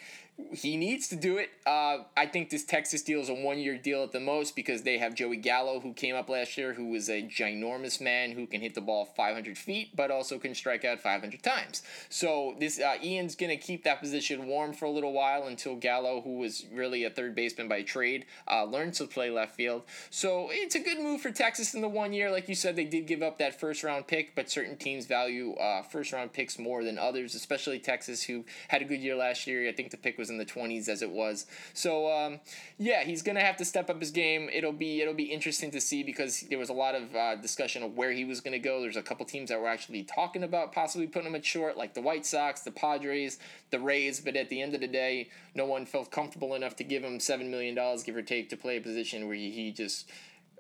he 0.53 0.77
needs 0.77 1.09
to 1.09 1.17
do 1.17 1.39
it. 1.39 1.51
Uh, 1.67 1.99
I 2.17 2.27
think 2.27 2.51
this 2.51 2.65
Texas 2.65 3.03
deal 3.03 3.21
is 3.21 3.29
a 3.29 3.35
one 3.35 3.59
year 3.59 3.77
deal 3.79 4.03
at 4.03 4.13
the 4.13 4.21
most 4.21 4.57
because 4.57 4.83
they 4.83 4.99
have 4.99 5.15
Joey 5.15 5.37
Gallo, 5.37 5.81
who 5.81 5.93
came 5.93 6.15
up 6.15 6.29
last 6.29 6.57
year, 6.57 6.75
who 6.75 6.91
was 6.91 7.09
a 7.09 7.23
ginormous 7.23 8.01
man 8.01 8.33
who 8.33 8.47
can 8.47 8.61
hit 8.61 8.75
the 8.75 8.81
ball 8.81 9.05
500 9.05 9.59
feet, 9.59 9.95
but 9.95 10.11
also 10.11 10.39
can 10.39 10.55
strike 10.55 10.85
out 10.85 11.01
500 11.01 11.43
times. 11.43 11.83
So 12.09 12.57
this 12.59 12.81
uh, 12.81 12.97
Ian's 13.03 13.35
going 13.35 13.51
to 13.51 13.57
keep 13.57 13.85
that 13.85 14.01
position 14.01 14.47
warm 14.47 14.73
for 14.73 14.85
a 14.85 14.91
little 14.91 15.13
while 15.13 15.47
until 15.47 15.77
Gallo, 15.77 16.21
who 16.21 16.39
was 16.39 16.67
really 16.73 17.05
a 17.05 17.11
third 17.11 17.35
baseman 17.35 17.69
by 17.69 17.83
trade, 17.83 18.27
uh, 18.51 18.65
learns 18.65 18.99
to 18.99 19.07
play 19.07 19.31
left 19.31 19.55
field. 19.55 19.83
So 20.11 20.49
it's 20.51 20.75
a 20.75 20.81
good 20.81 20.99
move 20.99 21.21
for 21.21 21.31
Texas 21.31 21.75
in 21.75 21.81
the 21.81 21.89
one 21.89 22.13
year. 22.13 22.31
Like 22.31 22.49
you 22.49 22.55
said, 22.55 22.77
they 22.77 22.85
did 22.85 23.07
give 23.07 23.23
up 23.23 23.39
that 23.39 23.59
first 23.59 23.85
round 23.85 24.07
pick, 24.07 24.35
but 24.35 24.51
certain 24.51 24.77
teams 24.77 25.07
value 25.07 25.55
uh, 25.55 25.83
first 25.83 26.13
round 26.13 26.33
picks 26.33 26.59
more 26.59 26.83
than 26.85 26.99
others, 26.99 27.35
especially 27.35 27.79
Texas, 27.79 28.23
who 28.23 28.45
had 28.69 28.83
a 28.83 28.85
good 28.85 29.01
year 29.01 29.15
last 29.15 29.47
year. 29.47 29.69
I 29.69 29.73
think 29.73 29.91
the 29.91 29.97
pick 29.97 30.19
was 30.19 30.30
in 30.31 30.39
the 30.39 30.47
20s 30.47 30.89
as 30.89 31.03
it 31.03 31.11
was. 31.11 31.47
So 31.75 32.11
um, 32.11 32.41
yeah, 32.79 33.05
he's 33.05 33.23
gonna 33.23 33.45
have 33.45 33.57
to 33.59 33.65
step 33.65 33.91
up 33.91 34.01
his 34.01 34.11
game. 34.11 34.49
It'll 34.53 34.73
be 34.73 35.01
it'll 35.03 35.15
be 35.15 35.25
interesting 35.25 35.71
to 35.73 35.81
see 35.81 36.03
because 36.03 36.43
there 36.49 36.59
was 36.59 36.69
a 36.69 36.75
lot 36.75 36.95
of 36.95 37.15
uh, 37.15 37.37
discussion 37.37 37.83
of 37.83 37.97
where 37.97 38.13
he 38.13 38.25
was 38.25 38.41
gonna 38.41 38.59
go. 38.59 38.81
There's 38.81 38.97
a 38.97 39.03
couple 39.03 39.27
teams 39.27 39.51
that 39.51 39.61
were 39.61 39.69
actually 39.69 40.05
talking 40.05 40.43
about 40.43 40.73
possibly 40.73 41.07
putting 41.07 41.29
him 41.29 41.35
at 41.35 41.45
short, 41.45 41.77
like 41.77 41.95
the 41.95 42.03
White 42.03 42.25
Sox, 42.25 42.63
the 42.63 42.71
Padres, 42.71 43.39
the 43.71 43.81
Rays. 43.81 44.21
But 44.21 44.37
at 44.37 44.49
the 44.49 44.63
end 44.63 44.75
of 44.75 44.81
the 44.81 44.89
day, 44.89 45.29
no 45.55 45.67
one 45.67 45.85
felt 45.85 46.11
comfortable 46.11 46.55
enough 46.55 46.77
to 46.77 46.85
give 46.85 47.03
him 47.03 47.21
seven 47.21 47.51
million 47.51 47.75
dollars, 47.75 48.03
give 48.03 48.17
or 48.17 48.23
take, 48.23 48.49
to 48.51 48.57
play 48.57 48.77
a 48.77 48.81
position 48.81 49.27
where 49.27 49.37
he, 49.37 49.51
he 49.51 49.73
just 49.73 50.09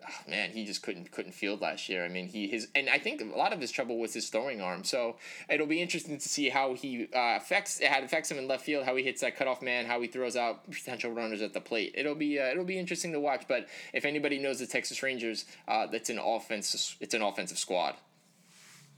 oh, 0.06 0.30
man, 0.30 0.50
he 0.50 0.64
just 0.64 0.82
couldn't 0.82 1.10
couldn't 1.10 1.32
field 1.32 1.60
last 1.60 1.88
year. 1.88 2.04
I 2.04 2.08
mean, 2.08 2.26
he 2.28 2.48
his 2.48 2.68
and 2.74 2.88
I 2.88 2.98
think 2.98 3.20
a 3.20 3.36
lot 3.36 3.52
of 3.52 3.60
his 3.60 3.70
trouble 3.70 3.98
was 3.98 4.14
his 4.14 4.28
throwing 4.28 4.60
arm. 4.60 4.84
So 4.84 5.16
it'll 5.48 5.66
be 5.66 5.80
interesting 5.80 6.18
to 6.18 6.28
see 6.28 6.48
how 6.48 6.74
he 6.74 7.08
uh, 7.14 7.36
affects 7.36 7.80
how 7.84 7.98
it 7.98 8.04
affects 8.04 8.30
him 8.30 8.38
in 8.38 8.48
left 8.48 8.64
field, 8.64 8.84
how 8.84 8.96
he 8.96 9.02
hits 9.02 9.20
that 9.20 9.36
cutoff 9.36 9.62
man, 9.62 9.86
how 9.86 10.00
he 10.00 10.08
throws 10.08 10.36
out 10.36 10.70
potential 10.70 11.12
runners 11.12 11.42
at 11.42 11.52
the 11.52 11.60
plate. 11.60 11.94
It'll 11.96 12.14
be 12.14 12.38
uh, 12.38 12.46
it'll 12.46 12.64
be 12.64 12.78
interesting 12.78 13.12
to 13.12 13.20
watch. 13.20 13.44
But 13.48 13.68
if 13.92 14.04
anybody 14.04 14.38
knows 14.38 14.58
the 14.58 14.66
Texas 14.66 15.02
Rangers, 15.02 15.44
uh, 15.68 15.86
that's 15.86 16.10
an 16.10 16.18
offense. 16.18 16.96
It's 17.00 17.14
an 17.14 17.22
offensive 17.22 17.58
squad. 17.58 17.96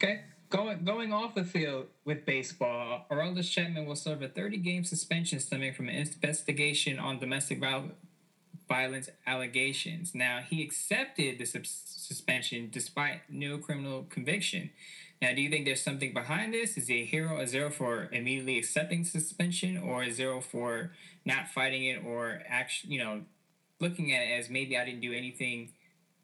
Okay. 0.03 0.23
Going 0.51 0.85
going 0.85 1.15
off 1.15 1.35
the 1.35 1.45
field 1.45 1.87
with 2.05 2.27
baseball, 2.27 3.07
Aroldis 3.11 3.51
Chapman 3.51 3.87
will 3.87 3.97
serve 3.97 4.21
a 4.21 4.29
30 4.29 4.59
game 4.59 4.85
suspension 4.85 5.41
stemming 5.41 5.73
from 5.73 5.89
an 5.89 5.95
investigation 5.95 6.99
on 6.99 7.19
domestic 7.19 7.59
viol- 7.59 7.93
violence 8.73 9.11
allegations. 9.27 10.15
Now, 10.15 10.41
he 10.41 10.63
accepted 10.63 11.39
the 11.39 11.45
sus- 11.45 11.83
suspension 12.09 12.71
despite 12.73 13.21
no 13.29 13.59
criminal 13.59 14.07
conviction. 14.09 14.71
Now, 15.21 15.35
do 15.35 15.43
you 15.43 15.51
think 15.51 15.67
there's 15.67 15.83
something 15.83 16.15
behind 16.15 16.55
this? 16.55 16.79
Is 16.79 16.89
he 16.89 17.03
a 17.03 17.05
hero, 17.05 17.39
a 17.39 17.47
zero 17.47 17.71
for 17.71 18.09
immediately 18.13 18.57
accepting 18.59 19.05
suspension, 19.05 19.77
or 19.77 20.03
a 20.03 20.11
zero 20.11 20.41
for 20.41 20.93
not 21.25 21.49
fighting 21.49 21.85
it, 21.85 22.03
or 22.05 22.41
actually, 22.49 22.95
you 22.95 23.01
know, 23.05 23.15
looking 23.79 24.15
at 24.15 24.23
it 24.23 24.31
as 24.39 24.49
maybe 24.49 24.79
I 24.79 24.85
didn't 24.87 25.01
do 25.01 25.13
anything 25.13 25.59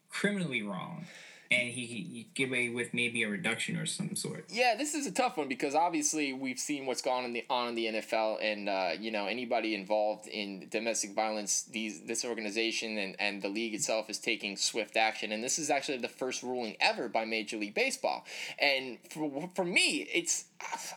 criminally 0.09 0.63
wrong, 0.63 1.05
and 1.51 1.69
he, 1.69 1.85
he, 1.85 2.27
get 2.35 2.49
away 2.49 2.69
with 2.69 2.93
maybe 2.93 3.23
a 3.23 3.29
reduction 3.29 3.75
or 3.75 3.87
some 3.87 4.15
sort? 4.15 4.45
Yeah, 4.49 4.75
this 4.77 4.93
is 4.93 5.07
a 5.07 5.11
tough 5.11 5.35
one 5.35 5.47
because 5.47 5.73
obviously 5.73 6.31
we've 6.31 6.59
seen 6.59 6.85
what's 6.85 7.01
gone 7.01 7.23
on 7.23 7.25
in 7.25 7.33
the 7.33 7.45
on 7.49 7.69
in 7.69 7.75
the 7.75 7.85
NFL, 7.85 8.37
and 8.41 8.69
uh, 8.69 8.91
you 8.99 9.09
know 9.09 9.25
anybody 9.25 9.73
involved 9.73 10.27
in 10.27 10.67
domestic 10.69 11.15
violence, 11.15 11.63
these 11.63 12.01
this 12.01 12.23
organization 12.23 12.97
and, 12.99 13.15
and 13.19 13.41
the 13.41 13.49
league 13.49 13.73
itself 13.73 14.09
is 14.11 14.19
taking 14.19 14.57
swift 14.57 14.95
action, 14.95 15.31
and 15.31 15.43
this 15.43 15.57
is 15.57 15.71
actually 15.71 15.97
the 15.97 16.07
first 16.07 16.43
ruling 16.43 16.75
ever 16.79 17.09
by 17.09 17.25
Major 17.25 17.57
League 17.57 17.73
Baseball, 17.73 18.25
and 18.59 18.99
for 19.09 19.49
for 19.55 19.65
me, 19.65 20.07
it's 20.13 20.45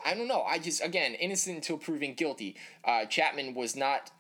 I 0.05 0.13
don't 0.15 0.29
know, 0.29 0.43
I 0.43 0.59
just 0.59 0.85
again 0.85 1.15
innocent 1.15 1.57
until 1.57 1.79
proven 1.79 2.13
guilty. 2.13 2.57
Uh, 2.85 3.07
Chapman 3.07 3.55
was 3.55 3.75
not 3.75 4.11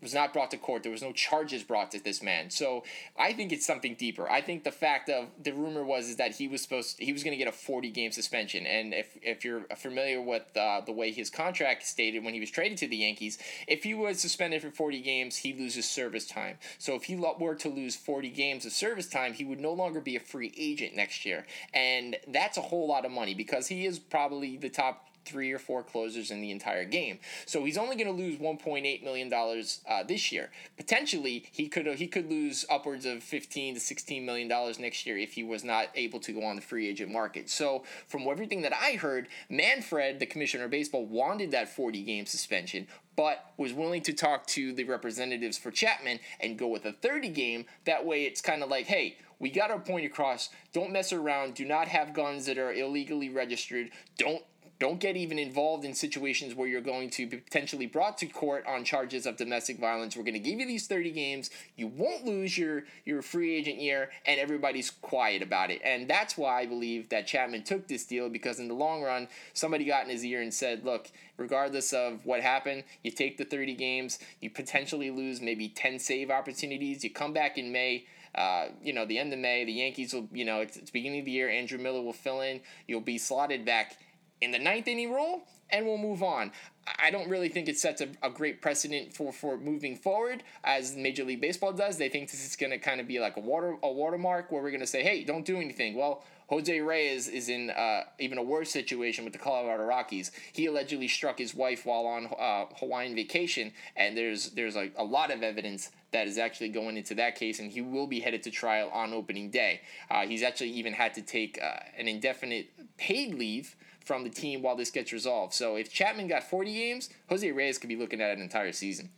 was 0.00 0.14
not 0.14 0.32
brought 0.32 0.50
to 0.52 0.56
court. 0.56 0.82
There 0.82 0.92
was 0.92 1.02
no 1.02 1.12
charges 1.12 1.62
brought 1.62 1.90
to 1.92 2.02
this 2.02 2.22
man. 2.22 2.50
So 2.50 2.84
I 3.18 3.32
think 3.32 3.52
it's 3.52 3.66
something 3.66 3.94
deeper. 3.94 4.28
I 4.30 4.40
think 4.40 4.64
the 4.64 4.70
fact 4.70 5.08
of 5.08 5.28
the 5.42 5.52
rumor 5.52 5.84
was 5.84 6.08
is 6.08 6.16
that 6.16 6.36
he 6.36 6.48
was 6.48 6.62
supposed 6.62 6.98
he 6.98 7.12
was 7.12 7.24
going 7.24 7.32
to 7.32 7.38
get 7.42 7.48
a 7.48 7.56
40 7.56 7.90
game 7.90 8.12
suspension. 8.12 8.66
And 8.66 8.94
if 8.94 9.16
if 9.22 9.44
you're 9.44 9.62
familiar 9.76 10.20
with 10.20 10.56
uh, 10.56 10.82
the 10.82 10.92
way 10.92 11.10
his 11.10 11.30
contract 11.30 11.84
stated 11.84 12.24
when 12.24 12.34
he 12.34 12.40
was 12.40 12.50
traded 12.50 12.78
to 12.78 12.88
the 12.88 12.96
Yankees, 12.96 13.38
if 13.66 13.84
he 13.84 13.94
was 13.94 14.20
suspended 14.20 14.62
for 14.62 14.70
40 14.70 15.00
games, 15.00 15.36
he 15.36 15.52
loses 15.52 15.88
service 15.88 16.26
time. 16.26 16.58
So 16.78 16.94
if 16.94 17.04
he 17.04 17.16
were 17.16 17.54
to 17.56 17.68
lose 17.68 17.96
40 17.96 18.30
games 18.30 18.64
of 18.64 18.72
service 18.72 19.08
time, 19.08 19.32
he 19.32 19.44
would 19.44 19.60
no 19.60 19.72
longer 19.72 20.00
be 20.00 20.16
a 20.16 20.20
free 20.20 20.52
agent 20.56 20.94
next 20.94 21.24
year. 21.24 21.46
And 21.74 22.16
that's 22.28 22.56
a 22.56 22.62
whole 22.62 22.88
lot 22.88 23.04
of 23.04 23.10
money 23.10 23.34
because 23.34 23.66
he 23.66 23.86
is 23.86 23.98
probably 23.98 24.56
the 24.56 24.68
top 24.68 25.08
three 25.28 25.52
or 25.52 25.58
four 25.58 25.82
closers 25.82 26.30
in 26.30 26.40
the 26.40 26.50
entire 26.50 26.84
game. 26.84 27.18
So 27.46 27.64
he's 27.64 27.78
only 27.78 27.96
going 27.96 28.06
to 28.06 28.12
lose 28.12 28.38
1.8 28.38 29.04
million 29.04 29.28
dollars 29.28 29.80
uh, 29.88 30.02
this 30.02 30.32
year. 30.32 30.50
Potentially, 30.76 31.46
he 31.52 31.68
could 31.68 31.86
he 31.86 32.06
could 32.06 32.30
lose 32.30 32.64
upwards 32.70 33.04
of 33.04 33.22
15 33.22 33.74
to 33.74 33.80
16 33.80 34.24
million 34.24 34.48
dollars 34.48 34.78
next 34.78 35.06
year 35.06 35.18
if 35.18 35.34
he 35.34 35.42
was 35.42 35.64
not 35.64 35.88
able 35.94 36.20
to 36.20 36.32
go 36.32 36.42
on 36.42 36.56
the 36.56 36.62
free 36.62 36.88
agent 36.88 37.12
market. 37.12 37.50
So 37.50 37.84
from 38.06 38.26
everything 38.28 38.62
that 38.62 38.72
I 38.74 38.92
heard, 38.92 39.28
Manfred, 39.48 40.18
the 40.18 40.26
commissioner 40.26 40.64
of 40.64 40.70
baseball, 40.70 41.06
wanted 41.06 41.50
that 41.50 41.68
40 41.68 42.02
game 42.02 42.26
suspension, 42.26 42.86
but 43.16 43.52
was 43.56 43.72
willing 43.72 44.02
to 44.02 44.12
talk 44.12 44.46
to 44.46 44.72
the 44.72 44.84
representatives 44.84 45.58
for 45.58 45.70
Chapman 45.70 46.20
and 46.40 46.58
go 46.58 46.68
with 46.68 46.84
a 46.84 46.92
30 46.92 47.28
game. 47.30 47.66
That 47.84 48.06
way, 48.06 48.24
it's 48.24 48.40
kind 48.40 48.62
of 48.62 48.68
like, 48.68 48.86
hey, 48.86 49.16
we 49.38 49.50
got 49.50 49.70
our 49.70 49.78
point 49.78 50.06
across. 50.06 50.50
Don't 50.72 50.92
mess 50.92 51.12
around. 51.12 51.54
Do 51.54 51.64
not 51.64 51.88
have 51.88 52.14
guns 52.14 52.46
that 52.46 52.58
are 52.58 52.72
illegally 52.72 53.28
registered. 53.28 53.90
Don't 54.16 54.42
don't 54.80 55.00
get 55.00 55.16
even 55.16 55.38
involved 55.38 55.84
in 55.84 55.92
situations 55.92 56.54
where 56.54 56.68
you're 56.68 56.80
going 56.80 57.10
to 57.10 57.26
be 57.26 57.38
potentially 57.38 57.86
brought 57.86 58.16
to 58.18 58.26
court 58.26 58.64
on 58.66 58.84
charges 58.84 59.26
of 59.26 59.36
domestic 59.36 59.78
violence. 59.78 60.16
We're 60.16 60.22
going 60.22 60.34
to 60.34 60.38
give 60.38 60.60
you 60.60 60.66
these 60.66 60.86
30 60.86 61.10
games. 61.10 61.50
You 61.76 61.88
won't 61.88 62.24
lose 62.24 62.56
your, 62.56 62.84
your 63.04 63.20
free 63.22 63.56
agent 63.56 63.80
year, 63.80 64.10
and 64.24 64.38
everybody's 64.38 64.90
quiet 64.90 65.42
about 65.42 65.70
it. 65.70 65.80
And 65.84 66.08
that's 66.08 66.38
why 66.38 66.60
I 66.60 66.66
believe 66.66 67.08
that 67.08 67.26
Chapman 67.26 67.64
took 67.64 67.88
this 67.88 68.04
deal 68.04 68.28
because 68.28 68.60
in 68.60 68.68
the 68.68 68.74
long 68.74 69.02
run, 69.02 69.26
somebody 69.52 69.84
got 69.84 70.04
in 70.04 70.10
his 70.10 70.24
ear 70.24 70.42
and 70.42 70.54
said, 70.54 70.84
look, 70.84 71.10
regardless 71.36 71.92
of 71.92 72.24
what 72.24 72.40
happened, 72.40 72.84
you 73.02 73.10
take 73.10 73.36
the 73.36 73.44
30 73.44 73.74
games, 73.74 74.20
you 74.40 74.48
potentially 74.48 75.10
lose 75.10 75.40
maybe 75.40 75.68
10 75.68 75.98
save 75.98 76.30
opportunities. 76.30 77.02
You 77.02 77.10
come 77.10 77.32
back 77.32 77.58
in 77.58 77.72
May. 77.72 78.04
Uh, 78.34 78.68
you 78.82 78.92
know, 78.92 79.04
the 79.04 79.18
end 79.18 79.32
of 79.32 79.38
May, 79.38 79.64
the 79.64 79.72
Yankees 79.72 80.12
will, 80.12 80.28
you 80.32 80.44
know, 80.44 80.60
it's, 80.60 80.76
it's 80.76 80.90
beginning 80.90 81.20
of 81.20 81.24
the 81.24 81.32
year. 81.32 81.48
Andrew 81.48 81.78
Miller 81.78 82.02
will 82.02 82.12
fill 82.12 82.42
in. 82.42 82.60
You'll 82.86 83.00
be 83.00 83.18
slotted 83.18 83.64
back 83.64 83.96
in 84.40 84.50
the 84.50 84.58
ninth 84.58 84.88
inning 84.88 85.12
role, 85.12 85.42
and 85.70 85.86
we'll 85.86 85.98
move 85.98 86.22
on. 86.22 86.52
I 86.98 87.10
don't 87.10 87.28
really 87.28 87.48
think 87.48 87.68
it 87.68 87.78
sets 87.78 88.00
a, 88.00 88.08
a 88.22 88.30
great 88.30 88.62
precedent 88.62 89.14
for, 89.14 89.32
for 89.32 89.58
moving 89.58 89.96
forward 89.96 90.42
as 90.64 90.96
Major 90.96 91.24
League 91.24 91.40
Baseball 91.40 91.72
does. 91.72 91.98
They 91.98 92.08
think 92.08 92.30
this 92.30 92.44
is 92.46 92.56
going 92.56 92.70
to 92.70 92.78
kind 92.78 93.00
of 93.00 93.06
be 93.06 93.20
like 93.20 93.36
a 93.36 93.40
water 93.40 93.76
a 93.82 93.92
watermark 93.92 94.50
where 94.50 94.62
we're 94.62 94.70
going 94.70 94.80
to 94.80 94.86
say, 94.86 95.02
hey, 95.02 95.24
don't 95.24 95.44
do 95.44 95.58
anything. 95.58 95.94
Well, 95.94 96.24
Jose 96.48 96.80
Reyes 96.80 97.28
is 97.28 97.50
in 97.50 97.68
uh, 97.70 98.04
even 98.18 98.38
a 98.38 98.42
worse 98.42 98.70
situation 98.70 99.24
with 99.24 99.34
the 99.34 99.38
Colorado 99.38 99.84
Rockies. 99.84 100.32
He 100.52 100.64
allegedly 100.64 101.08
struck 101.08 101.38
his 101.38 101.54
wife 101.54 101.84
while 101.84 102.06
on 102.06 102.26
uh, 102.38 102.74
Hawaiian 102.78 103.14
vacation, 103.14 103.72
and 103.96 104.16
there's 104.16 104.50
there's 104.50 104.76
a, 104.76 104.90
a 104.96 105.04
lot 105.04 105.30
of 105.30 105.42
evidence 105.42 105.90
that 106.12 106.26
is 106.26 106.38
actually 106.38 106.70
going 106.70 106.96
into 106.96 107.14
that 107.16 107.34
case, 107.34 107.60
and 107.60 107.70
he 107.70 107.82
will 107.82 108.06
be 108.06 108.20
headed 108.20 108.42
to 108.44 108.50
trial 108.50 108.88
on 108.94 109.12
opening 109.12 109.50
day. 109.50 109.82
Uh, 110.10 110.26
he's 110.26 110.42
actually 110.42 110.70
even 110.70 110.94
had 110.94 111.12
to 111.14 111.20
take 111.20 111.60
uh, 111.62 111.80
an 111.98 112.08
indefinite 112.08 112.70
paid 112.96 113.34
leave 113.34 113.76
from 114.08 114.24
the 114.24 114.30
team 114.30 114.62
while 114.62 114.74
this 114.74 114.90
gets 114.90 115.12
resolved. 115.12 115.52
So 115.52 115.76
if 115.76 115.92
Chapman 115.92 116.28
got 116.28 116.42
40 116.42 116.72
games, 116.72 117.10
Jose 117.28 117.48
Reyes 117.52 117.76
could 117.76 117.88
be 117.88 117.96
looking 117.96 118.22
at 118.22 118.34
an 118.34 118.42
entire 118.42 118.72
season. 118.72 119.10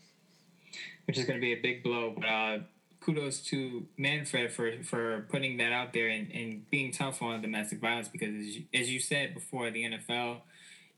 Which 1.07 1.16
is 1.16 1.24
going 1.24 1.38
to 1.38 1.41
be 1.41 1.53
a 1.53 1.61
big 1.61 1.84
blow. 1.84 2.12
But 2.16 2.26
uh, 2.26 2.59
kudos 3.01 3.38
to 3.47 3.86
Manfred 3.97 4.53
for, 4.53 4.82
for 4.82 5.26
putting 5.30 5.57
that 5.59 5.72
out 5.72 5.93
there 5.93 6.09
and, 6.09 6.30
and 6.32 6.68
being 6.70 6.91
tough 6.91 7.22
on 7.22 7.41
domestic 7.41 7.78
violence 7.78 8.09
because, 8.09 8.34
as 8.34 8.57
you, 8.57 8.64
as 8.74 8.91
you 8.91 8.99
said 8.99 9.32
before, 9.32 9.70
the 9.70 9.84
NFL 9.84 10.38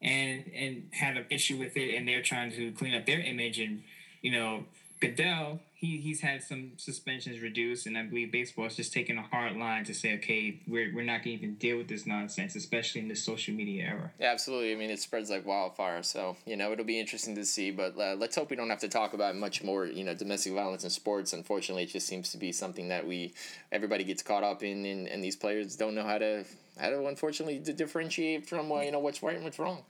and 0.00 0.50
and 0.54 0.88
had 0.90 1.16
an 1.16 1.26
issue 1.30 1.58
with 1.58 1.76
it, 1.76 1.94
and 1.94 2.08
they're 2.08 2.22
trying 2.22 2.50
to 2.52 2.72
clean 2.72 2.94
up 2.94 3.06
their 3.06 3.20
image. 3.20 3.60
And 3.60 3.82
you 4.20 4.32
know, 4.32 4.64
Goodell 5.00 5.60
he 5.82 5.98
he's 5.98 6.20
had 6.20 6.42
some 6.44 6.72
suspensions 6.76 7.40
reduced, 7.40 7.86
and 7.86 7.98
I 7.98 8.04
believe 8.04 8.30
baseball 8.30 8.66
is 8.66 8.76
just 8.76 8.92
taking 8.92 9.18
a 9.18 9.22
hard 9.22 9.56
line 9.56 9.84
to 9.84 9.94
say, 9.94 10.14
okay, 10.14 10.60
we're 10.68 10.94
we're 10.94 11.02
not 11.02 11.24
going 11.24 11.36
to 11.36 11.44
even 11.44 11.54
deal 11.56 11.76
with 11.76 11.88
this 11.88 12.06
nonsense, 12.06 12.54
especially 12.54 13.00
in 13.00 13.08
this 13.08 13.22
social 13.24 13.52
media 13.52 13.86
era. 13.86 14.12
Yeah, 14.20 14.30
absolutely. 14.30 14.72
I 14.72 14.76
mean, 14.76 14.90
it 14.90 15.00
spreads 15.00 15.28
like 15.28 15.44
wildfire, 15.44 16.04
so 16.04 16.36
you 16.46 16.56
know 16.56 16.70
it'll 16.70 16.84
be 16.84 17.00
interesting 17.00 17.34
to 17.34 17.44
see. 17.44 17.72
But 17.72 17.98
uh, 17.98 18.14
let's 18.14 18.36
hope 18.36 18.50
we 18.50 18.56
don't 18.56 18.70
have 18.70 18.78
to 18.78 18.88
talk 18.88 19.12
about 19.12 19.34
much 19.34 19.64
more. 19.64 19.84
You 19.84 20.04
know, 20.04 20.14
domestic 20.14 20.52
violence 20.52 20.84
in 20.84 20.90
sports. 20.90 21.32
Unfortunately, 21.32 21.82
it 21.82 21.90
just 21.90 22.06
seems 22.06 22.30
to 22.30 22.38
be 22.38 22.52
something 22.52 22.88
that 22.88 23.04
we 23.04 23.34
everybody 23.72 24.04
gets 24.04 24.22
caught 24.22 24.44
up 24.44 24.62
in, 24.62 24.86
and, 24.86 25.08
and 25.08 25.22
these 25.22 25.34
players 25.34 25.74
don't 25.74 25.96
know 25.96 26.04
how 26.04 26.18
to 26.18 26.44
how 26.78 26.90
to 26.90 27.06
unfortunately 27.06 27.58
to 27.58 27.72
differentiate 27.72 28.48
from 28.48 28.70
uh, 28.70 28.80
you 28.82 28.92
know 28.92 29.00
what's 29.00 29.20
right 29.20 29.34
and 29.34 29.44
what's 29.44 29.58
wrong 29.58 29.82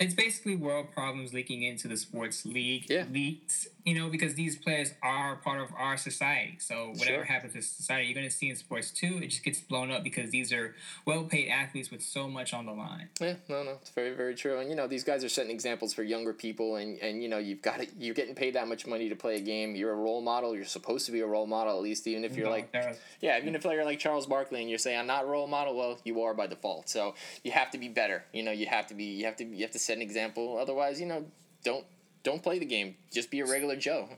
it's 0.00 0.14
basically 0.14 0.56
world 0.56 0.86
problems 0.92 1.34
leaking 1.34 1.62
into 1.62 1.86
the 1.86 1.96
sports 1.96 2.46
league 2.46 2.88
yeah. 2.88 3.04
leaks 3.12 3.68
you 3.84 3.94
know 3.94 4.08
because 4.08 4.34
these 4.34 4.56
players 4.56 4.92
are 5.02 5.36
part 5.36 5.60
of 5.60 5.68
our 5.76 5.96
society. 5.96 6.56
So 6.58 6.90
whatever 6.90 7.18
sure. 7.18 7.24
happens 7.24 7.52
to 7.54 7.62
society 7.62 8.06
you're 8.06 8.14
going 8.14 8.28
to 8.28 8.34
see 8.34 8.50
in 8.50 8.56
sports 8.56 8.90
too 8.90 9.20
it 9.22 9.28
just 9.28 9.44
gets 9.44 9.60
blown 9.60 9.90
up 9.90 10.02
because 10.02 10.30
these 10.30 10.52
are 10.52 10.74
well-paid 11.06 11.48
athletes 11.48 11.90
with 11.90 12.02
so 12.02 12.28
much 12.28 12.52
on 12.52 12.66
the 12.66 12.72
line. 12.72 13.08
Yeah 13.20 13.34
no 13.48 13.62
no 13.62 13.72
it's 13.80 13.90
very 13.90 14.14
very 14.14 14.34
true. 14.34 14.58
And 14.58 14.68
you 14.68 14.76
know 14.76 14.86
these 14.86 15.04
guys 15.04 15.24
are 15.24 15.28
setting 15.28 15.52
examples 15.52 15.94
for 15.94 16.02
younger 16.02 16.32
people 16.32 16.76
and 16.76 16.98
and 16.98 17.22
you 17.22 17.28
know 17.28 17.38
you've 17.38 17.62
got 17.62 17.80
it 17.80 17.90
you're 17.98 18.14
getting 18.14 18.34
paid 18.34 18.54
that 18.54 18.68
much 18.68 18.86
money 18.86 19.08
to 19.08 19.16
play 19.16 19.36
a 19.36 19.40
game. 19.40 19.74
You're 19.74 19.92
a 19.92 19.96
role 19.96 20.20
model. 20.20 20.54
You're 20.54 20.64
supposed 20.64 21.06
to 21.06 21.12
be 21.12 21.20
a 21.20 21.26
role 21.26 21.46
model 21.46 21.76
at 21.76 21.82
least 21.82 22.06
even 22.06 22.24
if 22.24 22.36
you're 22.36 22.46
no, 22.46 22.52
like 22.52 22.74
yeah 23.20 23.38
even 23.38 23.54
if 23.54 23.64
you're 23.64 23.84
like 23.84 23.98
charles 23.98 24.26
barkley 24.26 24.60
and 24.60 24.68
you're 24.68 24.78
saying 24.78 24.98
i'm 24.98 25.06
not 25.06 25.24
a 25.24 25.26
role 25.26 25.46
model 25.46 25.76
well 25.76 25.98
you 26.04 26.22
are 26.22 26.34
by 26.34 26.46
default. 26.46 26.88
So 26.88 27.14
you 27.44 27.52
have 27.52 27.70
to 27.70 27.78
be 27.78 27.88
better. 27.88 28.24
You 28.32 28.42
know 28.42 28.52
you 28.52 28.66
have 28.66 28.86
to 28.88 28.94
be 28.94 29.04
you 29.04 29.24
have 29.24 29.36
to 29.36 29.44
you 29.44 29.62
have 29.62 29.72
to 29.72 29.78
set 29.78 29.96
an 29.96 30.02
example. 30.02 30.58
Otherwise, 30.58 31.00
you 31.00 31.06
know, 31.06 31.24
don't 31.64 31.84
don't 32.22 32.42
play 32.42 32.58
the 32.58 32.66
game. 32.66 32.96
Just 33.12 33.30
be 33.30 33.40
a 33.40 33.46
regular 33.46 33.76
Joe. 33.76 34.08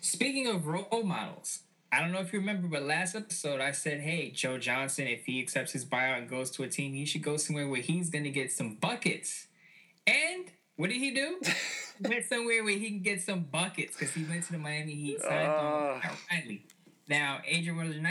Speaking 0.00 0.46
of 0.46 0.66
role 0.66 1.02
models, 1.04 1.60
I 1.92 2.00
don't 2.00 2.12
know 2.12 2.20
if 2.20 2.32
you 2.32 2.40
remember, 2.40 2.68
but 2.68 2.82
last 2.82 3.14
episode 3.14 3.60
I 3.60 3.72
said, 3.72 4.00
hey, 4.00 4.30
Joe 4.30 4.58
Johnson, 4.58 5.06
if 5.06 5.24
he 5.24 5.40
accepts 5.40 5.72
his 5.72 5.84
buyout 5.84 6.18
and 6.18 6.28
goes 6.28 6.50
to 6.52 6.62
a 6.62 6.68
team, 6.68 6.92
he 6.94 7.04
should 7.04 7.22
go 7.22 7.36
somewhere 7.36 7.68
where 7.68 7.80
he's 7.80 8.10
going 8.10 8.24
to 8.24 8.30
get 8.30 8.52
some 8.52 8.74
buckets. 8.74 9.46
And 10.06 10.50
what 10.76 10.90
did 10.90 10.98
he 10.98 11.12
do? 11.12 11.40
went 12.00 12.26
somewhere 12.26 12.62
where 12.62 12.78
he 12.78 12.88
can 12.88 13.02
get 13.02 13.22
some 13.22 13.40
buckets 13.40 13.96
because 13.96 14.12
he 14.14 14.24
went 14.24 14.44
to 14.44 14.52
the 14.52 14.58
Miami 14.58 14.94
Heat, 14.94 15.20
signed 15.20 15.48
uh. 15.48 16.00
Riley. 16.30 16.66
Now, 17.08 17.40
Adrian 17.46 18.04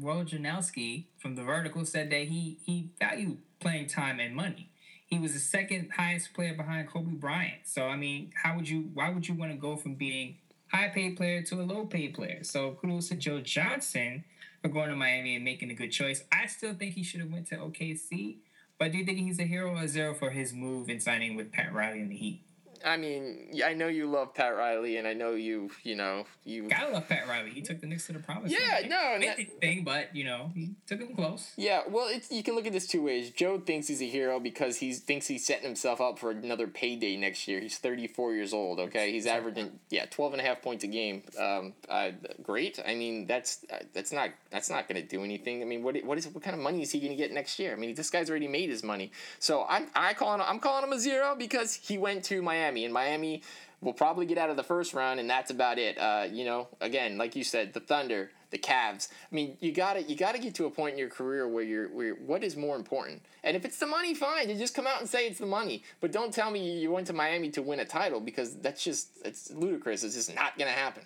Wojnarowski 0.00 1.06
from 1.18 1.34
the 1.34 1.42
Vertical 1.42 1.84
said 1.84 2.10
that 2.10 2.28
he 2.28 2.58
he 2.64 2.90
valued 3.00 3.38
playing 3.58 3.86
time 3.86 4.20
and 4.20 4.34
money. 4.36 4.70
He 5.06 5.18
was 5.18 5.32
the 5.32 5.38
second 5.38 5.90
highest 5.96 6.32
player 6.32 6.54
behind 6.54 6.88
Kobe 6.88 7.12
Bryant. 7.12 7.66
So 7.66 7.86
I 7.86 7.96
mean, 7.96 8.32
how 8.42 8.56
would 8.56 8.68
you? 8.68 8.90
Why 8.94 9.10
would 9.10 9.28
you 9.28 9.34
want 9.34 9.52
to 9.52 9.58
go 9.58 9.76
from 9.76 9.94
being 9.94 10.38
high 10.68 10.88
paid 10.88 11.16
player 11.16 11.42
to 11.42 11.60
a 11.60 11.62
low 11.62 11.86
paid 11.86 12.14
player? 12.14 12.42
So 12.42 12.72
kudos 12.72 13.08
to 13.08 13.16
Joe 13.16 13.40
Johnson 13.40 14.24
for 14.62 14.68
going 14.68 14.88
to 14.88 14.96
Miami 14.96 15.36
and 15.36 15.44
making 15.44 15.70
a 15.70 15.74
good 15.74 15.90
choice. 15.90 16.24
I 16.32 16.46
still 16.46 16.74
think 16.74 16.94
he 16.94 17.02
should 17.02 17.20
have 17.20 17.30
went 17.30 17.48
to 17.48 17.56
OKC. 17.56 18.38
But 18.78 18.92
do 18.92 18.98
you 18.98 19.04
think 19.04 19.18
he's 19.18 19.38
a 19.38 19.44
hero 19.44 19.76
or 19.76 19.82
a 19.82 19.88
zero 19.88 20.14
for 20.14 20.30
his 20.30 20.52
move 20.52 20.88
in 20.88 20.98
signing 20.98 21.36
with 21.36 21.52
Pat 21.52 21.72
Riley 21.72 22.00
in 22.00 22.08
the 22.08 22.16
Heat? 22.16 22.42
I 22.84 22.96
mean, 22.96 23.60
I 23.64 23.74
know 23.74 23.88
you 23.88 24.06
love 24.10 24.34
Pat 24.34 24.54
Riley, 24.56 24.96
and 24.96 25.08
I 25.08 25.14
know 25.14 25.32
you, 25.32 25.70
you 25.82 25.96
know, 25.96 26.24
you. 26.44 26.68
Gotta 26.68 26.92
love 26.92 27.08
Pat 27.08 27.26
Riley. 27.26 27.50
He 27.50 27.62
took 27.62 27.80
the 27.80 27.86
Knicks 27.86 28.06
to 28.06 28.12
the 28.12 28.18
promise. 28.18 28.52
Yeah, 28.52 28.86
no, 28.86 29.18
that, 29.20 29.38
thing, 29.60 29.84
but 29.84 30.14
you 30.14 30.24
know, 30.24 30.50
he 30.54 30.70
took 30.86 31.00
him 31.00 31.14
close. 31.14 31.52
Yeah, 31.56 31.82
well, 31.88 32.08
it's 32.10 32.30
you 32.30 32.42
can 32.42 32.54
look 32.54 32.66
at 32.66 32.72
this 32.72 32.86
two 32.86 33.02
ways. 33.02 33.30
Joe 33.30 33.58
thinks 33.58 33.88
he's 33.88 34.02
a 34.02 34.08
hero 34.08 34.38
because 34.38 34.76
he 34.76 34.92
thinks 34.92 35.26
he's 35.26 35.46
setting 35.46 35.64
himself 35.64 36.00
up 36.00 36.18
for 36.18 36.30
another 36.30 36.66
payday 36.66 37.16
next 37.16 37.48
year. 37.48 37.60
He's 37.60 37.78
thirty 37.78 38.06
four 38.06 38.34
years 38.34 38.52
old. 38.52 38.78
Okay, 38.80 39.12
he's 39.12 39.26
averaging 39.26 39.78
yeah 39.90 40.06
12 40.06 40.34
and 40.34 40.42
a 40.42 40.44
half 40.44 40.60
points 40.60 40.84
a 40.84 40.88
game. 40.88 41.22
Um, 41.38 41.72
uh, 41.88 42.10
great. 42.42 42.78
I 42.86 42.94
mean, 42.94 43.26
that's 43.26 43.64
uh, 43.72 43.78
that's 43.94 44.12
not 44.12 44.30
that's 44.50 44.68
not 44.68 44.88
going 44.88 45.00
to 45.00 45.08
do 45.08 45.24
anything. 45.24 45.62
I 45.62 45.64
mean, 45.64 45.82
what 45.82 45.96
what 46.04 46.18
is 46.18 46.28
what 46.28 46.42
kind 46.42 46.54
of 46.54 46.62
money 46.62 46.82
is 46.82 46.92
he 46.92 47.00
going 47.00 47.12
to 47.12 47.16
get 47.16 47.32
next 47.32 47.58
year? 47.58 47.72
I 47.72 47.76
mean, 47.76 47.94
this 47.94 48.10
guy's 48.10 48.28
already 48.28 48.48
made 48.48 48.68
his 48.68 48.82
money. 48.82 49.10
So 49.38 49.64
I'm 49.68 49.86
I 49.94 50.14
calling 50.14 50.40
I'm 50.40 50.58
calling 50.58 50.84
him 50.84 50.92
a 50.92 50.98
zero 50.98 51.34
because 51.38 51.74
he 51.74 51.96
went 51.96 52.24
to 52.24 52.42
Miami 52.42 52.73
and 52.82 52.92
Miami 52.92 53.42
we'll 53.84 53.94
probably 53.94 54.26
get 54.26 54.38
out 54.38 54.50
of 54.50 54.56
the 54.56 54.62
first 54.62 54.94
round, 54.94 55.20
and 55.20 55.28
that's 55.28 55.50
about 55.50 55.78
it. 55.78 55.98
Uh, 55.98 56.26
you 56.30 56.44
know, 56.44 56.68
again, 56.80 57.18
like 57.18 57.36
you 57.36 57.44
said, 57.44 57.72
the 57.72 57.80
Thunder, 57.80 58.30
the 58.50 58.58
Cavs. 58.58 59.08
I 59.30 59.34
mean, 59.34 59.56
you 59.60 59.72
gotta 59.72 60.02
you 60.02 60.16
gotta 60.16 60.38
get 60.38 60.54
to 60.56 60.66
a 60.66 60.70
point 60.70 60.94
in 60.94 60.98
your 60.98 61.10
career 61.10 61.46
where 61.46 61.62
you're 61.62 61.88
where 61.88 62.14
what 62.14 62.42
is 62.42 62.56
more 62.56 62.76
important. 62.76 63.22
And 63.44 63.56
if 63.56 63.64
it's 63.64 63.78
the 63.78 63.86
money, 63.86 64.14
fine. 64.14 64.48
You 64.48 64.56
just 64.56 64.74
come 64.74 64.86
out 64.86 65.00
and 65.00 65.08
say 65.08 65.26
it's 65.26 65.38
the 65.38 65.46
money. 65.46 65.84
But 66.00 66.12
don't 66.12 66.32
tell 66.32 66.50
me 66.50 66.80
you 66.80 66.90
went 66.90 67.06
to 67.08 67.12
Miami 67.12 67.50
to 67.50 67.62
win 67.62 67.80
a 67.80 67.84
title 67.84 68.20
because 68.20 68.56
that's 68.56 68.82
just 68.82 69.08
it's 69.24 69.50
ludicrous. 69.52 70.02
It's 70.02 70.14
just 70.14 70.34
not 70.34 70.58
gonna 70.58 70.70
happen. 70.70 71.04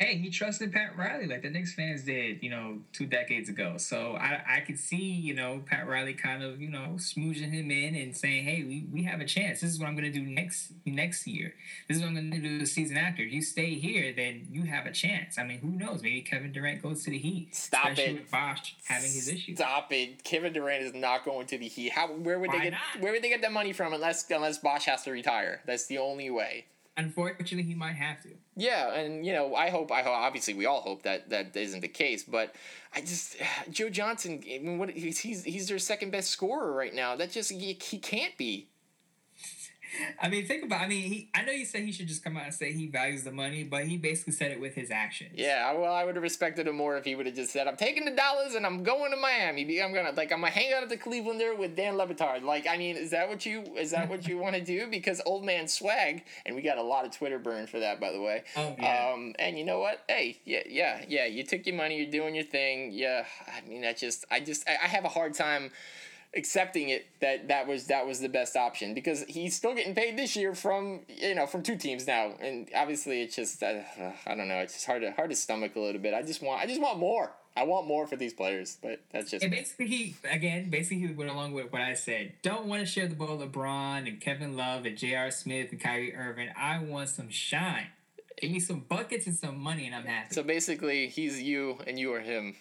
Hey, 0.00 0.16
he 0.16 0.28
trusted 0.28 0.72
Pat 0.72 0.98
Riley 0.98 1.26
like 1.26 1.42
the 1.42 1.50
Knicks 1.50 1.72
fans 1.72 2.02
did, 2.02 2.42
you 2.42 2.50
know, 2.50 2.78
two 2.92 3.06
decades 3.06 3.48
ago. 3.48 3.76
So 3.76 4.16
I 4.16 4.42
I 4.56 4.60
could 4.60 4.78
see, 4.78 4.96
you 4.96 5.34
know, 5.34 5.62
Pat 5.64 5.86
Riley 5.86 6.14
kind 6.14 6.42
of, 6.42 6.60
you 6.60 6.68
know, 6.68 6.96
smoozing 6.96 7.52
him 7.52 7.70
in 7.70 7.94
and 7.94 8.16
saying, 8.16 8.44
hey, 8.44 8.64
we, 8.64 8.88
we 8.92 9.04
have 9.04 9.20
a 9.20 9.24
chance. 9.24 9.60
This 9.60 9.70
is 9.70 9.78
what 9.78 9.86
I'm 9.86 9.94
gonna 9.94 10.10
do 10.10 10.22
next 10.22 10.72
next 10.84 11.28
year. 11.28 11.54
This 11.86 11.98
is 11.98 12.02
what 12.02 12.08
I'm 12.08 12.14
gonna 12.16 12.42
do 12.42 12.58
the 12.58 12.66
season 12.66 12.96
after. 12.96 13.22
If 13.22 13.32
you 13.32 13.40
stay 13.40 13.74
here, 13.74 14.12
then 14.12 14.48
you 14.50 14.64
have 14.64 14.86
a 14.86 14.90
chance. 14.92 15.38
I 15.38 15.44
mean, 15.44 15.60
who 15.60 15.68
knows? 15.70 16.02
Maybe 16.02 16.22
Kevin 16.22 16.50
Durant 16.50 16.82
goes 16.82 17.04
to 17.04 17.10
the 17.10 17.18
Heat. 17.18 17.54
Stop 17.54 17.90
especially 17.90 18.14
it. 18.14 18.20
With 18.22 18.30
Bosh 18.32 18.74
having 18.86 19.12
his 19.12 19.28
issues. 19.28 19.58
Stop 19.58 19.92
it. 19.92 20.24
Kevin 20.24 20.52
Durant 20.52 20.82
is 20.82 20.92
not 20.94 21.24
going 21.24 21.46
to 21.46 21.56
the 21.56 21.68
Heat. 21.68 21.92
How 21.92 22.08
where 22.08 22.40
would 22.40 22.48
Why 22.48 22.58
they 22.58 22.64
get 22.64 22.72
not? 22.72 23.00
where 23.00 23.12
would 23.12 23.22
they 23.22 23.28
get 23.28 23.42
that 23.42 23.52
money 23.52 23.72
from 23.72 23.92
unless 23.92 24.28
unless 24.28 24.58
Bosh 24.58 24.86
has 24.86 25.04
to 25.04 25.12
retire? 25.12 25.60
That's 25.66 25.86
the 25.86 25.98
only 25.98 26.30
way. 26.30 26.66
Unfortunately, 26.96 27.62
he 27.62 27.74
might 27.74 27.94
have 27.94 28.20
to. 28.24 28.30
Yeah, 28.56 28.94
and 28.94 29.26
you 29.26 29.32
know, 29.32 29.54
I 29.54 29.70
hope 29.70 29.90
I 29.90 30.02
hope 30.02 30.12
obviously 30.12 30.54
we 30.54 30.66
all 30.66 30.80
hope 30.80 31.02
that 31.02 31.30
that 31.30 31.56
isn't 31.56 31.80
the 31.80 31.88
case, 31.88 32.22
but 32.22 32.54
I 32.94 33.00
just 33.00 33.36
Joe 33.70 33.90
Johnson, 33.90 34.42
I 34.44 34.58
mean, 34.58 34.78
what 34.78 34.90
he's 34.90 35.18
he's, 35.18 35.68
their 35.68 35.78
second 35.78 36.10
best 36.10 36.30
scorer 36.30 36.72
right 36.72 36.94
now. 36.94 37.16
That 37.16 37.32
just 37.32 37.50
he, 37.50 37.78
he 37.80 37.98
can't 37.98 38.36
be. 38.36 38.68
I 40.20 40.28
mean, 40.28 40.46
think 40.46 40.64
about. 40.64 40.80
I 40.80 40.88
mean, 40.88 41.02
he. 41.02 41.28
I 41.34 41.42
know 41.42 41.52
you 41.52 41.64
said 41.64 41.82
he 41.82 41.92
should 41.92 42.08
just 42.08 42.22
come 42.22 42.36
out 42.36 42.44
and 42.44 42.54
say 42.54 42.72
he 42.72 42.86
values 42.86 43.22
the 43.24 43.32
money, 43.32 43.64
but 43.64 43.86
he 43.86 43.96
basically 43.96 44.32
said 44.32 44.50
it 44.52 44.60
with 44.60 44.74
his 44.74 44.90
actions. 44.90 45.32
Yeah, 45.34 45.72
well, 45.72 45.92
I 45.92 46.04
would 46.04 46.16
have 46.16 46.22
respected 46.22 46.66
him 46.66 46.76
more 46.76 46.96
if 46.96 47.04
he 47.04 47.14
would 47.14 47.26
have 47.26 47.34
just 47.34 47.52
said, 47.52 47.66
"I'm 47.66 47.76
taking 47.76 48.04
the 48.04 48.10
dollars 48.10 48.54
and 48.54 48.66
I'm 48.66 48.82
going 48.82 49.10
to 49.10 49.16
Miami. 49.16 49.80
I'm 49.82 49.92
gonna 49.92 50.12
like 50.12 50.32
I'm 50.32 50.40
gonna 50.40 50.52
hang 50.52 50.72
out 50.72 50.82
at 50.82 50.88
the 50.88 50.96
Clevelander 50.96 51.56
with 51.56 51.76
Dan 51.76 51.96
Le 51.96 52.06
Batard." 52.06 52.42
Like, 52.42 52.66
I 52.66 52.76
mean, 52.76 52.96
is 52.96 53.10
that 53.10 53.28
what 53.28 53.44
you 53.46 53.62
is 53.76 53.90
that 53.90 54.08
what 54.08 54.26
you 54.26 54.38
want 54.38 54.54
to 54.54 54.62
do? 54.62 54.86
Because 54.88 55.20
old 55.26 55.44
man 55.44 55.68
swag, 55.68 56.24
and 56.46 56.54
we 56.56 56.62
got 56.62 56.78
a 56.78 56.82
lot 56.82 57.04
of 57.04 57.10
Twitter 57.10 57.38
burn 57.38 57.66
for 57.66 57.80
that, 57.80 58.00
by 58.00 58.12
the 58.12 58.20
way. 58.20 58.44
Oh, 58.56 58.74
yeah. 58.78 59.12
Um, 59.12 59.34
and 59.38 59.58
you 59.58 59.64
know 59.64 59.78
what? 59.78 60.02
Hey, 60.08 60.38
yeah, 60.44 60.62
yeah, 60.68 61.04
yeah. 61.08 61.26
You 61.26 61.44
took 61.44 61.66
your 61.66 61.76
money. 61.76 61.98
You're 61.98 62.10
doing 62.10 62.34
your 62.34 62.44
thing. 62.44 62.90
Yeah. 62.92 63.24
I 63.46 63.68
mean, 63.68 63.82
that 63.82 63.96
just 63.96 64.24
I 64.30 64.40
just 64.40 64.68
I, 64.68 64.72
I 64.84 64.88
have 64.88 65.04
a 65.04 65.08
hard 65.08 65.34
time 65.34 65.70
accepting 66.36 66.88
it 66.88 67.06
that 67.20 67.48
that 67.48 67.66
was 67.66 67.86
that 67.86 68.06
was 68.06 68.20
the 68.20 68.28
best 68.28 68.56
option 68.56 68.94
because 68.94 69.22
he's 69.24 69.54
still 69.54 69.74
getting 69.74 69.94
paid 69.94 70.16
this 70.18 70.34
year 70.36 70.54
from 70.54 71.00
you 71.08 71.34
know 71.34 71.46
from 71.46 71.62
two 71.62 71.76
teams 71.76 72.06
now 72.06 72.32
and 72.40 72.68
obviously 72.74 73.22
it's 73.22 73.36
just 73.36 73.62
uh, 73.62 73.80
I 74.26 74.34
don't 74.34 74.48
know 74.48 74.58
it's 74.58 74.74
just 74.74 74.86
hard 74.86 75.02
to 75.02 75.12
hard 75.12 75.30
to 75.30 75.36
stomach 75.36 75.76
a 75.76 75.80
little 75.80 76.00
bit 76.00 76.14
I 76.14 76.22
just 76.22 76.42
want 76.42 76.60
I 76.60 76.66
just 76.66 76.80
want 76.80 76.98
more 76.98 77.30
I 77.56 77.62
want 77.62 77.86
more 77.86 78.06
for 78.06 78.16
these 78.16 78.34
players 78.34 78.78
but 78.82 79.00
that's 79.12 79.30
just 79.30 79.44
And 79.44 79.52
basically, 79.52 79.86
he 79.86 80.16
again, 80.28 80.70
basically, 80.70 81.06
he 81.06 81.12
went 81.14 81.30
along 81.30 81.52
with 81.52 81.72
what 81.72 81.82
I 81.82 81.94
said. 81.94 82.32
Don't 82.42 82.66
want 82.66 82.80
to 82.80 82.86
share 82.86 83.06
the 83.06 83.14
ball 83.14 83.36
with 83.36 83.52
LeBron 83.52 84.08
and 84.08 84.20
Kevin 84.20 84.56
Love 84.56 84.86
and 84.86 84.98
J.R. 84.98 85.30
Smith 85.30 85.70
and 85.70 85.80
Kyrie 85.80 86.16
Irving. 86.16 86.48
I 86.56 86.80
want 86.80 87.10
some 87.10 87.28
shine. 87.30 87.86
Give 88.40 88.50
me 88.50 88.58
some 88.58 88.80
buckets 88.80 89.28
and 89.28 89.36
some 89.36 89.58
money, 89.60 89.86
and 89.86 89.94
I'm 89.94 90.04
happy. 90.04 90.34
so 90.34 90.42
basically 90.42 91.06
he's 91.06 91.40
you 91.40 91.78
and 91.86 91.96
you 91.96 92.12
are 92.12 92.20
him 92.20 92.56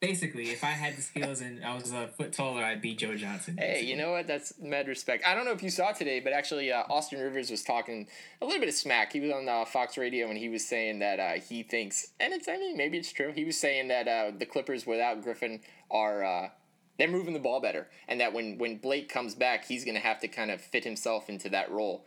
basically, 0.00 0.50
if 0.50 0.62
I 0.62 0.68
had 0.68 0.96
the 0.96 1.02
skills 1.02 1.40
and 1.40 1.64
I 1.64 1.74
was 1.74 1.92
a 1.92 2.08
foot 2.08 2.32
taller, 2.32 2.62
I'd 2.62 2.80
be 2.80 2.94
Joe 2.94 3.16
Johnson. 3.16 3.56
Hey, 3.58 3.84
you 3.84 3.96
know 3.96 4.12
what? 4.12 4.26
That's 4.26 4.58
mad 4.60 4.88
respect. 4.88 5.24
I 5.26 5.34
don't 5.34 5.44
know 5.44 5.52
if 5.52 5.62
you 5.62 5.70
saw 5.70 5.92
today, 5.92 6.20
but 6.20 6.32
actually, 6.32 6.72
uh, 6.72 6.84
Austin 6.88 7.20
Rivers 7.20 7.50
was 7.50 7.62
talking 7.62 8.06
a 8.40 8.44
little 8.44 8.60
bit 8.60 8.68
of 8.68 8.74
smack. 8.74 9.12
He 9.12 9.20
was 9.20 9.32
on 9.32 9.48
uh, 9.48 9.64
Fox 9.64 9.98
Radio 9.98 10.28
and 10.28 10.38
he 10.38 10.48
was 10.48 10.66
saying 10.66 11.00
that 11.00 11.20
uh, 11.20 11.40
he 11.40 11.62
thinks, 11.62 12.12
and 12.20 12.32
it's 12.32 12.48
I 12.48 12.56
mean 12.56 12.76
maybe 12.76 12.98
it's 12.98 13.12
true. 13.12 13.32
He 13.32 13.44
was 13.44 13.58
saying 13.58 13.88
that 13.88 14.08
uh, 14.08 14.32
the 14.36 14.46
Clippers 14.46 14.86
without 14.86 15.22
Griffin 15.22 15.60
are 15.90 16.24
uh, 16.24 16.48
they're 16.98 17.08
moving 17.08 17.34
the 17.34 17.40
ball 17.40 17.60
better, 17.60 17.88
and 18.08 18.20
that 18.20 18.32
when 18.32 18.58
when 18.58 18.78
Blake 18.78 19.08
comes 19.08 19.34
back, 19.34 19.66
he's 19.66 19.84
gonna 19.84 19.98
have 19.98 20.20
to 20.20 20.28
kind 20.28 20.50
of 20.50 20.60
fit 20.60 20.84
himself 20.84 21.28
into 21.28 21.48
that 21.50 21.70
role. 21.70 22.04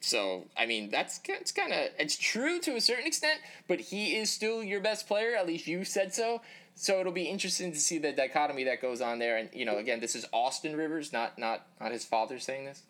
So 0.00 0.44
I 0.56 0.66
mean 0.66 0.90
that's 0.90 1.20
it's 1.24 1.50
kind 1.52 1.72
of 1.72 1.88
it's 1.98 2.16
true 2.16 2.60
to 2.60 2.76
a 2.76 2.80
certain 2.80 3.06
extent, 3.06 3.40
but 3.66 3.80
he 3.80 4.16
is 4.16 4.30
still 4.30 4.62
your 4.62 4.80
best 4.80 5.08
player. 5.08 5.34
At 5.36 5.46
least 5.46 5.66
you 5.66 5.84
said 5.84 6.14
so. 6.14 6.40
So 6.74 7.00
it'll 7.00 7.12
be 7.12 7.24
interesting 7.24 7.72
to 7.72 7.78
see 7.78 7.98
the 7.98 8.12
dichotomy 8.12 8.64
that 8.64 8.80
goes 8.80 9.00
on 9.00 9.18
there. 9.18 9.36
And 9.36 9.50
you 9.52 9.64
know, 9.64 9.78
again, 9.78 10.00
this 10.00 10.14
is 10.14 10.26
Austin 10.32 10.76
Rivers, 10.76 11.12
not 11.12 11.38
not 11.38 11.66
not 11.80 11.92
his 11.92 12.04
father 12.04 12.38
saying 12.38 12.64
this. 12.66 12.82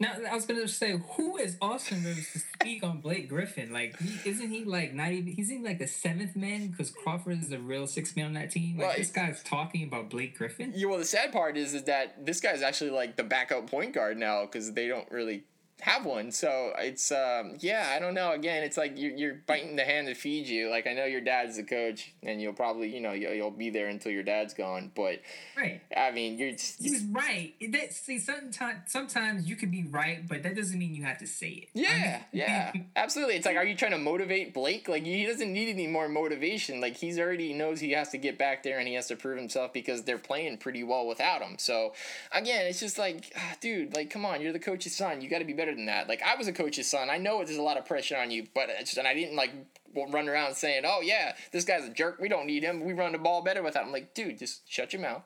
Now, 0.00 0.14
I 0.30 0.34
was 0.34 0.46
gonna 0.46 0.66
say, 0.66 0.98
who 1.16 1.36
is 1.36 1.58
Austin 1.60 2.02
Rivers 2.02 2.32
to 2.32 2.38
speak 2.38 2.82
on 2.82 3.02
Blake 3.02 3.28
Griffin? 3.28 3.70
Like, 3.70 3.98
he, 4.00 4.30
isn't 4.30 4.48
he 4.48 4.64
like 4.64 4.94
not 4.94 5.12
even? 5.12 5.34
He's 5.34 5.50
in 5.50 5.62
like 5.62 5.78
the 5.78 5.86
seventh 5.86 6.34
man 6.34 6.68
because 6.68 6.90
Crawford 6.90 7.42
is 7.42 7.50
the 7.50 7.58
real 7.58 7.86
six 7.86 8.16
man 8.16 8.26
on 8.26 8.32
that 8.32 8.50
team. 8.50 8.78
Like, 8.78 8.86
Well, 8.86 8.96
this 8.96 9.10
guy's 9.10 9.42
talking 9.42 9.84
about 9.84 10.08
Blake 10.08 10.38
Griffin. 10.38 10.72
Yeah, 10.74 10.86
well, 10.86 10.96
the 10.96 11.04
sad 11.04 11.32
part 11.32 11.58
is, 11.58 11.74
is 11.74 11.84
that 11.84 12.24
this 12.24 12.40
guy's 12.40 12.62
actually 12.62 12.90
like 12.90 13.16
the 13.16 13.24
backup 13.24 13.70
point 13.70 13.92
guard 13.92 14.16
now 14.16 14.46
because 14.46 14.72
they 14.72 14.88
don't 14.88 15.10
really 15.12 15.44
have 15.82 16.04
one. 16.04 16.30
So 16.30 16.72
it's 16.78 17.10
um, 17.12 17.56
yeah, 17.58 17.92
I 17.94 17.98
don't 17.98 18.14
know. 18.14 18.32
Again, 18.32 18.62
it's 18.62 18.76
like 18.76 18.92
you're, 18.96 19.12
you're 19.12 19.34
biting 19.46 19.76
the 19.76 19.84
hand 19.84 20.08
that 20.08 20.16
feeds 20.16 20.50
you. 20.50 20.70
Like 20.70 20.86
I 20.86 20.92
know 20.92 21.04
your 21.04 21.20
dad's 21.20 21.56
the 21.56 21.62
coach, 21.62 22.12
and 22.22 22.40
you'll 22.40 22.52
probably 22.52 22.94
you 22.94 23.00
know 23.00 23.12
you'll, 23.12 23.32
you'll 23.34 23.50
be 23.50 23.70
there 23.70 23.88
until 23.88 24.12
your 24.12 24.22
dad's 24.22 24.54
gone. 24.54 24.90
But 24.94 25.20
Right. 25.56 25.80
I 25.96 26.10
mean, 26.10 26.38
you're 26.38 26.52
just, 26.52 26.82
He 26.82 26.90
was 26.90 27.04
right. 27.04 27.52
That, 27.70 27.92
see, 27.92 28.18
sometimes 28.18 28.80
sometimes 28.86 29.48
you 29.48 29.56
can 29.56 29.70
be 29.70 29.84
right, 29.84 30.26
but 30.26 30.42
that 30.42 30.56
doesn't 30.56 30.78
mean 30.78 30.94
you 30.94 31.04
have 31.04 31.18
to 31.18 31.26
say 31.26 31.48
it. 31.48 31.68
Yeah, 31.74 32.22
yeah, 32.32 32.72
absolutely. 32.96 33.34
It's 33.34 33.46
like, 33.46 33.56
are 33.56 33.64
you 33.64 33.74
trying 33.76 33.92
to 33.92 33.98
motivate 33.98 34.54
Blake? 34.54 34.88
Like, 34.88 35.04
he 35.04 35.26
doesn't 35.26 35.52
need 35.52 35.68
any 35.68 35.86
more 35.86 36.08
motivation. 36.08 36.80
Like, 36.80 36.96
he's 36.96 37.18
already 37.18 37.52
knows 37.52 37.80
he 37.80 37.92
has 37.92 38.08
to 38.10 38.18
get 38.18 38.38
back 38.38 38.62
there 38.62 38.78
and 38.78 38.88
he 38.88 38.94
has 38.94 39.08
to 39.08 39.16
prove 39.16 39.38
himself 39.38 39.72
because 39.72 40.04
they're 40.04 40.18
playing 40.18 40.58
pretty 40.58 40.82
well 40.82 41.06
without 41.06 41.42
him. 41.42 41.56
So, 41.58 41.92
again, 42.32 42.66
it's 42.66 42.80
just 42.80 42.98
like, 42.98 43.32
ah, 43.36 43.56
dude, 43.60 43.94
like, 43.94 44.08
come 44.10 44.24
on, 44.24 44.40
you're 44.40 44.52
the 44.52 44.58
coach's 44.58 44.96
son. 44.96 45.20
You 45.20 45.28
got 45.28 45.40
to 45.40 45.44
be 45.44 45.52
better 45.52 45.69
than 45.74 45.86
that. 45.86 46.08
Like, 46.08 46.22
I 46.22 46.36
was 46.36 46.48
a 46.48 46.52
coach's 46.52 46.90
son. 46.90 47.10
I 47.10 47.18
know 47.18 47.44
there's 47.44 47.58
a 47.58 47.62
lot 47.62 47.76
of 47.76 47.86
pressure 47.86 48.16
on 48.16 48.30
you, 48.30 48.46
but 48.54 48.68
it's, 48.68 48.96
and 48.96 49.06
I 49.06 49.14
didn't 49.14 49.36
like 49.36 49.52
run 49.94 50.28
around 50.28 50.54
saying, 50.54 50.82
oh 50.86 51.00
yeah, 51.02 51.34
this 51.52 51.64
guy's 51.64 51.84
a 51.84 51.90
jerk. 51.90 52.18
We 52.20 52.28
don't 52.28 52.46
need 52.46 52.62
him. 52.62 52.84
We 52.84 52.92
run 52.92 53.12
the 53.12 53.18
ball 53.18 53.42
better 53.42 53.62
without 53.62 53.84
him. 53.84 53.92
Like, 53.92 54.14
dude, 54.14 54.38
just 54.38 54.70
shut 54.70 54.92
your 54.92 55.02
mouth. 55.02 55.22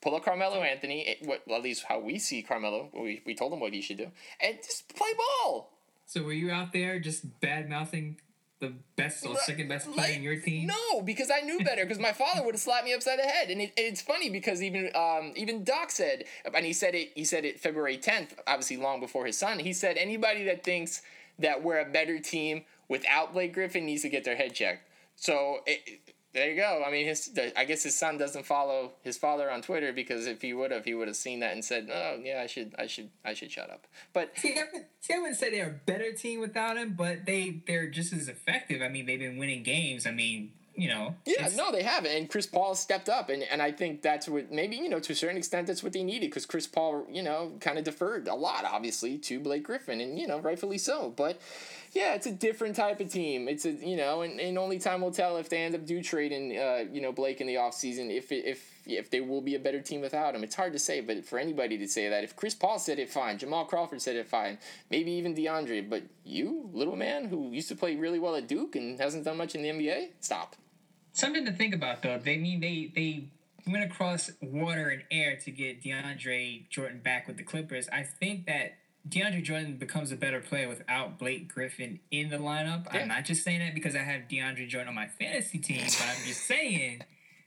Pull 0.00 0.14
up 0.14 0.24
Carmelo 0.24 0.62
Anthony, 0.62 1.00
it, 1.08 1.26
what, 1.26 1.42
well, 1.46 1.58
at 1.58 1.64
least 1.64 1.84
how 1.88 1.98
we 1.98 2.18
see 2.20 2.40
Carmelo. 2.42 2.88
We, 2.94 3.20
we 3.26 3.34
told 3.34 3.52
him 3.52 3.58
what 3.58 3.72
he 3.72 3.80
should 3.80 3.96
do, 3.96 4.12
and 4.40 4.56
just 4.64 4.94
play 4.94 5.08
ball. 5.42 5.72
So 6.06 6.22
were 6.22 6.32
you 6.32 6.52
out 6.52 6.72
there 6.72 7.00
just 7.00 7.40
bad 7.40 7.68
mouthing 7.68 8.20
the 8.60 8.72
best 8.96 9.24
or 9.26 9.36
second 9.36 9.68
best 9.68 9.90
player 9.92 10.14
in 10.14 10.22
your 10.22 10.40
team? 10.40 10.66
No, 10.66 11.02
because 11.02 11.30
I 11.30 11.40
knew 11.40 11.58
better. 11.60 11.84
Because 11.84 11.98
my 11.98 12.12
father 12.12 12.44
would 12.44 12.54
have 12.54 12.60
slapped 12.60 12.84
me 12.84 12.92
upside 12.94 13.18
the 13.18 13.22
head, 13.24 13.50
and 13.50 13.60
it, 13.60 13.72
it's 13.76 14.00
funny 14.02 14.30
because 14.30 14.62
even 14.62 14.90
um, 14.94 15.32
even 15.36 15.64
Doc 15.64 15.90
said, 15.90 16.24
and 16.52 16.64
he 16.66 16.72
said 16.72 16.94
it. 16.94 17.10
He 17.14 17.24
said 17.24 17.44
it 17.44 17.60
February 17.60 17.96
tenth, 17.98 18.34
obviously 18.46 18.76
long 18.76 19.00
before 19.00 19.26
his 19.26 19.38
son. 19.38 19.58
He 19.58 19.72
said 19.72 19.96
anybody 19.96 20.44
that 20.44 20.64
thinks 20.64 21.02
that 21.38 21.62
we're 21.62 21.80
a 21.80 21.84
better 21.88 22.18
team 22.18 22.64
without 22.88 23.32
Blake 23.32 23.54
Griffin 23.54 23.86
needs 23.86 24.02
to 24.02 24.08
get 24.08 24.24
their 24.24 24.36
head 24.36 24.54
checked. 24.54 24.88
So 25.16 25.58
it- 25.66 26.00
there 26.34 26.50
you 26.50 26.56
go. 26.56 26.82
I 26.86 26.90
mean, 26.90 27.06
his 27.06 27.30
I 27.56 27.64
guess 27.64 27.82
his 27.82 27.98
son 27.98 28.18
doesn't 28.18 28.44
follow 28.44 28.92
his 29.02 29.16
father 29.16 29.50
on 29.50 29.62
Twitter 29.62 29.92
because 29.92 30.26
if 30.26 30.42
he 30.42 30.52
would 30.52 30.70
have, 30.70 30.84
he 30.84 30.94
would 30.94 31.08
have 31.08 31.16
seen 31.16 31.40
that 31.40 31.52
and 31.52 31.64
said, 31.64 31.88
"Oh 31.92 32.18
yeah, 32.22 32.40
I 32.42 32.46
should, 32.46 32.74
I 32.78 32.86
should, 32.86 33.10
I 33.24 33.34
should 33.34 33.50
shut 33.50 33.70
up." 33.70 33.86
But 34.12 34.32
See, 34.36 34.54
I 34.54 35.18
wouldn't 35.18 35.38
say 35.38 35.50
they're 35.50 35.68
a 35.68 35.90
better 35.90 36.12
team 36.12 36.40
without 36.40 36.76
him, 36.76 36.94
but 36.96 37.24
they 37.24 37.62
they're 37.66 37.88
just 37.88 38.12
as 38.12 38.28
effective. 38.28 38.82
I 38.82 38.88
mean, 38.88 39.06
they've 39.06 39.18
been 39.18 39.38
winning 39.38 39.62
games. 39.62 40.06
I 40.06 40.10
mean, 40.10 40.52
you 40.78 40.88
know. 40.88 41.14
Yeah, 41.26 41.48
no, 41.56 41.72
they 41.72 41.82
haven't, 41.82 42.12
and 42.12 42.30
Chris 42.30 42.46
Paul 42.46 42.74
stepped 42.74 43.08
up, 43.08 43.28
and, 43.28 43.42
and 43.42 43.60
I 43.60 43.72
think 43.72 44.00
that's 44.00 44.28
what 44.28 44.52
maybe 44.52 44.76
you 44.76 44.88
know 44.88 45.00
to 45.00 45.12
a 45.12 45.16
certain 45.16 45.36
extent 45.36 45.66
that's 45.66 45.82
what 45.82 45.92
they 45.92 46.04
needed 46.04 46.30
because 46.30 46.46
Chris 46.46 46.66
Paul 46.66 47.06
you 47.10 47.22
know 47.22 47.52
kind 47.60 47.78
of 47.78 47.84
deferred 47.84 48.28
a 48.28 48.34
lot 48.34 48.64
obviously 48.64 49.18
to 49.18 49.40
Blake 49.40 49.64
Griffin, 49.64 50.00
and 50.00 50.18
you 50.18 50.26
know 50.26 50.38
rightfully 50.38 50.78
so, 50.78 51.12
but 51.16 51.40
yeah, 51.92 52.14
it's 52.14 52.26
a 52.26 52.32
different 52.32 52.76
type 52.76 53.00
of 53.00 53.10
team. 53.10 53.48
It's 53.48 53.64
a 53.64 53.72
you 53.72 53.96
know, 53.96 54.22
and, 54.22 54.40
and 54.40 54.56
only 54.56 54.78
time 54.78 55.00
will 55.00 55.10
tell 55.10 55.36
if 55.36 55.48
they 55.48 55.58
end 55.58 55.74
up 55.74 55.84
do 55.84 56.02
trading 56.02 56.56
uh, 56.56 56.84
you 56.90 57.00
know 57.00 57.12
Blake 57.12 57.40
in 57.40 57.46
the 57.46 57.56
offseason 57.56 58.14
if 58.14 58.30
it, 58.30 58.44
if 58.44 58.78
if 58.86 59.10
they 59.10 59.20
will 59.20 59.40
be 59.40 59.54
a 59.54 59.58
better 59.58 59.80
team 59.80 60.00
without 60.00 60.34
him. 60.34 60.42
It's 60.44 60.54
hard 60.54 60.72
to 60.72 60.78
say, 60.78 61.00
but 61.00 61.24
for 61.24 61.38
anybody 61.38 61.76
to 61.78 61.88
say 61.88 62.08
that, 62.08 62.24
if 62.24 62.36
Chris 62.36 62.54
Paul 62.54 62.78
said 62.78 62.98
it, 62.98 63.10
fine. 63.10 63.38
Jamal 63.38 63.64
Crawford 63.64 64.00
said 64.00 64.16
it, 64.16 64.26
fine. 64.26 64.58
Maybe 64.90 65.10
even 65.12 65.34
DeAndre, 65.34 65.88
but 65.88 66.04
you, 66.24 66.70
little 66.72 66.96
man 66.96 67.26
who 67.26 67.50
used 67.50 67.68
to 67.68 67.76
play 67.76 67.96
really 67.96 68.18
well 68.18 68.34
at 68.34 68.48
Duke 68.48 68.76
and 68.76 68.98
hasn't 68.98 69.24
done 69.24 69.36
much 69.36 69.54
in 69.54 69.62
the 69.62 69.68
NBA, 69.68 70.10
stop. 70.20 70.56
Something 71.18 71.44
to 71.46 71.52
think 71.52 71.74
about 71.74 72.02
though. 72.02 72.16
They 72.16 72.36
mean 72.36 72.60
they 72.60 72.92
they 72.94 73.24
went 73.66 73.82
across 73.82 74.30
water 74.40 74.88
and 74.88 75.02
air 75.10 75.36
to 75.44 75.50
get 75.50 75.82
DeAndre 75.82 76.68
Jordan 76.70 77.00
back 77.02 77.26
with 77.26 77.36
the 77.36 77.42
Clippers. 77.42 77.88
I 77.92 78.04
think 78.04 78.46
that 78.46 78.76
DeAndre 79.08 79.42
Jordan 79.42 79.78
becomes 79.78 80.12
a 80.12 80.16
better 80.16 80.40
player 80.40 80.68
without 80.68 81.18
Blake 81.18 81.52
Griffin 81.52 81.98
in 82.12 82.30
the 82.30 82.36
lineup. 82.36 82.86
Yeah. 82.94 83.00
I'm 83.00 83.08
not 83.08 83.24
just 83.24 83.42
saying 83.42 83.58
that 83.58 83.74
because 83.74 83.96
I 83.96 84.00
have 84.00 84.28
DeAndre 84.30 84.68
Jordan 84.68 84.90
on 84.90 84.94
my 84.94 85.08
fantasy 85.08 85.58
team, 85.58 85.80
but 85.80 86.06
I'm 86.08 86.24
just 86.24 86.42
saying 86.46 87.02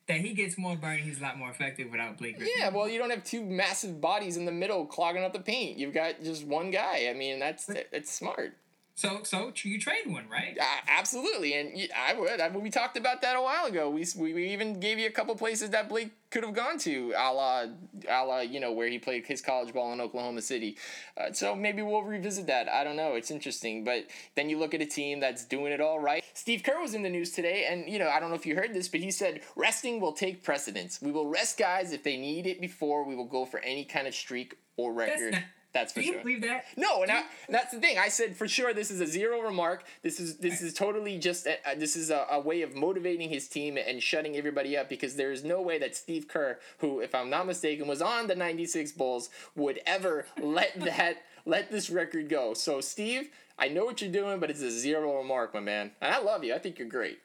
that 0.07 0.19
he 0.19 0.33
gets 0.33 0.57
more 0.57 0.75
burn. 0.75 0.97
He's 0.97 1.19
a 1.19 1.23
lot 1.23 1.37
more 1.37 1.49
effective 1.49 1.89
without 1.89 2.17
Blake 2.17 2.39
Griffin. 2.39 2.53
Yeah, 2.57 2.69
well, 2.71 2.89
you 2.89 2.99
don't 2.99 3.09
have 3.09 3.23
two 3.23 3.41
massive 3.41 4.01
bodies 4.01 4.35
in 4.35 4.43
the 4.43 4.51
middle 4.51 4.85
clogging 4.85 5.23
up 5.23 5.31
the 5.31 5.39
paint. 5.39 5.77
You've 5.77 5.93
got 5.93 6.21
just 6.21 6.45
one 6.45 6.71
guy. 6.71 7.07
I 7.09 7.13
mean, 7.13 7.39
that's 7.39 7.69
it's 7.69 8.11
smart. 8.11 8.57
So, 8.95 9.21
so 9.23 9.51
you 9.63 9.79
trade 9.79 10.05
one, 10.05 10.25
right? 10.29 10.57
Uh, 10.59 10.63
absolutely, 10.87 11.53
and 11.53 11.89
I 11.97 12.13
would. 12.13 12.39
I 12.39 12.49
mean, 12.49 12.61
we 12.61 12.69
talked 12.69 12.97
about 12.97 13.21
that 13.21 13.35
a 13.35 13.41
while 13.41 13.65
ago. 13.65 13.89
We, 13.89 14.05
we, 14.17 14.33
we 14.33 14.49
even 14.49 14.79
gave 14.79 14.99
you 14.99 15.07
a 15.07 15.11
couple 15.11 15.33
places 15.35 15.69
that 15.71 15.89
Blake 15.89 16.11
could 16.29 16.43
have 16.43 16.53
gone 16.53 16.77
to, 16.79 17.13
a 17.17 17.33
la, 17.33 17.65
a 18.07 18.25
la, 18.25 18.39
you 18.39 18.59
know, 18.59 18.71
where 18.71 18.87
he 18.87 18.99
played 18.99 19.25
his 19.25 19.41
college 19.41 19.73
ball 19.73 19.91
in 19.93 20.01
Oklahoma 20.01 20.41
City. 20.41 20.77
Uh, 21.17 21.31
so 21.31 21.55
maybe 21.55 21.81
we'll 21.81 22.03
revisit 22.03 22.47
that. 22.47 22.69
I 22.69 22.83
don't 22.83 22.95
know. 22.95 23.15
It's 23.15 23.31
interesting, 23.31 23.83
but 23.83 24.05
then 24.35 24.49
you 24.49 24.59
look 24.59 24.73
at 24.73 24.81
a 24.81 24.85
team 24.85 25.19
that's 25.19 25.45
doing 25.45 25.71
it 25.71 25.81
all 25.81 25.99
right. 25.99 26.23
Steve 26.33 26.63
Kerr 26.63 26.79
was 26.79 26.93
in 26.93 27.01
the 27.01 27.09
news 27.09 27.31
today, 27.31 27.65
and 27.69 27.89
you 27.89 27.97
know, 27.97 28.09
I 28.09 28.19
don't 28.19 28.29
know 28.29 28.35
if 28.35 28.45
you 28.45 28.55
heard 28.55 28.73
this, 28.73 28.87
but 28.87 28.99
he 28.99 29.11
said 29.11 29.41
resting 29.55 29.99
will 29.99 30.13
take 30.13 30.43
precedence. 30.43 31.01
We 31.01 31.11
will 31.11 31.27
rest 31.27 31.57
guys 31.57 31.91
if 31.91 32.03
they 32.03 32.17
need 32.17 32.45
it 32.45 32.61
before 32.61 33.03
we 33.03 33.15
will 33.15 33.25
go 33.25 33.45
for 33.45 33.59
any 33.61 33.83
kind 33.83 34.07
of 34.07 34.13
streak 34.13 34.55
or 34.77 34.93
record. 34.93 35.43
That's 35.73 35.93
for 35.93 36.01
Do 36.01 36.05
you 36.05 36.13
sure. 36.13 36.21
believe 36.21 36.41
that? 36.41 36.65
No, 36.75 37.01
and, 37.01 37.11
I, 37.11 37.19
and 37.47 37.55
that's 37.55 37.71
the 37.71 37.79
thing. 37.79 37.97
I 37.97 38.09
said 38.09 38.35
for 38.35 38.47
sure 38.47 38.73
this 38.73 38.91
is 38.91 38.99
a 38.99 39.07
zero 39.07 39.39
remark. 39.41 39.85
This 40.03 40.19
is 40.19 40.37
this 40.37 40.61
is 40.61 40.73
totally 40.73 41.17
just 41.17 41.47
a, 41.47 41.57
a- 41.65 41.75
this 41.77 41.95
is 41.95 42.09
a, 42.09 42.25
a 42.29 42.39
way 42.39 42.61
of 42.61 42.75
motivating 42.75 43.29
his 43.29 43.47
team 43.47 43.77
and 43.77 44.03
shutting 44.03 44.35
everybody 44.35 44.75
up 44.77 44.89
because 44.89 45.15
there 45.15 45.31
is 45.31 45.43
no 45.43 45.61
way 45.61 45.77
that 45.79 45.95
Steve 45.95 46.27
Kerr, 46.27 46.59
who 46.79 46.99
if 46.99 47.15
I'm 47.15 47.29
not 47.29 47.47
mistaken 47.47 47.87
was 47.87 48.01
on 48.01 48.27
the 48.27 48.35
96 48.35 48.91
Bulls, 48.93 49.29
would 49.55 49.79
ever 49.85 50.25
let 50.41 50.77
that 50.83 51.23
let 51.45 51.71
this 51.71 51.89
record 51.89 52.27
go. 52.29 52.53
So 52.53 52.81
Steve, 52.81 53.29
I 53.57 53.67
know 53.69 53.85
what 53.85 54.01
you're 54.01 54.11
doing, 54.11 54.39
but 54.39 54.49
it's 54.49 54.61
a 54.61 54.71
zero 54.71 55.17
remark, 55.17 55.53
my 55.53 55.59
man. 55.61 55.91
And 56.01 56.13
I 56.13 56.19
love 56.19 56.43
you. 56.43 56.53
I 56.53 56.59
think 56.59 56.79
you're 56.79 56.87
great. 56.87 57.19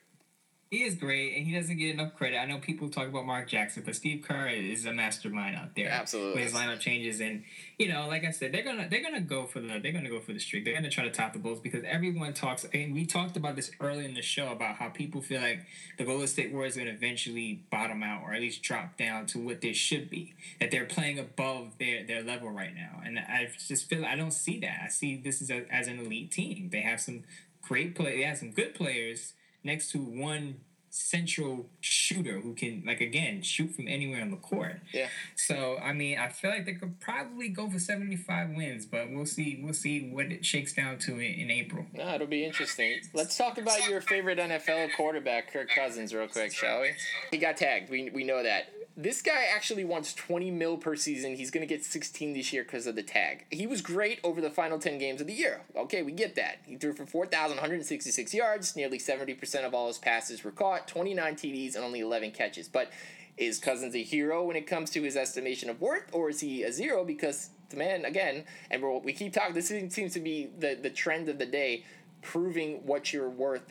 He 0.68 0.82
is 0.82 0.96
great, 0.96 1.36
and 1.36 1.46
he 1.46 1.54
doesn't 1.54 1.76
get 1.76 1.94
enough 1.94 2.16
credit. 2.16 2.38
I 2.38 2.44
know 2.44 2.58
people 2.58 2.88
talk 2.88 3.06
about 3.06 3.24
Mark 3.24 3.46
Jackson, 3.46 3.84
but 3.86 3.94
Steve 3.94 4.24
Kerr 4.26 4.48
is 4.48 4.84
a 4.84 4.92
mastermind 4.92 5.54
out 5.54 5.76
there. 5.76 5.88
Absolutely. 5.88 6.42
with 6.42 6.52
his 6.52 6.60
lineup 6.60 6.80
changes, 6.80 7.20
and 7.20 7.44
you 7.78 7.86
know, 7.86 8.08
like 8.08 8.24
I 8.24 8.32
said, 8.32 8.50
they're 8.50 8.64
gonna 8.64 8.88
they're 8.90 9.02
gonna 9.02 9.20
go 9.20 9.46
for 9.46 9.60
the 9.60 9.78
they're 9.80 9.92
gonna 9.92 10.10
go 10.10 10.18
for 10.18 10.32
the 10.32 10.40
streak. 10.40 10.64
They're 10.64 10.74
gonna 10.74 10.90
try 10.90 11.04
to 11.04 11.10
top 11.10 11.34
the 11.34 11.38
Bulls 11.38 11.60
because 11.60 11.84
everyone 11.84 12.34
talks, 12.34 12.66
and 12.74 12.92
we 12.92 13.06
talked 13.06 13.36
about 13.36 13.54
this 13.54 13.70
early 13.78 14.04
in 14.04 14.14
the 14.14 14.22
show 14.22 14.50
about 14.50 14.74
how 14.74 14.88
people 14.88 15.20
feel 15.20 15.40
like 15.40 15.60
the 15.98 16.04
Golden 16.04 16.26
State 16.26 16.52
Warriors 16.52 16.76
are 16.76 16.80
gonna 16.80 16.90
eventually 16.90 17.62
bottom 17.70 18.02
out 18.02 18.22
or 18.24 18.34
at 18.34 18.40
least 18.40 18.62
drop 18.62 18.96
down 18.96 19.26
to 19.26 19.38
what 19.38 19.60
they 19.60 19.72
should 19.72 20.10
be. 20.10 20.34
That 20.58 20.72
they're 20.72 20.86
playing 20.86 21.20
above 21.20 21.78
their 21.78 22.04
their 22.04 22.24
level 22.24 22.50
right 22.50 22.74
now, 22.74 23.02
and 23.04 23.20
I 23.20 23.50
just 23.68 23.88
feel 23.88 24.04
I 24.04 24.16
don't 24.16 24.32
see 24.32 24.58
that. 24.60 24.80
I 24.86 24.88
see 24.88 25.16
this 25.16 25.40
as 25.42 25.50
a, 25.50 25.64
as 25.72 25.86
an 25.86 26.00
elite 26.00 26.32
team. 26.32 26.70
They 26.72 26.80
have 26.80 27.00
some 27.00 27.22
great 27.62 27.94
play. 27.94 28.16
They 28.16 28.24
have 28.24 28.38
some 28.38 28.50
good 28.50 28.74
players 28.74 29.34
next 29.66 29.90
to 29.90 29.98
one 29.98 30.60
central 30.96 31.68
shooter 31.82 32.40
who 32.40 32.54
can 32.54 32.82
like 32.86 33.02
again 33.02 33.42
shoot 33.42 33.70
from 33.74 33.86
anywhere 33.86 34.22
on 34.22 34.30
the 34.30 34.36
court. 34.38 34.80
Yeah. 34.94 35.08
So 35.34 35.76
I 35.82 35.92
mean, 35.92 36.18
I 36.18 36.28
feel 36.28 36.50
like 36.50 36.64
they 36.64 36.72
could 36.72 36.98
probably 37.00 37.50
go 37.50 37.68
for 37.68 37.78
seventy 37.78 38.16
five 38.16 38.50
wins, 38.50 38.86
but 38.86 39.10
we'll 39.10 39.26
see. 39.26 39.60
We'll 39.62 39.74
see 39.74 40.08
what 40.10 40.26
it 40.26 40.44
shakes 40.44 40.72
down 40.72 40.98
to 41.00 41.14
in, 41.14 41.40
in 41.40 41.50
April. 41.50 41.84
No, 41.92 42.14
it'll 42.14 42.26
be 42.26 42.44
interesting. 42.44 43.00
Let's 43.12 43.36
talk 43.36 43.58
about 43.58 43.86
your 43.88 44.00
favorite 44.00 44.38
NFL 44.38 44.94
quarterback, 44.96 45.52
Kirk 45.52 45.68
Cousins, 45.68 46.14
real 46.14 46.28
quick, 46.28 46.52
shall 46.54 46.80
we? 46.80 46.92
He 47.30 47.38
got 47.38 47.58
tagged. 47.58 47.90
We, 47.90 48.10
we 48.10 48.24
know 48.24 48.42
that. 48.42 48.72
This 48.98 49.20
guy 49.20 49.44
actually 49.54 49.84
wants 49.84 50.14
20 50.14 50.50
mil 50.50 50.78
per 50.78 50.96
season. 50.96 51.36
He's 51.36 51.50
going 51.50 51.66
to 51.66 51.72
get 51.72 51.84
16 51.84 52.32
this 52.32 52.50
year 52.50 52.62
because 52.62 52.86
of 52.86 52.96
the 52.96 53.02
tag. 53.02 53.44
He 53.50 53.66
was 53.66 53.82
great 53.82 54.20
over 54.24 54.40
the 54.40 54.48
final 54.48 54.78
10 54.78 54.96
games 54.96 55.20
of 55.20 55.26
the 55.26 55.34
year. 55.34 55.60
Okay, 55.76 56.02
we 56.02 56.12
get 56.12 56.34
that. 56.36 56.60
He 56.64 56.76
threw 56.76 56.94
for 56.94 57.04
4,166 57.04 58.32
yards. 58.32 58.74
Nearly 58.74 58.98
70% 58.98 59.66
of 59.66 59.74
all 59.74 59.88
his 59.88 59.98
passes 59.98 60.42
were 60.42 60.50
caught, 60.50 60.88
29 60.88 61.34
TDs, 61.34 61.74
and 61.74 61.84
only 61.84 62.00
11 62.00 62.30
catches. 62.30 62.68
But 62.68 62.90
is 63.36 63.58
Cousins 63.58 63.94
a 63.94 64.02
hero 64.02 64.44
when 64.44 64.56
it 64.56 64.66
comes 64.66 64.88
to 64.90 65.02
his 65.02 65.14
estimation 65.14 65.68
of 65.68 65.78
worth, 65.78 66.08
or 66.12 66.30
is 66.30 66.40
he 66.40 66.62
a 66.62 66.72
zero 66.72 67.04
because 67.04 67.50
the 67.68 67.76
man, 67.76 68.06
again, 68.06 68.44
and 68.70 68.82
we 69.04 69.12
keep 69.12 69.34
talking, 69.34 69.54
this 69.54 69.68
seems 69.68 70.14
to 70.14 70.20
be 70.20 70.48
the, 70.58 70.74
the 70.74 70.88
trend 70.88 71.28
of 71.28 71.38
the 71.38 71.44
day, 71.44 71.84
proving 72.22 72.86
what 72.86 73.12
you're 73.12 73.28
worth 73.28 73.70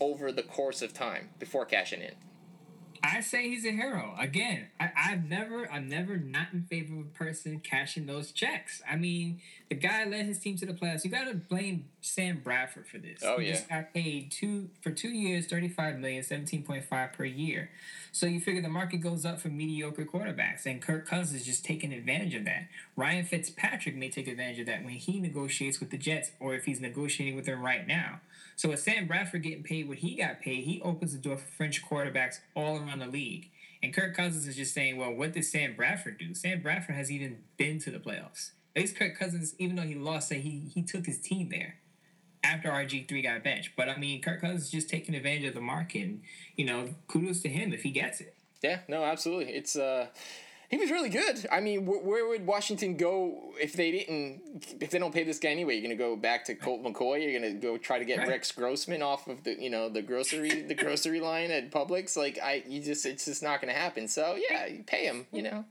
over 0.00 0.32
the 0.32 0.42
course 0.42 0.80
of 0.80 0.94
time 0.94 1.28
before 1.38 1.66
cashing 1.66 2.00
in. 2.00 2.14
I 3.04 3.20
say 3.20 3.48
he's 3.48 3.64
a 3.64 3.72
hero. 3.72 4.14
Again, 4.18 4.68
I, 4.78 4.90
I've 4.96 5.28
never, 5.28 5.70
I'm 5.70 5.88
never 5.88 6.16
not 6.16 6.48
in 6.52 6.62
favor 6.62 6.94
of 6.94 7.00
a 7.00 7.10
person 7.10 7.60
cashing 7.60 8.06
those 8.06 8.30
checks. 8.30 8.80
I 8.88 8.96
mean, 8.96 9.40
the 9.68 9.74
guy 9.74 10.04
led 10.04 10.26
his 10.26 10.38
team 10.38 10.56
to 10.58 10.66
the 10.66 10.72
playoffs. 10.72 11.04
You 11.04 11.10
got 11.10 11.24
to 11.24 11.34
blame 11.34 11.86
Sam 12.00 12.40
Bradford 12.44 12.86
for 12.86 12.98
this. 12.98 13.20
Oh, 13.24 13.38
he 13.38 13.46
yeah. 13.46 13.52
just 13.54 13.68
got 13.68 13.92
paid 13.92 14.30
two 14.30 14.70
for 14.80 14.90
two 14.90 15.08
years, 15.08 15.46
35 15.46 15.98
million, 15.98 16.22
17.5 16.22 17.12
per 17.12 17.24
year. 17.24 17.70
So 18.12 18.26
you 18.26 18.40
figure 18.40 18.62
the 18.62 18.68
market 18.68 18.98
goes 18.98 19.24
up 19.24 19.40
for 19.40 19.48
mediocre 19.48 20.04
quarterbacks, 20.04 20.66
and 20.66 20.80
Kirk 20.80 21.06
Cousins 21.06 21.40
is 21.40 21.46
just 21.46 21.64
taking 21.64 21.92
advantage 21.92 22.34
of 22.34 22.44
that. 22.44 22.68
Ryan 22.94 23.24
Fitzpatrick 23.24 23.96
may 23.96 24.10
take 24.10 24.28
advantage 24.28 24.60
of 24.60 24.66
that 24.66 24.84
when 24.84 24.94
he 24.94 25.18
negotiates 25.18 25.80
with 25.80 25.90
the 25.90 25.98
Jets, 25.98 26.30
or 26.38 26.54
if 26.54 26.66
he's 26.66 26.80
negotiating 26.80 27.34
with 27.34 27.46
them 27.46 27.62
right 27.62 27.86
now. 27.86 28.20
So 28.56 28.68
with 28.68 28.80
Sam 28.80 29.06
Bradford 29.06 29.42
getting 29.42 29.62
paid 29.62 29.88
what 29.88 29.98
he 29.98 30.16
got 30.16 30.40
paid, 30.40 30.64
he 30.64 30.80
opens 30.82 31.12
the 31.12 31.18
door 31.18 31.36
for 31.36 31.46
French 31.46 31.84
quarterbacks 31.84 32.40
all 32.54 32.76
around 32.76 33.00
the 33.00 33.06
league. 33.06 33.50
And 33.82 33.92
Kirk 33.92 34.14
Cousins 34.14 34.46
is 34.46 34.56
just 34.56 34.74
saying, 34.74 34.96
well, 34.96 35.12
what 35.12 35.32
did 35.32 35.44
Sam 35.44 35.74
Bradford 35.74 36.18
do? 36.18 36.34
Sam 36.34 36.62
Bradford 36.62 36.94
has 36.94 37.10
even 37.10 37.38
been 37.56 37.80
to 37.80 37.90
the 37.90 37.98
playoffs. 37.98 38.52
At 38.76 38.82
least 38.82 38.96
Kirk 38.96 39.18
Cousins, 39.18 39.54
even 39.58 39.76
though 39.76 39.82
he 39.82 39.94
lost, 39.94 40.28
say 40.28 40.40
he 40.40 40.70
he 40.72 40.82
took 40.82 41.04
his 41.04 41.20
team 41.20 41.50
there 41.50 41.76
after 42.44 42.68
RG 42.70 43.08
three 43.08 43.22
got 43.22 43.42
benched. 43.42 43.72
But 43.76 43.88
I 43.88 43.96
mean, 43.96 44.22
Kirk 44.22 44.40
Cousins 44.40 44.64
is 44.64 44.70
just 44.70 44.88
taking 44.88 45.14
advantage 45.14 45.48
of 45.48 45.54
the 45.54 45.60
market. 45.60 46.02
And, 46.02 46.22
you 46.56 46.64
know, 46.64 46.88
kudos 47.08 47.40
to 47.40 47.48
him 47.48 47.72
if 47.72 47.82
he 47.82 47.90
gets 47.90 48.20
it. 48.20 48.34
Yeah, 48.62 48.80
no, 48.88 49.04
absolutely. 49.04 49.52
It's 49.52 49.76
uh, 49.76 50.06
he 50.72 50.78
was 50.78 50.90
really 50.90 51.10
good. 51.10 51.46
I 51.52 51.60
mean, 51.60 51.86
wh- 51.86 52.04
where 52.04 52.26
would 52.26 52.44
Washington 52.46 52.96
go 52.96 53.52
if 53.60 53.74
they 53.74 53.92
didn't? 53.92 54.40
If 54.80 54.90
they 54.90 54.98
don't 54.98 55.12
pay 55.14 55.22
this 55.22 55.38
guy 55.38 55.50
anyway, 55.50 55.74
you're 55.74 55.82
gonna 55.82 55.94
go 55.94 56.16
back 56.16 56.44
to 56.46 56.54
Colt 56.56 56.82
McCoy. 56.82 57.22
You're 57.22 57.38
gonna 57.38 57.52
go 57.54 57.76
try 57.76 57.98
to 57.98 58.04
get 58.04 58.18
Right. 58.20 58.28
Rex 58.28 58.50
Grossman 58.50 59.02
off 59.02 59.28
of 59.28 59.44
the 59.44 59.62
you 59.62 59.70
know 59.70 59.88
the 59.88 60.02
grocery 60.02 60.62
the 60.62 60.74
grocery 60.74 61.20
line 61.20 61.50
at 61.50 61.70
Publix. 61.70 62.16
Like 62.16 62.38
I, 62.42 62.64
you 62.66 62.82
just 62.82 63.06
it's 63.06 63.26
just 63.26 63.42
not 63.42 63.60
gonna 63.60 63.72
happen. 63.74 64.08
So 64.08 64.36
yeah, 64.50 64.66
you 64.66 64.82
pay 64.84 65.04
him. 65.04 65.26
You 65.30 65.42
know. 65.42 65.64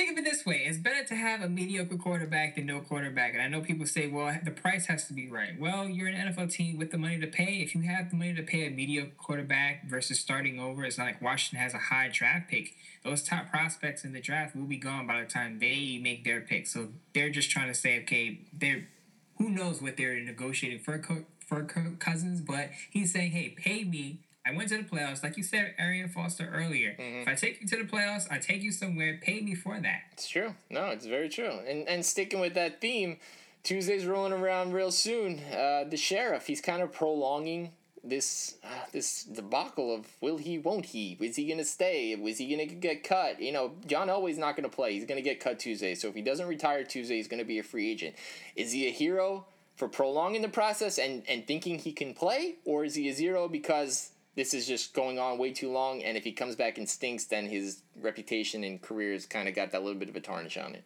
Think 0.00 0.12
of 0.12 0.16
it 0.16 0.24
this 0.24 0.46
way: 0.46 0.62
it's 0.64 0.78
better 0.78 1.04
to 1.04 1.14
have 1.14 1.42
a 1.42 1.48
mediocre 1.50 1.98
quarterback 1.98 2.56
than 2.56 2.64
no 2.64 2.80
quarterback. 2.80 3.34
And 3.34 3.42
I 3.42 3.48
know 3.48 3.60
people 3.60 3.84
say, 3.84 4.06
"Well, 4.06 4.34
the 4.42 4.50
price 4.50 4.86
has 4.86 5.06
to 5.08 5.12
be 5.12 5.28
right." 5.28 5.60
Well, 5.60 5.90
you're 5.90 6.08
an 6.08 6.14
NFL 6.14 6.50
team 6.50 6.78
with 6.78 6.90
the 6.90 6.96
money 6.96 7.20
to 7.20 7.26
pay. 7.26 7.60
If 7.60 7.74
you 7.74 7.82
have 7.82 8.08
the 8.08 8.16
money 8.16 8.32
to 8.32 8.42
pay 8.42 8.66
a 8.66 8.70
mediocre 8.70 9.12
quarterback 9.18 9.86
versus 9.86 10.18
starting 10.18 10.58
over, 10.58 10.86
it's 10.86 10.96
not 10.96 11.04
like 11.04 11.20
Washington 11.20 11.62
has 11.62 11.74
a 11.74 11.78
high 11.92 12.08
draft 12.10 12.48
pick. 12.48 12.76
Those 13.04 13.22
top 13.22 13.50
prospects 13.50 14.02
in 14.02 14.14
the 14.14 14.22
draft 14.22 14.56
will 14.56 14.64
be 14.64 14.78
gone 14.78 15.06
by 15.06 15.20
the 15.20 15.28
time 15.28 15.58
they 15.58 16.00
make 16.02 16.24
their 16.24 16.40
pick. 16.40 16.66
So 16.66 16.88
they're 17.12 17.28
just 17.28 17.50
trying 17.50 17.68
to 17.68 17.74
say, 17.74 18.00
okay, 18.00 18.40
they're 18.54 18.88
who 19.36 19.50
knows 19.50 19.82
what 19.82 19.98
they're 19.98 20.18
negotiating 20.18 20.78
for 20.78 20.98
for 21.46 21.64
Cousins, 21.98 22.40
but 22.40 22.70
he's 22.88 23.12
saying, 23.12 23.32
"Hey, 23.32 23.50
pay 23.50 23.84
me." 23.84 24.20
I 24.46 24.52
went 24.56 24.70
to 24.70 24.78
the 24.78 24.84
playoffs, 24.84 25.22
like 25.22 25.36
you 25.36 25.42
said, 25.42 25.74
Arian 25.78 26.08
Foster 26.08 26.50
earlier. 26.52 26.96
If 26.98 27.28
I 27.28 27.34
take 27.34 27.60
you 27.60 27.68
to 27.68 27.76
the 27.76 27.84
playoffs, 27.84 28.26
I 28.30 28.38
take 28.38 28.62
you 28.62 28.72
somewhere. 28.72 29.18
Pay 29.22 29.42
me 29.42 29.54
for 29.54 29.78
that. 29.78 30.02
It's 30.12 30.28
true. 30.28 30.54
No, 30.70 30.86
it's 30.86 31.06
very 31.06 31.28
true. 31.28 31.58
And 31.68 31.86
and 31.88 32.04
sticking 32.04 32.40
with 32.40 32.54
that 32.54 32.80
theme, 32.80 33.18
Tuesday's 33.62 34.06
rolling 34.06 34.32
around 34.32 34.72
real 34.72 34.90
soon. 34.90 35.40
Uh, 35.40 35.84
the 35.88 35.96
sheriff, 35.96 36.46
he's 36.46 36.60
kind 36.60 36.82
of 36.82 36.92
prolonging 36.92 37.72
this 38.02 38.56
uh, 38.64 38.86
this 38.92 39.24
debacle 39.24 39.94
of 39.94 40.06
will 40.22 40.38
he, 40.38 40.58
won't 40.58 40.86
he? 40.86 41.18
Is 41.20 41.36
he 41.36 41.46
gonna 41.48 41.64
stay? 41.64 42.16
Was 42.16 42.38
he 42.38 42.50
gonna 42.50 42.66
get 42.66 43.04
cut? 43.04 43.40
You 43.40 43.52
know, 43.52 43.72
John 43.86 44.08
Elway's 44.08 44.38
not 44.38 44.56
gonna 44.56 44.70
play. 44.70 44.94
He's 44.94 45.04
gonna 45.04 45.20
get 45.20 45.40
cut 45.40 45.58
Tuesday. 45.58 45.94
So 45.94 46.08
if 46.08 46.14
he 46.14 46.22
doesn't 46.22 46.46
retire 46.46 46.82
Tuesday, 46.84 47.16
he's 47.16 47.28
gonna 47.28 47.44
be 47.44 47.58
a 47.58 47.62
free 47.62 47.90
agent. 47.90 48.16
Is 48.56 48.72
he 48.72 48.86
a 48.88 48.90
hero 48.90 49.44
for 49.76 49.86
prolonging 49.86 50.40
the 50.42 50.48
process 50.48 50.98
and 50.98 51.22
and 51.28 51.46
thinking 51.46 51.78
he 51.78 51.92
can 51.92 52.14
play, 52.14 52.56
or 52.64 52.84
is 52.84 52.94
he 52.94 53.08
a 53.10 53.12
zero 53.12 53.48
because 53.48 54.12
this 54.36 54.54
is 54.54 54.66
just 54.66 54.94
going 54.94 55.18
on 55.18 55.38
way 55.38 55.52
too 55.52 55.70
long, 55.70 56.02
and 56.02 56.16
if 56.16 56.24
he 56.24 56.32
comes 56.32 56.56
back 56.56 56.78
and 56.78 56.88
stinks, 56.88 57.24
then 57.24 57.46
his 57.46 57.82
reputation 58.00 58.62
and 58.64 58.80
career 58.80 59.12
has 59.12 59.26
kind 59.26 59.48
of 59.48 59.54
got 59.54 59.72
that 59.72 59.82
little 59.82 59.98
bit 59.98 60.08
of 60.08 60.16
a 60.16 60.20
tarnish 60.20 60.56
on 60.56 60.74
it. 60.74 60.84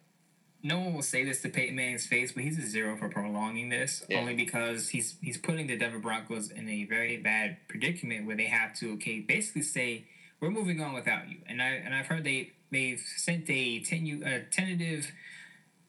no 0.63 0.79
one 0.79 0.93
will 0.95 1.03
say 1.03 1.23
this 1.23 1.41
to 1.43 1.49
Peyton 1.49 1.75
Manning's 1.75 2.07
face, 2.07 2.31
but 2.31 2.43
he's 2.43 2.57
a 2.57 2.65
zero 2.67 2.97
for 2.97 3.07
prolonging 3.07 3.69
this 3.69 4.03
Yeah. 4.09 4.19
only 4.19 4.33
because 4.35 4.89
he's 4.89 5.17
he's 5.21 5.37
putting 5.37 5.67
the 5.67 5.77
Denver 5.77 5.99
Broncos 5.99 6.49
in 6.49 6.67
a 6.67 6.85
very 6.85 7.17
bad 7.17 7.57
predicament 7.67 8.25
where 8.25 8.35
they 8.35 8.45
have 8.47 8.73
to 8.79 8.93
okay 8.93 9.19
basically 9.19 9.61
say 9.61 10.05
we're 10.39 10.49
moving 10.49 10.81
on 10.81 10.93
without 10.93 11.29
you. 11.29 11.37
And 11.45 11.61
I 11.61 11.67
and 11.85 11.93
I've 11.93 12.07
heard 12.07 12.23
they 12.23 12.53
they've 12.71 12.99
sent 12.99 13.47
a 13.49 13.79
tenu, 13.81 14.23
a 14.25 14.39
tentative 14.49 15.11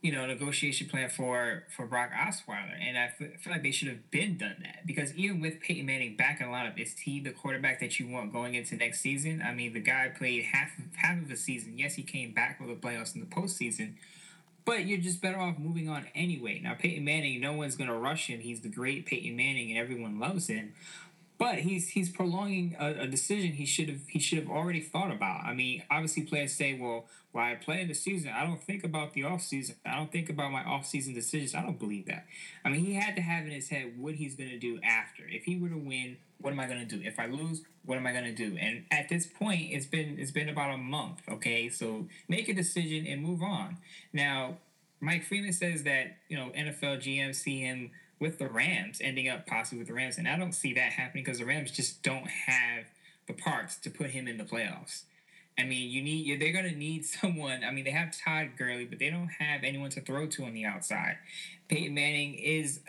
you 0.02 0.12
know 0.12 0.26
negotiation 0.26 0.88
plan 0.88 1.08
for 1.08 1.64
for 1.74 1.86
Brock 1.86 2.10
Osweiler, 2.12 2.78
and 2.80 2.98
I 2.98 3.08
feel 3.08 3.52
like 3.52 3.62
they 3.62 3.70
should 3.70 3.88
have 3.88 4.10
been 4.10 4.36
done 4.36 4.56
that 4.62 4.86
because 4.86 5.14
even 5.14 5.40
with 5.40 5.60
Peyton 5.60 5.86
Manning 5.86 6.16
back 6.16 6.40
in 6.40 6.46
the 6.46 6.52
lineup, 6.52 6.78
is 6.80 6.96
he 6.98 7.20
the 7.20 7.32
quarterback 7.32 7.80
that 7.80 7.98
you 7.98 8.08
want 8.08 8.32
going 8.32 8.54
into 8.54 8.76
next 8.76 9.00
season? 9.00 9.42
I 9.44 9.52
mean, 9.52 9.72
the 9.72 9.80
guy 9.80 10.08
played 10.16 10.44
half 10.44 10.70
half 10.96 11.22
of 11.22 11.28
the 11.28 11.36
season. 11.36 11.78
Yes, 11.78 11.94
he 11.94 12.02
came 12.02 12.32
back 12.32 12.58
for 12.58 12.66
the 12.66 12.74
playoffs 12.74 13.14
in 13.14 13.20
the 13.20 13.26
postseason, 13.26 13.94
but 14.64 14.84
you're 14.84 15.00
just 15.00 15.22
better 15.22 15.38
off 15.38 15.58
moving 15.58 15.88
on 15.88 16.06
anyway. 16.14 16.60
Now, 16.62 16.74
Peyton 16.74 17.04
Manning, 17.04 17.40
no 17.40 17.54
one's 17.54 17.76
going 17.76 17.88
to 17.88 17.96
rush 17.96 18.26
him. 18.26 18.40
He's 18.40 18.60
the 18.60 18.68
great 18.68 19.06
Peyton 19.06 19.36
Manning, 19.36 19.70
and 19.70 19.78
everyone 19.78 20.18
loves 20.18 20.48
him. 20.48 20.74
But 21.38 21.56
he's 21.56 21.90
he's 21.90 22.08
prolonging 22.08 22.76
a, 22.78 23.02
a, 23.02 23.06
decision 23.06 23.52
he 23.52 23.66
should 23.66 23.88
have 23.88 24.00
he 24.08 24.18
should 24.18 24.38
have 24.38 24.48
already 24.48 24.80
thought 24.80 25.10
about. 25.10 25.44
I 25.44 25.52
mean, 25.52 25.82
obviously 25.90 26.22
players 26.22 26.52
say, 26.52 26.78
well, 26.78 27.06
while 27.32 27.52
I 27.52 27.54
play 27.56 27.82
in 27.82 27.88
the 27.88 27.94
season, 27.94 28.32
I 28.34 28.44
don't 28.46 28.62
think 28.62 28.84
about 28.84 29.12
the 29.12 29.24
off 29.24 29.42
season. 29.42 29.76
I 29.84 29.96
don't 29.96 30.10
think 30.10 30.30
about 30.30 30.50
my 30.50 30.64
off 30.64 30.86
season 30.86 31.12
decisions. 31.14 31.54
I 31.54 31.62
don't 31.62 31.78
believe 31.78 32.06
that. 32.06 32.26
I 32.64 32.70
mean, 32.70 32.84
he 32.84 32.94
had 32.94 33.14
to 33.16 33.22
have 33.22 33.44
in 33.44 33.52
his 33.52 33.68
head 33.68 33.92
what 33.98 34.14
he's 34.14 34.34
going 34.34 34.50
to 34.50 34.58
do 34.58 34.80
after. 34.82 35.24
If 35.28 35.44
he 35.44 35.58
were 35.58 35.68
to 35.68 35.76
win, 35.76 36.16
what 36.40 36.52
am 36.52 36.60
I 36.60 36.66
going 36.66 36.86
to 36.86 36.96
do? 36.96 37.02
If 37.04 37.18
I 37.18 37.26
lose, 37.26 37.62
what 37.84 37.98
am 37.98 38.06
I 38.06 38.12
going 38.12 38.24
to 38.24 38.34
do? 38.34 38.56
And 38.58 38.84
at 38.90 39.08
this 39.08 39.26
point, 39.26 39.72
it's 39.72 39.86
been 39.86 40.18
it's 40.18 40.30
been 40.30 40.48
about 40.48 40.74
a 40.74 40.78
month. 40.78 41.20
Okay, 41.28 41.68
so 41.68 42.06
make 42.28 42.48
a 42.48 42.54
decision 42.54 43.06
and 43.06 43.22
move 43.22 43.42
on. 43.42 43.76
Now, 44.12 44.56
Mike 45.00 45.24
Freeman 45.24 45.52
says 45.52 45.82
that 45.84 46.16
you 46.28 46.36
know 46.36 46.50
NFL 46.56 47.02
GMs 47.02 47.36
see 47.36 47.60
him 47.60 47.90
with 48.18 48.38
the 48.38 48.48
Rams, 48.48 49.00
ending 49.00 49.28
up 49.28 49.46
possibly 49.46 49.78
with 49.78 49.88
the 49.88 49.94
Rams. 49.94 50.18
And 50.18 50.28
I 50.28 50.36
don't 50.36 50.52
see 50.52 50.72
that 50.74 50.92
happening 50.92 51.24
because 51.24 51.38
the 51.38 51.44
Rams 51.44 51.70
just 51.70 52.02
don't 52.02 52.28
have 52.28 52.84
the 53.26 53.34
parts 53.34 53.76
to 53.78 53.90
put 53.90 54.10
him 54.10 54.28
in 54.28 54.38
the 54.38 54.44
playoffs. 54.44 55.02
I 55.58 55.64
mean, 55.64 55.90
you 55.90 56.02
need 56.02 56.40
they're 56.40 56.52
going 56.52 56.70
to 56.70 56.78
need 56.78 57.04
someone. 57.06 57.64
I 57.64 57.70
mean, 57.70 57.84
they 57.84 57.90
have 57.90 58.16
Todd 58.16 58.50
Gurley, 58.56 58.84
but 58.84 58.98
they 58.98 59.10
don't 59.10 59.30
have 59.38 59.64
anyone 59.64 59.90
to 59.90 60.00
throw 60.00 60.26
to 60.26 60.44
on 60.44 60.54
the 60.54 60.64
outside. 60.64 61.16
Peyton 61.68 61.94
Manning 61.94 62.34
is 62.34 62.80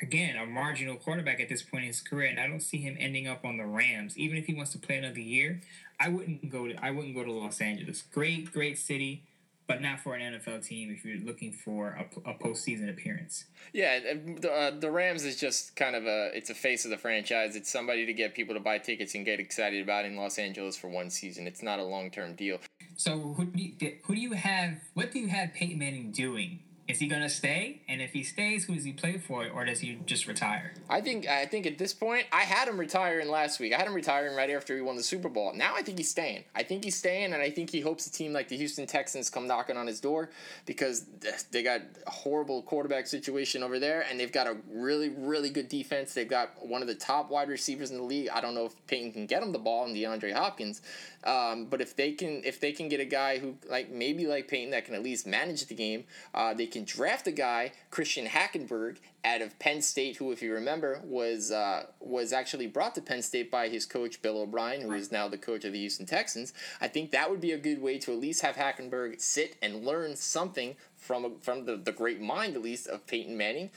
again 0.00 0.36
a 0.36 0.46
marginal 0.46 0.96
quarterback 0.96 1.40
at 1.40 1.48
this 1.48 1.62
point 1.62 1.84
in 1.84 1.88
his 1.88 2.00
career, 2.00 2.28
and 2.28 2.40
I 2.40 2.46
don't 2.46 2.62
see 2.62 2.78
him 2.78 2.96
ending 2.98 3.28
up 3.28 3.44
on 3.44 3.58
the 3.58 3.66
Rams. 3.66 4.16
Even 4.18 4.36
if 4.36 4.46
he 4.46 4.54
wants 4.54 4.72
to 4.72 4.78
play 4.78 4.96
another 4.96 5.20
year, 5.20 5.60
I 6.00 6.08
wouldn't 6.08 6.50
go 6.50 6.68
to 6.68 6.84
I 6.84 6.90
wouldn't 6.90 7.14
go 7.14 7.24
to 7.24 7.32
Los 7.32 7.60
Angeles. 7.60 8.02
Great, 8.12 8.52
great 8.52 8.78
city 8.78 9.22
but 9.66 9.80
not 9.80 10.00
for 10.00 10.14
an 10.14 10.34
NFL 10.34 10.66
team 10.66 10.90
if 10.90 11.04
you're 11.04 11.18
looking 11.24 11.52
for 11.52 11.98
a, 11.98 12.30
a 12.30 12.34
postseason 12.34 12.90
appearance. 12.90 13.44
Yeah, 13.72 13.98
the, 14.40 14.52
uh, 14.52 14.70
the 14.78 14.90
Rams 14.90 15.24
is 15.24 15.38
just 15.40 15.74
kind 15.76 15.96
of 15.96 16.04
a 16.04 16.30
it's 16.34 16.50
a 16.50 16.54
face 16.54 16.84
of 16.84 16.90
the 16.90 16.98
franchise. 16.98 17.56
It's 17.56 17.70
somebody 17.70 18.06
to 18.06 18.12
get 18.12 18.34
people 18.34 18.54
to 18.54 18.60
buy 18.60 18.78
tickets 18.78 19.14
and 19.14 19.24
get 19.24 19.40
excited 19.40 19.82
about 19.82 20.04
in 20.04 20.16
Los 20.16 20.38
Angeles 20.38 20.76
for 20.76 20.88
one 20.88 21.10
season. 21.10 21.46
It's 21.46 21.62
not 21.62 21.78
a 21.78 21.84
long 21.84 22.10
term 22.10 22.34
deal. 22.34 22.58
So 22.96 23.18
who 23.18 23.46
do 23.46 23.62
you, 23.62 23.96
who 24.02 24.14
do 24.14 24.20
you 24.20 24.32
have? 24.32 24.74
What 24.94 25.12
do 25.12 25.18
you 25.18 25.28
have 25.28 25.54
Peyton 25.54 25.78
Manning 25.78 26.10
doing 26.10 26.60
is 26.86 26.98
he 26.98 27.06
gonna 27.06 27.28
stay? 27.28 27.80
And 27.88 28.02
if 28.02 28.12
he 28.12 28.22
stays, 28.22 28.64
who 28.64 28.74
does 28.74 28.84
he 28.84 28.92
play 28.92 29.16
for, 29.16 29.48
or 29.48 29.64
does 29.64 29.80
he 29.80 29.98
just 30.04 30.26
retire? 30.26 30.74
I 30.88 31.00
think 31.00 31.26
I 31.26 31.46
think 31.46 31.66
at 31.66 31.78
this 31.78 31.94
point, 31.94 32.26
I 32.30 32.42
had 32.42 32.68
him 32.68 32.78
retiring 32.78 33.28
last 33.28 33.58
week. 33.58 33.72
I 33.72 33.78
had 33.78 33.86
him 33.86 33.94
retiring 33.94 34.36
right 34.36 34.50
after 34.50 34.76
he 34.76 34.82
won 34.82 34.96
the 34.96 35.02
Super 35.02 35.28
Bowl. 35.28 35.52
Now 35.54 35.74
I 35.74 35.82
think 35.82 35.98
he's 35.98 36.10
staying. 36.10 36.44
I 36.54 36.62
think 36.62 36.84
he's 36.84 36.96
staying, 36.96 37.32
and 37.32 37.42
I 37.42 37.50
think 37.50 37.70
he 37.70 37.80
hopes 37.80 38.06
a 38.06 38.12
team 38.12 38.32
like 38.32 38.48
the 38.48 38.56
Houston 38.56 38.86
Texans 38.86 39.30
come 39.30 39.46
knocking 39.46 39.76
on 39.76 39.86
his 39.86 40.00
door 40.00 40.30
because 40.66 41.06
they 41.50 41.62
got 41.62 41.80
a 42.06 42.10
horrible 42.10 42.62
quarterback 42.62 43.06
situation 43.06 43.62
over 43.62 43.78
there, 43.78 44.04
and 44.10 44.20
they've 44.20 44.32
got 44.32 44.46
a 44.46 44.56
really 44.70 45.08
really 45.08 45.50
good 45.50 45.68
defense. 45.68 46.12
They've 46.12 46.28
got 46.28 46.66
one 46.66 46.82
of 46.82 46.88
the 46.88 46.94
top 46.94 47.30
wide 47.30 47.48
receivers 47.48 47.90
in 47.90 47.96
the 47.96 48.02
league. 48.04 48.28
I 48.28 48.40
don't 48.42 48.54
know 48.54 48.66
if 48.66 48.86
Peyton 48.86 49.12
can 49.12 49.26
get 49.26 49.42
him 49.42 49.52
the 49.52 49.58
ball, 49.58 49.86
and 49.86 49.96
DeAndre 49.96 50.34
Hopkins. 50.34 50.82
Um, 51.24 51.66
but 51.66 51.80
if 51.80 51.96
they 51.96 52.12
can 52.12 52.42
if 52.44 52.60
they 52.60 52.72
can 52.72 52.88
get 52.88 53.00
a 53.00 53.04
guy 53.04 53.38
who 53.38 53.56
like 53.68 53.90
maybe 53.90 54.26
like 54.26 54.48
Peyton 54.48 54.70
that 54.70 54.84
can 54.84 54.94
at 54.94 55.02
least 55.02 55.26
manage 55.26 55.66
the 55.66 55.74
game, 55.74 56.04
uh, 56.34 56.54
they 56.54 56.66
can 56.66 56.84
draft 56.84 57.26
a 57.26 57.32
guy 57.32 57.72
Christian 57.90 58.26
Hackenberg 58.26 58.98
out 59.24 59.40
of 59.40 59.58
Penn 59.58 59.80
State, 59.80 60.16
who 60.16 60.32
if 60.32 60.42
you 60.42 60.52
remember 60.52 61.00
was 61.04 61.50
uh, 61.50 61.86
was 62.00 62.32
actually 62.32 62.66
brought 62.66 62.94
to 62.96 63.00
Penn 63.00 63.22
State 63.22 63.50
by 63.50 63.68
his 63.68 63.86
coach 63.86 64.20
Bill 64.20 64.42
O'Brien, 64.42 64.82
who 64.82 64.92
is 64.92 65.10
now 65.10 65.28
the 65.28 65.38
coach 65.38 65.64
of 65.64 65.72
the 65.72 65.78
Houston 65.78 66.06
Texans. 66.06 66.52
I 66.80 66.88
think 66.88 67.10
that 67.12 67.30
would 67.30 67.40
be 67.40 67.52
a 67.52 67.58
good 67.58 67.80
way 67.80 67.98
to 67.98 68.12
at 68.12 68.18
least 68.18 68.42
have 68.42 68.56
Hackenberg 68.56 69.20
sit 69.20 69.56
and 69.62 69.84
learn 69.84 70.16
something 70.16 70.76
from 70.96 71.38
from 71.40 71.64
the, 71.64 71.76
the 71.76 71.92
great 71.92 72.20
mind 72.20 72.54
at 72.54 72.62
least 72.62 72.86
of 72.86 73.06
Peyton 73.06 73.36
Manning, 73.36 73.70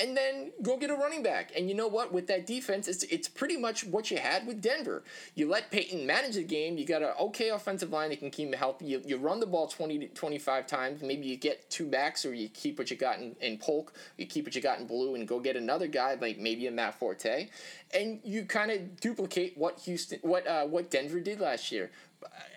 and 0.00 0.16
then 0.16 0.52
go 0.62 0.76
get 0.76 0.90
a 0.90 0.94
running 0.94 1.22
back. 1.22 1.52
And 1.56 1.68
you 1.68 1.74
know 1.74 1.88
what? 1.88 2.12
With 2.12 2.26
that 2.28 2.46
defense, 2.46 2.88
it's 2.88 3.02
it's 3.04 3.28
pretty 3.28 3.56
much 3.56 3.84
what 3.84 4.10
you 4.10 4.18
had 4.18 4.46
with 4.46 4.62
Denver. 4.62 5.02
You 5.34 5.48
let 5.48 5.70
Peyton 5.70 6.06
manage 6.06 6.34
the 6.34 6.44
game. 6.44 6.76
You 6.78 6.86
got 6.86 7.02
an 7.02 7.12
okay 7.18 7.50
offensive 7.50 7.90
line 7.90 8.10
that 8.10 8.20
can 8.20 8.30
keep 8.30 8.48
him 8.48 8.52
healthy. 8.54 8.86
You, 8.86 9.02
you 9.04 9.16
run 9.16 9.40
the 9.40 9.46
ball 9.46 9.66
20 9.66 9.98
to 9.98 10.08
25 10.08 10.66
times. 10.66 11.02
Maybe 11.02 11.26
you 11.26 11.36
get 11.36 11.68
two 11.70 11.86
backs 11.86 12.24
or 12.24 12.34
you 12.34 12.48
keep 12.48 12.78
what 12.78 12.90
you 12.90 12.96
got 12.96 13.18
in, 13.18 13.34
in 13.40 13.58
Polk. 13.58 13.92
You 14.16 14.26
keep 14.26 14.44
what 14.44 14.54
you 14.54 14.60
got 14.60 14.80
in 14.80 14.86
Blue 14.86 15.14
and 15.14 15.26
go 15.26 15.40
get 15.40 15.56
another 15.56 15.86
guy 15.86 16.16
like 16.20 16.38
maybe 16.38 16.66
a 16.66 16.70
Matt 16.70 16.98
Forte. 16.98 17.48
And 17.92 18.20
you 18.24 18.44
kind 18.44 18.70
of 18.70 19.00
duplicate 19.00 19.56
what 19.56 19.80
Houston, 19.80 20.20
what 20.22 20.46
uh, 20.46 20.66
what 20.66 20.90
Denver 20.90 21.20
did 21.20 21.40
last 21.40 21.72
year. 21.72 21.90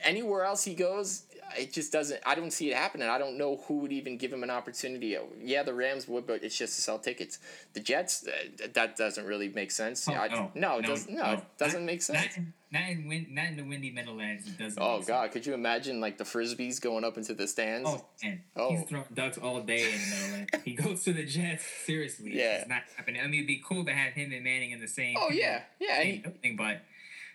Anywhere 0.03 0.43
else 0.43 0.64
he 0.64 0.76
goes, 0.76 1.23
it 1.57 1.73
just 1.73 1.91
doesn't. 1.91 2.19
I 2.25 2.35
don't 2.35 2.51
see 2.51 2.71
it 2.71 2.75
happening. 2.75 3.09
I 3.09 3.17
don't 3.17 3.38
know 3.38 3.61
who 3.67 3.80
would 3.80 3.91
even 3.91 4.17
give 4.17 4.31
him 4.31 4.43
an 4.43 4.49
opportunity. 4.49 5.17
Yeah, 5.41 5.63
the 5.63 5.73
Rams 5.73 6.07
would, 6.07 6.27
but 6.27 6.43
it's 6.43 6.57
just 6.57 6.75
to 6.75 6.81
sell 6.81 6.99
tickets. 6.99 7.39
The 7.73 7.80
Jets, 7.80 8.27
uh, 8.27 8.67
that 8.73 8.95
doesn't 8.95 9.25
really 9.25 9.49
make 9.49 9.71
sense. 9.71 10.07
Oh, 10.07 10.13
I, 10.13 10.27
no, 10.27 10.51
no, 10.55 10.77
it 10.77 10.81
no, 10.81 10.88
doesn't. 10.88 11.13
No, 11.13 11.23
no, 11.23 11.31
it 11.34 11.43
doesn't 11.57 11.81
not, 11.81 11.85
make 11.85 12.01
sense. 12.01 12.38
Not, 12.38 12.81
not 12.81 12.89
in, 12.89 13.07
win, 13.07 13.27
not 13.31 13.45
in 13.47 13.57
the 13.57 13.63
windy 13.63 13.91
Meadowlands. 13.91 14.47
It 14.47 14.57
doesn't. 14.57 14.81
Oh 14.81 15.01
God, 15.01 15.23
sense. 15.23 15.34
could 15.34 15.45
you 15.45 15.53
imagine 15.53 16.01
like 16.01 16.17
the 16.17 16.23
frisbees 16.23 16.81
going 16.81 17.03
up 17.03 17.17
into 17.17 17.34
the 17.34 17.47
stands? 17.47 17.89
Oh 17.89 18.03
man, 18.23 18.41
oh. 18.55 18.71
he's 18.71 18.88
throwing 18.89 19.05
ducks 19.13 19.38
all 19.38 19.61
day 19.61 19.84
in 19.84 19.99
the 19.99 20.15
Meadowlands. 20.15 20.49
he 20.65 20.73
goes 20.73 21.03
to 21.03 21.13
the 21.13 21.25
Jets. 21.25 21.63
Seriously, 21.85 22.38
yeah, 22.38 22.57
it's 22.57 22.69
not 22.69 22.81
happening. 22.97 23.21
I 23.21 23.25
mean, 23.25 23.41
it'd 23.41 23.47
be 23.47 23.61
cool 23.65 23.85
to 23.85 23.91
have 23.93 24.13
him 24.13 24.31
and 24.31 24.43
Manning 24.43 24.71
in 24.71 24.80
the 24.81 24.88
same. 24.88 25.15
Oh 25.19 25.30
yeah, 25.31 25.61
yeah. 25.80 25.99
Thing, 26.41 26.55
but 26.57 26.81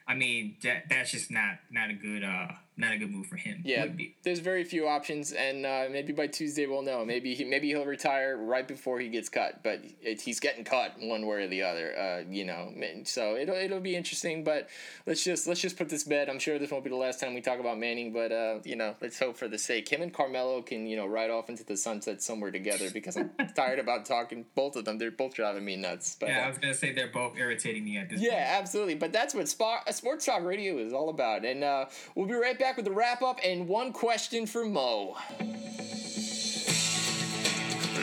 I 0.09 0.15
mean, 0.15 0.57
that, 0.63 0.85
that's 0.89 1.11
just 1.11 1.31
not 1.31 1.59
not 1.71 1.91
a 1.91 1.95
good 1.95 2.25
uh 2.25 2.49
not 2.79 2.93
a 2.93 2.99
good 2.99 3.11
move 3.11 3.27
for 3.27 3.37
him. 3.37 3.61
Yeah, 3.65 3.87
there's 4.23 4.39
very 4.39 4.63
few 4.65 4.87
options, 4.87 5.33
and 5.33 5.67
uh, 5.67 5.87
maybe 5.91 6.13
by 6.13 6.29
Tuesday 6.29 6.67
we'll 6.67 6.83
know. 6.83 7.05
Maybe 7.05 7.35
he 7.35 7.45
maybe 7.45 7.69
he'll 7.69 7.85
retire 7.85 8.37
right 8.37 8.67
before 8.67 9.01
he 9.01 9.09
gets 9.09 9.29
cut, 9.29 9.63
but 9.65 9.81
it, 10.01 10.21
he's 10.21 10.39
getting 10.39 10.65
cut 10.65 10.95
one 11.01 11.27
way 11.27 11.45
or 11.45 11.49
the 11.49 11.63
other. 11.63 11.99
Uh, 11.99 12.23
you 12.31 12.45
know, 12.45 12.73
so 13.05 13.37
it'll 13.37 13.57
it'll 13.57 13.81
be 13.81 13.97
interesting. 13.97 14.45
But 14.45 14.69
let's 15.07 15.25
just 15.25 15.49
let's 15.49 15.61
just 15.61 15.77
put 15.77 15.89
this 15.89 16.05
bed. 16.05 16.29
I'm 16.29 16.39
sure 16.39 16.59
this 16.59 16.71
won't 16.71 16.85
be 16.85 16.91
the 16.91 16.97
last 16.97 17.21
time 17.21 17.35
we 17.35 17.41
talk 17.41 17.59
about 17.59 17.79
Manning, 17.79 18.13
but 18.13 18.31
uh, 18.31 18.61
you 18.65 18.77
know, 18.77 18.95
let's 19.01 19.19
hope 19.19 19.37
for 19.37 19.49
the 19.49 19.59
sake 19.59 19.89
him 19.89 20.03
and 20.03 20.13
Carmelo 20.13 20.63
can 20.63 20.87
you 20.87 20.97
know 20.97 21.07
ride 21.07 21.31
off 21.31 21.49
into 21.49 21.65
the 21.65 21.77
sunset 21.77 22.23
somewhere 22.23 22.53
together 22.53 22.91
because 22.91 23.17
I'm 23.17 23.31
tired 23.57 23.81
about 23.81 24.07
talking 24.07 24.47
both 24.55 24.77
of 24.77 24.85
them. 24.85 24.99
They're 24.99 25.11
both 25.11 25.35
driving 25.35 25.65
me 25.65 25.75
nuts. 25.77 26.17
But, 26.19 26.29
yeah, 26.29 26.45
I 26.45 26.49
was 26.49 26.59
gonna 26.59 26.75
say 26.75 26.93
they're 26.93 27.09
both 27.09 27.37
irritating 27.37 27.85
me 27.85 27.99
at 27.99 28.09
this. 28.09 28.21
Yeah, 28.21 28.31
point. 28.31 28.61
absolutely. 28.63 28.95
But 28.95 29.13
that's 29.13 29.35
what 29.35 29.49
Sports 29.49 30.27
Talk 30.27 30.45
Radio 30.45 30.79
is 30.79 30.93
all 30.93 31.09
about, 31.09 31.45
and 31.45 31.65
uh, 31.65 31.87
we'll 32.15 32.27
be 32.27 32.35
right 32.35 32.59
back 32.59 32.68
back 32.69 32.77
with 32.77 32.85
the 32.85 32.93
wrap 32.93 33.23
up 33.23 33.41
and 33.43 33.67
one 33.67 33.95
question 33.95 34.45
for 34.45 34.63
Mo. 34.63 35.17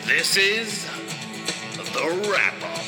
This 0.07 0.37
is 0.37 0.87
the 1.75 2.31
wrap 2.31 2.55
up. 2.63 2.83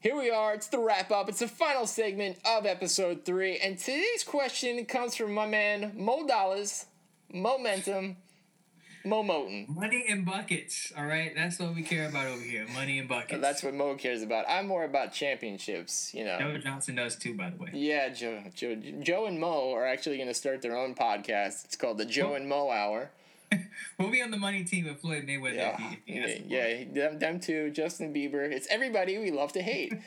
Here 0.00 0.14
we 0.14 0.30
are, 0.30 0.52
it's 0.52 0.66
the 0.66 0.78
wrap 0.78 1.10
up. 1.10 1.30
It's 1.30 1.38
the 1.38 1.48
final 1.48 1.86
segment 1.86 2.36
of 2.44 2.66
episode 2.66 3.24
three. 3.24 3.56
And 3.56 3.78
today's 3.78 4.22
question 4.22 4.84
comes 4.84 5.16
from 5.16 5.32
my 5.32 5.46
man 5.46 5.92
Mo 5.96 6.26
Dollars, 6.26 6.84
Momentum, 7.32 8.18
Mo 9.04 9.22
Moten. 9.22 9.68
Money 9.68 10.04
in 10.08 10.24
buckets. 10.24 10.92
All 10.96 11.06
right, 11.06 11.32
that's 11.34 11.58
what 11.58 11.74
we 11.74 11.82
care 11.82 12.08
about 12.08 12.26
over 12.26 12.42
here. 12.42 12.66
Money 12.74 12.98
in 12.98 13.06
buckets. 13.06 13.40
That's 13.40 13.62
what 13.62 13.74
Mo 13.74 13.94
cares 13.94 14.22
about. 14.22 14.44
I'm 14.48 14.66
more 14.66 14.84
about 14.84 15.12
championships. 15.12 16.12
You 16.14 16.24
know. 16.24 16.38
Joe 16.38 16.58
Johnson 16.58 16.96
does 16.96 17.16
too, 17.16 17.34
by 17.34 17.50
the 17.50 17.56
way. 17.56 17.70
Yeah, 17.72 18.10
Joe, 18.10 18.42
Joe, 18.54 18.76
Joe 19.00 19.26
and 19.26 19.40
Mo 19.40 19.72
are 19.72 19.86
actually 19.86 20.16
going 20.16 20.28
to 20.28 20.34
start 20.34 20.62
their 20.62 20.76
own 20.76 20.94
podcast. 20.94 21.64
It's 21.64 21.76
called 21.76 21.98
the 21.98 22.04
Joe 22.04 22.34
and 22.34 22.48
Mo 22.48 22.70
Hour. 22.70 23.10
we'll 23.98 24.10
be 24.10 24.22
on 24.22 24.30
the 24.30 24.36
money 24.36 24.64
team 24.64 24.86
with 24.86 25.00
Floyd 25.00 25.26
Mayweather. 25.26 25.54
Yeah, 25.54 25.74
if 25.74 25.80
he, 25.80 26.12
if 26.12 26.38
he 26.38 26.54
yeah, 26.54 26.68
yeah. 26.68 26.84
Them, 26.92 27.18
them 27.18 27.40
two, 27.40 27.70
Justin 27.70 28.14
Bieber. 28.14 28.50
It's 28.50 28.68
everybody 28.70 29.18
we 29.18 29.30
love 29.30 29.52
to 29.54 29.62
hate. 29.62 29.94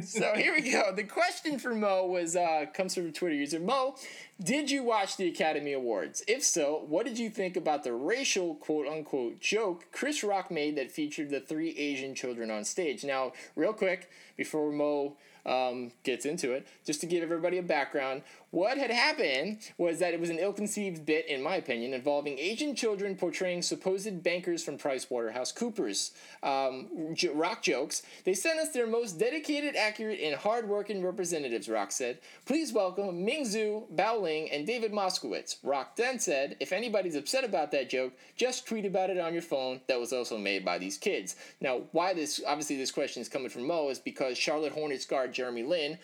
so 0.00 0.32
here 0.34 0.54
we 0.54 0.70
go. 0.70 0.92
The 0.94 1.04
question 1.04 1.58
for 1.58 1.74
Mo 1.74 2.06
was 2.06 2.36
uh, 2.36 2.66
comes 2.72 2.94
from 2.94 3.06
a 3.06 3.12
Twitter 3.12 3.34
user. 3.34 3.60
Mo, 3.60 3.96
did 4.42 4.70
you 4.70 4.82
watch 4.82 5.16
the 5.16 5.28
Academy 5.28 5.72
Awards? 5.72 6.22
If 6.26 6.42
so, 6.42 6.84
what 6.88 7.04
did 7.04 7.18
you 7.18 7.28
think 7.28 7.56
about 7.56 7.84
the 7.84 7.92
racial 7.92 8.54
quote 8.54 8.86
unquote 8.86 9.40
joke 9.40 9.86
Chris 9.92 10.24
Rock 10.24 10.50
made 10.50 10.76
that 10.76 10.90
featured 10.90 11.30
the 11.30 11.40
three 11.40 11.70
Asian 11.76 12.14
children 12.14 12.50
on 12.50 12.64
stage? 12.64 13.04
Now, 13.04 13.32
real 13.54 13.72
quick, 13.72 14.10
before 14.36 14.72
Mo 14.72 15.16
um, 15.44 15.92
gets 16.04 16.24
into 16.24 16.52
it, 16.52 16.66
just 16.84 17.00
to 17.00 17.06
give 17.06 17.22
everybody 17.22 17.58
a 17.58 17.62
background, 17.62 18.22
what 18.52 18.76
had 18.76 18.90
happened 18.90 19.58
was 19.78 19.98
that 19.98 20.12
it 20.12 20.20
was 20.20 20.28
an 20.28 20.38
ill-conceived 20.38 21.06
bit, 21.06 21.26
in 21.26 21.42
my 21.42 21.56
opinion, 21.56 21.94
involving 21.94 22.38
Asian 22.38 22.76
children 22.76 23.16
portraying 23.16 23.62
supposed 23.62 24.22
bankers 24.22 24.62
from 24.62 24.76
PricewaterhouseCoopers. 24.76 26.10
Um, 26.42 27.14
j- 27.14 27.28
rock 27.28 27.62
jokes. 27.62 28.02
They 28.24 28.34
sent 28.34 28.60
us 28.60 28.68
their 28.68 28.86
most 28.86 29.18
dedicated, 29.18 29.74
accurate, 29.74 30.20
and 30.20 30.36
hard-working 30.36 31.02
representatives. 31.02 31.66
Rock 31.66 31.92
said, 31.92 32.18
"Please 32.44 32.74
welcome 32.74 33.24
Ming 33.24 33.44
Zhu, 33.44 33.90
Bao 33.94 34.20
Ling, 34.20 34.50
and 34.50 34.66
David 34.66 34.92
Moskowitz." 34.92 35.56
Rock 35.62 35.96
then 35.96 36.18
said, 36.18 36.56
"If 36.60 36.72
anybody's 36.72 37.16
upset 37.16 37.44
about 37.44 37.70
that 37.70 37.88
joke, 37.88 38.12
just 38.36 38.66
tweet 38.66 38.84
about 38.84 39.08
it 39.08 39.16
on 39.18 39.32
your 39.32 39.40
phone. 39.40 39.80
That 39.86 39.98
was 39.98 40.12
also 40.12 40.36
made 40.36 40.62
by 40.62 40.76
these 40.76 40.98
kids." 40.98 41.36
Now, 41.62 41.84
why 41.92 42.12
this? 42.12 42.38
Obviously, 42.46 42.76
this 42.76 42.92
question 42.92 43.22
is 43.22 43.30
coming 43.30 43.48
from 43.48 43.66
Mo 43.66 43.88
is 43.88 43.98
because 43.98 44.36
Charlotte 44.36 44.72
Hornets 44.72 45.06
guard 45.06 45.32
Jeremy 45.32 45.62
Lin 45.62 45.98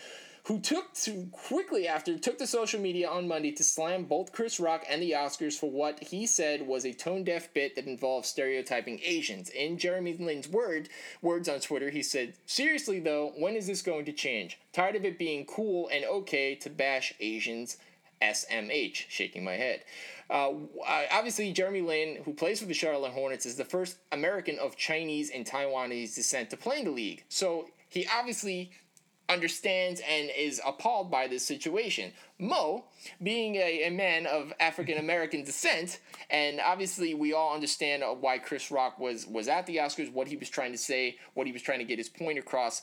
who 0.48 0.58
took 0.58 0.94
to 0.94 1.28
quickly 1.30 1.86
after 1.86 2.18
took 2.18 2.38
to 2.38 2.46
social 2.46 2.80
media 2.80 3.06
on 3.06 3.28
Monday 3.28 3.52
to 3.52 3.62
slam 3.62 4.04
both 4.04 4.32
Chris 4.32 4.58
Rock 4.58 4.82
and 4.88 5.02
the 5.02 5.10
Oscars 5.10 5.58
for 5.58 5.70
what 5.70 6.02
he 6.02 6.26
said 6.26 6.66
was 6.66 6.86
a 6.86 6.94
tone 6.94 7.22
deaf 7.22 7.52
bit 7.52 7.76
that 7.76 7.86
involved 7.86 8.24
stereotyping 8.24 8.98
Asians. 9.04 9.50
In 9.50 9.76
Jeremy 9.76 10.16
Lin's 10.18 10.48
word 10.48 10.88
words 11.20 11.50
on 11.50 11.60
Twitter, 11.60 11.90
he 11.90 12.02
said, 12.02 12.32
"Seriously 12.46 12.98
though, 12.98 13.34
when 13.36 13.56
is 13.56 13.66
this 13.66 13.82
going 13.82 14.06
to 14.06 14.12
change? 14.12 14.58
Tired 14.72 14.96
of 14.96 15.04
it 15.04 15.18
being 15.18 15.44
cool 15.44 15.88
and 15.92 16.04
okay 16.06 16.54
to 16.56 16.70
bash 16.70 17.12
Asians." 17.20 17.76
SMH, 18.20 19.04
shaking 19.08 19.44
my 19.44 19.52
head. 19.52 19.84
Uh, 20.28 20.54
obviously, 21.12 21.52
Jeremy 21.52 21.82
Lin, 21.82 22.22
who 22.24 22.34
plays 22.34 22.58
for 22.58 22.66
the 22.66 22.74
Charlotte 22.74 23.12
Hornets, 23.12 23.46
is 23.46 23.54
the 23.54 23.64
first 23.64 23.98
American 24.10 24.58
of 24.58 24.76
Chinese 24.76 25.30
and 25.30 25.46
Taiwanese 25.46 26.16
descent 26.16 26.50
to 26.50 26.56
play 26.56 26.80
in 26.80 26.86
the 26.86 26.90
league. 26.90 27.22
So 27.28 27.68
he 27.88 28.08
obviously 28.12 28.72
understands 29.28 30.00
and 30.08 30.30
is 30.36 30.60
appalled 30.64 31.10
by 31.10 31.26
this 31.26 31.44
situation. 31.44 32.12
Mo, 32.38 32.84
being 33.22 33.56
a, 33.56 33.84
a 33.84 33.90
man 33.90 34.26
of 34.26 34.52
African 34.60 34.98
American 34.98 35.44
descent, 35.44 36.00
and 36.30 36.60
obviously 36.60 37.14
we 37.14 37.32
all 37.32 37.54
understand 37.54 38.02
why 38.20 38.38
Chris 38.38 38.70
Rock 38.70 38.98
was 38.98 39.26
was 39.26 39.48
at 39.48 39.66
the 39.66 39.76
Oscars, 39.76 40.12
what 40.12 40.28
he 40.28 40.36
was 40.36 40.48
trying 40.48 40.72
to 40.72 40.78
say, 40.78 41.16
what 41.34 41.46
he 41.46 41.52
was 41.52 41.62
trying 41.62 41.78
to 41.78 41.84
get 41.84 41.98
his 41.98 42.08
point 42.08 42.38
across 42.38 42.82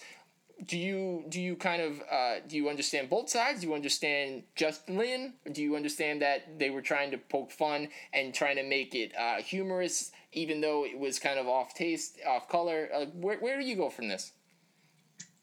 do 0.66 0.78
you 0.78 1.26
do 1.30 1.42
you 1.42 1.56
kind 1.56 1.82
of 1.82 2.02
uh, 2.10 2.36
do 2.48 2.56
you 2.56 2.70
understand 2.70 3.10
both 3.10 3.30
sides? 3.30 3.62
Do 3.62 3.68
you 3.68 3.74
understand 3.74 4.44
Justin 4.56 4.98
Lin? 4.98 5.34
Do 5.52 5.62
you 5.62 5.76
understand 5.76 6.22
that 6.22 6.58
they 6.58 6.70
were 6.70 6.82
trying 6.82 7.12
to 7.12 7.18
poke 7.18 7.52
fun 7.52 7.90
and 8.14 8.34
trying 8.34 8.56
to 8.56 8.64
make 8.64 8.96
it 8.96 9.12
uh, 9.18 9.42
humorous, 9.42 10.12
even 10.32 10.62
though 10.62 10.86
it 10.86 10.98
was 10.98 11.20
kind 11.20 11.40
of 11.40 11.48
off 11.48 11.74
taste, 11.74 12.20
off 12.26 12.48
color? 12.48 12.90
Uh, 12.94 13.06
where 13.14 13.38
where 13.40 13.60
do 13.60 13.66
you 13.66 13.76
go 13.76 13.90
from 13.90 14.08
this? 14.08 14.32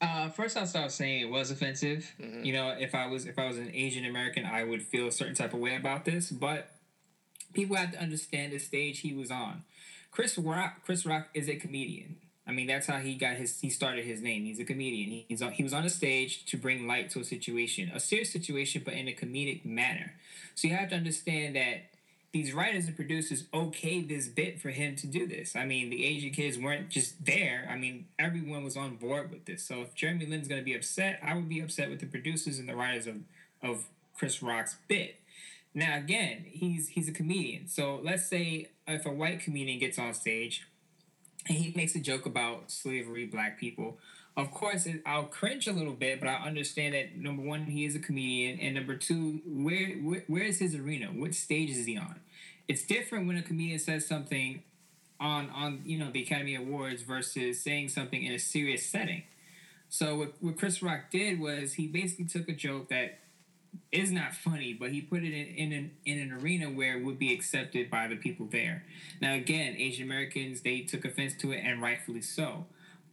Uh, 0.03 0.29
first, 0.31 0.57
I'll 0.57 0.67
start 0.67 0.91
saying 0.91 1.21
it 1.21 1.31
was 1.31 1.53
offensive. 1.53 2.13
Mm-hmm. 2.21 2.45
You 2.45 2.53
know, 2.53 2.75
if 2.77 2.93
I 2.93 3.07
was 3.07 3.25
if 3.25 3.39
I 3.39 3.47
was 3.47 3.57
an 3.57 3.71
Asian 3.73 4.05
American, 4.05 4.45
I 4.45 4.65
would 4.65 4.83
feel 4.83 5.07
a 5.07 5.13
certain 5.13 5.37
type 5.37 5.55
of 5.55 5.61
way 5.61 5.77
about 5.77 6.05
this. 6.05 6.31
But 6.31 6.71
people 7.53 7.77
have 7.77 7.93
to 7.93 8.01
understand 8.01 8.53
the 8.53 8.59
stage 8.59 8.99
he 9.01 9.15
was 9.15 9.31
on. 9.31 9.63
Chris 10.11 10.37
Rock, 10.37 10.85
Chris 10.85 11.07
Rock 11.07 11.29
is 11.35 11.49
a 11.49 11.55
comedian. 11.55 12.17
I 12.45 12.51
mean, 12.51 12.67
that's 12.67 12.89
how 12.89 12.99
he 12.99 13.15
got 13.15 13.37
his. 13.37 13.61
He 13.61 13.71
started 13.71 14.05
his 14.05 14.21
name. 14.21 14.45
He's 14.45 14.59
a 14.59 14.65
comedian. 14.65 15.25
he's 15.29 15.41
on, 15.41 15.53
he 15.53 15.63
was 15.63 15.73
on 15.73 15.85
a 15.85 15.89
stage 15.89 16.47
to 16.47 16.57
bring 16.57 16.89
light 16.89 17.09
to 17.11 17.21
a 17.21 17.25
situation, 17.25 17.93
a 17.95 18.01
serious 18.01 18.33
situation, 18.33 18.83
but 18.85 18.95
in 18.95 19.07
a 19.07 19.13
comedic 19.13 19.65
manner. 19.65 20.15
So 20.57 20.67
you 20.67 20.75
have 20.75 20.89
to 20.89 20.97
understand 20.97 21.55
that 21.55 21.92
these 22.33 22.55
writers 22.55 22.87
and 22.87 22.97
producers 22.97 23.45
okayed 23.53 24.09
this 24.09 24.27
bit 24.27 24.61
for 24.61 24.71
him 24.71 24.97
to 24.97 25.07
do 25.07 25.27
this. 25.27 25.55
I 25.55 25.67
mean, 25.67 25.91
the 25.91 26.05
Asian 26.05 26.31
kids 26.31 26.59
weren't 26.59 26.89
just 26.89 27.25
there. 27.25 27.69
I 27.71 27.77
mean, 27.77 28.07
everyone 28.19 28.65
was 28.65 28.77
on 28.77 28.97
board 28.97 29.31
with 29.31 29.45
this. 29.45 29.63
So 29.63 29.83
if 29.83 29.95
Jeremy 29.95 30.25
Lin's 30.25 30.49
going 30.49 30.61
to 30.61 30.65
be 30.65 30.75
upset, 30.75 31.21
I 31.23 31.35
would 31.35 31.49
be 31.49 31.61
upset 31.61 31.91
with 31.91 32.01
the 32.01 32.07
producers 32.07 32.59
and 32.59 32.69
the 32.69 32.75
writers 32.77 33.07
of 33.07 33.17
of 33.63 33.85
Chris 34.17 34.43
Rock's 34.43 34.77
bit. 34.89 35.17
Now, 35.75 35.97
again, 35.97 36.47
he's 36.49 36.89
he's 36.89 37.09
a 37.09 37.13
comedian. 37.13 37.69
So 37.69 38.01
let's 38.03 38.27
say 38.27 38.71
if 38.89 39.05
a 39.05 39.13
white 39.13 39.41
comedian 39.41 39.79
gets 39.79 39.99
on 39.99 40.15
stage 40.15 40.67
and 41.49 41.59
he 41.59 41.73
makes 41.77 41.95
a 41.95 42.01
joke 42.01 42.25
about 42.25 42.71
slavery, 42.71 43.27
black 43.27 43.59
people. 43.59 43.99
Of 44.35 44.51
course, 44.51 44.89
I'll 45.05 45.25
cringe 45.25 45.67
a 45.67 45.73
little 45.73 45.93
bit, 45.93 46.19
but 46.19 46.29
I 46.29 46.37
understand 46.47 46.95
that 46.95 47.17
number 47.17 47.43
one, 47.43 47.65
he 47.65 47.85
is 47.85 47.95
a 47.95 47.99
comedian, 47.99 48.59
and 48.61 48.75
number 48.75 48.97
two, 48.97 49.43
where, 49.45 49.91
where 49.97 50.25
where 50.27 50.43
is 50.43 50.59
his 50.59 50.75
arena? 50.75 51.09
What 51.09 51.35
stage 51.35 51.71
is 51.71 51.85
he 51.85 51.99
on? 51.99 52.21
It's 52.67 52.83
different 52.83 53.27
when 53.27 53.37
a 53.37 53.43
comedian 53.43 53.79
says 53.79 54.07
something 54.07 54.63
on 55.21 55.51
on 55.51 55.83
you 55.85 55.99
know 55.99 56.11
the 56.11 56.23
Academy 56.23 56.55
Awards 56.55 57.03
versus 57.03 57.61
saying 57.61 57.91
something 57.91 58.23
in 58.23 58.33
a 58.33 58.39
serious 58.39 58.87
setting. 58.87 59.23
So 59.91 60.17
what, 60.17 60.33
what 60.41 60.59
Chris 60.59 60.83
Rock 60.83 61.11
did 61.11 61.39
was 61.39 61.75
he 61.75 61.87
basically 61.87 62.25
took 62.25 62.49
a 62.49 62.55
joke 62.55 62.89
that 62.89 63.19
is 63.91 64.11
not 64.11 64.35
funny, 64.35 64.73
but 64.73 64.91
he 64.91 65.03
put 65.03 65.23
it 65.23 65.35
in, 65.35 65.47
in 65.55 65.73
an 65.73 65.91
in 66.07 66.19
an 66.19 66.33
arena 66.33 66.67
where 66.67 66.97
it 66.97 67.05
would 67.05 67.19
be 67.19 67.33
accepted 67.35 67.91
by 67.91 68.09
the 68.09 68.17
people 68.17 68.47
there. 68.51 68.85
Now 69.21 69.35
again, 69.35 69.77
Asian 69.77 70.05
Americans 70.05 70.63
they 70.63 70.81
took 70.81 71.05
offense 71.05 71.35
to 71.41 71.53
it 71.53 71.63
and 71.65 71.83
rightfully 71.83 72.23
so. 72.23 72.65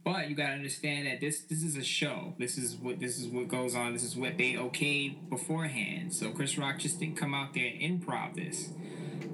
But 0.03 0.30
you 0.30 0.35
gotta 0.35 0.53
understand 0.53 1.07
that 1.07 1.19
this 1.19 1.41
this 1.41 1.61
is 1.61 1.76
a 1.76 1.84
show. 1.84 2.34
This 2.38 2.57
is 2.57 2.76
what 2.76 2.99
this 2.99 3.19
is 3.19 3.27
what 3.27 3.47
goes 3.47 3.76
on. 3.76 3.93
This 3.93 4.03
is 4.03 4.15
what 4.15 4.38
they 4.38 4.53
okayed 4.53 5.30
beforehand. 5.30 6.13
So 6.13 6.31
Chris 6.31 6.57
Rock 6.57 6.80
just 6.80 6.99
didn't 6.99 7.17
come 7.17 7.34
out 7.34 7.53
there 7.53 7.67
and 7.67 8.01
improv 8.01 8.35
this. 8.35 8.69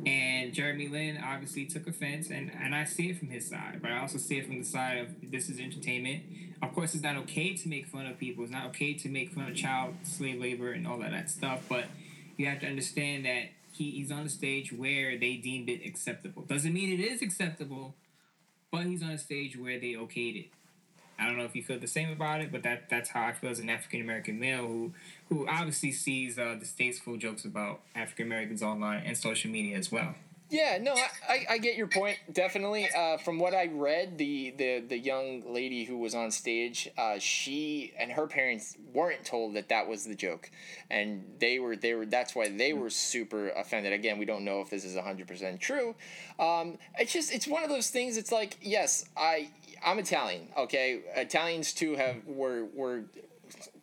And 0.06 0.54
Jeremy 0.54 0.88
Lin 0.88 1.18
obviously 1.24 1.66
took 1.66 1.88
offense, 1.88 2.30
and, 2.30 2.52
and 2.62 2.76
I 2.76 2.84
see 2.84 3.10
it 3.10 3.18
from 3.18 3.30
his 3.30 3.50
side, 3.50 3.80
but 3.82 3.92
I 3.92 4.00
also 4.00 4.20
see 4.20 4.38
it 4.38 4.46
from 4.46 4.60
the 4.60 4.66
side 4.66 5.00
of 5.00 5.32
this 5.32 5.50
is 5.50 5.60
entertainment. 5.60 6.24
Of 6.62 6.76
course, 6.76 6.94
it's 6.94 7.04
not 7.04 7.18
okay 7.18 7.56
to 7.56 7.70
make 7.70 7.88
fun 7.88 8.06
of 8.06 8.20
people. 8.20 8.44
It's 8.44 8.54
not 8.54 8.68
okay 8.68 8.94
to 8.94 9.10
make 9.10 9.32
fun 9.32 9.50
of 9.50 9.56
child 9.56 9.96
slave 10.04 10.40
labor 10.40 10.72
and 10.72 10.86
all 10.86 11.02
of 11.02 11.10
that 11.10 11.30
stuff. 11.32 11.64
But 11.68 11.86
you 12.38 12.46
have 12.46 12.60
to 12.60 12.68
understand 12.68 13.26
that 13.26 13.50
he, 13.72 13.92
he's 13.92 14.12
on 14.12 14.26
a 14.26 14.30
stage 14.30 14.72
where 14.72 15.18
they 15.18 15.38
deemed 15.38 15.70
it 15.70 15.86
acceptable. 15.86 16.44
Doesn't 16.44 16.74
mean 16.74 16.92
it 16.92 17.04
is 17.04 17.22
acceptable, 17.24 17.96
but 18.76 18.86
he's 18.86 19.04
on 19.04 19.12
a 19.12 19.18
stage 19.18 19.58
where 19.58 19.80
they 19.80 19.94
okayed 19.94 20.46
it. 20.46 20.48
I 21.18 21.26
don't 21.28 21.38
know 21.38 21.46
if 21.46 21.56
you 21.56 21.64
feel 21.64 21.80
the 21.80 21.88
same 21.88 22.12
about 22.12 22.42
it, 22.42 22.52
but 22.52 22.64
that 22.64 22.90
that's 22.90 23.10
how 23.10 23.26
I 23.26 23.32
feel 23.32 23.50
as 23.50 23.60
an 23.60 23.70
African 23.70 24.02
American 24.02 24.40
male 24.40 24.68
who 24.68 24.94
who 25.30 25.48
obviously 25.48 25.94
sees 25.94 26.38
uh, 26.38 26.56
distasteful 26.60 27.16
jokes 27.16 27.46
about 27.46 27.80
African 27.96 28.26
Americans 28.26 28.62
online 28.62 29.04
and 29.06 29.18
social 29.18 29.50
media 29.50 29.78
as 29.78 29.92
well. 29.92 30.16
Yeah, 30.56 30.78
no, 30.82 30.96
I, 31.28 31.46
I 31.50 31.58
get 31.58 31.76
your 31.76 31.88
point 31.88 32.18
definitely. 32.32 32.88
Uh, 32.96 33.18
from 33.18 33.40
what 33.40 33.54
I 33.54 33.66
read, 33.74 34.18
the, 34.18 34.54
the 34.58 34.80
the 34.80 34.98
young 34.98 35.44
lady 35.54 35.84
who 35.84 35.98
was 35.98 36.16
on 36.16 36.32
stage, 36.32 36.90
uh, 36.98 37.20
she 37.20 37.94
and 38.00 38.10
her 38.14 38.26
parents 38.26 38.78
weren't 38.94 39.26
told 39.26 39.56
that 39.56 39.68
that 39.68 39.86
was 39.86 40.06
the 40.06 40.16
joke, 40.16 40.50
and 40.90 41.26
they 41.40 41.60
were 41.60 41.76
they 41.76 41.94
were 41.94 42.06
that's 42.06 42.36
why 42.36 42.48
they 42.48 42.72
were 42.72 42.90
super 42.90 43.50
offended. 43.50 43.92
Again, 43.92 44.18
we 44.18 44.24
don't 44.24 44.46
know 44.46 44.62
if 44.62 44.70
this 44.70 44.86
is 44.86 44.98
hundred 44.98 45.28
percent 45.28 45.60
true. 45.60 45.94
Um, 46.40 46.78
it's 46.98 47.12
just 47.12 47.34
it's 47.34 47.48
one 47.48 47.64
of 47.64 47.70
those 47.70 47.90
things. 47.90 48.16
It's 48.16 48.32
like 48.32 48.58
yes, 48.62 49.10
I 49.18 49.50
I'm 49.86 50.00
Italian. 50.00 50.48
Okay, 50.58 51.02
Italians 51.18 51.74
too 51.74 51.98
have 51.98 52.26
were 52.26 52.66
were 52.74 53.04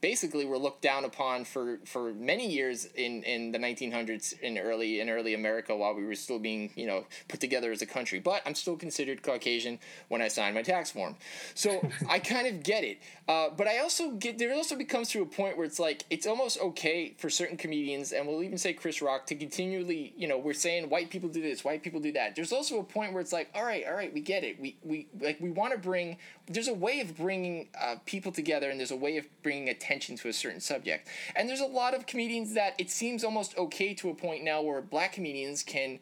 basically 0.01 0.45
were 0.45 0.59
looked 0.59 0.83
down 0.83 1.05
upon 1.05 1.45
for, 1.45 1.79
for 1.85 2.13
many 2.13 2.51
years 2.51 2.87
in, 2.97 3.23
in 3.23 3.53
the 3.53 3.59
1900s 3.59 4.39
in 4.41 4.59
early 4.59 5.01
in 5.01 5.09
early 5.09 5.35
America 5.35 5.75
while 5.77 5.95
we 5.95 6.05
were 6.05 6.15
still 6.15 6.39
being 6.39 6.71
you 6.77 6.87
know 6.87 7.07
put 7.29 7.41
together 7.41 7.73
as 7.73 7.83
a 7.83 7.87
country. 7.87 8.19
But 8.19 8.43
I'm 8.47 8.55
still 8.55 8.77
considered 8.77 9.23
Caucasian 9.23 9.79
when 10.09 10.21
I 10.21 10.29
sign 10.29 10.55
my 10.55 10.63
tax 10.63 10.91
form, 10.91 11.17
so 11.55 11.87
I 12.09 12.19
kind 12.19 12.47
of 12.47 12.63
get 12.63 12.85
it. 12.85 13.01
Uh, 13.29 13.51
but 13.57 13.67
I 13.67 13.79
also 13.79 14.13
get 14.13 14.39
there 14.39 14.53
also 14.55 14.77
becomes 14.77 15.09
to 15.11 15.23
a 15.23 15.27
point 15.27 15.57
where 15.57 15.67
it's 15.67 15.79
like 15.79 16.05
it's 16.11 16.27
almost 16.27 16.61
okay 16.61 17.15
for 17.19 17.31
certain 17.31 17.57
comedians, 17.57 18.13
and 18.13 18.27
we'll 18.27 18.43
even 18.43 18.59
say 18.59 18.73
Chris 18.73 19.01
Rock, 19.01 19.27
to 19.27 19.35
continually 19.35 20.13
you 20.17 20.29
know 20.29 20.39
we're 20.39 20.53
saying 20.53 20.91
white 20.91 21.11
people 21.11 21.29
do 21.29 21.41
this, 21.41 21.65
white 21.65 21.83
people 21.83 22.01
do 22.01 22.13
that. 22.13 22.35
There's 22.35 22.53
also 22.53 22.81
a 22.81 22.85
point 22.85 23.13
where 23.13 23.21
it's 23.21 23.33
like 23.33 23.51
all 23.55 23.65
right, 23.65 23.85
all 23.87 23.95
right, 23.95 24.13
we 24.13 24.21
get 24.21 24.45
it. 24.45 24.61
We 24.61 24.77
we 24.83 25.09
like 25.21 25.41
we 25.41 25.51
want 25.51 25.73
to 25.73 25.79
bring. 25.79 26.19
There's 26.47 26.69
a 26.69 26.75
way 26.75 27.01
of 27.01 27.17
bringing 27.17 27.69
uh, 27.81 27.97
people 28.05 28.33
together, 28.33 28.69
and 28.69 28.79
there's 28.79 28.91
a 28.91 28.97
way 28.97 29.17
of 29.17 29.27
bringing 29.43 29.62
attention 29.69 30.17
to 30.17 30.29
a 30.29 30.33
certain 30.33 30.61
subject. 30.61 31.09
And 31.37 31.49
there's 31.49 31.61
a 31.61 31.67
lot 31.67 31.95
of 31.95 32.07
comedians 32.07 32.55
that 32.55 32.75
it 32.79 32.91
seems 32.91 33.25
almost 33.25 33.57
okay 33.57 33.95
to 33.95 34.11
a 34.11 34.15
point 34.15 34.45
now 34.45 34.63
where 34.63 34.81
black 34.81 35.13
comedians 35.13 35.63
can 35.63 35.99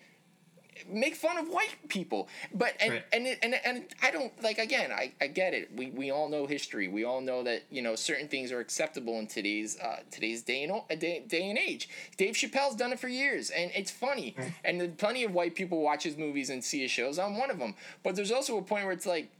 make 0.89 1.15
fun 1.15 1.39
of 1.39 1.49
white 1.49 1.77
people. 1.89 2.29
But 2.55 2.75
and 2.81 2.93
right. 2.93 3.05
and, 3.13 3.27
and, 3.27 3.39
and 3.43 3.55
and 3.65 3.85
I 4.03 4.11
don't 4.11 4.33
like 4.43 4.59
again 4.59 4.93
I, 4.93 5.13
I 5.21 5.27
get 5.27 5.55
it. 5.55 5.71
We, 5.75 5.91
we 5.91 6.11
all 6.11 6.29
know 6.29 6.47
history. 6.47 6.89
We 6.89 7.05
all 7.05 7.21
know 7.21 7.43
that 7.45 7.65
you 7.71 7.83
know 7.83 7.95
certain 7.95 8.29
things 8.29 8.53
are 8.53 8.61
acceptable 8.61 9.19
in 9.19 9.27
today's 9.27 9.79
uh, 9.79 10.01
today's 10.11 10.43
day 10.43 10.65
and 10.65 11.01
day, 11.01 11.25
day 11.27 11.49
and 11.49 11.59
age. 11.59 11.89
Dave 12.17 12.35
Chappelle's 12.35 12.77
done 12.77 12.93
it 12.93 13.01
for 13.01 13.09
years 13.09 13.51
and 13.51 13.71
it's 13.75 13.91
funny. 13.91 14.35
Right. 14.39 14.53
and 14.65 14.99
plenty 14.99 15.25
of 15.25 15.35
white 15.35 15.55
people 15.55 15.83
watch 15.83 16.03
his 16.03 16.17
movies 16.17 16.51
and 16.51 16.63
see 16.63 16.83
his 16.83 16.91
shows. 16.91 17.19
I'm 17.19 17.39
one 17.39 17.51
of 17.51 17.59
them 17.59 17.75
but 18.03 18.17
there's 18.17 18.33
also 18.33 18.59
a 18.59 18.63
point 18.63 18.85
where 18.85 18.93
it's 18.93 19.07
like 19.07 19.31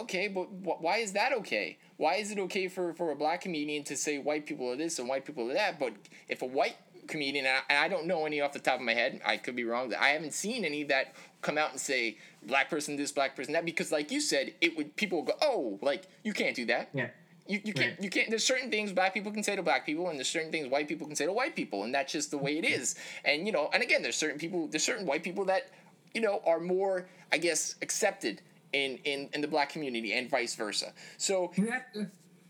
okay 0.00 0.28
but 0.28 0.44
wh- 0.44 0.80
why 0.82 0.98
is 0.98 1.12
that 1.12 1.32
okay 1.32 1.78
why 1.98 2.14
is 2.14 2.30
it 2.30 2.38
okay 2.38 2.68
for, 2.68 2.94
for 2.94 3.10
a 3.10 3.16
black 3.16 3.42
comedian 3.42 3.84
to 3.84 3.96
say 3.96 4.18
white 4.18 4.46
people 4.46 4.70
are 4.70 4.76
this 4.76 4.98
and 4.98 5.08
white 5.08 5.26
people 5.26 5.50
are 5.50 5.54
that? 5.54 5.78
But 5.78 5.92
if 6.28 6.42
a 6.42 6.46
white 6.46 6.76
comedian, 7.08 7.44
and 7.44 7.56
I, 7.56 7.60
and 7.68 7.78
I 7.78 7.88
don't 7.88 8.06
know 8.06 8.24
any 8.24 8.40
off 8.40 8.52
the 8.52 8.60
top 8.60 8.76
of 8.76 8.82
my 8.82 8.94
head, 8.94 9.20
I 9.26 9.36
could 9.36 9.56
be 9.56 9.64
wrong. 9.64 9.92
I 9.94 10.10
haven't 10.10 10.32
seen 10.32 10.64
any 10.64 10.84
that 10.84 11.14
come 11.42 11.58
out 11.58 11.72
and 11.72 11.80
say 11.80 12.16
black 12.44 12.70
person 12.70 12.96
this, 12.96 13.10
black 13.10 13.34
person 13.34 13.52
that, 13.54 13.64
because 13.64 13.90
like 13.90 14.12
you 14.12 14.20
said, 14.20 14.54
it 14.60 14.76
would 14.76 14.94
people 14.94 15.18
would 15.18 15.26
go, 15.26 15.34
oh, 15.42 15.78
like 15.82 16.04
you 16.22 16.32
can't 16.32 16.54
do 16.54 16.66
that. 16.66 16.90
Yeah. 16.94 17.08
You, 17.48 17.60
you 17.64 17.72
can't 17.72 17.98
you 18.02 18.10
can't 18.10 18.28
there's 18.28 18.44
certain 18.44 18.70
things 18.70 18.92
black 18.92 19.14
people 19.14 19.32
can 19.32 19.42
say 19.42 19.56
to 19.56 19.62
black 19.62 19.86
people 19.86 20.10
and 20.10 20.18
there's 20.18 20.28
certain 20.28 20.52
things 20.52 20.68
white 20.68 20.86
people 20.86 21.06
can 21.06 21.16
say 21.16 21.24
to 21.24 21.32
white 21.32 21.56
people 21.56 21.82
and 21.84 21.94
that's 21.94 22.12
just 22.12 22.30
the 22.30 22.36
way 22.36 22.58
it 22.58 22.64
is 22.66 22.94
and 23.24 23.46
you 23.46 23.52
know 23.52 23.70
and 23.72 23.82
again 23.82 24.02
there's 24.02 24.16
certain 24.16 24.38
people 24.38 24.66
there's 24.66 24.84
certain 24.84 25.06
white 25.06 25.22
people 25.22 25.46
that 25.46 25.70
you 26.12 26.20
know 26.20 26.42
are 26.44 26.60
more 26.60 27.08
I 27.32 27.38
guess 27.38 27.76
accepted 27.80 28.42
in, 28.72 28.98
in, 29.04 29.28
in 29.32 29.40
the 29.40 29.48
black 29.48 29.70
community 29.70 30.12
and 30.12 30.30
vice 30.30 30.54
versa. 30.54 30.92
So 31.16 31.52
you 31.56 31.70
have 31.70 31.92
to 31.94 32.06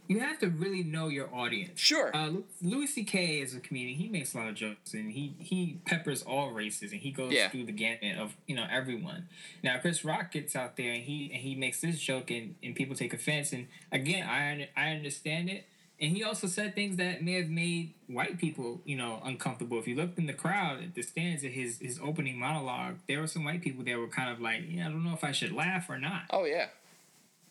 you 0.08 0.20
have 0.20 0.38
to 0.38 0.48
really 0.48 0.82
know 0.82 1.08
your 1.08 1.32
audience. 1.34 1.78
Sure. 1.78 2.10
Uh, 2.16 2.32
Louis 2.62 2.86
C.K. 2.86 3.40
is 3.40 3.54
a 3.54 3.60
comedian. 3.60 3.98
He 3.98 4.08
makes 4.08 4.34
a 4.34 4.38
lot 4.38 4.48
of 4.48 4.54
jokes 4.54 4.94
and 4.94 5.12
he 5.12 5.34
he 5.38 5.80
peppers 5.84 6.22
all 6.22 6.50
races 6.50 6.92
and 6.92 7.00
he 7.02 7.10
goes 7.10 7.32
yeah. 7.32 7.50
through 7.50 7.66
the 7.66 7.72
gamut 7.72 8.18
of 8.18 8.34
you 8.46 8.56
know 8.56 8.66
everyone. 8.70 9.28
Now 9.62 9.78
Chris 9.78 10.04
Rock 10.04 10.32
gets 10.32 10.56
out 10.56 10.76
there 10.76 10.92
and 10.92 11.04
he 11.04 11.30
and 11.32 11.42
he 11.42 11.54
makes 11.54 11.82
this 11.82 12.00
joke 12.00 12.30
and, 12.30 12.54
and 12.62 12.74
people 12.74 12.96
take 12.96 13.12
offense 13.12 13.52
and 13.52 13.68
again 13.92 14.26
I 14.26 14.70
I 14.76 14.92
understand 14.92 15.50
it 15.50 15.66
and 16.00 16.16
he 16.16 16.22
also 16.22 16.46
said 16.46 16.74
things 16.74 16.96
that 16.96 17.22
may 17.22 17.34
have 17.34 17.48
made 17.48 17.94
white 18.06 18.38
people, 18.38 18.80
you 18.84 18.96
know, 18.96 19.20
uncomfortable. 19.24 19.78
If 19.78 19.88
you 19.88 19.96
looked 19.96 20.18
in 20.18 20.26
the 20.26 20.32
crowd 20.32 20.82
at 20.82 20.94
the 20.94 21.02
stands 21.02 21.44
at 21.44 21.50
his 21.50 21.78
his 21.80 21.98
opening 22.02 22.38
monologue, 22.38 22.96
there 23.08 23.20
were 23.20 23.26
some 23.26 23.44
white 23.44 23.62
people 23.62 23.84
that 23.84 23.98
were 23.98 24.08
kind 24.08 24.30
of 24.30 24.40
like, 24.40 24.62
yeah, 24.68 24.86
I 24.86 24.90
don't 24.90 25.04
know 25.04 25.14
if 25.14 25.24
I 25.24 25.32
should 25.32 25.52
laugh 25.52 25.90
or 25.90 25.98
not. 25.98 26.22
Oh 26.30 26.44
yeah. 26.44 26.66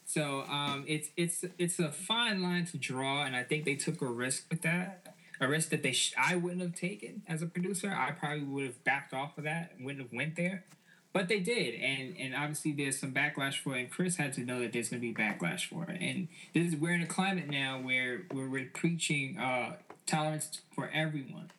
So 0.05 0.45
um, 0.49 0.85
it's 0.87 1.09
it's 1.17 1.43
it's 1.57 1.79
a 1.79 1.91
fine 1.91 2.41
line 2.41 2.65
to 2.67 2.77
draw, 2.77 3.23
and 3.23 3.35
I 3.35 3.43
think 3.43 3.65
they 3.65 3.75
took 3.75 4.01
a 4.01 4.05
risk 4.05 4.45
with 4.49 4.61
that. 4.61 5.13
A 5.39 5.47
risk 5.47 5.69
that 5.69 5.83
they 5.83 5.91
sh- 5.91 6.15
I 6.17 6.35
wouldn't 6.35 6.61
have 6.61 6.73
taken 6.73 7.21
as 7.27 7.41
a 7.41 7.45
producer. 7.45 7.93
I 7.95 8.11
probably 8.11 8.43
would 8.43 8.63
have 8.63 8.83
backed 8.83 9.13
off 9.13 9.37
of 9.37 9.43
that, 9.43 9.73
wouldn't 9.79 10.01
have 10.01 10.13
went 10.13 10.35
there. 10.35 10.63
But 11.13 11.29
they 11.29 11.39
did, 11.39 11.75
and 11.75 12.15
and 12.19 12.35
obviously 12.35 12.73
there's 12.73 12.99
some 12.99 13.11
backlash 13.11 13.57
for 13.57 13.75
it. 13.75 13.81
And 13.81 13.89
Chris 13.89 14.17
had 14.17 14.33
to 14.33 14.41
know 14.41 14.59
that 14.59 14.73
there's 14.73 14.89
going 14.89 15.01
to 15.01 15.07
be 15.07 15.13
backlash 15.13 15.65
for 15.65 15.85
it. 15.89 15.99
And 16.01 16.27
this 16.53 16.73
is 16.73 16.75
we're 16.75 16.93
in 16.93 17.01
a 17.01 17.07
climate 17.07 17.47
now 17.49 17.79
where 17.79 18.23
we're 18.31 18.69
preaching 18.73 19.37
uh, 19.39 19.73
tolerance 20.05 20.61
for 20.75 20.89
everyone. 20.93 21.51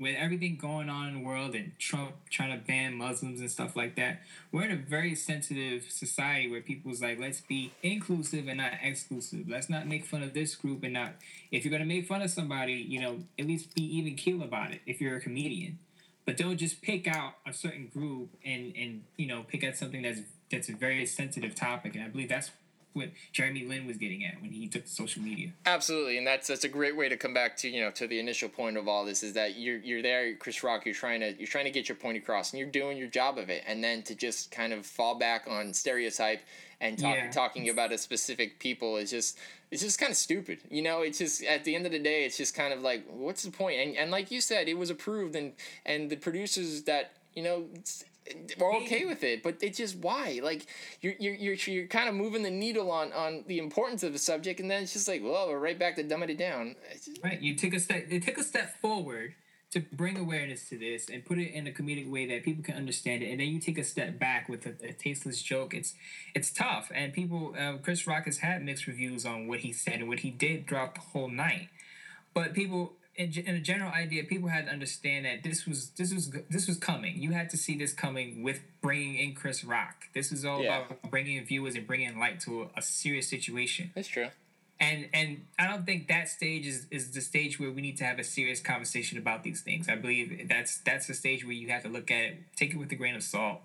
With 0.00 0.16
everything 0.18 0.56
going 0.56 0.88
on 0.88 1.08
in 1.08 1.14
the 1.14 1.20
world 1.20 1.54
and 1.54 1.78
Trump 1.78 2.14
trying 2.28 2.58
to 2.58 2.66
ban 2.66 2.94
Muslims 2.94 3.38
and 3.38 3.48
stuff 3.48 3.76
like 3.76 3.94
that, 3.96 4.22
we're 4.50 4.64
in 4.64 4.72
a 4.72 4.76
very 4.76 5.14
sensitive 5.14 5.84
society 5.90 6.50
where 6.50 6.60
people's 6.60 7.00
like, 7.00 7.20
let's 7.20 7.40
be 7.40 7.72
inclusive 7.84 8.48
and 8.48 8.58
not 8.58 8.72
exclusive. 8.82 9.48
Let's 9.48 9.70
not 9.70 9.86
make 9.86 10.04
fun 10.04 10.24
of 10.24 10.34
this 10.34 10.56
group 10.56 10.82
and 10.82 10.94
not. 10.94 11.12
If 11.52 11.64
you're 11.64 11.70
gonna 11.70 11.84
make 11.84 12.06
fun 12.06 12.22
of 12.22 12.30
somebody, 12.30 12.72
you 12.72 13.00
know, 13.00 13.18
at 13.38 13.46
least 13.46 13.74
be 13.76 13.84
even 13.98 14.16
keel 14.16 14.42
about 14.42 14.72
it. 14.72 14.80
If 14.86 15.00
you're 15.00 15.16
a 15.16 15.20
comedian 15.20 15.78
but 16.26 16.36
don't 16.36 16.56
just 16.56 16.82
pick 16.82 17.06
out 17.08 17.34
a 17.46 17.52
certain 17.52 17.88
group 17.88 18.30
and 18.44 18.74
and 18.76 19.02
you 19.16 19.26
know 19.26 19.42
pick 19.48 19.64
out 19.64 19.76
something 19.76 20.02
that's 20.02 20.20
that's 20.50 20.68
a 20.68 20.72
very 20.72 21.04
sensitive 21.06 21.54
topic 21.54 21.94
and 21.94 22.04
i 22.04 22.08
believe 22.08 22.28
that's 22.28 22.50
what 22.94 23.08
jeremy 23.32 23.64
lin 23.64 23.86
was 23.86 23.96
getting 23.96 24.22
at 24.24 24.38
when 24.42 24.50
he 24.50 24.68
took 24.68 24.84
to 24.84 24.90
social 24.90 25.22
media 25.22 25.48
Absolutely, 25.64 26.18
and 26.18 26.26
that's 26.26 26.48
that's 26.48 26.64
a 26.64 26.68
great 26.68 26.94
way 26.94 27.08
to 27.08 27.16
come 27.16 27.32
back 27.32 27.56
to 27.56 27.68
you 27.68 27.80
know 27.80 27.90
to 27.90 28.06
the 28.06 28.18
initial 28.20 28.50
point 28.50 28.76
of 28.76 28.86
all 28.86 29.04
this 29.06 29.22
is 29.22 29.32
that 29.32 29.56
you're 29.58 29.78
you're 29.78 30.02
there, 30.02 30.34
Chris 30.36 30.62
Rock. 30.62 30.84
You're 30.84 30.94
trying 30.94 31.20
to 31.20 31.34
you're 31.38 31.46
trying 31.46 31.64
to 31.64 31.70
get 31.70 31.88
your 31.88 31.96
point 31.96 32.18
across, 32.18 32.52
and 32.52 32.60
you're 32.60 32.68
doing 32.68 32.98
your 32.98 33.06
job 33.08 33.38
of 33.38 33.48
it, 33.48 33.62
and 33.66 33.82
then 33.82 34.02
to 34.02 34.14
just 34.14 34.50
kind 34.50 34.74
of 34.74 34.84
fall 34.84 35.14
back 35.14 35.44
on 35.48 35.72
stereotype 35.72 36.42
and 36.82 36.98
talk, 36.98 37.14
Yeah. 37.16 37.30
talking 37.30 37.70
about 37.70 37.92
a 37.92 37.96
specific 37.98 38.58
people 38.58 38.98
is 38.98 39.10
just 39.10 39.38
it's 39.72 39.82
just 39.82 39.98
kind 39.98 40.10
of 40.10 40.16
stupid. 40.18 40.58
You 40.70 40.82
know, 40.82 41.00
it's 41.00 41.18
just 41.18 41.42
at 41.44 41.64
the 41.64 41.74
end 41.74 41.86
of 41.86 41.92
the 41.92 41.98
day, 41.98 42.24
it's 42.24 42.36
just 42.36 42.54
kind 42.54 42.74
of 42.74 42.82
like 42.82 43.04
what's 43.08 43.42
the 43.42 43.50
point? 43.50 43.80
And 43.80 43.96
and 43.96 44.10
like 44.10 44.30
you 44.30 44.40
said, 44.42 44.68
it 44.68 44.76
was 44.76 44.90
approved, 44.90 45.34
and 45.34 45.54
and 45.84 46.10
the 46.10 46.16
producers 46.16 46.82
that 46.84 47.14
you 47.34 47.42
know. 47.42 47.64
We're 48.56 48.76
okay 48.76 49.04
with 49.04 49.24
it, 49.24 49.42
but 49.42 49.56
it's 49.60 49.78
just 49.78 49.96
why? 49.96 50.38
Like 50.44 50.66
you're 51.00 51.14
you're 51.18 51.34
you're, 51.34 51.54
you're 51.54 51.86
kind 51.88 52.08
of 52.08 52.14
moving 52.14 52.44
the 52.44 52.52
needle 52.52 52.88
on 52.92 53.12
on 53.12 53.42
the 53.48 53.58
importance 53.58 54.04
of 54.04 54.12
the 54.12 54.18
subject, 54.18 54.60
and 54.60 54.70
then 54.70 54.84
it's 54.84 54.92
just 54.92 55.08
like, 55.08 55.22
well, 55.24 55.48
we're 55.48 55.58
right 55.58 55.76
back 55.76 55.96
to 55.96 56.04
dumbing 56.04 56.30
it 56.30 56.38
down. 56.38 56.76
Just- 56.92 57.18
right 57.24 57.42
you 57.42 57.56
take 57.56 57.74
a 57.74 57.80
step 57.80 58.08
they 58.08 58.20
took 58.20 58.38
a 58.38 58.44
step 58.44 58.80
forward 58.80 59.34
to 59.72 59.80
bring 59.92 60.18
awareness 60.18 60.68
to 60.68 60.76
this 60.78 61.08
and 61.08 61.24
put 61.24 61.38
it 61.38 61.50
in 61.52 61.66
a 61.66 61.70
comedic 61.70 62.08
way 62.10 62.26
that 62.26 62.44
people 62.44 62.62
can 62.62 62.74
understand 62.74 63.22
it 63.22 63.30
and 63.30 63.40
then 63.40 63.48
you 63.48 63.58
take 63.58 63.78
a 63.78 63.84
step 63.84 64.18
back 64.18 64.48
with 64.48 64.66
a, 64.66 64.74
a 64.86 64.92
tasteless 64.92 65.40
joke 65.42 65.72
it's 65.74 65.94
it's 66.34 66.50
tough. 66.50 66.90
And 66.94 67.12
people 67.12 67.54
uh, 67.58 67.78
chris 67.82 68.06
rock 68.06 68.24
has 68.26 68.38
had 68.38 68.62
mixed 68.64 68.86
reviews 68.86 69.24
on 69.26 69.48
what 69.48 69.60
he 69.60 69.72
said 69.72 69.94
and 70.00 70.08
what 70.08 70.20
he 70.20 70.30
did 70.30 70.68
throughout 70.68 70.94
the 70.94 71.00
whole 71.00 71.28
night. 71.28 71.68
But 72.34 72.54
people 72.54 72.92
in, 73.14 73.30
in 73.46 73.54
a 73.56 73.60
general 73.60 73.90
idea 73.92 74.24
people 74.24 74.48
had 74.48 74.66
to 74.66 74.72
understand 74.72 75.24
that 75.26 75.42
this 75.42 75.66
was 75.66 75.90
this 75.90 76.12
was 76.14 76.30
this 76.50 76.66
was 76.68 76.78
coming. 76.78 77.22
You 77.22 77.32
had 77.32 77.50
to 77.50 77.56
see 77.56 77.76
this 77.76 77.92
coming 77.92 78.42
with 78.42 78.60
bringing 78.82 79.14
in 79.16 79.34
chris 79.34 79.64
rock. 79.64 80.04
This 80.14 80.32
is 80.32 80.44
all 80.44 80.62
Yeah. 80.62 80.84
about 80.86 81.10
bringing 81.10 81.36
in 81.36 81.44
viewers 81.44 81.74
and 81.76 81.86
bringing 81.86 82.18
light 82.18 82.40
to 82.40 82.62
a, 82.62 82.78
a 82.78 82.82
serious 82.82 83.28
situation. 83.28 83.90
That's 83.94 84.08
true. 84.08 84.28
And 84.82 85.08
and 85.14 85.46
I 85.58 85.68
don't 85.68 85.86
think 85.86 86.08
that 86.08 86.28
stage 86.28 86.66
is, 86.66 86.86
is 86.90 87.12
the 87.12 87.20
stage 87.22 87.58
where 87.60 87.70
we 87.70 87.80
need 87.80 87.96
to 87.98 88.04
have 88.04 88.18
a 88.18 88.24
serious 88.24 88.60
conversation 88.60 89.16
about 89.16 89.42
these 89.44 89.60
things. 89.62 89.88
I 89.88 89.94
believe 89.96 90.48
that's 90.48 90.78
that's 90.78 91.06
the 91.06 91.14
stage 91.14 91.44
where 91.44 91.54
you 91.54 91.68
have 91.68 91.84
to 91.84 91.88
look 91.88 92.10
at 92.10 92.20
it, 92.24 92.36
take 92.56 92.74
it 92.74 92.76
with 92.78 92.90
a 92.92 92.96
grain 92.96 93.14
of 93.14 93.22
salt. 93.22 93.60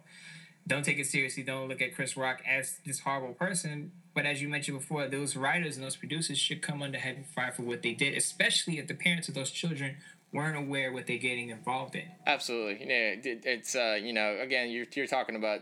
Don't 0.67 0.83
take 0.83 0.99
it 0.99 1.07
seriously. 1.07 1.43
Don't 1.43 1.67
look 1.69 1.81
at 1.81 1.95
Chris 1.95 2.15
Rock 2.17 2.41
as 2.47 2.77
this 2.85 2.99
horrible 2.99 3.33
person. 3.33 3.91
But 4.13 4.25
as 4.25 4.41
you 4.41 4.49
mentioned 4.49 4.79
before, 4.79 5.07
those 5.07 5.35
writers 5.35 5.75
and 5.77 5.85
those 5.85 5.95
producers 5.95 6.37
should 6.37 6.61
come 6.61 6.81
under 6.81 6.97
heavy 6.99 7.23
fire 7.35 7.51
for 7.53 7.61
what 7.63 7.81
they 7.83 7.93
did, 7.93 8.15
especially 8.17 8.77
if 8.77 8.87
the 8.87 8.93
parents 8.95 9.27
of 9.29 9.33
those 9.35 9.49
children 9.51 9.95
weren't 10.33 10.57
aware 10.57 10.91
what 10.91 11.07
they're 11.07 11.17
getting 11.29 11.49
involved 11.49 11.95
in. 11.95 12.03
Absolutely. 12.25 12.85
Yeah, 12.85 13.15
it- 13.23 13.43
it's 13.45 13.75
uh, 13.75 13.97
you 14.01 14.11
know, 14.13 14.37
again, 14.41 14.69
you're 14.69 14.85
you're 14.93 15.07
talking 15.07 15.35
about 15.35 15.61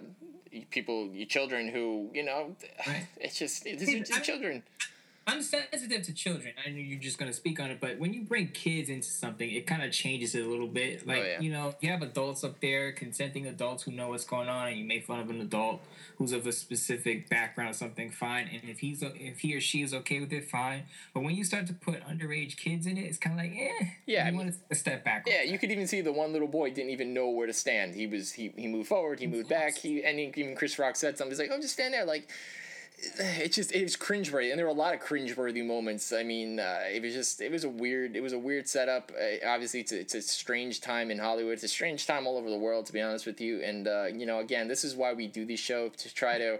people, 0.71 1.09
your 1.13 1.27
children 1.27 1.67
who, 1.69 2.09
you 2.13 2.23
know, 2.23 2.55
Right. 2.87 3.05
it's 3.17 3.37
just 3.37 3.63
these 3.63 3.87
are 3.87 3.91
I 3.91 3.93
mean- 3.95 4.23
children. 4.23 4.63
I'm 5.27 5.41
sensitive 5.41 6.03
to 6.03 6.13
children. 6.13 6.53
I 6.63 6.69
know 6.69 6.77
you're 6.77 6.99
just 6.99 7.17
going 7.17 7.31
to 7.31 7.35
speak 7.35 7.59
on 7.59 7.71
it, 7.71 7.79
but 7.79 7.97
when 7.97 8.13
you 8.13 8.21
bring 8.21 8.49
kids 8.49 8.89
into 8.89 9.07
something, 9.07 9.49
it 9.49 9.65
kind 9.65 9.81
of 9.81 9.91
changes 9.91 10.35
it 10.35 10.45
a 10.45 10.47
little 10.47 10.67
bit. 10.67 11.07
Like, 11.07 11.23
yeah. 11.23 11.39
you 11.39 11.51
know, 11.51 11.73
you 11.81 11.89
have 11.89 12.03
adults 12.03 12.43
up 12.43 12.61
there, 12.61 12.91
consenting 12.91 13.47
adults 13.47 13.83
who 13.83 13.91
know 13.91 14.09
what's 14.09 14.23
going 14.23 14.49
on, 14.49 14.67
and 14.67 14.77
you 14.77 14.85
make 14.85 15.05
fun 15.05 15.19
of 15.19 15.29
an 15.31 15.41
adult 15.41 15.81
who's 16.17 16.31
of 16.31 16.45
a 16.45 16.51
specific 16.51 17.27
background 17.27 17.71
or 17.71 17.73
something, 17.73 18.11
fine. 18.11 18.47
And 18.53 18.69
if 18.69 18.79
he's 18.79 19.01
if 19.01 19.39
he 19.39 19.55
or 19.55 19.61
she 19.61 19.81
is 19.81 19.95
okay 19.95 20.19
with 20.19 20.31
it, 20.31 20.47
fine. 20.47 20.83
But 21.13 21.23
when 21.23 21.35
you 21.35 21.43
start 21.43 21.65
to 21.67 21.73
put 21.73 22.05
underage 22.07 22.55
kids 22.57 22.85
in 22.85 22.95
it, 22.95 23.01
it's 23.01 23.17
kind 23.17 23.39
of 23.39 23.45
like, 23.45 23.57
eh. 23.57 23.85
Yeah, 24.05 24.23
I 24.23 24.25
you 24.27 24.31
mean- 24.37 24.45
want 24.45 24.69
to 24.69 24.75
step 24.75 25.03
back. 25.03 25.25
Yeah, 25.27 25.41
you 25.41 25.57
could 25.57 25.71
even 25.71 25.87
see 25.87 26.01
the 26.01 26.13
one 26.13 26.33
little 26.33 26.47
boy 26.47 26.69
didn't 26.69 26.91
even 26.91 27.15
know 27.15 27.29
where 27.29 27.47
to 27.47 27.53
stand. 27.53 27.95
He 27.95 28.05
was 28.05 28.31
he, 28.31 28.53
he 28.55 28.67
moved 28.67 28.89
forward, 28.89 29.19
he 29.19 29.25
moved 29.25 29.49
back. 29.49 29.75
He 29.75 30.03
and 30.03 30.19
even 30.19 30.55
Chris 30.55 30.77
Rock 30.77 30.95
said 30.95 31.17
something. 31.17 31.31
He's 31.31 31.39
like, 31.39 31.49
"Oh, 31.51 31.59
just 31.59 31.73
stand 31.73 31.95
there." 31.95 32.05
Like, 32.05 32.29
it's 32.97 33.55
just 33.55 33.73
it 33.73 33.83
was 33.83 33.95
cringeworthy, 33.95 34.49
and 34.49 34.57
there 34.57 34.65
were 34.65 34.71
a 34.71 34.75
lot 34.75 34.93
of 34.93 35.01
cringeworthy 35.01 35.65
moments. 35.65 36.13
I 36.13 36.23
mean, 36.23 36.59
uh, 36.59 36.81
it 36.91 37.01
was 37.01 37.13
just 37.13 37.41
it 37.41 37.51
was 37.51 37.63
a 37.63 37.69
weird 37.69 38.15
it 38.15 38.21
was 38.21 38.33
a 38.33 38.39
weird 38.39 38.67
setup. 38.67 39.11
Uh, 39.11 39.47
obviously, 39.47 39.81
it's 39.81 39.91
a, 39.91 39.99
it's 39.99 40.15
a 40.15 40.21
strange 40.21 40.81
time 40.81 41.11
in 41.11 41.19
Hollywood. 41.19 41.53
It's 41.53 41.63
a 41.63 41.67
strange 41.67 42.07
time 42.07 42.25
all 42.27 42.37
over 42.37 42.49
the 42.49 42.57
world, 42.57 42.85
to 42.87 42.93
be 42.93 43.01
honest 43.01 43.25
with 43.25 43.41
you. 43.41 43.61
And 43.61 43.87
uh, 43.87 44.05
you 44.05 44.25
know, 44.25 44.39
again, 44.39 44.67
this 44.67 44.83
is 44.83 44.95
why 44.95 45.13
we 45.13 45.27
do 45.27 45.45
this 45.45 45.59
show 45.59 45.89
to 45.89 46.13
try 46.13 46.37
to 46.37 46.59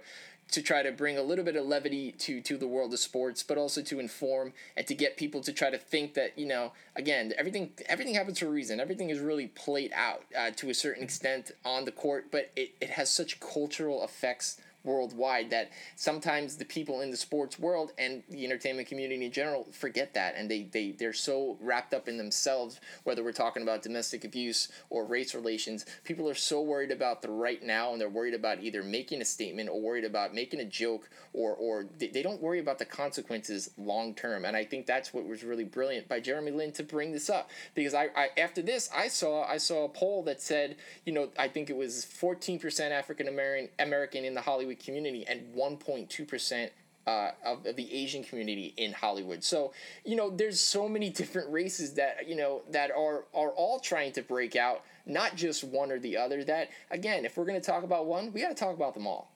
to 0.51 0.61
try 0.61 0.83
to 0.83 0.91
bring 0.91 1.17
a 1.17 1.23
little 1.23 1.43
bit 1.43 1.55
of 1.55 1.65
levity 1.65 2.11
to 2.11 2.41
to 2.41 2.57
the 2.57 2.67
world 2.67 2.93
of 2.93 2.99
sports, 2.99 3.41
but 3.41 3.57
also 3.57 3.81
to 3.81 3.99
inform 3.99 4.53
and 4.75 4.85
to 4.87 4.93
get 4.93 5.17
people 5.17 5.41
to 5.41 5.53
try 5.53 5.69
to 5.69 5.77
think 5.77 6.13
that 6.15 6.37
you 6.37 6.45
know 6.45 6.73
again 6.95 7.33
everything 7.37 7.71
everything 7.87 8.13
happens 8.13 8.39
for 8.39 8.47
a 8.47 8.49
reason. 8.49 8.79
Everything 8.79 9.09
is 9.09 9.19
really 9.19 9.47
played 9.47 9.91
out 9.95 10.23
uh, 10.37 10.51
to 10.51 10.69
a 10.69 10.73
certain 10.73 11.03
extent 11.03 11.51
on 11.63 11.85
the 11.85 11.91
court, 11.91 12.25
but 12.31 12.51
it, 12.55 12.75
it 12.81 12.91
has 12.91 13.09
such 13.09 13.39
cultural 13.39 14.03
effects 14.03 14.59
worldwide 14.85 15.49
that 15.49 15.71
sometimes 15.95 16.55
the 16.55 16.65
people 16.65 17.01
in 17.01 17.11
the 17.11 17.17
sports 17.17 17.59
world 17.59 17.91
and 17.97 18.23
the 18.29 18.45
entertainment 18.45 18.87
community 18.87 19.25
in 19.25 19.31
general 19.31 19.67
forget 19.71 20.13
that. 20.13 20.35
And 20.37 20.49
they, 20.49 20.63
they 20.63 20.91
they're 20.91 21.13
so 21.13 21.57
wrapped 21.59 21.93
up 21.93 22.07
in 22.07 22.17
themselves 22.17 22.79
whether 23.03 23.23
we're 23.23 23.31
talking 23.31 23.63
about 23.63 23.81
domestic 23.81 24.23
abuse 24.23 24.69
or 24.89 25.05
race 25.05 25.35
relations 25.35 25.85
people 26.03 26.29
are 26.29 26.35
so 26.35 26.61
worried 26.61 26.91
about 26.91 27.21
the 27.21 27.29
right 27.29 27.63
now 27.63 27.91
and 27.91 27.99
they're 27.99 28.09
worried 28.09 28.33
about 28.33 28.61
either 28.61 28.83
making 28.83 29.21
a 29.21 29.25
statement 29.25 29.69
or 29.69 29.81
worried 29.81 30.05
about 30.05 30.33
making 30.33 30.59
a 30.59 30.65
joke 30.65 31.09
or 31.33 31.53
or 31.53 31.85
they, 31.97 32.07
they 32.07 32.21
don't 32.21 32.41
worry 32.41 32.59
about 32.59 32.79
the 32.79 32.85
consequences 32.85 33.71
long 33.77 34.13
term. 34.13 34.45
And 34.45 34.55
i 34.55 34.63
think 34.63 34.85
that's 34.85 35.13
what 35.13 35.27
was 35.27 35.43
really 35.43 35.63
brilliant 35.63 36.07
by 36.07 36.19
jeremy 36.19 36.51
lin 36.51 36.71
to 36.73 36.83
bring 36.83 37.11
this 37.11 37.29
up 37.29 37.49
because 37.73 37.93
I, 37.93 38.09
I 38.15 38.29
after 38.37 38.61
this 38.61 38.89
i 38.95 39.07
saw 39.07 39.43
i 39.43 39.57
saw 39.57 39.85
a 39.85 39.89
poll 39.89 40.23
that 40.23 40.41
said 40.41 40.77
you 41.05 41.13
know 41.13 41.29
i 41.37 41.47
think 41.47 41.69
it 41.69 41.75
was 41.75 42.05
14% 42.05 42.91
african 42.91 43.27
american 43.27 43.69
american 43.79 44.25
in 44.25 44.33
the 44.33 44.41
hollywood 44.41 44.74
community 44.76 45.26
and 45.27 45.53
1.2% 45.56 46.69
uh, 47.07 47.31
of, 47.45 47.65
of 47.65 47.76
the 47.76 47.93
Asian 47.93 48.23
community 48.23 48.73
in 48.77 48.91
Hollywood. 48.91 49.43
So, 49.43 49.73
you 50.03 50.15
know, 50.15 50.30
there's 50.30 50.60
so 50.60 50.89
many 50.89 51.10
different 51.22 51.52
races 51.52 51.93
that, 51.93 52.27
you 52.27 52.35
know, 52.35 52.61
that 52.72 52.91
are, 52.91 53.26
are 53.34 53.52
all 53.52 53.80
trying 53.80 54.11
to 54.14 54.22
break 54.22 54.56
out, 54.56 54.84
not 55.06 55.35
just 55.35 55.64
one 55.64 55.91
or 55.91 55.99
the 55.99 56.18
other. 56.18 56.43
That, 56.43 56.69
again, 56.91 57.26
if 57.26 57.38
we're 57.38 57.45
going 57.45 57.60
to 57.60 57.65
talk 57.65 57.84
about 57.84 58.06
one, 58.07 58.34
we 58.34 58.41
got 58.41 58.49
to 58.49 58.56
talk 58.56 58.76
about 58.76 58.93
them 58.93 59.07
all. 59.07 59.31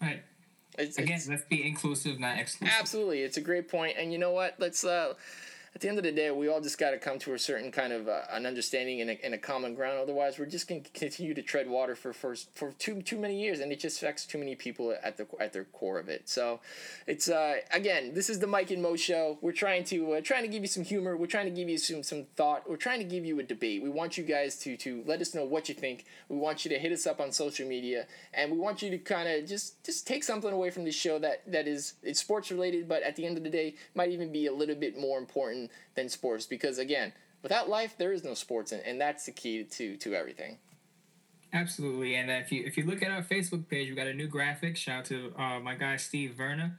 Right. 0.00 0.22
It's, 0.78 0.96
Again, 0.98 1.08
it's- 1.16 1.28
let's 1.28 1.44
be 1.44 1.66
inclusive, 1.66 2.20
not 2.20 2.38
exclusive. 2.38 2.76
Absolutely, 2.78 3.22
it's 3.22 3.36
a 3.36 3.40
great 3.40 3.68
point. 3.68 3.94
point, 3.94 3.96
and 3.98 4.12
you 4.12 4.18
know 4.18 4.30
what? 4.30 4.54
Let's. 4.58 4.84
Uh, 4.84 5.14
at 5.72 5.80
the 5.80 5.88
end 5.88 5.98
of 5.98 6.04
the 6.04 6.10
day, 6.10 6.30
we 6.32 6.48
all 6.48 6.60
just 6.60 6.78
got 6.78 6.90
to 6.90 6.98
come 6.98 7.18
to 7.20 7.32
a 7.34 7.38
certain 7.38 7.70
kind 7.70 7.92
of 7.92 8.08
uh, 8.08 8.22
an 8.32 8.44
understanding 8.44 9.00
and 9.02 9.10
a, 9.10 9.24
and 9.24 9.34
a 9.34 9.38
common 9.38 9.74
ground. 9.74 10.00
Otherwise, 10.00 10.36
we're 10.36 10.46
just 10.46 10.66
going 10.66 10.82
to 10.82 10.90
continue 10.90 11.32
to 11.32 11.42
tread 11.42 11.70
water 11.70 11.94
for, 11.94 12.12
for 12.12 12.34
for 12.54 12.72
too 12.72 13.00
too 13.02 13.16
many 13.16 13.40
years, 13.40 13.60
and 13.60 13.70
it 13.70 13.78
just 13.78 14.02
affects 14.02 14.26
too 14.26 14.36
many 14.36 14.56
people 14.56 14.96
at 15.02 15.16
the 15.16 15.28
at 15.38 15.52
their 15.52 15.64
core 15.64 16.00
of 16.00 16.08
it. 16.08 16.28
So, 16.28 16.58
it's 17.06 17.28
uh, 17.28 17.58
again, 17.72 18.14
this 18.14 18.28
is 18.28 18.40
the 18.40 18.48
Mike 18.48 18.72
and 18.72 18.82
Mo 18.82 18.96
show. 18.96 19.38
We're 19.42 19.52
trying 19.52 19.84
to 19.84 20.14
uh, 20.14 20.20
trying 20.22 20.42
to 20.42 20.48
give 20.48 20.62
you 20.62 20.68
some 20.68 20.82
humor. 20.82 21.16
We're 21.16 21.26
trying 21.26 21.46
to 21.46 21.52
give 21.52 21.68
you 21.68 21.78
some 21.78 22.02
some 22.02 22.24
thought. 22.34 22.68
We're 22.68 22.76
trying 22.76 22.98
to 22.98 23.04
give 23.04 23.24
you 23.24 23.38
a 23.38 23.44
debate. 23.44 23.80
We 23.80 23.90
want 23.90 24.18
you 24.18 24.24
guys 24.24 24.56
to 24.60 24.76
to 24.78 25.04
let 25.06 25.20
us 25.20 25.36
know 25.36 25.44
what 25.44 25.68
you 25.68 25.76
think. 25.76 26.04
We 26.28 26.36
want 26.36 26.64
you 26.64 26.70
to 26.70 26.78
hit 26.80 26.90
us 26.90 27.06
up 27.06 27.20
on 27.20 27.30
social 27.30 27.68
media, 27.68 28.06
and 28.34 28.50
we 28.50 28.58
want 28.58 28.82
you 28.82 28.90
to 28.90 28.98
kind 28.98 29.28
of 29.28 29.48
just 29.48 29.84
just 29.84 30.04
take 30.04 30.24
something 30.24 30.52
away 30.52 30.70
from 30.70 30.84
this 30.84 30.96
show 30.96 31.20
that 31.20 31.44
that 31.52 31.68
is 31.68 31.94
it's 32.02 32.18
sports 32.18 32.50
related, 32.50 32.88
but 32.88 33.04
at 33.04 33.14
the 33.14 33.24
end 33.24 33.38
of 33.38 33.44
the 33.44 33.50
day, 33.50 33.76
might 33.94 34.10
even 34.10 34.32
be 34.32 34.46
a 34.46 34.52
little 34.52 34.74
bit 34.74 34.98
more 34.98 35.16
important 35.16 35.59
than 35.94 36.08
sports 36.08 36.46
because 36.46 36.78
again, 36.78 37.12
without 37.42 37.68
life, 37.68 37.96
there 37.98 38.12
is 38.12 38.24
no 38.24 38.34
sports, 38.34 38.72
and, 38.72 38.82
and 38.84 39.00
that's 39.00 39.26
the 39.26 39.32
key 39.32 39.64
to 39.64 39.96
to 39.96 40.14
everything. 40.14 40.58
Absolutely, 41.52 42.14
and 42.14 42.30
if 42.30 42.52
you 42.52 42.64
if 42.64 42.76
you 42.76 42.84
look 42.84 43.02
at 43.02 43.10
our 43.10 43.22
Facebook 43.22 43.68
page, 43.68 43.88
we 43.88 43.96
got 43.96 44.06
a 44.06 44.14
new 44.14 44.28
graphic. 44.28 44.76
Shout 44.76 44.98
out 45.00 45.04
to 45.06 45.32
uh, 45.36 45.60
my 45.60 45.74
guy 45.74 45.96
Steve 45.96 46.34
Verna. 46.34 46.78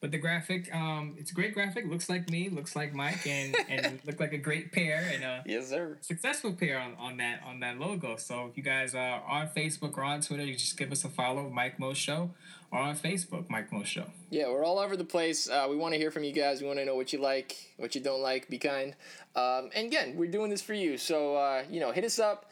But 0.00 0.12
the 0.12 0.18
graphic, 0.18 0.72
um, 0.72 1.16
it's 1.18 1.32
a 1.32 1.34
great 1.34 1.54
graphic. 1.54 1.84
Looks 1.88 2.08
like 2.08 2.30
me, 2.30 2.48
looks 2.48 2.76
like 2.76 2.94
Mike, 2.94 3.26
and 3.26 3.56
and 3.68 3.98
look 4.06 4.20
like 4.20 4.32
a 4.32 4.38
great 4.38 4.70
pair 4.70 5.10
and 5.12 5.24
a 5.24 5.42
Yes, 5.44 5.70
sir. 5.70 5.98
successful 6.02 6.52
pair 6.52 6.78
on, 6.78 6.94
on 7.00 7.16
that 7.16 7.42
on 7.44 7.58
that 7.60 7.78
logo. 7.80 8.16
So 8.16 8.46
if 8.46 8.56
you 8.56 8.62
guys 8.62 8.94
are 8.94 9.22
on 9.28 9.48
Facebook 9.48 9.96
or 9.98 10.04
on 10.04 10.20
Twitter, 10.20 10.44
you 10.44 10.54
just 10.54 10.76
give 10.76 10.92
us 10.92 11.04
a 11.04 11.08
follow, 11.08 11.50
Mike 11.50 11.80
Mo 11.80 11.94
Show, 11.94 12.30
or 12.70 12.78
on 12.78 12.96
Facebook, 12.96 13.50
Mike 13.50 13.72
Mo 13.72 13.82
Show. 13.82 14.04
Yeah, 14.30 14.48
we're 14.50 14.64
all 14.64 14.78
over 14.78 14.96
the 14.96 15.04
place. 15.04 15.48
Uh, 15.50 15.66
we 15.68 15.76
want 15.76 15.94
to 15.94 15.98
hear 15.98 16.12
from 16.12 16.22
you 16.22 16.32
guys. 16.32 16.60
We 16.60 16.68
want 16.68 16.78
to 16.78 16.84
know 16.84 16.94
what 16.94 17.12
you 17.12 17.18
like, 17.20 17.56
what 17.76 17.96
you 17.96 18.00
don't 18.00 18.22
like. 18.22 18.48
Be 18.48 18.58
kind. 18.58 18.94
Um, 19.34 19.70
and 19.74 19.88
again, 19.88 20.14
we're 20.16 20.30
doing 20.30 20.48
this 20.50 20.62
for 20.62 20.74
you. 20.74 20.96
So 20.96 21.34
uh, 21.34 21.64
you 21.68 21.80
know, 21.80 21.90
hit 21.90 22.04
us 22.04 22.20
up. 22.20 22.44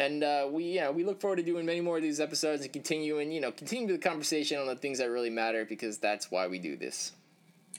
And 0.00 0.24
uh, 0.24 0.48
we, 0.50 0.64
you 0.64 0.80
know, 0.80 0.92
we 0.92 1.04
look 1.04 1.20
forward 1.20 1.36
to 1.36 1.42
doing 1.42 1.66
many 1.66 1.82
more 1.82 1.98
of 1.98 2.02
these 2.02 2.20
episodes 2.20 2.62
and 2.62 2.72
continuing, 2.72 3.30
you 3.30 3.40
know, 3.42 3.52
continue 3.52 3.86
the 3.92 3.98
conversation 3.98 4.58
on 4.58 4.66
the 4.66 4.74
things 4.74 4.98
that 4.98 5.10
really 5.10 5.28
matter 5.28 5.66
because 5.66 5.98
that's 5.98 6.30
why 6.30 6.46
we 6.46 6.58
do 6.58 6.74
this. 6.74 7.12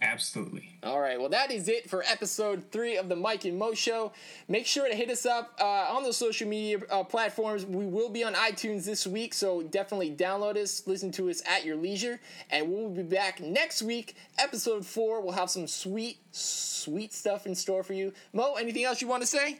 Absolutely. 0.03 0.77
All 0.83 0.99
right, 0.99 1.19
well, 1.19 1.29
that 1.29 1.51
is 1.51 1.67
it 1.67 1.89
for 1.89 2.03
episode 2.03 2.63
three 2.71 2.95
of 2.95 3.09
the 3.09 3.15
Mike 3.15 3.45
and 3.45 3.57
Mo 3.57 3.73
Show. 3.73 4.11
Make 4.47 4.67
sure 4.67 4.87
to 4.87 4.95
hit 4.95 5.09
us 5.09 5.25
up 5.25 5.55
uh, 5.59 5.63
on 5.63 6.03
the 6.03 6.13
social 6.13 6.47
media 6.47 6.79
uh, 6.91 7.03
platforms. 7.03 7.65
We 7.65 7.87
will 7.87 8.09
be 8.09 8.23
on 8.23 8.33
iTunes 8.35 8.85
this 8.85 9.07
week, 9.07 9.33
so 9.33 9.63
definitely 9.63 10.11
download 10.11 10.57
us, 10.57 10.83
listen 10.85 11.11
to 11.13 11.29
us 11.29 11.41
at 11.47 11.65
your 11.65 11.75
leisure, 11.75 12.19
and 12.51 12.71
we'll 12.71 12.89
be 12.89 13.03
back 13.03 13.41
next 13.41 13.81
week. 13.81 14.15
Episode 14.37 14.85
four, 14.85 15.21
we'll 15.21 15.33
have 15.33 15.49
some 15.49 15.65
sweet, 15.67 16.17
sweet 16.31 17.13
stuff 17.13 17.47
in 17.47 17.55
store 17.55 17.83
for 17.83 17.93
you. 17.93 18.13
Mo, 18.31 18.55
anything 18.55 18.83
else 18.83 19.01
you 19.01 19.07
want 19.07 19.21
to 19.21 19.27
say? 19.27 19.59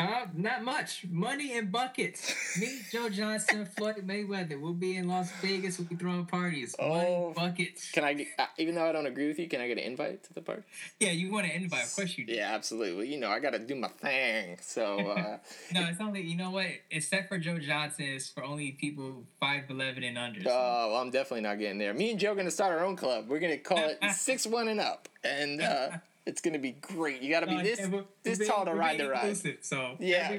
Uh, 0.00 0.26
not 0.34 0.62
much. 0.64 1.04
Money 1.10 1.56
and 1.58 1.70
buckets. 1.70 2.34
Me, 2.58 2.80
Joe 2.90 3.08
Johnson, 3.08 3.66
Floyd 3.66 4.06
Mayweather. 4.06 4.60
We'll 4.60 4.72
be 4.72 4.96
in 4.96 5.08
Las 5.08 5.30
Vegas. 5.42 5.78
We'll 5.78 5.88
be 5.88 5.96
throwing 5.96 6.26
parties. 6.26 6.74
Money, 6.78 6.90
Oh. 7.06 7.32
buckets. 7.36 7.90
Can 7.92 8.04
I, 8.04 8.14
get, 8.14 8.26
uh, 8.38 8.46
even 8.58 8.74
though 8.74 8.88
I 8.88 8.92
don't 8.92 9.06
agree 9.06 9.28
with 9.28 9.38
you, 9.38 9.48
can 9.48 9.60
I 9.60 9.68
get 9.68 9.78
an 9.78 9.84
invite 9.84 10.22
to 10.24 10.32
the 10.34 10.40
party? 10.42 10.62
Yeah, 10.98 11.10
you 11.10 11.30
want 11.30 11.46
to 11.46 11.54
invite? 11.54 11.84
Of 11.84 11.94
course 11.94 12.16
you 12.18 12.24
do. 12.26 12.32
Yeah, 12.32 12.54
absolutely. 12.54 13.08
You 13.12 13.18
know, 13.18 13.28
I 13.30 13.38
got 13.40 13.50
to 13.50 13.58
do 13.58 13.74
my 13.74 13.88
thing. 13.88 14.56
So, 14.62 14.98
uh, 15.10 15.38
No, 15.72 15.86
it's 15.88 16.00
only 16.00 16.22
you 16.22 16.36
know 16.36 16.50
what? 16.50 16.66
Except 16.90 17.28
for 17.28 17.38
Joe 17.38 17.58
Johnson, 17.58 18.06
it's 18.06 18.28
for 18.30 18.42
only 18.44 18.72
people 18.72 19.24
five 19.38 19.64
eleven 19.70 20.02
and 20.04 20.16
under. 20.18 20.42
so- 20.42 20.50
Oh, 20.50 20.88
well, 20.92 21.00
I'm 21.02 21.10
definitely 21.10 21.42
not 21.42 21.58
getting 21.58 21.78
there. 21.78 21.92
Me 21.94 22.10
and 22.10 22.18
Joe 22.20 22.32
are 22.32 22.34
gonna 22.34 22.50
start 22.50 22.72
our 22.78 22.84
own 22.84 22.96
club. 22.96 23.28
We're 23.28 23.38
gonna 23.40 23.58
call 23.58 23.78
it 23.78 23.98
six 24.14 24.46
one 24.46 24.68
and 24.68 24.80
up, 24.80 25.08
and 25.24 25.60
uh, 25.60 25.90
it's 26.30 26.40
gonna 26.40 26.60
be 26.60 26.70
great. 26.70 27.20
You 27.22 27.28
got 27.28 27.40
to 27.40 27.46
be 27.46 27.56
No, 27.56 27.62
this 27.62 27.80
yeah, 27.80 28.00
this 28.22 28.46
tall 28.46 28.64
to 28.64 28.72
ride 28.72 29.00
the 29.00 29.10
ride. 29.10 29.36
So 29.62 29.96
Yeah. 29.98 30.38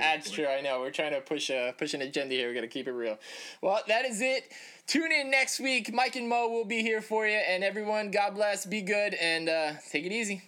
That's 0.00 0.30
true. 0.30 0.46
I 0.46 0.60
know. 0.60 0.80
We're 0.80 0.90
trying 0.90 1.12
to 1.12 1.20
push 1.20 1.50
a 1.50 1.72
push 1.78 1.94
an 1.94 2.02
agenda 2.02 2.34
here. 2.34 2.48
We're 2.48 2.54
gonna 2.54 2.66
keep 2.66 2.88
it 2.88 2.92
real. 2.92 3.16
Well, 3.62 3.80
that 3.86 4.04
is 4.04 4.20
it. 4.20 4.52
Tune 4.88 5.12
in 5.12 5.30
next 5.30 5.60
week. 5.60 5.94
Mike 5.94 6.16
and 6.16 6.28
Mo 6.28 6.48
will 6.48 6.64
be 6.64 6.82
here 6.82 7.00
for 7.00 7.26
you, 7.26 7.36
and 7.36 7.62
everyone, 7.62 8.10
God 8.10 8.34
bless. 8.34 8.66
Be 8.66 8.82
good 8.82 9.14
and 9.14 9.48
uh, 9.48 9.72
take 9.88 10.04
it 10.04 10.12
easy. 10.12 10.42